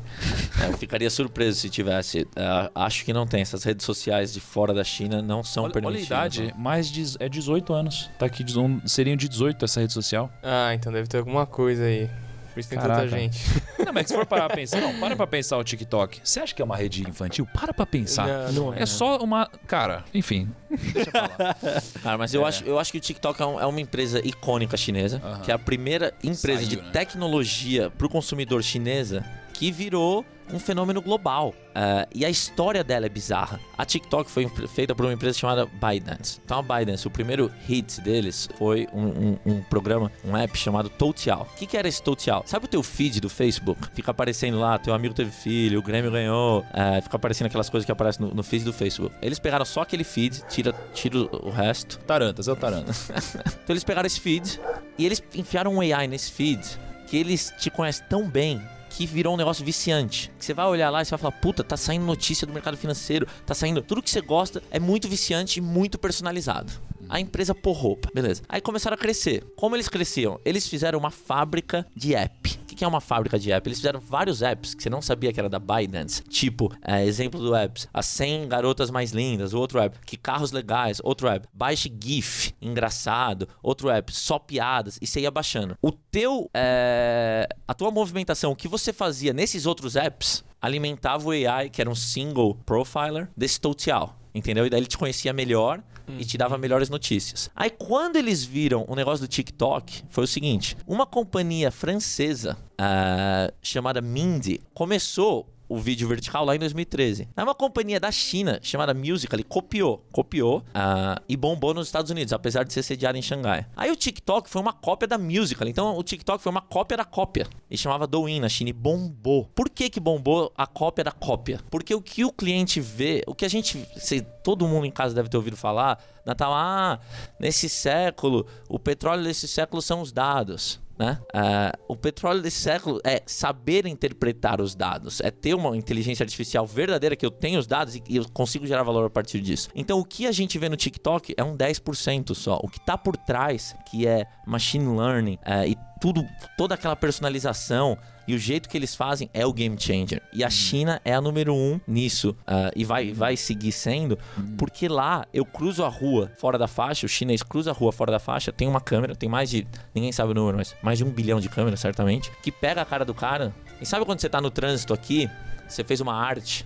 É, 0.62 0.68
eu 0.68 0.78
ficaria 0.78 1.10
surpreso 1.10 1.60
se 1.60 1.70
tivesse. 1.70 2.28
É, 2.36 2.72
acho 2.76 3.06
que 3.06 3.14
não 3.14 3.26
tem. 3.26 3.42
Essas 3.42 3.64
redes 3.64 3.86
sociais 3.86 4.34
de 4.34 4.40
fora 4.40 4.74
da 4.74 4.84
China 4.84 5.22
não 5.22 5.44
são 5.44 5.64
Olha, 5.64 5.72
olha 5.76 5.80
a 5.80 5.92
permitidas. 5.92 6.08
idade, 6.36 6.54
mais 6.58 6.90
de, 6.92 7.16
é 7.20 7.30
18 7.30 7.74
anos. 7.74 8.10
Tá 8.20 8.26
aqui, 8.26 8.44
seriam 8.86 9.16
de 9.16 9.28
18 9.30 9.66
essa 9.66 9.80
rede 9.82 9.94
social. 9.94 10.32
Ah, 10.44 10.74
então 10.74 10.92
deve 10.92 11.08
ter 11.08 11.18
alguma 11.18 11.46
coisa 11.46 11.84
aí. 11.84 12.10
Por 12.54 12.60
isso 12.60 12.70
tem 12.70 12.80
Caraca. 12.80 13.02
tanta 13.04 13.18
gente. 13.18 13.40
Não, 13.86 13.94
mas 13.94 14.08
se 14.08 14.14
for 14.14 14.26
parar 14.26 14.48
pra 14.48 14.56
pensar, 14.58 14.82
não, 14.82 15.00
para 15.00 15.16
pra 15.16 15.26
pensar 15.28 15.58
o 15.58 15.64
TikTok. 15.64 16.20
Você 16.24 16.40
acha 16.42 16.54
que 16.54 16.62
é 16.62 16.66
uma 16.66 16.76
rede 16.76 17.08
infantil? 17.08 17.48
Para 17.54 17.74
pra 17.74 17.86
pensar. 17.86 18.52
Não, 18.52 18.74
É 18.74 18.86
só 18.86 19.18
uma. 19.18 19.50
Cara, 19.68 20.04
enfim. 20.14 20.50
Deixa 20.70 21.10
pra 21.12 21.22
lá. 21.22 21.56
Cara, 22.04 22.18
mas 22.18 22.34
eu, 22.34 22.46
acho, 22.46 22.64
eu 22.66 22.78
acho 22.78 22.92
que 22.92 22.98
o 22.98 23.02
TikTok 23.02 23.42
é, 23.42 23.46
um- 23.46 23.60
é 23.60 23.66
uma 23.66 23.80
empresa 23.80 24.20
icônica 24.26 24.76
chinesa, 24.76 25.22
Aham. 25.24 25.40
que 25.42 25.52
é 25.52 25.54
a 25.54 25.60
primeira 25.60 26.14
empresa 26.24 26.58
Saiu, 26.60 26.68
de 26.70 26.78
né? 26.78 26.90
tecnologia 26.92 27.90
pro 27.92 28.10
consumidor 28.10 28.62
chinesa 28.64 29.24
que 29.60 29.72
virou 29.74 30.26
um 30.52 30.58
fenômeno 30.58 31.02
global. 31.02 31.54
É, 31.76 32.08
e 32.16 32.26
a 32.26 32.30
história 32.30 32.82
dela 32.84 33.06
é 33.06 33.10
bizarra. 33.10 33.60
A 33.78 33.86
TikTok 33.86 34.32
foi 34.32 34.48
feita 34.74 34.96
por 34.96 35.06
uma 35.06 35.12
empresa 35.14 35.38
chamada 35.38 35.66
ByteDance. 35.66 36.40
Então 36.44 36.60
a 36.60 36.62
ByteDance, 36.64 37.06
o 37.06 37.12
primeiro 37.12 37.52
hit 37.68 38.00
deles 38.02 38.50
foi 38.58 38.88
um, 38.94 39.06
um- 39.08 39.40
um 39.46 39.62
programa, 39.64 40.10
um 40.26 40.36
app 40.36 40.58
chamado 40.58 40.90
Toutiao. 40.90 41.42
O 41.54 41.56
que, 41.58 41.68
que 41.68 41.78
era 41.78 41.88
esse 41.90 42.02
Toutiao? 42.02 42.42
Sabe 42.48 42.66
o 42.66 42.68
teu 42.70 42.82
feed 42.82 43.20
do 43.20 43.30
Facebook? 43.30 43.90
Fica 43.94 44.12
aparecendo 44.12 44.58
lá, 44.58 44.80
teu 44.80 44.94
amigo 44.94 45.14
teve 45.14 45.30
filho, 45.30 45.78
o 45.80 45.84
Grêmio 45.84 46.10
ganhou, 46.10 46.66
é, 46.74 47.02
fica 47.02 47.18
aparecendo 47.18 47.48
aquelas 47.48 47.70
coisas 47.70 47.86
que 47.86 47.92
aparecem 47.92 48.26
no, 48.26 48.34
no 48.34 48.42
feed 48.42 48.64
do 48.64 48.72
Facebook. 48.74 49.14
Eles 49.22 49.40
pegaram 49.40 49.66
só 49.66 49.82
aquele 49.82 50.06
feed, 50.06 50.42
tira, 50.50 50.74
tira 50.94 51.18
o 51.20 51.50
resto, 51.52 52.00
Tarantas, 52.00 52.48
é 52.48 52.52
o 52.54 52.56
Tarantas. 52.56 53.10
então 53.46 53.74
eles 53.74 53.84
pegaram 53.84 54.08
esse 54.08 54.22
feed 54.22 54.60
e 54.98 55.06
eles 55.06 55.22
enfiaram 55.36 55.76
um 55.76 55.82
AI 55.82 56.08
nesse 56.08 56.32
feed 56.32 56.66
que 57.06 57.18
eles 57.18 57.54
te 57.60 57.70
conhecem 57.70 58.06
tão 58.10 58.28
bem 58.28 58.60
que 58.90 59.06
virou 59.06 59.34
um 59.34 59.38
negócio 59.38 59.64
viciante. 59.64 60.32
Que 60.38 60.44
você 60.44 60.54
vai 60.54 60.66
olhar 60.66 60.90
lá 60.90 61.02
e 61.02 61.06
você 61.06 61.12
vai 61.12 61.20
falar, 61.20 61.34
puta, 61.34 61.64
tá 61.64 61.78
saindo 61.78 62.06
notícia 62.06 62.46
do 62.46 62.54
mercado 62.54 62.78
financeiro, 62.78 63.28
tá 63.46 63.54
saindo. 63.54 63.82
Tudo 63.82 64.02
que 64.02 64.10
você 64.10 64.22
gosta 64.22 64.62
é 64.72 64.80
muito 64.80 65.08
viciante 65.08 65.60
e 65.60 65.62
muito 65.62 65.98
personalizado. 65.98 66.72
A 67.08 67.20
empresa 67.20 67.56
porrou, 67.56 68.00
beleza. 68.14 68.44
Aí 68.48 68.62
começaram 68.62 68.96
a 68.96 68.98
crescer. 68.98 69.44
Como 69.56 69.76
eles 69.76 69.90
cresciam? 69.90 70.40
Eles 70.46 70.68
fizeram 70.68 71.00
uma 71.00 71.10
fábrica 71.10 71.86
de 71.96 72.14
app. 72.14 72.60
Que 72.80 72.86
é 72.86 72.88
uma 72.88 73.02
fábrica 73.02 73.38
de 73.38 73.52
app? 73.52 73.68
Eles 73.68 73.80
fizeram 73.80 74.00
vários 74.00 74.42
apps 74.42 74.74
que 74.74 74.82
você 74.82 74.90
não 74.90 75.02
sabia 75.02 75.34
que 75.34 75.40
era 75.42 75.50
da 75.50 75.60
ByteDance. 75.60 76.24
Tipo, 76.24 76.74
é, 76.82 77.06
exemplo 77.06 77.38
do 77.38 77.54
apps, 77.54 77.90
as 77.94 78.06
100 78.06 78.48
garotas 78.48 78.90
mais 78.90 79.12
lindas, 79.12 79.54
outro 79.54 79.82
app, 79.82 80.00
que 80.06 80.16
carros 80.16 80.54
legais, 80.54 81.02
outro 81.04 81.28
app, 81.28 81.46
baixe 81.54 81.94
GIF, 82.02 82.54
engraçado, 82.62 83.50
outro 83.62 83.90
app, 83.90 84.16
só 84.16 84.40
piadas, 84.40 84.98
e 85.02 85.06
você 85.06 85.20
ia 85.20 85.30
baixando. 85.30 85.78
O 85.82 85.92
teu, 85.92 86.50
é, 86.54 87.50
a 87.68 87.74
tua 87.74 87.92
movimentação, 87.92 88.54
o 88.54 88.56
que 88.56 88.70
você 88.70 88.94
fazia 88.94 89.34
nesses 89.34 89.66
outros 89.66 89.98
apps, 89.98 90.46
alimentava 90.62 91.28
o 91.28 91.32
AI, 91.32 91.70
que 91.70 91.82
era 91.82 91.90
um 91.90 91.96
single 91.96 92.56
profiler, 92.66 93.28
desse 93.36 93.60
Toutiao. 93.60 94.16
Entendeu? 94.34 94.66
E 94.66 94.70
daí 94.70 94.80
ele 94.80 94.88
te 94.88 94.98
conhecia 94.98 95.34
melhor 95.34 95.84
e 96.18 96.26
te 96.26 96.38
dava 96.38 96.58
melhores 96.58 96.90
notícias. 96.90 97.50
Aí 97.56 97.70
quando 97.70 98.16
eles 98.16 98.44
viram 98.44 98.86
o 98.88 98.96
negócio 98.96 99.26
do 99.26 99.30
TikTok, 99.30 100.04
foi 100.10 100.24
o 100.24 100.28
seguinte: 100.28 100.78
uma 100.88 101.06
companhia 101.06 101.72
francesa 101.72 102.58
ah, 102.78 103.52
chamada 103.62 104.02
Mindy 104.02 104.62
começou 104.74 105.48
o 105.70 105.78
vídeo 105.78 106.08
vertical 106.08 106.44
lá 106.44 106.56
em 106.56 106.60
2013. 106.60 107.30
Aí 107.38 107.44
uma 107.44 107.54
companhia 107.54 108.00
da 108.00 108.12
China 108.12 108.60
chamada 108.64 108.94
Musical.ly 108.94 109.44
copiou, 109.44 110.04
copiou 110.12 110.64
ah, 110.74 111.22
e 111.30 111.38
bombou 111.38 111.74
nos 111.74 111.88
Estados 111.88 112.10
Unidos, 112.10 112.34
apesar 112.34 112.64
de 112.64 112.74
ser 112.74 112.82
sediado 112.82 113.18
em 113.18 113.22
Xangai. 113.22 113.68
Aí 113.78 113.92
o 113.92 113.96
TikTok 113.96 114.50
foi 114.50 114.62
uma 114.62 114.74
cópia 114.74 115.08
da 115.08 115.18
Musical.ly, 115.18 115.70
então 115.70 115.96
o 115.96 116.04
TikTok 116.04 116.42
foi 116.42 116.50
uma 116.50 116.62
cópia 116.62 116.98
da 116.98 117.06
cópia 117.06 117.48
e 117.70 117.78
chamava 117.78 118.08
Douyin 118.08 118.40
na 118.40 118.50
China 118.50 118.72
e 118.72 118.74
bombou. 118.74 119.46
Por 119.54 119.70
que 119.70 119.90
que 119.90 120.00
bombou 120.00 120.52
a 120.58 120.66
cópia 120.66 121.04
da 121.04 121.12
cópia? 121.12 121.60
Porque 121.70 121.94
o 121.94 122.02
que 122.02 122.26
o 122.26 122.32
cliente 122.32 122.82
vê, 122.82 123.24
o 123.28 123.36
que 123.36 123.46
a 123.46 123.50
gente, 123.50 123.88
se, 123.96 124.22
todo 124.44 124.68
mundo 124.68 124.86
em 124.86 124.92
casa 124.92 125.14
deve 125.14 125.30
ter 125.30 125.38
ouvido 125.38 125.56
falar, 125.56 126.04
Natal, 126.26 126.52
ah, 126.54 127.00
nesse 127.40 127.70
século, 127.70 128.48
o 128.68 128.80
petróleo 128.80 129.24
desse 129.24 129.48
século 129.48 129.82
são 129.82 130.02
os 130.02 130.12
dados 130.12 130.80
né? 131.00 131.18
Ah, 131.34 131.72
o 131.88 131.96
petróleo 131.96 132.42
desse 132.42 132.60
século 132.60 133.00
é 133.06 133.24
saber 133.26 133.88
interpretar 133.88 134.60
os 134.60 134.76
dados, 134.76 135.22
é 135.22 135.32
ter 135.32 135.54
uma 135.54 135.76
inteligência 135.78 136.24
artificial 136.24 136.68
verdadeira 136.68 137.16
que 137.16 137.26
eu 137.26 137.32
tenho 137.32 137.58
os 137.58 137.66
dados 137.66 137.96
e, 137.96 138.04
e 138.10 138.18
eu 138.18 138.26
consigo 138.34 138.68
gerar 138.68 138.84
valor 138.84 139.06
a 139.06 139.10
partir 139.10 139.40
disso. 139.40 139.70
Então, 139.74 139.98
o 139.98 140.04
que 140.04 140.28
a 140.28 140.32
gente 140.34 140.60
vê 140.60 140.68
no 140.68 140.76
TikTok 140.76 141.34
é 141.38 141.44
um 141.44 141.56
10% 141.56 142.36
só. 142.36 142.60
O 142.62 142.68
que 142.68 142.78
está 142.78 142.98
por 142.98 143.16
trás, 143.16 143.74
que 143.90 144.06
é 144.06 144.26
machine 144.46 144.98
learning 144.98 145.40
é, 145.46 145.70
e 145.70 145.78
tudo, 146.02 146.26
toda 146.58 146.76
aquela 146.76 146.98
personalização 146.98 147.98
e 148.30 148.36
o 148.36 148.38
jeito 148.38 148.70
que 148.70 148.78
eles 148.78 148.94
fazem 148.94 149.28
é 149.34 149.44
o 149.44 149.52
game 149.52 149.76
changer. 149.80 150.22
E 150.32 150.44
a 150.44 150.52
China 150.52 151.02
é 151.04 151.16
a 151.16 151.20
número 151.20 151.52
um 151.52 151.82
nisso. 151.88 152.36
ah, 152.46 152.70
e 152.76 152.86
vai, 152.86 153.12
vai 153.12 153.36
seguir 153.36 153.72
sendo, 153.72 154.20
porque 154.56 154.88
lá 154.88 155.26
eu 155.34 155.44
cruzo 155.44 155.84
a 155.84 155.90
rua 155.90 156.32
fora 156.38 156.56
da 156.56 156.68
faixa, 156.68 157.08
o 157.08 157.10
chinês 157.10 157.42
cruza 157.42 157.72
a 157.72 157.74
rua 157.74 157.92
fora 157.92 158.12
da 158.12 158.20
faixa, 158.20 158.52
tem 158.52 158.68
uma 158.68 158.80
câmera, 158.80 159.16
tem 159.16 159.28
mais 159.28 159.50
de. 159.50 159.66
Ninguém 159.96 160.12
sabe 160.12 160.30
o 160.30 160.36
número, 160.36 160.58
mas 160.58 160.76
mais 160.84 161.00
de 161.00 161.04
um 161.04 161.10
bilhão 161.10 161.40
de 161.40 161.50
câmeras, 161.50 161.80
certamente, 161.80 162.32
que 162.44 162.52
pega 162.52 162.84
a 162.84 162.86
cara 162.86 163.04
do 163.04 163.16
cara. 163.16 163.52
E 163.82 163.86
sabe 163.86 164.06
quando 164.06 164.20
você 164.20 164.30
tá 164.30 164.40
no 164.40 164.52
trânsito 164.52 164.94
aqui, 164.94 165.28
você 165.68 165.84
fez 165.84 166.00
uma 166.00 166.14
arte, 166.14 166.64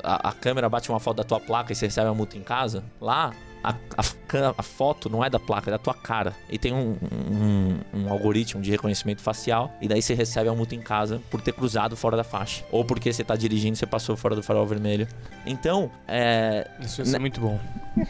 a, 0.00 0.28
a 0.28 0.32
câmera 0.32 0.68
bate 0.68 0.88
uma 0.90 1.00
foto 1.00 1.16
da 1.16 1.24
tua 1.24 1.40
placa 1.40 1.72
e 1.72 1.74
você 1.74 1.86
recebe 1.86 2.08
a 2.08 2.14
multa 2.14 2.38
em 2.38 2.42
casa? 2.42 2.84
Lá. 3.00 3.34
A, 3.64 3.74
a 3.96 4.04
a 4.58 4.62
foto 4.64 5.08
não 5.08 5.24
é 5.24 5.30
da 5.30 5.38
placa, 5.38 5.70
é 5.70 5.72
da 5.72 5.78
tua 5.78 5.94
cara. 5.94 6.34
E 6.50 6.58
tem 6.58 6.72
um, 6.72 6.96
um- 7.30 7.78
um 7.94 8.10
algoritmo 8.10 8.60
de 8.60 8.70
reconhecimento 8.70 9.22
facial. 9.22 9.72
E 9.80 9.86
daí 9.88 10.02
você 10.02 10.12
recebe 10.12 10.48
a 10.48 10.52
multa 10.52 10.74
em 10.74 10.80
casa 10.80 11.20
por 11.30 11.40
ter 11.40 11.52
cruzado 11.52 11.96
fora 11.96 12.16
da 12.16 12.24
faixa. 12.24 12.64
Ou 12.72 12.84
porque 12.84 13.12
você 13.12 13.22
tá 13.22 13.36
dirigindo 13.36 13.74
e 13.74 13.76
você 13.78 13.86
passou 13.86 14.16
fora 14.16 14.34
do 14.34 14.42
farol 14.42 14.66
vermelho. 14.66 15.06
Então, 15.46 15.90
é, 16.08 16.68
Isso 16.80 17.00
ia 17.00 17.04
ser 17.06 17.12
Né? 17.12 17.18
muito 17.20 17.40
bom. 17.40 17.58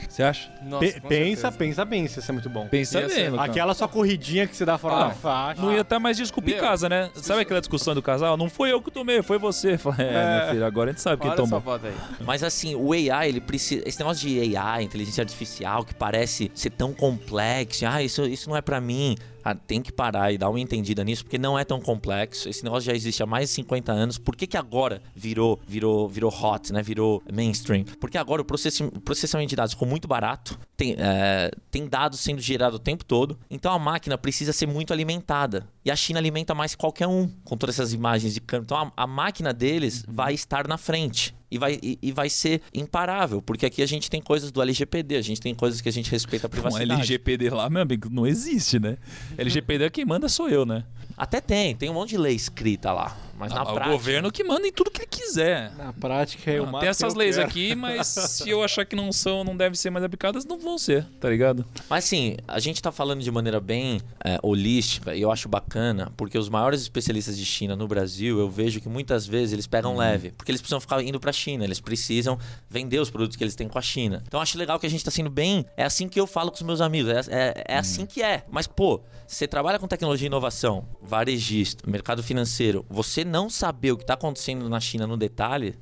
Você 0.08 0.22
acha? 0.22 0.50
Nossa, 0.62 0.92
com 0.98 1.08
pensa, 1.08 1.42
certeza. 1.42 1.52
pensa, 1.52 1.86
pensa, 1.86 2.20
isso 2.20 2.30
é 2.30 2.32
muito 2.32 2.48
bom. 2.48 2.66
Pensa 2.68 3.00
Ia 3.00 3.08
ser- 3.10 3.14
bem, 3.16 3.30
Lucão. 3.30 3.44
Aquela 3.44 3.74
só 3.74 3.86
corridinha 3.86 4.46
que 4.46 4.56
você 4.56 4.64
dá 4.64 4.78
fora 4.78 4.94
Ah, 4.96 5.08
da 5.08 5.14
faixa. 5.14 5.60
Não 5.60 5.72
ia 5.74 5.82
estar 5.82 5.98
mais 6.00 6.16
desculpa 6.16 6.50
em 6.50 6.56
casa, 6.56 6.88
né? 6.88 7.10
Sabe 7.16 7.42
aquela 7.42 7.60
discussão 7.60 7.94
do 7.94 8.00
casal? 8.02 8.34
Não 8.38 8.48
foi 8.48 8.72
eu 8.72 8.80
que 8.80 8.90
tomei, 8.90 9.22
foi 9.22 9.38
você. 9.38 9.76
Falei, 9.76 10.06
É, 10.06 10.38
meu 10.40 10.50
filho, 10.52 10.64
agora 10.64 10.90
a 10.90 10.92
gente 10.94 11.02
sabe 11.02 11.20
quem 11.20 11.28
Olha 11.30 11.36
tomou. 11.36 11.58
essa 11.58 11.64
foto 11.64 11.86
aí. 11.86 11.94
Mas 12.24 12.42
assim, 12.42 12.74
o 12.74 12.92
AI, 12.94 13.28
ele 13.28 13.40
precisa. 13.42 13.82
Esse 13.86 13.98
negócio 13.98 14.26
de 14.26 14.56
AI, 14.56 14.84
inteligência 14.84 15.20
artificial, 15.20 15.43
que 15.84 15.94
parece 15.94 16.50
ser 16.54 16.70
tão 16.70 16.92
complexo. 16.92 17.86
Ah, 17.86 18.02
isso, 18.02 18.24
isso 18.24 18.48
não 18.48 18.56
é 18.56 18.62
pra 18.62 18.80
mim. 18.80 19.16
Ah, 19.44 19.54
tem 19.54 19.82
que 19.82 19.92
parar 19.92 20.32
e 20.32 20.38
dar 20.38 20.48
uma 20.48 20.58
entendida 20.58 21.04
nisso, 21.04 21.22
porque 21.22 21.36
não 21.36 21.58
é 21.58 21.64
tão 21.64 21.78
complexo. 21.78 22.48
Esse 22.48 22.64
negócio 22.64 22.86
já 22.86 22.94
existe 22.94 23.22
há 23.22 23.26
mais 23.26 23.50
de 23.50 23.56
50 23.56 23.92
anos. 23.92 24.16
Por 24.16 24.34
que, 24.34 24.46
que 24.46 24.56
agora 24.56 25.02
virou, 25.14 25.60
virou, 25.66 26.08
virou 26.08 26.32
hot, 26.32 26.72
né? 26.72 26.82
Virou 26.82 27.22
mainstream? 27.30 27.84
Porque 28.00 28.16
agora 28.16 28.40
o 28.40 28.44
processamento 28.44 29.50
de 29.50 29.56
dados 29.56 29.74
ficou 29.74 29.86
muito 29.86 30.08
barato. 30.08 30.58
Tem, 30.74 30.96
é, 30.98 31.50
tem 31.70 31.86
dados 31.86 32.20
sendo 32.20 32.40
gerados 32.40 32.76
o 32.76 32.82
tempo 32.82 33.04
todo. 33.04 33.38
Então 33.50 33.70
a 33.70 33.78
máquina 33.78 34.16
precisa 34.16 34.50
ser 34.50 34.66
muito 34.66 34.94
alimentada. 34.94 35.68
E 35.84 35.90
a 35.90 35.96
China 35.96 36.18
alimenta 36.18 36.54
mais 36.54 36.74
que 36.74 36.80
qualquer 36.80 37.06
um 37.06 37.28
com 37.44 37.54
todas 37.54 37.78
essas 37.78 37.92
imagens 37.92 38.32
de 38.32 38.40
câmera. 38.40 38.64
Então 38.64 38.78
a, 38.96 39.04
a 39.04 39.06
máquina 39.06 39.52
deles 39.52 40.06
vai 40.08 40.32
estar 40.32 40.66
na 40.66 40.78
frente. 40.78 41.34
E 41.50 41.58
vai, 41.58 41.78
e, 41.82 41.98
e 42.02 42.10
vai 42.10 42.28
ser 42.28 42.62
imparável, 42.72 43.40
porque 43.40 43.66
aqui 43.66 43.82
a 43.82 43.86
gente 43.86 44.10
tem 44.10 44.20
coisas 44.20 44.50
do 44.50 44.60
LGPD, 44.60 45.16
a 45.16 45.22
gente 45.22 45.40
tem 45.40 45.54
coisas 45.54 45.80
que 45.80 45.88
a 45.88 45.92
gente 45.92 46.10
respeita 46.10 46.46
a 46.46 46.50
privacidade. 46.50 46.90
LGPD 46.90 47.50
lá, 47.50 47.70
meu 47.70 47.82
amigo, 47.82 48.08
não 48.10 48.26
existe, 48.26 48.78
né? 48.78 48.96
LGPD 49.38 49.90
quem 49.90 50.04
manda 50.04 50.28
sou 50.28 50.48
eu, 50.48 50.66
né? 50.66 50.84
Até 51.16 51.40
tem, 51.40 51.76
tem 51.76 51.90
um 51.90 51.94
monte 51.94 52.10
de 52.10 52.18
lei 52.18 52.34
escrita 52.34 52.92
lá. 52.92 53.16
Mas 53.38 53.52
na 53.52 53.60
Ah, 53.60 53.62
o 53.64 53.66
prática. 53.74 53.90
governo 53.90 54.30
que 54.32 54.44
manda 54.44 54.66
em 54.66 54.72
tudo 54.72 54.90
que 54.90 55.00
ele 55.02 55.08
quiser. 55.08 55.72
Na 55.76 55.92
prática, 55.92 56.50
eu 56.50 56.64
Ah, 56.64 56.70
mato 56.70 56.80
tem 56.80 56.88
essas 56.88 57.14
leis 57.14 57.36
quero. 57.36 57.48
aqui, 57.48 57.74
mas 57.74 58.06
se 58.08 58.48
eu 58.48 58.62
achar 58.62 58.84
que 58.84 58.94
não 58.96 59.12
são, 59.12 59.42
não 59.44 59.56
devem 59.56 59.74
ser 59.74 59.90
mais 59.90 60.04
aplicadas, 60.04 60.44
não 60.44 60.58
vão 60.58 60.78
ser, 60.78 61.04
tá 61.20 61.28
ligado? 61.28 61.64
Mas 61.88 62.04
assim, 62.04 62.36
a 62.46 62.58
gente 62.60 62.80
tá 62.82 62.92
falando 62.92 63.22
de 63.22 63.30
maneira 63.30 63.60
bem 63.60 64.00
é, 64.24 64.38
holística 64.42 65.14
e 65.14 65.20
eu 65.22 65.30
acho 65.30 65.48
bacana, 65.48 66.12
porque 66.16 66.38
os 66.38 66.48
maiores 66.48 66.80
especialistas 66.82 67.36
de 67.36 67.44
China 67.44 67.74
no 67.76 67.86
Brasil, 67.88 68.38
eu 68.38 68.48
vejo 68.48 68.80
que 68.80 68.88
muitas 68.88 69.26
vezes 69.26 69.52
eles 69.52 69.66
pegam 69.66 69.96
leve, 69.96 70.30
porque 70.32 70.50
eles 70.50 70.60
precisam 70.60 70.80
ficar 70.80 71.02
indo 71.02 71.18
pra 71.20 71.32
China, 71.32 71.64
eles 71.64 71.80
precisam 71.80 72.38
vender 72.68 72.98
os 72.98 73.10
produtos 73.10 73.36
que 73.36 73.44
eles 73.44 73.54
têm 73.54 73.68
com 73.68 73.78
a 73.78 73.82
China. 73.82 74.22
Então 74.26 74.38
eu 74.38 74.42
acho 74.42 74.56
legal 74.58 74.78
que 74.78 74.86
a 74.86 74.90
gente 74.90 75.04
tá 75.04 75.10
sendo 75.10 75.30
bem. 75.30 75.64
É 75.76 75.84
assim 75.84 76.08
que 76.08 76.18
eu 76.20 76.26
falo 76.26 76.50
com 76.50 76.56
os 76.56 76.62
meus 76.62 76.80
amigos, 76.80 77.10
é, 77.10 77.20
é, 77.30 77.64
é 77.74 77.76
assim 77.78 78.06
que 78.06 78.22
é. 78.22 78.44
Mas, 78.50 78.66
pô, 78.66 79.00
você 79.26 79.46
trabalha 79.48 79.78
com 79.78 79.86
tecnologia 79.88 80.26
e 80.26 80.28
inovação, 80.28 80.86
varejista, 81.02 81.88
mercado 81.90 82.22
financeiro, 82.22 82.84
você 82.88 83.23
não 83.24 83.48
saber 83.50 83.92
o 83.92 83.96
que 83.96 84.04
tá 84.06 84.14
acontecendo 84.14 84.68
na 84.68 84.78
China 84.80 85.06
no 85.06 85.16
detalhe, 85.16 85.74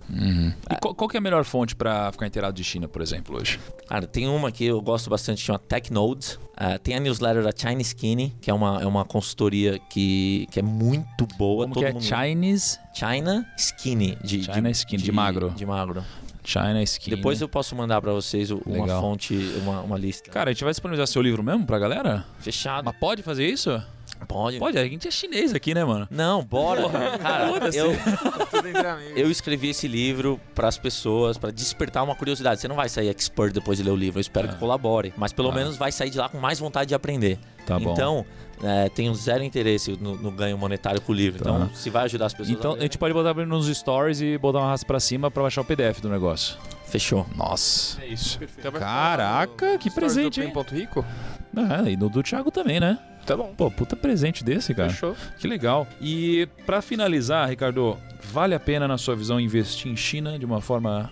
E 0.70 0.76
qual, 0.80 0.94
qual 0.94 1.08
que 1.08 1.16
é 1.16 1.18
a 1.18 1.20
melhor 1.20 1.44
fonte 1.44 1.74
pra 1.76 2.10
ficar 2.12 2.26
inteirado 2.26 2.54
de 2.54 2.64
China, 2.64 2.88
por 2.88 3.02
exemplo, 3.02 3.36
hoje? 3.36 3.58
Cara, 3.88 4.06
tem 4.06 4.28
uma 4.28 4.50
que 4.52 4.64
eu 4.64 4.80
gosto 4.80 5.10
bastante, 5.10 5.40
chama 5.40 5.58
TechNodes. 5.58 6.38
Ah, 6.56 6.78
tem 6.78 6.94
a 6.94 7.00
newsletter 7.00 7.42
da 7.42 7.50
China 7.54 7.80
Skinny, 7.82 8.34
que 8.40 8.50
é 8.50 8.54
uma, 8.54 8.80
é 8.82 8.86
uma 8.86 9.04
consultoria 9.04 9.78
que, 9.90 10.46
que 10.50 10.60
é 10.60 10.62
muito 10.62 11.26
boa. 11.36 11.64
Como 11.64 11.74
todo 11.74 11.82
que 11.82 11.88
é 11.90 11.92
mundo- 11.92 12.02
Chinese, 12.04 12.78
China 12.94 13.46
Skinny. 13.58 14.16
De, 14.22 14.42
China 14.44 14.70
Skinny, 14.70 15.02
de 15.02 15.12
magro. 15.12 15.50
De 15.50 15.66
magro. 15.66 16.04
China 16.44 16.82
Skin. 16.82 17.10
Depois 17.10 17.40
eu 17.40 17.48
posso 17.48 17.76
mandar 17.76 18.00
pra 18.00 18.12
vocês 18.12 18.50
uma 18.50 18.82
Legal. 18.82 19.00
fonte, 19.00 19.32
uma, 19.62 19.80
uma 19.82 19.96
lista. 19.96 20.28
Cara, 20.28 20.50
a 20.50 20.52
gente 20.52 20.64
vai 20.64 20.72
disponibilizar 20.72 21.06
seu 21.06 21.22
livro 21.22 21.40
mesmo 21.40 21.64
pra 21.64 21.78
galera? 21.78 22.24
Fechado. 22.40 22.84
Mas 22.84 22.96
pode 22.98 23.22
fazer 23.22 23.46
isso? 23.48 23.80
Pode. 24.26 24.58
Pode, 24.58 24.78
a 24.78 24.84
gente 24.84 25.06
é 25.08 25.10
chinês 25.10 25.54
aqui, 25.54 25.74
né, 25.74 25.84
mano? 25.84 26.06
Não, 26.10 26.42
bora. 26.42 26.82
Cara, 27.18 27.50
eu, 27.74 27.92
eu 29.16 29.30
escrevi 29.30 29.70
esse 29.70 29.86
livro 29.88 30.40
para 30.54 30.68
as 30.68 30.78
pessoas, 30.78 31.36
para 31.38 31.50
despertar 31.50 32.02
uma 32.02 32.14
curiosidade. 32.14 32.60
Você 32.60 32.68
não 32.68 32.76
vai 32.76 32.88
sair 32.88 33.08
expert 33.08 33.52
depois 33.52 33.78
de 33.78 33.84
ler 33.84 33.90
o 33.90 33.96
livro, 33.96 34.18
eu 34.18 34.22
espero 34.22 34.48
que 34.48 34.56
colabore. 34.56 35.12
Mas 35.16 35.32
pelo 35.32 35.50
Ah. 35.50 35.54
menos 35.54 35.76
vai 35.76 35.92
sair 35.92 36.10
de 36.10 36.18
lá 36.18 36.28
com 36.28 36.38
mais 36.38 36.58
vontade 36.58 36.88
de 36.88 36.94
aprender. 36.94 37.38
Tá 37.66 37.78
bom. 37.78 37.92
Então, 37.92 38.26
é, 38.62 38.88
tenho 38.88 39.14
zero 39.14 39.42
interesse 39.44 39.96
no, 40.00 40.16
no 40.16 40.30
ganho 40.30 40.56
monetário 40.58 41.00
com 41.00 41.12
o 41.12 41.14
livro. 41.14 41.42
Tá. 41.42 41.50
Então, 41.50 41.70
se 41.74 41.90
vai 41.90 42.04
ajudar 42.04 42.26
as 42.26 42.32
pessoas 42.34 42.50
Então 42.58 42.72
a 42.72 42.76
a 42.76 42.80
gente 42.80 42.98
pode 42.98 43.14
botar 43.14 43.34
nos 43.46 43.66
stories 43.66 44.20
e 44.20 44.36
botar 44.38 44.58
uma 44.58 44.68
raça 44.68 44.84
pra 44.84 44.98
cima 45.00 45.30
pra 45.30 45.42
baixar 45.42 45.60
o 45.60 45.64
PDF 45.64 46.00
do 46.00 46.08
negócio. 46.08 46.56
fechou. 46.86 47.26
Nossa. 47.34 48.02
É 48.02 48.06
isso. 48.08 48.38
Então 48.58 48.70
vai 48.72 48.80
Caraca, 48.80 49.78
que 49.78 49.90
presente, 49.90 50.40
hein? 50.40 50.52
Rico? 50.72 51.04
Ah, 51.56 51.88
e 51.88 51.96
no 51.96 52.08
do 52.08 52.22
Thiago 52.22 52.50
também, 52.50 52.80
né? 52.80 52.98
Tá 53.26 53.36
bom. 53.36 53.54
Pô, 53.56 53.70
puta 53.70 53.94
presente 53.94 54.42
desse, 54.42 54.74
cara. 54.74 54.90
Fechou. 54.90 55.16
Que 55.38 55.46
legal. 55.46 55.86
E 56.00 56.48
pra 56.66 56.82
finalizar, 56.82 57.48
Ricardo, 57.48 57.96
vale 58.22 58.54
a 58.54 58.60
pena, 58.60 58.88
na 58.88 58.98
sua 58.98 59.14
visão, 59.14 59.38
investir 59.38 59.90
em 59.90 59.96
China 59.96 60.38
de 60.38 60.44
uma 60.44 60.60
forma 60.60 61.10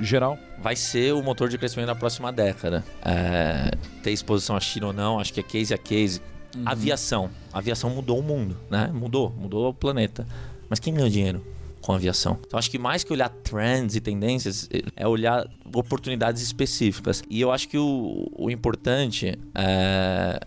geral? 0.00 0.38
Vai 0.60 0.76
ser 0.76 1.14
o 1.14 1.22
motor 1.22 1.48
de 1.48 1.56
crescimento 1.56 1.86
da 1.86 1.94
próxima 1.94 2.32
década. 2.32 2.84
É, 3.04 3.70
ter 4.02 4.10
exposição 4.10 4.56
à 4.56 4.60
China 4.60 4.88
ou 4.88 4.92
não, 4.92 5.18
acho 5.18 5.32
que 5.32 5.40
é 5.40 5.42
case 5.42 5.72
a 5.72 5.78
case. 5.78 6.20
Uhum. 6.54 6.62
Aviação. 6.66 7.30
A 7.52 7.58
aviação 7.58 7.90
mudou 7.90 8.18
o 8.18 8.22
mundo, 8.22 8.56
né? 8.70 8.90
Mudou, 8.92 9.34
mudou 9.38 9.70
o 9.70 9.74
planeta. 9.74 10.26
Mas 10.68 10.78
quem 10.78 10.94
ganhou 10.94 11.08
dinheiro? 11.08 11.44
Com 11.80 11.92
aviação. 11.92 12.38
Então 12.46 12.58
acho 12.58 12.70
que 12.70 12.78
mais 12.78 13.04
que 13.04 13.12
olhar 13.12 13.28
trends 13.28 13.96
e 13.96 14.00
tendências, 14.00 14.68
é 14.96 15.06
olhar 15.06 15.46
oportunidades 15.74 16.42
específicas. 16.42 17.22
E 17.28 17.40
eu 17.40 17.50
acho 17.50 17.68
que 17.68 17.78
o, 17.78 18.30
o 18.36 18.50
importante 18.50 19.38
é, 19.54 20.40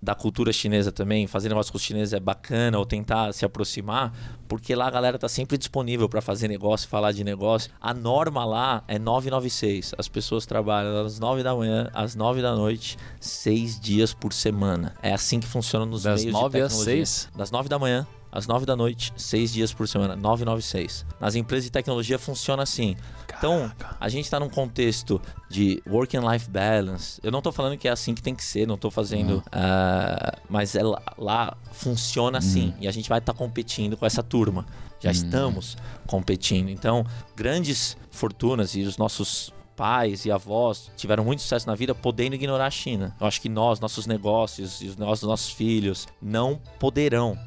da 0.00 0.14
cultura 0.14 0.52
chinesa 0.52 0.92
também, 0.92 1.26
fazer 1.26 1.48
negócio 1.48 1.72
com 1.72 1.78
os 1.78 1.82
chineses 1.82 2.12
é 2.12 2.20
bacana, 2.20 2.78
ou 2.78 2.86
tentar 2.86 3.32
se 3.32 3.44
aproximar, 3.44 4.12
porque 4.46 4.72
lá 4.74 4.86
a 4.86 4.90
galera 4.90 5.18
tá 5.18 5.28
sempre 5.28 5.58
disponível 5.58 6.08
para 6.08 6.20
fazer 6.20 6.46
negócio, 6.46 6.88
falar 6.88 7.10
de 7.10 7.24
negócio. 7.24 7.72
A 7.80 7.92
norma 7.92 8.44
lá 8.44 8.84
é 8.86 8.98
996. 8.98 9.94
As 9.98 10.06
pessoas 10.08 10.46
trabalham 10.46 11.02
das 11.02 11.18
9 11.18 11.42
da 11.42 11.54
manhã 11.54 11.90
às 11.92 12.14
9 12.14 12.40
da 12.40 12.54
noite, 12.54 12.96
seis 13.20 13.80
dias 13.80 14.14
por 14.14 14.32
semana. 14.32 14.94
É 15.02 15.12
assim 15.12 15.40
que 15.40 15.46
funciona 15.46 15.84
nos 15.84 16.04
Das 16.04 16.22
meios 16.22 16.36
de 16.36 16.42
9 16.42 16.60
às 16.60 16.72
tecnologia. 16.72 17.06
6? 17.06 17.28
Das 17.34 17.50
9 17.50 17.68
da 17.68 17.78
manhã 17.78 18.06
às 18.36 18.46
9 18.46 18.66
da 18.66 18.76
noite, 18.76 19.12
seis 19.16 19.50
dias 19.52 19.72
por 19.72 19.88
semana, 19.88 20.14
996. 20.14 21.06
Nas 21.18 21.34
empresas 21.34 21.64
de 21.64 21.70
tecnologia 21.70 22.18
funciona 22.18 22.62
assim. 22.62 22.94
Então, 23.36 23.72
a 23.98 24.08
gente 24.10 24.26
está 24.26 24.38
num 24.38 24.50
contexto 24.50 25.20
de 25.48 25.82
work 25.86 26.14
and 26.16 26.30
life 26.30 26.50
balance. 26.50 27.18
Eu 27.22 27.30
não 27.30 27.40
tô 27.40 27.50
falando 27.50 27.78
que 27.78 27.88
é 27.88 27.90
assim 27.90 28.14
que 28.14 28.22
tem 28.22 28.34
que 28.34 28.44
ser, 28.44 28.66
não 28.66 28.76
tô 28.76 28.90
fazendo. 28.90 29.42
ah, 29.50 30.36
mas 30.50 30.74
é 30.74 30.82
lá, 30.82 31.02
lá 31.16 31.56
funciona 31.72 32.38
assim. 32.38 32.74
E 32.78 32.86
a 32.86 32.92
gente 32.92 33.08
vai 33.08 33.18
estar 33.18 33.32
competindo 33.32 33.96
com 33.96 34.04
essa 34.04 34.22
turma. 34.22 34.66
Já 35.00 35.10
estamos 35.10 35.76
competindo. 36.06 36.68
Então, 36.68 37.06
grandes 37.34 37.96
fortunas 38.10 38.74
e 38.74 38.82
os 38.82 38.98
nossos 38.98 39.52
pais 39.74 40.24
e 40.24 40.30
avós 40.30 40.90
tiveram 40.96 41.24
muito 41.24 41.42
sucesso 41.42 41.66
na 41.66 41.74
vida 41.74 41.94
podendo 41.94 42.34
ignorar 42.34 42.66
a 42.66 42.70
China. 42.70 43.14
Eu 43.20 43.26
acho 43.26 43.40
que 43.40 43.48
nós, 43.48 43.78
nossos 43.80 44.06
negócios 44.06 44.80
e 44.80 44.86
os 44.86 44.96
nossos 44.96 45.50
filhos 45.50 46.06
não 46.20 46.60
poderão 46.78 47.38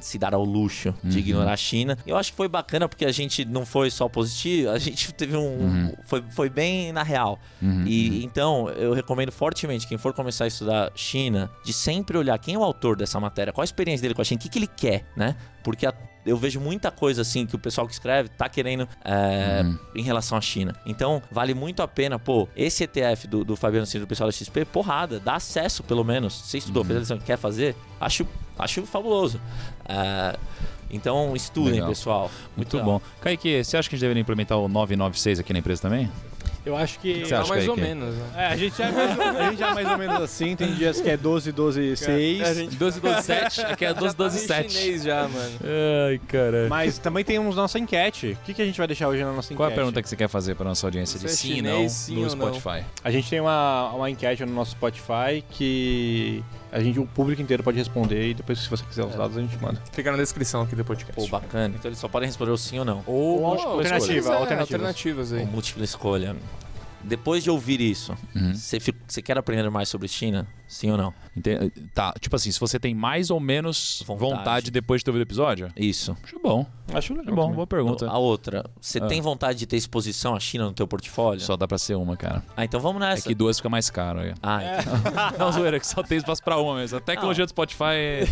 se 0.00 0.18
dar 0.18 0.34
ao 0.34 0.44
luxo 0.44 0.94
de 1.02 1.18
ignorar 1.18 1.52
a 1.52 1.56
China. 1.56 1.96
Eu 2.06 2.16
acho 2.16 2.30
que 2.32 2.36
foi 2.36 2.48
bacana 2.48 2.88
porque 2.88 3.04
a 3.04 3.12
gente 3.12 3.44
não 3.44 3.64
foi 3.66 3.90
só 3.90 4.08
positivo, 4.08 4.70
a 4.70 4.78
gente 4.78 5.12
teve 5.14 5.36
um. 5.36 5.92
Foi, 6.06 6.22
foi 6.30 6.48
bem 6.48 6.92
na 6.92 7.02
real. 7.02 7.38
E 7.86 8.24
então 8.24 8.68
eu 8.70 8.92
recomendo 8.92 9.32
fortemente 9.32 9.86
quem 9.86 9.98
for 9.98 10.12
começar 10.12 10.44
a 10.44 10.48
estudar 10.48 10.90
China, 10.94 11.50
de 11.64 11.72
sempre 11.72 12.16
olhar 12.18 12.38
quem 12.38 12.54
é 12.54 12.58
o 12.58 12.62
autor 12.64 12.96
dessa 12.96 13.18
matéria, 13.20 13.52
qual 13.52 13.62
a 13.62 13.64
experiência 13.64 14.02
dele 14.02 14.14
com 14.14 14.22
a 14.22 14.24
China, 14.24 14.38
o 14.38 14.42
que, 14.42 14.48
que 14.48 14.58
ele 14.58 14.66
quer, 14.68 15.04
né? 15.16 15.36
Porque 15.62 15.86
a- 15.86 15.94
eu 16.26 16.36
vejo 16.36 16.60
muita 16.60 16.90
coisa 16.90 17.22
assim 17.22 17.46
que 17.46 17.56
o 17.56 17.58
pessoal 17.58 17.86
que 17.86 17.92
escreve 17.92 18.28
tá 18.28 18.48
querendo 18.48 18.88
é, 19.04 19.64
em 19.94 20.02
relação 20.02 20.36
à 20.36 20.40
China. 20.40 20.74
Então, 20.84 21.22
vale 21.30 21.54
muito 21.54 21.82
a 21.82 21.88
pena, 21.88 22.18
pô, 22.18 22.48
esse 22.56 22.84
ETF 22.84 23.26
do, 23.26 23.44
do 23.44 23.56
Fabiano 23.56 23.86
Ciro, 23.86 24.04
do 24.04 24.08
pessoal 24.08 24.28
da 24.28 24.32
XP, 24.32 24.64
porrada, 24.66 25.18
dá 25.18 25.36
acesso 25.36 25.82
pelo 25.82 26.04
menos. 26.04 26.34
Você 26.34 26.58
estudou, 26.58 26.84
fez 26.84 26.96
a 26.96 27.00
lição, 27.00 27.18
quer 27.18 27.38
fazer? 27.38 27.74
Acho, 28.00 28.26
acho 28.58 28.84
fabuloso. 28.86 29.40
É, 29.88 30.36
então, 30.90 31.34
estudem, 31.36 31.74
Legal. 31.74 31.88
pessoal. 31.88 32.30
Muito 32.56 32.76
legal. 32.76 32.98
bom. 32.98 33.00
Kaique, 33.20 33.62
você 33.62 33.76
acha 33.76 33.88
que 33.88 33.94
a 33.94 33.96
gente 33.96 34.02
deveria 34.02 34.20
implementar 34.20 34.58
o 34.58 34.68
996 34.68 35.40
aqui 35.40 35.52
na 35.52 35.58
empresa 35.58 35.82
também? 35.82 36.10
Eu 36.68 36.76
acho 36.76 36.98
que. 37.00 37.20
você 37.24 37.30
Tá 37.30 37.40
acha, 37.40 37.48
mais 37.48 37.66
ou 37.68 37.74
Kaique? 37.74 37.88
menos, 37.88 38.14
né? 38.14 38.24
É, 38.36 38.46
a 38.48 38.56
gente, 38.56 38.82
é 38.82 38.90
mais, 38.92 39.16
ou- 39.18 39.24
a 39.24 39.50
gente 39.50 39.62
é 39.62 39.74
mais 39.74 39.88
ou 39.90 39.98
menos 39.98 40.20
assim. 40.22 40.54
Tem 40.54 40.74
dias 40.74 41.00
que 41.00 41.08
é 41.08 41.16
12, 41.16 41.50
12, 41.52 41.96
6. 41.96 42.40
É, 42.40 42.54
gente 42.54 42.76
12, 42.76 43.00
12, 43.00 43.22
7. 43.22 43.60
Aqui 43.62 43.84
é 43.84 43.94
12, 43.94 44.14
12, 44.16 44.40
já 44.40 44.46
tá 44.54 44.60
em 44.60 44.68
7. 44.68 44.72
chinês 44.74 45.02
já, 45.02 45.22
mano. 45.28 45.58
Ai, 46.08 46.20
cara. 46.28 46.66
Mas 46.68 46.98
também 46.98 47.24
temos 47.24 47.56
nossa 47.56 47.78
enquete. 47.78 48.36
O 48.42 48.44
que, 48.44 48.52
que 48.54 48.62
a 48.62 48.66
gente 48.66 48.76
vai 48.76 48.86
deixar 48.86 49.08
hoje 49.08 49.22
na 49.24 49.32
nossa 49.32 49.46
enquete? 49.52 49.56
Qual 49.56 49.68
é 49.68 49.72
a 49.72 49.74
pergunta 49.74 50.02
que 50.02 50.08
você 50.08 50.16
quer 50.16 50.28
fazer 50.28 50.54
para 50.54 50.66
nossa 50.66 50.86
audiência 50.86 51.18
de 51.18 51.26
é 51.26 51.28
sim 51.28 51.54
chinês, 51.56 51.82
não 51.82 51.88
sim 51.88 52.14
no 52.16 52.28
ou 52.28 52.36
não? 52.36 52.54
Spotify? 52.54 52.84
A 53.02 53.10
gente 53.10 53.30
tem 53.30 53.40
uma, 53.40 53.90
uma 53.94 54.10
enquete 54.10 54.44
no 54.44 54.52
nosso 54.52 54.72
Spotify 54.72 55.42
que 55.50 56.42
a 56.70 56.80
gente, 56.80 56.98
o 57.00 57.06
público 57.06 57.40
inteiro 57.40 57.62
pode 57.62 57.78
responder 57.78 58.30
e 58.30 58.34
depois, 58.34 58.58
se 58.58 58.68
você 58.68 58.84
quiser 58.84 59.04
os 59.04 59.14
dados, 59.14 59.36
a 59.36 59.40
gente 59.40 59.56
manda. 59.62 59.82
Fica 59.92 60.10
na 60.10 60.16
descrição 60.18 60.62
aqui 60.62 60.76
do 60.76 60.84
podcast. 60.84 61.14
Pô, 61.20 61.26
bacana. 61.28 61.74
Então 61.78 61.88
eles 61.88 61.98
só 61.98 62.08
podem 62.08 62.26
responder 62.28 62.50
o 62.50 62.58
sim 62.58 62.78
ou 62.78 62.84
não. 62.84 63.02
Ou 63.06 63.40
Ou 63.40 63.48
múltipla 63.48 63.72
alternativa. 63.72 64.18
escolha. 64.18 64.34
É, 64.34 64.38
alternativas. 64.40 64.72
alternativas 64.80 65.32
aí. 65.32 65.40
Ou 65.40 65.46
múltipla 65.46 65.84
escolha. 65.84 66.36
Depois 67.04 67.44
de 67.44 67.50
ouvir 67.50 67.80
isso, 67.80 68.16
Uhum. 68.34 68.54
você 68.54 68.78
você 69.06 69.22
quer 69.22 69.38
aprender 69.38 69.68
mais 69.70 69.88
sobre 69.88 70.08
China? 70.08 70.46
Sim 70.66 70.90
ou 70.90 70.98
não? 70.98 71.14
Ente- 71.36 71.70
Tá, 71.94 72.12
tipo 72.20 72.36
assim, 72.36 72.50
se 72.50 72.60
você 72.60 72.78
tem 72.78 72.94
mais 72.94 73.30
ou 73.30 73.40
menos 73.40 74.02
vontade, 74.06 74.36
Vontade. 74.38 74.70
depois 74.70 75.00
de 75.00 75.04
ter 75.06 75.10
ouvido 75.10 75.22
o 75.22 75.26
episódio? 75.26 75.72
Isso. 75.76 76.14
Acho 76.22 76.38
bom. 76.40 76.66
Acho 76.92 77.12
É 77.14 77.16
legal. 77.16 77.34
bom, 77.34 77.42
também. 77.42 77.54
boa 77.56 77.66
pergunta. 77.66 78.06
A 78.08 78.18
outra, 78.18 78.64
você 78.80 78.98
Ah. 78.98 79.06
tem 79.06 79.20
vontade 79.22 79.58
de 79.58 79.66
ter 79.66 79.76
exposição 79.76 80.34
à 80.34 80.40
China 80.40 80.64
no 80.66 80.72
teu 80.72 80.86
portfólio? 80.86 81.40
Só 81.40 81.56
dá 81.56 81.66
pra 81.66 81.78
ser 81.78 81.94
uma, 81.94 82.16
cara. 82.16 82.42
Ah, 82.56 82.64
então 82.64 82.80
vamos 82.80 83.00
É 83.02 83.06
nessa. 83.06 83.28
que 83.28 83.34
duas 83.34 83.56
fica 83.58 83.68
mais 83.70 83.88
caro. 83.88 84.20
aí. 84.20 84.34
Ah, 84.42 84.60
então. 84.80 84.92
Não, 85.46 85.52
zoeira, 85.52 85.78
que 85.80 85.86
só 85.86 86.02
tem 86.02 86.18
espaço 86.18 86.42
pra 86.42 86.58
uma 86.58 86.74
mesmo. 86.76 86.98
A 86.98 87.00
tecnologia 87.00 87.46
do 87.46 87.48
Spotify 87.48 87.84
é, 87.94 88.24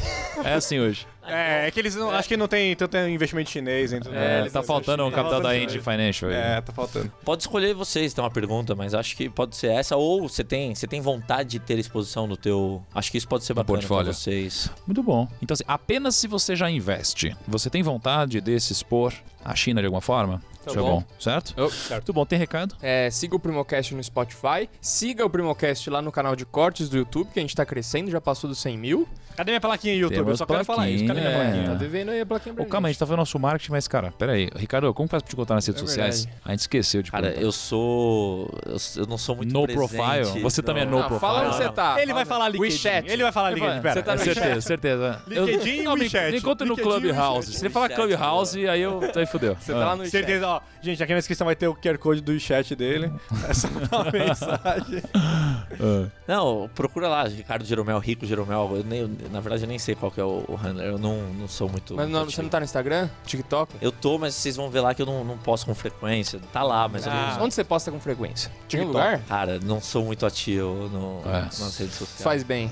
é 0.44 0.54
assim 0.54 0.78
hoje. 0.78 1.06
É, 1.26 1.66
é 1.66 1.70
que 1.70 1.80
eles 1.80 1.94
não, 1.94 2.10
acho 2.10 2.28
que 2.28 2.36
não 2.36 2.48
tem 2.48 2.74
tanto 2.76 2.96
investimento 2.98 3.50
chinês. 3.50 3.92
Então, 3.92 4.12
É, 4.14 4.40
eles 4.40 4.52
tá 4.52 4.62
faltando 4.62 5.04
um 5.04 5.10
capital 5.10 5.40
da 5.40 5.52
dinheiro. 5.52 5.82
Financial 5.82 6.30
aí. 6.30 6.36
É, 6.36 6.60
tá 6.60 6.72
faltando. 6.72 7.12
Pode 7.24 7.42
escolher 7.42 7.74
vocês, 7.74 8.14
tem 8.14 8.22
uma 8.22 8.30
pergunta, 8.30 8.74
mas 8.74 8.94
acho 8.94 9.16
que 9.16 9.28
pode 9.28 9.56
ser 9.56 9.68
essa. 9.72 9.96
Ou 9.96 10.28
você 10.28 10.44
tem, 10.44 10.74
você 10.74 10.86
tem 10.86 11.00
vontade 11.00 11.50
de 11.50 11.58
ter 11.58 11.78
exposição 11.78 12.26
no 12.26 12.36
teu. 12.36 12.82
Acho 12.94 13.10
que 13.10 13.18
isso 13.18 13.28
pode 13.28 13.44
ser 13.44 13.52
No 13.52 13.56
bacana 13.56 13.78
portfólio. 13.78 14.04
pra 14.06 14.12
vocês. 14.14 14.70
Muito 14.86 15.02
bom. 15.02 15.28
Então, 15.42 15.54
assim, 15.54 15.64
apenas 15.66 16.14
se 16.16 16.26
você 16.26 16.54
já 16.56 16.70
investe, 16.70 17.36
você 17.46 17.68
tem 17.70 17.82
vontade 17.82 18.40
de 18.40 18.60
se 18.60 18.72
expor 18.72 19.12
à 19.44 19.54
China 19.54 19.80
de 19.80 19.86
alguma 19.86 20.00
forma? 20.00 20.40
Tá 20.66 20.72
Isso 20.72 20.80
é 20.80 20.82
bom. 20.82 20.98
bom, 20.98 21.04
certo? 21.20 21.54
Oh, 21.56 21.92
Muito 21.94 22.12
bom. 22.12 22.26
Tem 22.26 22.36
recado? 22.38 22.74
É, 22.82 23.08
siga 23.08 23.36
o 23.36 23.38
Primocast 23.38 23.94
no 23.94 24.02
Spotify, 24.02 24.68
siga 24.80 25.24
o 25.24 25.30
Primocast 25.30 25.88
lá 25.88 26.02
no 26.02 26.10
canal 26.10 26.34
de 26.34 26.44
cortes 26.44 26.88
do 26.88 26.96
YouTube, 26.96 27.28
que 27.32 27.38
a 27.38 27.42
gente 27.42 27.54
tá 27.54 27.64
crescendo, 27.64 28.10
já 28.10 28.20
passou 28.20 28.48
dos 28.50 28.58
100 28.58 28.76
mil. 28.76 29.08
Cadê 29.36 29.52
minha 29.52 29.60
plaquinha 29.60 29.94
YouTube? 29.94 30.16
Temos 30.16 30.30
Eu 30.30 30.36
só 30.38 30.46
quero 30.46 30.64
falar 30.64 30.88
isso. 30.88 31.06
Cadê 31.06 31.20
minha 31.20 31.30
plaquinha. 31.32 31.52
plaquinha? 31.52 31.68
Tá 31.68 31.74
É. 31.74 31.78
devendo 31.78 32.10
aí 32.10 32.20
a 32.22 32.26
plaquinha 32.26 32.54
pra 32.54 32.64
Ô, 32.64 32.66
calma, 32.66 32.88
a 32.88 32.90
gente 32.90 32.98
tá 32.98 33.06
fazendo 33.06 33.18
nosso 33.18 33.38
marketing, 33.38 33.70
mas, 33.72 33.86
cara, 33.86 34.10
peraí. 34.12 34.48
Ricardo, 34.56 34.92
como 34.94 35.08
faz 35.08 35.22
pra 35.22 35.30
te 35.30 35.36
contar 35.36 35.54
nas 35.54 35.66
redes 35.66 35.82
É 35.82 35.86
sociais? 35.86 36.26
A 36.44 36.50
gente 36.52 36.60
esqueceu 36.60 37.02
de 37.02 37.10
Cara, 37.10 37.24
perguntar. 37.24 37.44
eu 37.44 37.52
sou. 37.52 38.50
Eu, 38.64 38.76
eu 39.02 39.06
não 39.06 39.18
sou 39.18 39.36
muito 39.36 39.52
No 39.52 39.64
presente. 39.66 39.94
profile? 39.94 40.40
Você 40.40 40.62
também 40.62 40.84
é 40.84 40.86
no 40.86 40.98
Ah, 40.98 41.04
profile? 41.04 41.20
fala 41.20 41.46
onde 41.48 41.56
você 41.56 41.68
tá. 41.70 42.00
Ele 42.00 42.14
vai 42.14 42.24
falar 42.24 42.48
LinkedIn. 42.48 42.72
WeChat. 42.72 43.08
Ele 43.10 43.22
vai 43.22 43.30
falar 43.32 43.50
LinkedIn. 43.50 43.80
Pera. 43.82 43.94
Você 43.94 44.02
tá 44.02 44.12
no 44.14 44.18
certeza, 44.20 44.60
certeza. 44.62 45.22
LinkedIn 45.28 45.80
e 45.80 45.82
Não, 45.82 45.94
me- 45.94 46.00
WeChat. 46.04 46.32
Me 46.32 46.38
encontre 46.38 46.66
no 46.66 46.74
Clubhouse. 46.76 47.52
Se 47.52 47.62
ele 47.62 47.72
falar 47.72 47.90
Clubhouse, 47.90 48.66
aí 48.66 48.80
eu. 48.80 49.00
Aí 49.14 49.26
fudeu. 49.26 49.54
Você 49.60 49.72
tá 49.72 49.78
lá 49.78 49.96
no 49.96 50.04
chat. 50.04 50.10
Certeza, 50.12 50.48
ó. 50.48 50.55
Gente, 50.82 51.02
aqui 51.02 51.12
na 51.12 51.18
descrição 51.18 51.44
vai 51.44 51.56
ter 51.56 51.68
o 51.68 51.74
QR 51.74 51.98
Code 51.98 52.20
do 52.20 52.38
chat 52.38 52.74
dele. 52.76 53.12
É 53.48 53.54
só 53.54 53.68
dar 53.68 54.02
uma 54.02 54.10
mensagem. 54.12 55.02
Ah. 55.14 56.06
Não, 56.26 56.70
procura 56.74 57.08
lá, 57.08 57.24
Ricardo 57.24 57.64
Jeromel, 57.64 57.98
Rico 57.98 58.24
Jeromel. 58.26 58.70
Eu 58.76 58.84
nem, 58.84 59.00
eu- 59.00 59.10
na 59.30 59.40
verdade, 59.40 59.62
eu 59.64 59.68
nem 59.68 59.78
sei 59.78 59.94
qual 59.94 60.10
que 60.10 60.20
é 60.20 60.24
o, 60.24 60.44
o 60.48 60.54
handler. 60.54 60.86
Eu 60.86 60.98
não, 60.98 61.22
não 61.32 61.48
sou 61.48 61.68
muito. 61.68 61.94
Mas 61.94 62.08
não, 62.08 62.24
você 62.24 62.42
não 62.42 62.48
tá 62.48 62.58
no 62.60 62.64
Instagram? 62.64 63.08
TikTok? 63.24 63.74
Eu 63.80 63.90
tô, 63.92 64.18
mas 64.18 64.34
vocês 64.34 64.56
vão 64.56 64.70
ver 64.70 64.80
lá 64.80 64.94
que 64.94 65.02
eu 65.02 65.06
não, 65.06 65.24
não 65.24 65.38
posto 65.38 65.66
com 65.66 65.74
frequência. 65.74 66.40
Tá 66.52 66.62
lá, 66.62 66.88
mas 66.88 67.06
eu 67.06 67.12
Ah. 67.12 67.34
não. 67.38 67.44
Onde 67.44 67.54
você 67.54 67.64
posta 67.64 67.90
com 67.90 68.00
frequência? 68.00 68.50
Tem 68.68 68.80
TikTok. 68.80 68.86
lugar? 68.86 69.20
Cara, 69.28 69.58
não 69.62 69.80
sou 69.80 70.04
muito 70.04 70.24
ativo 70.26 70.88
no, 70.88 71.20
É. 71.28 71.42
nas 71.42 71.78
redes 71.78 71.94
sociais. 71.94 72.22
Faz 72.22 72.42
bem. 72.42 72.70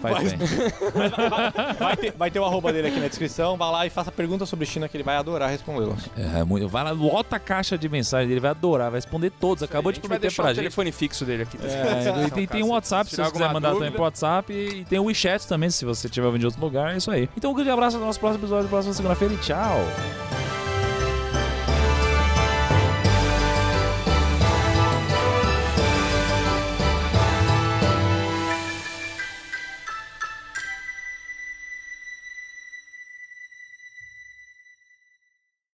Faz 0.00 0.32
bem. 0.32 0.38
Vai 1.78 1.96
ter, 1.96 2.12
vai 2.12 2.30
ter 2.30 2.38
o 2.38 2.44
arroba 2.44 2.72
dele 2.72 2.88
aqui 2.88 3.00
na 3.00 3.08
descrição. 3.08 3.56
Vá 3.56 3.70
lá 3.70 3.86
e 3.86 3.90
faça 3.90 4.10
perguntas 4.12 4.48
sobre 4.48 4.66
China 4.66 4.88
que 4.88 4.96
ele 4.96 5.04
vai 5.04 5.16
adorar 5.16 5.50
respondê-las. 5.50 6.08
É, 6.16 6.44
muito. 6.44 6.68
Vai 6.68 6.84
lá, 6.84 6.90
lota 6.90 7.36
a 7.36 7.38
caixa 7.38 7.76
de 7.76 7.88
mensagem 7.88 8.28
dele, 8.28 8.40
vai 8.40 8.50
adorar, 8.50 8.90
vai 8.90 8.98
responder 8.98 9.30
todos. 9.30 9.62
Acabou 9.62 9.92
de 9.92 10.00
prometer 10.00 10.32
pra 10.32 10.44
o 10.44 10.48
gente. 10.48 10.56
telefone 10.56 10.92
fixo 10.92 11.24
dele 11.24 11.42
aqui. 11.44 11.58
É, 11.62 12.26
e 12.26 12.30
tem, 12.30 12.46
tem 12.46 12.62
um 12.62 12.68
WhatsApp, 12.70 13.10
se 13.10 13.16
você 13.16 13.30
quiser 13.30 13.52
mandar 13.52 13.72
também 13.72 13.90
pro 13.90 14.02
WhatsApp. 14.02 14.52
E 14.52 14.84
tem 14.84 14.98
o 14.98 15.04
WeChat 15.04 15.46
também, 15.46 15.70
se 15.70 15.84
você 15.84 16.06
estiver 16.06 16.26
ouvindo 16.26 16.40
de 16.40 16.46
outro 16.46 16.60
lugar. 16.60 16.94
É 16.94 16.96
isso 16.96 17.10
aí. 17.10 17.28
Então, 17.36 17.50
um 17.50 17.54
grande 17.54 17.70
abraço, 17.70 17.96
até 17.96 18.04
o 18.04 18.06
nosso 18.06 18.20
próximo 18.20 18.42
episódio, 18.44 18.68
próxima 18.68 18.94
segunda-feira 18.94 19.34
e 19.34 19.38
tchau. 19.38 20.47